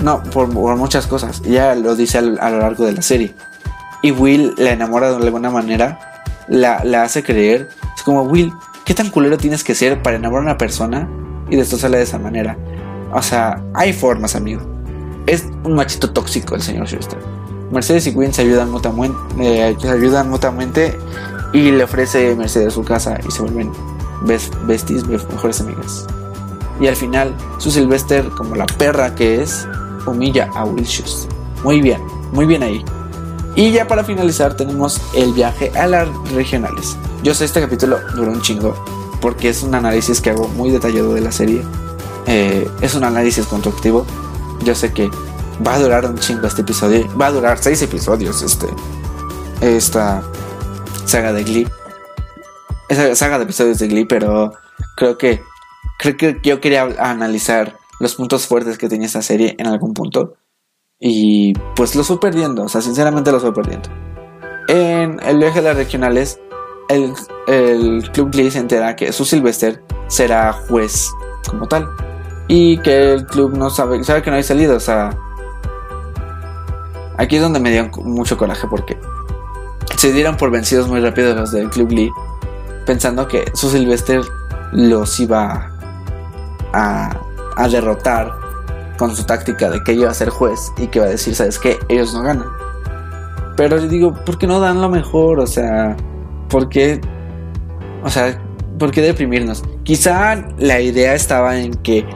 No, 0.03 0.23
por, 0.23 0.51
por 0.51 0.77
muchas 0.77 1.07
cosas. 1.07 1.43
Ya 1.43 1.75
lo 1.75 1.95
dice 1.95 2.17
a, 2.17 2.23
lo 2.23 2.59
largo 2.59 2.87
de 2.87 2.95
la 2.95 3.03
serie. 3.03 3.35
Y 4.01 4.13
Will 4.13 4.55
la 4.57 4.71
enamora 4.71 5.11
de 5.11 5.17
alguna 5.27 5.51
manera, 5.51 6.25
la, 6.49 6.83
la 6.85 7.03
hace 7.03 7.23
creer. 7.23 7.69
Es 7.95 8.03
como, 8.03 8.23
Will, 8.23 8.51
¿qué 8.87 8.95
tan 8.95 9.11
culero 9.11 9.37
tienes 9.37 9.63
que 9.63 9.75
ser 9.75 10.03
para 10.03 10.17
enamorar 10.17 10.49
a 10.49 10.51
una 10.53 10.59
persona 10.59 11.07
y 11.55 11.57
destrozarla 11.59 11.99
de 11.99 12.03
esa 12.03 12.19
manera? 12.19 12.57
O 13.13 13.23
sea, 13.23 13.63
hay 13.75 13.93
formas, 13.93 14.35
amigo. 14.35 14.63
Es 15.27 15.45
un 15.65 15.75
machito 15.75 16.11
tóxico 16.11 16.55
el 16.55 16.63
señor 16.63 16.87
Schuster. 16.87 17.19
Mercedes 17.71 18.07
y 18.07 18.13
Quinn 18.13 18.33
se 18.33 18.43
ayudan 18.43 18.71
mutuamente, 18.71 19.17
eh, 19.41 19.77
se 19.81 19.89
ayudan 19.89 20.29
mutuamente 20.29 20.97
y 21.53 21.71
le 21.71 21.85
ofrece 21.85 22.35
Mercedes 22.35 22.75
su 22.75 22.85
casa 22.85 23.19
y 23.27 23.31
se 23.31 23.43
vuelven 23.43 23.73
best, 24.23 24.55
besties, 24.67 25.07
mejores 25.07 25.61
amigas. 25.61 26.07
Y 26.81 26.89
al 26.89 26.97
final, 26.97 27.35
su 27.59 27.71
Sylvester, 27.71 28.29
como 28.31 28.57
la 28.57 28.67
perra 28.67 29.15
que 29.15 29.43
es, 29.43 29.67
humilla 30.07 30.51
a 30.55 30.65
Will 30.65 30.85
Schuster. 30.85 31.33
Muy 31.63 31.81
bien, 31.81 32.01
muy 32.33 32.47
bien 32.47 32.63
ahí. 32.63 32.85
Y 33.57 33.71
ya 33.71 33.87
para 33.87 34.03
finalizar 34.03 34.57
tenemos 34.57 35.01
el 35.15 35.33
viaje 35.33 35.71
a 35.79 35.87
las 35.87 36.09
regionales. 36.33 36.97
Yo 37.23 37.33
sé 37.33 37.45
este 37.45 37.61
capítulo 37.61 37.99
duró 38.17 38.33
un 38.33 38.43
chingo 38.43 38.75
porque 39.25 39.49
es 39.49 39.63
un 39.63 39.75
análisis 39.75 40.21
que 40.21 40.29
hago 40.29 40.49
muy 40.49 40.69
detallado 40.69 41.15
de 41.15 41.23
la 41.23 41.33
serie. 41.33 41.63
Eh, 42.27 42.69
es 42.83 42.95
un 42.95 43.05
análisis 43.05 43.47
constructivo. 43.47 44.05
Yo 44.65 44.75
sé 44.75 44.93
que 44.93 45.09
va 45.67 45.77
a 45.77 45.79
durar 45.79 46.05
un 46.05 46.19
chingo 46.19 46.47
este 46.47 46.61
episodio. 46.61 47.09
Va 47.17 47.29
a 47.29 47.33
durar 47.33 47.57
seis 47.57 47.81
episodios 47.81 48.43
este 48.43 48.67
esta 49.63 50.23
saga 51.07 51.33
de 51.33 51.43
Glee. 51.43 51.67
Esa 52.91 53.15
saga 53.15 53.39
de 53.39 53.45
episodios 53.45 53.79
de 53.79 53.89
Glee, 53.89 54.05
pero 54.05 54.53
creo 54.95 55.17
que 55.17 55.41
creo 55.99 56.19
que 56.19 56.39
yo 56.43 56.61
quería 56.61 56.83
analizar 56.99 57.79
los 58.01 58.17
puntos 58.17 58.47
fuertes 58.47 58.77
que 58.77 58.91
tenía 58.91 59.07
esta 59.07 59.23
serie 59.23 59.57
en 59.59 59.69
algún 59.69 59.95
punto. 59.95 60.35
Y 61.01 61.55
pues 61.77 61.97
lo 61.97 62.05
fui 62.05 62.19
perdiendo, 62.19 62.65
o 62.65 62.69
sea, 62.69 62.83
sinceramente 62.83 63.33
lo 63.33 63.41
fui 63.41 63.53
perdiendo. 63.53 63.89
En 64.69 65.19
el 65.23 65.39
viaje 65.39 65.63
de 65.63 65.69
las 65.69 65.77
regionales, 65.79 66.41
el, 66.89 67.15
el 67.47 68.11
Club 68.13 68.31
Glee 68.31 68.51
se 68.51 68.59
entera 68.59 68.97
que 68.97 69.13
su 69.13 69.25
Sylvester 69.25 69.83
será 70.09 70.53
juez 70.53 71.11
como 71.49 71.67
tal. 71.67 71.89
Y 72.47 72.79
que 72.79 73.15
el 73.15 73.27
club 73.27 73.57
no 73.57 73.71
sabe, 73.71 74.03
sabe 74.05 74.23
que 74.23 74.31
no 74.31 74.37
hay 74.37 74.43
salida, 74.43 74.75
o 74.75 74.81
sea. 74.81 75.17
Aquí 77.17 77.37
es 77.37 77.43
donde 77.43 77.61
me 77.61 77.71
dio 77.71 77.89
mucho 78.03 78.37
coraje 78.37 78.67
porque 78.69 78.99
se 79.97 80.13
dieron 80.13 80.37
por 80.37 80.51
vencidos 80.51 80.89
muy 80.89 81.01
rápido 81.01 81.35
los 81.35 81.53
del 81.53 81.71
Club 81.71 81.89
Glee, 81.89 82.13
pensando 82.85 83.29
que 83.29 83.45
su 83.55 83.71
Sylvester 83.71 84.21
los 84.73 85.19
iba 85.21 85.71
a, 86.73 87.17
a 87.57 87.69
derrotar 87.69 88.33
con 88.99 89.15
su 89.15 89.25
táctica 89.25 89.71
de 89.71 89.83
que 89.83 89.93
iba 89.93 90.11
a 90.11 90.15
ser 90.15 90.29
juez 90.29 90.73
y 90.77 90.89
que 90.89 90.99
iba 90.99 91.07
a 91.07 91.11
decir, 91.11 91.35
¿sabes 91.35 91.59
qué? 91.59 91.79
Ellos 91.89 92.13
no 92.15 92.23
ganan. 92.23 92.49
Pero 93.57 93.79
yo 93.79 93.87
digo, 93.87 94.13
¿por 94.13 94.37
qué 94.37 94.47
no 94.47 94.61
dan 94.61 94.83
lo 94.83 94.89
mejor? 94.89 95.39
O 95.39 95.47
sea, 95.47 95.97
¿por 96.49 96.69
qué? 96.69 97.01
O 98.03 98.11
sea, 98.11 98.41
¿por 98.79 98.91
qué 98.91 99.03
deprimirnos? 99.03 99.63
Quizá 99.83 100.47
la 100.59 100.81
idea 100.81 101.15
estaba 101.15 101.59
en 101.59 101.75
que 101.75 102.07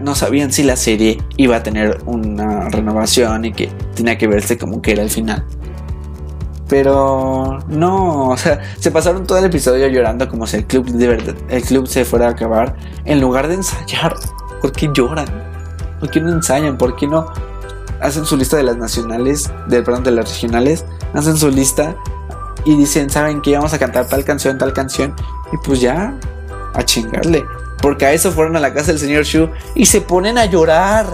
no 0.00 0.14
sabían 0.14 0.52
si 0.52 0.62
la 0.62 0.76
serie 0.76 1.18
iba 1.36 1.56
a 1.56 1.62
tener 1.62 1.98
una 2.06 2.68
renovación 2.68 3.44
y 3.44 3.52
que 3.52 3.68
tenía 3.94 4.18
que 4.18 4.26
verse 4.26 4.58
como 4.58 4.82
que 4.82 4.92
era 4.92 5.02
el 5.02 5.10
final. 5.10 5.44
Pero 6.68 7.58
no, 7.68 8.30
o 8.30 8.36
sea, 8.36 8.60
se 8.78 8.90
pasaron 8.90 9.26
todo 9.26 9.38
el 9.38 9.44
episodio 9.44 9.88
llorando 9.88 10.28
como 10.28 10.46
si 10.46 10.56
el 10.56 10.66
club 10.66 10.86
de 10.86 11.06
verdad, 11.06 11.34
el 11.48 11.62
club 11.62 11.86
se 11.86 12.04
fuera 12.04 12.28
a 12.28 12.30
acabar 12.30 12.76
en 13.04 13.20
lugar 13.20 13.48
de 13.48 13.54
ensayar. 13.54 14.14
¿Por 14.60 14.72
qué 14.72 14.88
lloran? 14.94 15.26
¿Por 16.00 16.10
qué 16.10 16.20
no 16.20 16.32
ensayan? 16.32 16.78
¿Por 16.78 16.96
qué 16.96 17.06
no 17.06 17.26
hacen 18.00 18.24
su 18.24 18.36
lista 18.36 18.56
de 18.56 18.62
las 18.62 18.76
nacionales, 18.76 19.52
de, 19.68 19.82
perdón, 19.82 20.02
de 20.04 20.12
las 20.12 20.30
regionales? 20.30 20.84
Hacen 21.14 21.36
su 21.36 21.50
lista 21.50 21.94
y 22.64 22.76
dicen, 22.76 23.10
¿saben 23.10 23.40
qué? 23.40 23.56
Vamos 23.56 23.72
a 23.72 23.78
cantar 23.78 24.06
tal 24.06 24.24
canción, 24.24 24.58
tal 24.58 24.72
canción. 24.72 25.14
Y 25.52 25.56
pues 25.64 25.80
ya, 25.80 26.14
a 26.74 26.82
chingarle. 26.84 27.44
Porque 27.80 28.06
a 28.06 28.12
eso 28.12 28.30
fueron 28.30 28.56
a 28.56 28.60
la 28.60 28.72
casa 28.72 28.92
del 28.92 29.00
señor 29.00 29.24
Shu 29.24 29.50
y 29.74 29.86
se 29.86 30.00
ponen 30.00 30.38
a 30.38 30.44
llorar. 30.44 31.06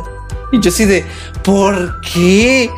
Y 0.52 0.60
yo 0.60 0.70
así 0.70 0.84
de, 0.84 1.04
¿por 1.42 2.00
qué? 2.00 2.70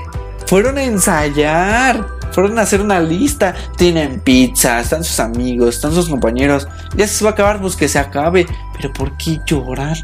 Fueron 0.47 0.78
a 0.78 0.84
ensayar. 0.84 2.06
Fueron 2.32 2.59
a 2.59 2.62
hacer 2.62 2.80
una 2.80 3.01
lista. 3.01 3.55
Tienen 3.76 4.20
pizza, 4.20 4.80
están 4.80 5.02
sus 5.02 5.18
amigos, 5.18 5.74
están 5.74 5.92
sus 5.92 6.09
compañeros. 6.09 6.68
Ya 6.94 7.09
se 7.09 7.24
va 7.24 7.30
a 7.30 7.32
acabar, 7.32 7.60
pues 7.60 7.74
que 7.74 7.88
se 7.88 7.98
acabe. 7.98 8.47
Pero 8.76 8.92
¿por 8.92 9.16
qué 9.16 9.40
llorar? 9.44 9.97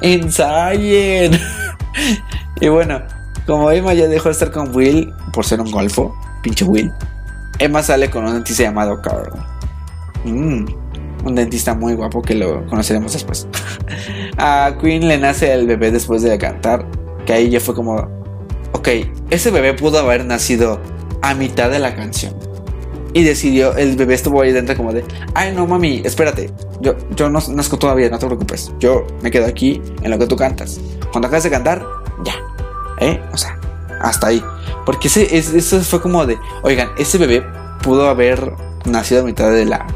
Ensayen. 0.00 1.38
y 2.60 2.68
bueno, 2.68 3.02
como 3.46 3.70
Emma 3.70 3.92
ya 3.92 4.08
dejó 4.08 4.28
de 4.28 4.32
estar 4.32 4.50
con 4.50 4.74
Will 4.74 5.12
por 5.32 5.44
ser 5.44 5.60
un 5.60 5.70
golfo, 5.70 6.14
pinche 6.42 6.64
Will. 6.64 6.90
Emma 7.58 7.82
sale 7.82 8.10
con 8.10 8.24
un 8.24 8.34
dentista 8.34 8.64
llamado 8.64 9.00
Carl. 9.00 9.32
Mm, 10.24 10.64
un 11.24 11.34
dentista 11.34 11.74
muy 11.74 11.94
guapo 11.94 12.22
que 12.22 12.34
lo 12.34 12.66
conoceremos 12.66 13.12
después. 13.12 13.46
a 14.38 14.76
Queen 14.80 15.06
le 15.06 15.18
nace 15.18 15.52
el 15.52 15.66
bebé 15.66 15.90
después 15.90 16.22
de 16.22 16.36
cantar. 16.38 16.86
Que 17.26 17.32
ahí 17.32 17.50
ya 17.50 17.60
fue 17.60 17.74
como. 17.74 18.08
Ok, 18.72 18.88
ese 19.30 19.50
bebé 19.50 19.74
pudo 19.74 19.98
haber 19.98 20.24
nacido 20.24 20.80
a 21.22 21.34
mitad 21.34 21.70
de 21.70 21.78
la 21.78 21.94
canción. 21.94 22.34
Y 23.14 23.22
decidió, 23.22 23.76
el 23.76 23.96
bebé 23.96 24.14
estuvo 24.14 24.42
ahí 24.42 24.52
dentro 24.52 24.76
como 24.76 24.92
de, 24.92 25.04
ay 25.34 25.54
no 25.54 25.68
mami, 25.68 26.02
espérate, 26.04 26.50
yo, 26.80 26.96
yo 27.14 27.30
no 27.30 27.38
nazco 27.50 27.78
todavía, 27.78 28.10
no 28.10 28.18
te 28.18 28.26
preocupes, 28.26 28.72
yo 28.80 29.06
me 29.22 29.30
quedo 29.30 29.46
aquí 29.46 29.80
en 30.02 30.10
lo 30.10 30.18
que 30.18 30.26
tú 30.26 30.34
cantas. 30.34 30.80
Cuando 31.12 31.28
acabes 31.28 31.44
de 31.44 31.50
cantar, 31.50 31.86
ya, 32.24 32.34
¿eh? 32.98 33.20
O 33.32 33.38
sea, 33.38 33.56
hasta 34.00 34.28
ahí. 34.28 34.44
Porque 34.86 35.08
ese, 35.08 35.36
es- 35.36 35.52
eso 35.54 35.80
fue 35.80 36.00
como 36.00 36.26
de, 36.26 36.38
oigan, 36.62 36.90
ese 36.98 37.18
bebé 37.18 37.46
pudo 37.82 38.08
haber 38.08 38.52
nacido 38.84 39.22
a 39.22 39.24
mitad 39.24 39.50
de 39.50 39.64
la, 39.64 39.86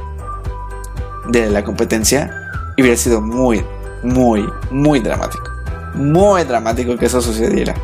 de 1.28 1.50
la 1.50 1.64
competencia 1.64 2.30
y 2.76 2.82
hubiera 2.82 2.96
sido 2.96 3.20
muy, 3.20 3.64
muy, 4.02 4.48
muy 4.70 5.00
dramático. 5.00 5.44
Muy 5.94 6.44
dramático 6.44 6.96
que 6.96 7.06
eso 7.06 7.20
sucediera. 7.20 7.74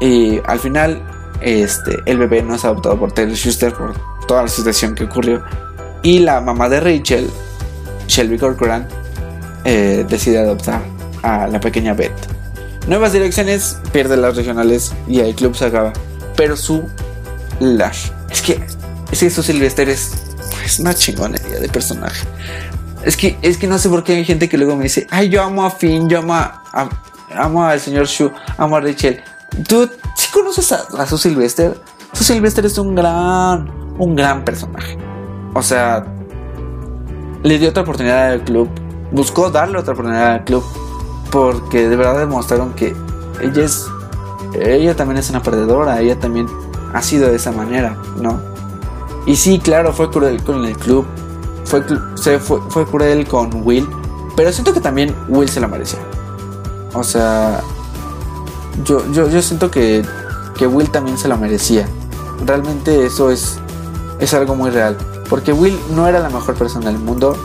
Y 0.00 0.40
al 0.46 0.58
final, 0.58 1.02
este, 1.40 1.98
el 2.06 2.18
bebé 2.18 2.42
no 2.42 2.54
es 2.54 2.64
adoptado 2.64 2.98
por 2.98 3.12
Taylor 3.12 3.34
Schuster 3.36 3.72
por 3.72 3.94
toda 4.26 4.42
la 4.42 4.48
situación 4.48 4.94
que 4.94 5.04
ocurrió. 5.04 5.42
Y 6.02 6.20
la 6.20 6.40
mamá 6.40 6.68
de 6.68 6.80
Rachel, 6.80 7.30
Shelby 8.06 8.38
Corcoran, 8.38 8.86
eh, 9.64 10.04
decide 10.08 10.38
adoptar 10.38 10.80
a 11.22 11.46
la 11.48 11.58
pequeña 11.60 11.94
Beth. 11.94 12.12
Nuevas 12.86 13.12
direcciones, 13.12 13.78
pierde 13.92 14.16
las 14.16 14.36
regionales 14.36 14.92
y 15.08 15.20
el 15.20 15.34
club 15.34 15.56
se 15.56 15.66
acaba. 15.66 15.92
Pero 16.36 16.56
su 16.56 16.84
Lash. 17.58 18.10
Es 18.30 18.42
que, 18.42 18.60
es 19.10 19.20
que 19.20 19.30
su 19.30 19.42
Sylvester 19.42 19.88
es, 19.88 20.12
es 20.64 20.78
una 20.78 20.94
chingonería 20.94 21.58
de 21.58 21.68
personaje. 21.68 22.26
Es 23.04 23.16
que, 23.16 23.38
es 23.42 23.56
que 23.56 23.66
no 23.66 23.78
sé 23.78 23.88
por 23.88 24.04
qué 24.04 24.14
hay 24.14 24.24
gente 24.24 24.48
que 24.48 24.56
luego 24.58 24.76
me 24.76 24.84
dice, 24.84 25.06
ay, 25.10 25.28
yo 25.28 25.42
amo 25.42 25.64
a 25.64 25.70
Finn, 25.70 26.08
yo 26.08 26.18
amo 26.20 26.34
a, 26.34 26.62
amo 27.34 27.64
al 27.64 27.80
señor 27.80 28.06
Shu, 28.06 28.30
amo 28.56 28.76
a 28.76 28.80
Rachel. 28.80 29.20
¿Tú 29.68 29.88
sí 30.14 30.28
conoces 30.32 30.70
a, 30.72 30.84
a 30.98 31.06
su 31.06 31.18
Sylvester? 31.18 31.80
Su 32.12 32.24
Sylvester 32.24 32.66
es 32.66 32.78
un 32.78 32.94
gran, 32.94 33.70
un 33.98 34.14
gran 34.14 34.44
personaje. 34.44 34.96
O 35.54 35.62
sea, 35.62 36.04
le 37.42 37.58
dio 37.58 37.70
otra 37.70 37.82
oportunidad 37.82 38.32
al 38.32 38.44
club, 38.44 38.68
buscó 39.12 39.50
darle 39.50 39.78
otra 39.78 39.92
oportunidad 39.92 40.32
al 40.34 40.44
club, 40.44 40.64
porque 41.30 41.88
de 41.88 41.96
verdad 41.96 42.18
demostraron 42.18 42.72
que 42.74 42.94
ella 43.40 43.64
es, 43.64 43.86
ella 44.54 44.96
también 44.96 45.18
es 45.18 45.30
una 45.30 45.42
perdedora, 45.42 46.00
ella 46.00 46.18
también 46.18 46.46
ha 46.92 47.02
sido 47.02 47.28
de 47.28 47.36
esa 47.36 47.52
manera, 47.52 47.96
¿no? 48.20 48.40
Y 49.26 49.36
sí, 49.36 49.58
claro, 49.58 49.92
fue 49.92 50.10
cruel 50.10 50.42
con 50.42 50.64
el 50.64 50.76
club, 50.76 51.04
fue, 51.64 51.84
se 52.14 52.38
fue, 52.38 52.60
fue 52.68 52.86
cruel 52.86 53.26
con 53.26 53.50
Will, 53.64 53.88
pero 54.36 54.52
siento 54.52 54.72
que 54.72 54.80
también 54.80 55.14
Will 55.28 55.48
se 55.48 55.60
lo 55.60 55.68
merecía. 55.68 56.00
O 56.94 57.02
sea, 57.02 57.60
yo, 58.84 59.10
yo, 59.12 59.28
yo 59.28 59.42
siento 59.42 59.70
que, 59.70 60.04
que 60.56 60.66
Will 60.66 60.90
también 60.90 61.18
se 61.18 61.28
lo 61.28 61.36
merecía. 61.36 61.88
Realmente 62.44 63.04
eso 63.04 63.30
es, 63.30 63.58
es 64.20 64.32
algo 64.34 64.54
muy 64.54 64.70
real. 64.70 64.96
Porque 65.28 65.52
Will 65.52 65.76
no 65.94 66.06
era 66.06 66.20
la 66.20 66.30
mejor 66.30 66.54
persona 66.54 66.86
del 66.86 66.98
mundo. 66.98 67.36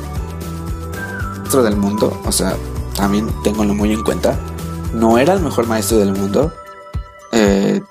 Maestro 1.52 1.64
del 1.64 1.76
mundo. 1.76 2.18
O 2.26 2.32
sea, 2.32 2.56
también 3.02 3.28
tenganlo 3.42 3.74
muy 3.74 3.92
en 3.92 4.04
cuenta. 4.04 4.38
No 4.94 5.18
era 5.18 5.34
el 5.34 5.42
mejor 5.42 5.66
maestro 5.66 5.98
del 5.98 6.14
mundo. 6.14 6.54
Eh, 7.32 7.82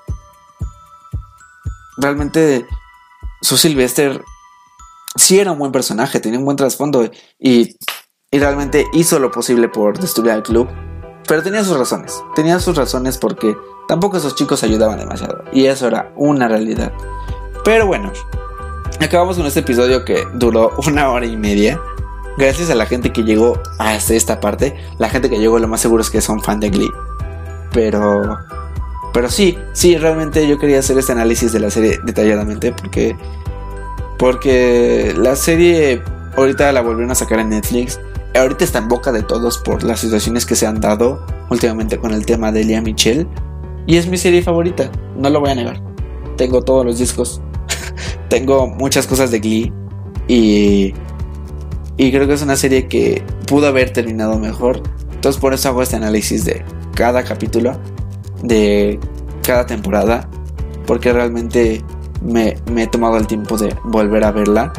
realmente 1.97 2.65
su 3.41 3.57
Sylvester 3.57 4.23
sí 5.17 5.37
era 5.37 5.51
un 5.51 5.59
buen 5.59 5.73
personaje, 5.73 6.21
tenía 6.21 6.39
un 6.39 6.45
buen 6.45 6.55
trasfondo 6.55 7.11
y, 7.37 7.75
y 8.31 8.39
realmente 8.39 8.85
hizo 8.93 9.19
lo 9.19 9.31
posible 9.31 9.67
por 9.67 9.99
destruir 9.99 10.31
al 10.31 10.43
club. 10.43 10.69
Pero 11.27 11.43
tenía 11.43 11.65
sus 11.65 11.77
razones, 11.77 12.23
tenía 12.33 12.57
sus 12.61 12.77
razones 12.77 13.17
porque 13.17 13.53
tampoco 13.89 14.15
esos 14.15 14.35
chicos 14.35 14.63
ayudaban 14.63 14.97
demasiado 14.97 15.43
y 15.51 15.65
eso 15.65 15.87
era 15.87 16.13
una 16.15 16.47
realidad. 16.47 16.93
Pero 17.65 17.85
bueno, 17.85 18.13
acabamos 19.01 19.35
con 19.35 19.45
este 19.45 19.59
episodio 19.59 20.05
que 20.05 20.23
duró 20.35 20.71
una 20.87 21.11
hora 21.11 21.25
y 21.25 21.35
media. 21.35 21.81
Gracias 22.37 22.69
a 22.69 22.75
la 22.75 22.85
gente 22.85 23.11
que 23.11 23.23
llegó 23.23 23.61
hasta 23.79 24.13
esta 24.13 24.39
parte. 24.39 24.75
La 24.97 25.09
gente 25.09 25.29
que 25.29 25.39
llegó 25.39 25.59
lo 25.59 25.67
más 25.67 25.81
seguro 25.81 26.01
es 26.01 26.09
que 26.09 26.21
son 26.21 26.41
fan 26.41 26.59
de 26.59 26.69
Glee. 26.69 26.91
Pero... 27.73 28.37
Pero 29.13 29.29
sí, 29.29 29.57
sí, 29.73 29.97
realmente 29.97 30.47
yo 30.47 30.57
quería 30.57 30.79
hacer 30.79 30.97
este 30.97 31.11
análisis 31.11 31.51
de 31.51 31.59
la 31.59 31.69
serie 31.69 31.99
detalladamente 32.05 32.71
porque... 32.71 33.15
Porque 34.17 35.13
la 35.17 35.35
serie 35.35 36.01
ahorita 36.37 36.71
la 36.71 36.81
volvieron 36.81 37.11
a 37.11 37.15
sacar 37.15 37.39
en 37.39 37.49
Netflix. 37.49 37.99
Ahorita 38.35 38.63
está 38.63 38.79
en 38.79 38.87
boca 38.87 39.11
de 39.11 39.23
todos 39.23 39.57
por 39.57 39.83
las 39.83 39.99
situaciones 39.99 40.45
que 40.45 40.55
se 40.55 40.67
han 40.67 40.79
dado 40.79 41.25
últimamente 41.49 41.97
con 41.97 42.13
el 42.13 42.25
tema 42.25 42.51
de 42.51 42.63
Lea 42.63 42.81
Michelle. 42.81 43.27
Y 43.87 43.97
es 43.97 44.07
mi 44.07 44.17
serie 44.17 44.41
favorita, 44.41 44.91
no 45.17 45.29
lo 45.29 45.39
voy 45.39 45.49
a 45.49 45.55
negar. 45.55 45.81
Tengo 46.37 46.61
todos 46.61 46.85
los 46.85 46.99
discos. 46.99 47.41
Tengo 48.29 48.67
muchas 48.67 49.07
cosas 49.07 49.31
de 49.31 49.39
Glee. 49.39 49.73
Y, 50.27 50.93
y 52.01 52.11
creo 52.11 52.25
que 52.25 52.33
es 52.33 52.41
una 52.41 52.55
serie 52.55 52.87
que 52.87 53.23
pudo 53.45 53.67
haber 53.67 53.93
terminado 53.93 54.39
mejor. 54.39 54.81
Entonces 55.13 55.39
por 55.39 55.53
eso 55.53 55.69
hago 55.69 55.83
este 55.83 55.97
análisis 55.97 56.43
de 56.45 56.65
cada 56.95 57.23
capítulo, 57.23 57.79
de 58.41 58.99
cada 59.43 59.67
temporada. 59.67 60.27
Porque 60.87 61.13
realmente 61.13 61.85
me, 62.23 62.57
he 62.75 62.87
tomado 62.87 63.17
el 63.17 63.27
tiempo 63.27 63.55
de 63.55 63.75
volver 63.83 64.23
a 64.23 64.31
verla. 64.31 64.73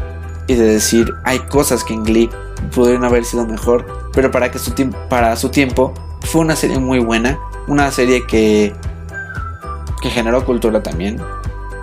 Y 0.49 0.55
de 0.55 0.65
decir, 0.65 1.15
hay 1.23 1.39
cosas 1.39 1.85
que 1.85 1.95
en 1.95 2.03
Glee 2.03 2.29
pudieron 2.75 3.05
haber 3.05 3.25
sido 3.25 3.47
mejor. 3.47 3.87
Pero 4.13 4.33
para, 4.33 4.51
que 4.51 4.59
su, 4.59 4.73
para 5.09 5.37
su 5.37 5.49
tiempo 5.49 5.95
fue 6.23 6.41
una 6.41 6.57
serie 6.57 6.81
muy 6.81 6.99
buena. 6.99 7.39
Una 7.69 7.93
serie 7.93 8.27
que, 8.27 8.73
que 10.03 10.11
generó 10.11 10.45
cultura 10.45 10.83
también. 10.83 11.21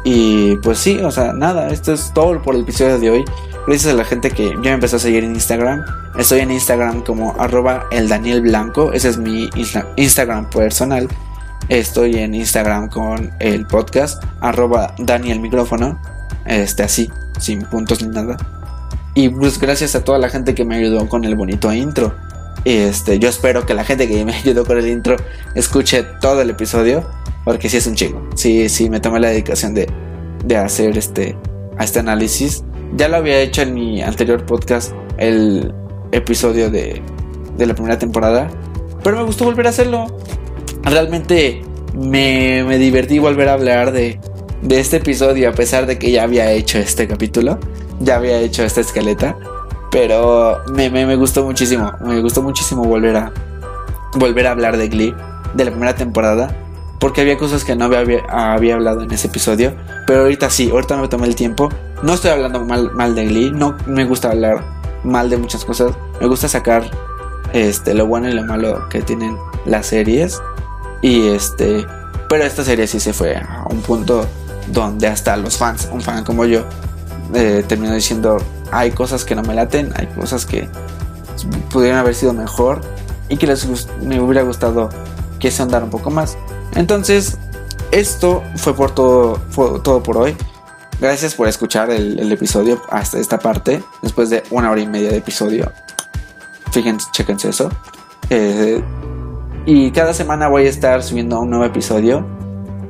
Y 0.04 0.58
pues 0.58 0.80
sí, 0.80 0.98
o 0.98 1.12
sea, 1.12 1.32
nada, 1.32 1.70
esto 1.70 1.94
es 1.94 2.12
todo 2.14 2.42
por 2.42 2.56
el 2.56 2.64
episodio 2.64 3.00
de 3.00 3.10
hoy. 3.10 3.26
Gracias 3.70 3.94
a 3.94 3.98
la 3.98 4.04
gente 4.04 4.32
que 4.32 4.50
ya 4.50 4.72
me 4.72 4.72
empezó 4.72 4.96
a 4.96 5.00
seguir 5.00 5.24
en 5.24 5.36
Instagram. 5.36 5.86
Estoy 6.18 6.40
en 6.40 6.50
Instagram 6.50 7.04
como 7.04 7.36
arroba 7.40 7.86
el 7.92 8.10
Daniel. 8.10 8.52
Ese 8.94 9.10
es 9.10 9.20
mi 9.20 9.48
Instagram 9.96 10.50
personal. 10.50 11.08
Estoy 11.68 12.16
en 12.16 12.34
Instagram 12.34 12.90
con 12.90 13.32
el 13.40 13.68
podcast 13.68 14.24
arroba 14.42 14.96
Daniel. 14.98 15.40
Este 16.48 16.82
así, 16.82 17.12
sin 17.40 17.62
puntos 17.62 18.02
ni 18.02 18.08
nada. 18.08 18.38
Y 19.14 19.30
pues 19.30 19.60
gracias 19.60 19.94
a 19.94 20.04
toda 20.04 20.18
la 20.18 20.30
gente 20.30 20.56
que 20.56 20.66
me 20.66 20.78
ayudó 20.78 21.08
con 21.08 21.24
el 21.24 21.36
bonito 21.36 21.72
intro. 21.72 22.16
Este, 22.66 23.20
yo 23.20 23.30
espero 23.30 23.68
que 23.68 23.76
la 23.76 23.84
gente 23.84 24.08
que 24.08 24.26
me 24.26 24.34
ayudó 24.36 24.66
con 24.66 24.80
el 24.80 24.88
intro 24.88 25.16
escuche 25.54 26.02
todo 26.22 26.42
el 26.42 26.50
episodio. 26.50 27.08
Porque 27.46 27.70
sí 27.70 27.78
es 27.78 27.86
un 27.86 27.94
chingo. 27.94 28.32
Sí, 28.36 28.68
sí, 28.68 28.90
me 28.90 29.00
tomé 29.00 29.20
la 29.20 29.28
dedicación 29.28 29.76
de, 29.76 29.88
de 30.44 30.58
hacer 30.58 30.98
este, 30.98 31.38
este 31.80 32.00
análisis. 32.00 32.64
Ya 32.96 33.08
lo 33.08 33.18
había 33.18 33.40
hecho 33.40 33.62
en 33.62 33.74
mi 33.74 34.02
anterior 34.02 34.46
podcast, 34.46 34.94
el 35.18 35.74
episodio 36.12 36.70
de, 36.72 37.02
de 37.58 37.66
la 37.66 37.74
primera 37.74 38.00
temporada. 38.00 38.50
Pero 39.04 39.18
me 39.18 39.24
gustó 39.24 39.46
volver 39.46 39.68
a 39.68 39.70
hacerlo. 39.70 40.08
Realmente 40.84 41.62
me, 41.94 42.64
me 42.64 42.78
divertí 42.78 43.20
volver 43.20 43.50
a 43.50 43.54
hablar 43.54 43.92
de, 43.92 44.20
de 44.62 44.80
este 44.80 44.98
episodio 44.98 45.50
a 45.50 45.54
pesar 45.54 45.86
de 45.86 46.00
que 46.00 46.12
ya 46.12 46.24
había 46.24 46.52
hecho 46.52 46.80
este 46.80 47.08
capítulo. 47.08 47.60
Ya 48.00 48.16
había 48.16 48.40
hecho 48.40 48.64
esta 48.64 48.82
escaleta. 48.82 49.38
Pero 49.92 50.60
me, 50.72 50.90
me, 50.90 51.06
me, 51.06 51.16
gustó 51.16 51.44
muchísimo. 51.44 51.92
Me 52.02 52.22
gustó 52.22 52.42
muchísimo 52.42 52.84
volver 52.84 53.16
a, 53.16 53.34
volver 54.16 54.48
a 54.48 54.52
hablar 54.52 54.78
de 54.78 54.88
Glee. 54.88 55.14
De 55.54 55.66
la 55.66 55.72
primera 55.72 55.96
temporada 55.96 56.56
porque 57.00 57.22
había 57.22 57.38
cosas 57.38 57.64
que 57.64 57.76
no 57.76 57.86
había, 57.86 58.74
hablado 58.74 59.02
en 59.02 59.12
ese 59.12 59.28
episodio. 59.28 59.74
Pero 60.06 60.22
ahorita 60.22 60.50
sí, 60.50 60.70
ahorita 60.70 60.98
me 60.98 61.08
tomé 61.08 61.28
el 61.28 61.36
tiempo. 61.36 61.70
No 62.04 62.14
estoy 62.14 62.32
hablando 62.32 62.64
mal, 62.66 62.92
mal 62.94 63.16
de 63.16 63.26
Glee, 63.26 63.52
no 63.52 63.78
me 63.86 64.06
gusta 64.06 64.32
hablar 64.32 64.64
mal 65.04 65.30
de 65.30 65.38
muchas 65.38 65.66
cosas. 65.66 65.94
Me 66.20 66.28
gusta 66.28 66.48
sacar 66.48 66.84
este, 67.54 67.94
lo 67.94 68.06
bueno 68.06 68.30
y 68.30 68.34
lo 68.34 68.44
malo 68.44 68.88
que 68.90 69.02
tienen 69.02 69.38
las 69.66 69.88
series. 69.88 70.42
Y 71.02 71.28
este, 71.28 71.86
pero 72.28 72.44
esta 72.44 72.64
serie 72.64 72.88
sí 72.88 73.00
se 73.00 73.14
fue 73.14 73.36
a 73.36 73.66
un 73.70 73.82
punto 73.82 74.28
donde 74.68 75.08
hasta 75.08 75.36
los 75.38 75.58
fans, 75.58 75.90
un 75.92 76.02
fan 76.02 76.24
como 76.24 76.46
yo, 76.46 76.66
eh, 77.34 77.64
terminó 77.68 77.94
diciendo: 77.94 78.38
hay 78.72 78.92
cosas 78.92 79.24
que 79.24 79.36
no 79.36 79.44
me 79.44 79.56
laten, 79.56 79.92
hay 79.96 80.08
cosas 80.08 80.46
que 80.46 80.68
pudieron 81.72 82.00
haber 82.00 82.16
sido 82.16 82.34
mejor 82.34 82.82
y 83.30 83.38
que 83.38 83.48
les 83.48 83.66
me 84.02 84.20
hubiera 84.20 84.42
gustado 84.42 84.90
que 85.40 85.52
se 85.52 85.64
andara 85.64 85.86
un 85.86 85.92
poco 85.92 86.12
más. 86.12 86.38
Entonces, 86.76 87.38
esto 87.92 88.44
fue 88.56 88.76
por 88.76 88.92
todo, 88.92 89.40
todo 89.84 90.04
por 90.04 90.18
hoy. 90.18 90.36
Gracias 91.00 91.34
por 91.34 91.48
escuchar 91.48 91.90
el, 91.92 92.32
episodio 92.32 92.82
hasta 92.90 93.20
esta 93.20 93.40
parte. 93.40 93.82
Después 94.02 94.30
de 94.30 94.44
una 94.52 94.70
hora 94.70 94.82
y 94.82 94.88
media 94.88 95.10
de 95.10 95.18
episodio. 95.18 95.72
Fíjense, 96.72 97.08
chequense 97.12 97.50
eso. 97.50 97.70
Eh, 98.30 98.84
y 99.66 99.92
cada 99.92 100.14
semana 100.14 100.48
voy 100.50 100.68
a 100.68 100.70
estar 100.70 101.02
subiendo 101.02 101.40
un 101.40 101.50
nuevo 101.50 101.66
episodio. 101.66 102.26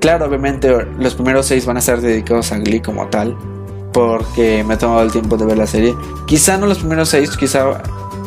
Claro, 0.01 0.25
obviamente 0.25 0.69
los 0.97 1.15
primeros 1.15 1.45
seis 1.45 1.65
van 1.65 1.75
a 1.75 1.79
estar 1.79 2.01
dedicados 2.01 2.51
a 2.51 2.57
Glee 2.57 2.81
como 2.81 3.07
tal. 3.07 3.37
Porque 3.93 4.63
me 4.63 4.73
he 4.73 4.77
tomado 4.77 5.01
el 5.01 5.11
tiempo 5.11 5.37
de 5.37 5.45
ver 5.45 5.57
la 5.57 5.67
serie. 5.67 5.95
Quizá 6.25 6.57
no 6.57 6.65
los 6.65 6.79
primeros 6.79 7.09
seis, 7.09 7.35
quizá 7.37 7.81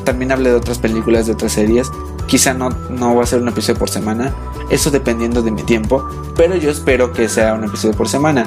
también 0.05 0.33
hable 0.33 0.51
de 0.51 0.57
otras 0.57 0.79
películas, 0.79 1.27
de 1.27 1.33
otras 1.33 1.53
series. 1.53 1.91
Quizá 2.33 2.55
no, 2.55 2.71
no 2.89 3.15
va 3.15 3.25
a 3.25 3.27
ser 3.27 3.43
un 3.43 3.49
episodio 3.49 3.79
por 3.79 3.91
semana. 3.91 4.35
Eso 4.71 4.91
dependiendo 4.91 5.43
de 5.43 5.51
mi 5.51 5.63
tiempo. 5.65 6.09
Pero 6.35 6.57
yo 6.57 6.71
espero 6.71 7.13
que 7.13 7.29
sea 7.29 7.53
un 7.53 7.65
episodio 7.65 7.95
por 7.95 8.09
semana. 8.09 8.47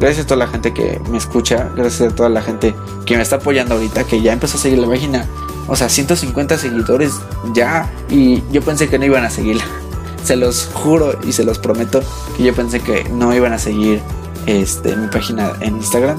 Gracias 0.00 0.24
a 0.24 0.28
toda 0.28 0.38
la 0.38 0.46
gente 0.46 0.72
que 0.72 0.98
me 1.10 1.18
escucha. 1.18 1.68
Gracias 1.76 2.12
a 2.12 2.16
toda 2.16 2.30
la 2.30 2.40
gente 2.40 2.74
que 3.04 3.14
me 3.14 3.22
está 3.22 3.36
apoyando 3.36 3.74
ahorita. 3.74 4.04
Que 4.04 4.22
ya 4.22 4.32
empezó 4.32 4.56
a 4.56 4.60
seguir 4.62 4.78
la 4.78 4.88
página. 4.88 5.26
O 5.68 5.76
sea, 5.76 5.90
150 5.90 6.56
seguidores 6.56 7.12
ya. 7.52 7.92
Y 8.08 8.42
yo 8.52 8.62
pensé 8.62 8.88
que 8.88 8.98
no 8.98 9.04
iban 9.04 9.26
a 9.26 9.28
seguirla. 9.28 9.66
Se 10.24 10.34
los 10.36 10.70
juro 10.72 11.18
y 11.22 11.32
se 11.32 11.44
los 11.44 11.58
prometo 11.58 12.02
que 12.38 12.42
yo 12.42 12.54
pensé 12.54 12.80
que 12.80 13.04
no 13.10 13.34
iban 13.34 13.52
a 13.52 13.58
seguir 13.58 14.00
este, 14.46 14.96
mi 14.96 15.08
página 15.08 15.52
en 15.60 15.76
Instagram. 15.76 16.16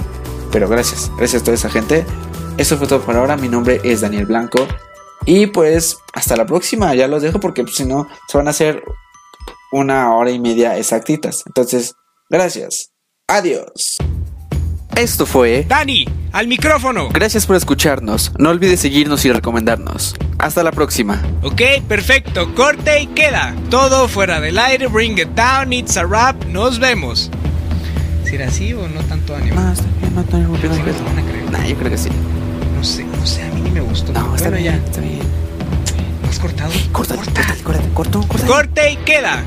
Pero 0.51 0.69
gracias, 0.69 1.11
gracias 1.17 1.41
a 1.41 1.45
toda 1.45 1.55
esa 1.55 1.71
gente. 1.71 2.05
Eso 2.59 2.77
fue 2.77 2.85
todo 2.85 3.01
por 3.01 3.15
ahora. 3.15 3.37
Mi 3.37 3.49
nombre 3.49 3.81
es 3.83 4.01
Daniel 4.01 4.27
Blanco. 4.27 4.67
Y 5.27 5.47
pues 5.47 5.97
hasta 6.13 6.35
la 6.37 6.45
próxima. 6.45 6.95
Ya 6.95 7.07
los 7.07 7.21
dejo 7.21 7.39
porque 7.39 7.61
pues, 7.61 7.75
si 7.75 7.85
no 7.85 8.07
se 8.29 8.37
van 8.37 8.47
a 8.47 8.51
hacer 8.51 8.81
una 9.71 10.15
hora 10.15 10.31
y 10.31 10.39
media 10.39 10.77
exactitas. 10.77 11.43
Entonces, 11.45 11.93
gracias. 12.29 12.91
Adiós. 13.27 13.97
Esto 14.95 15.25
fue 15.27 15.65
Dani, 15.67 16.07
al 16.31 16.47
micrófono. 16.47 17.09
Gracias 17.09 17.45
por 17.45 17.57
escucharnos. 17.57 18.31
No 18.39 18.49
olvides 18.49 18.79
seguirnos 18.79 19.25
y 19.25 19.31
recomendarnos. 19.31 20.15
Hasta 20.39 20.63
la 20.63 20.71
próxima. 20.71 21.21
Ok, 21.43 21.61
perfecto. 21.87 22.55
Corte 22.55 23.01
y 23.01 23.07
queda. 23.07 23.53
Todo 23.69 24.07
fuera 24.07 24.39
del 24.39 24.57
aire. 24.57 24.87
Bring 24.87 25.19
it 25.19 25.29
down. 25.35 25.73
It's 25.73 25.97
a 25.97 26.05
rap. 26.05 26.41
Nos 26.45 26.79
vemos. 26.79 27.29
¿Será 28.23 28.47
así 28.47 28.73
o 28.73 28.87
no 28.87 29.01
tanto 29.01 29.35
ánimo? 29.35 29.59
No, 29.59 29.73
está 30.21 30.37
bien, 30.37 30.51
no 30.51 31.51
Nah, 31.51 31.65
yo 31.65 31.75
creo 31.75 31.91
que 31.91 31.97
sí. 31.97 32.09
No 32.77 32.83
sé, 32.83 33.03
no 33.05 33.25
sé, 33.25 33.41
a 33.41 33.49
mí 33.49 33.61
ni 33.61 33.71
me 33.71 33.81
gustó. 33.81 34.13
No, 34.13 34.35
está 34.35 34.51
bien, 34.51 34.65
ya. 34.65 34.75
está 34.75 35.01
bien. 35.01 35.19
¿Has 36.29 36.37
cortado? 36.37 36.71
Corta, 36.91 37.15
corta, 37.15 37.41
corta, 37.63 37.89
corta, 37.95 38.19
corta. 38.27 38.45
Corte 38.45 38.91
y 38.91 38.97
queda. 38.97 39.43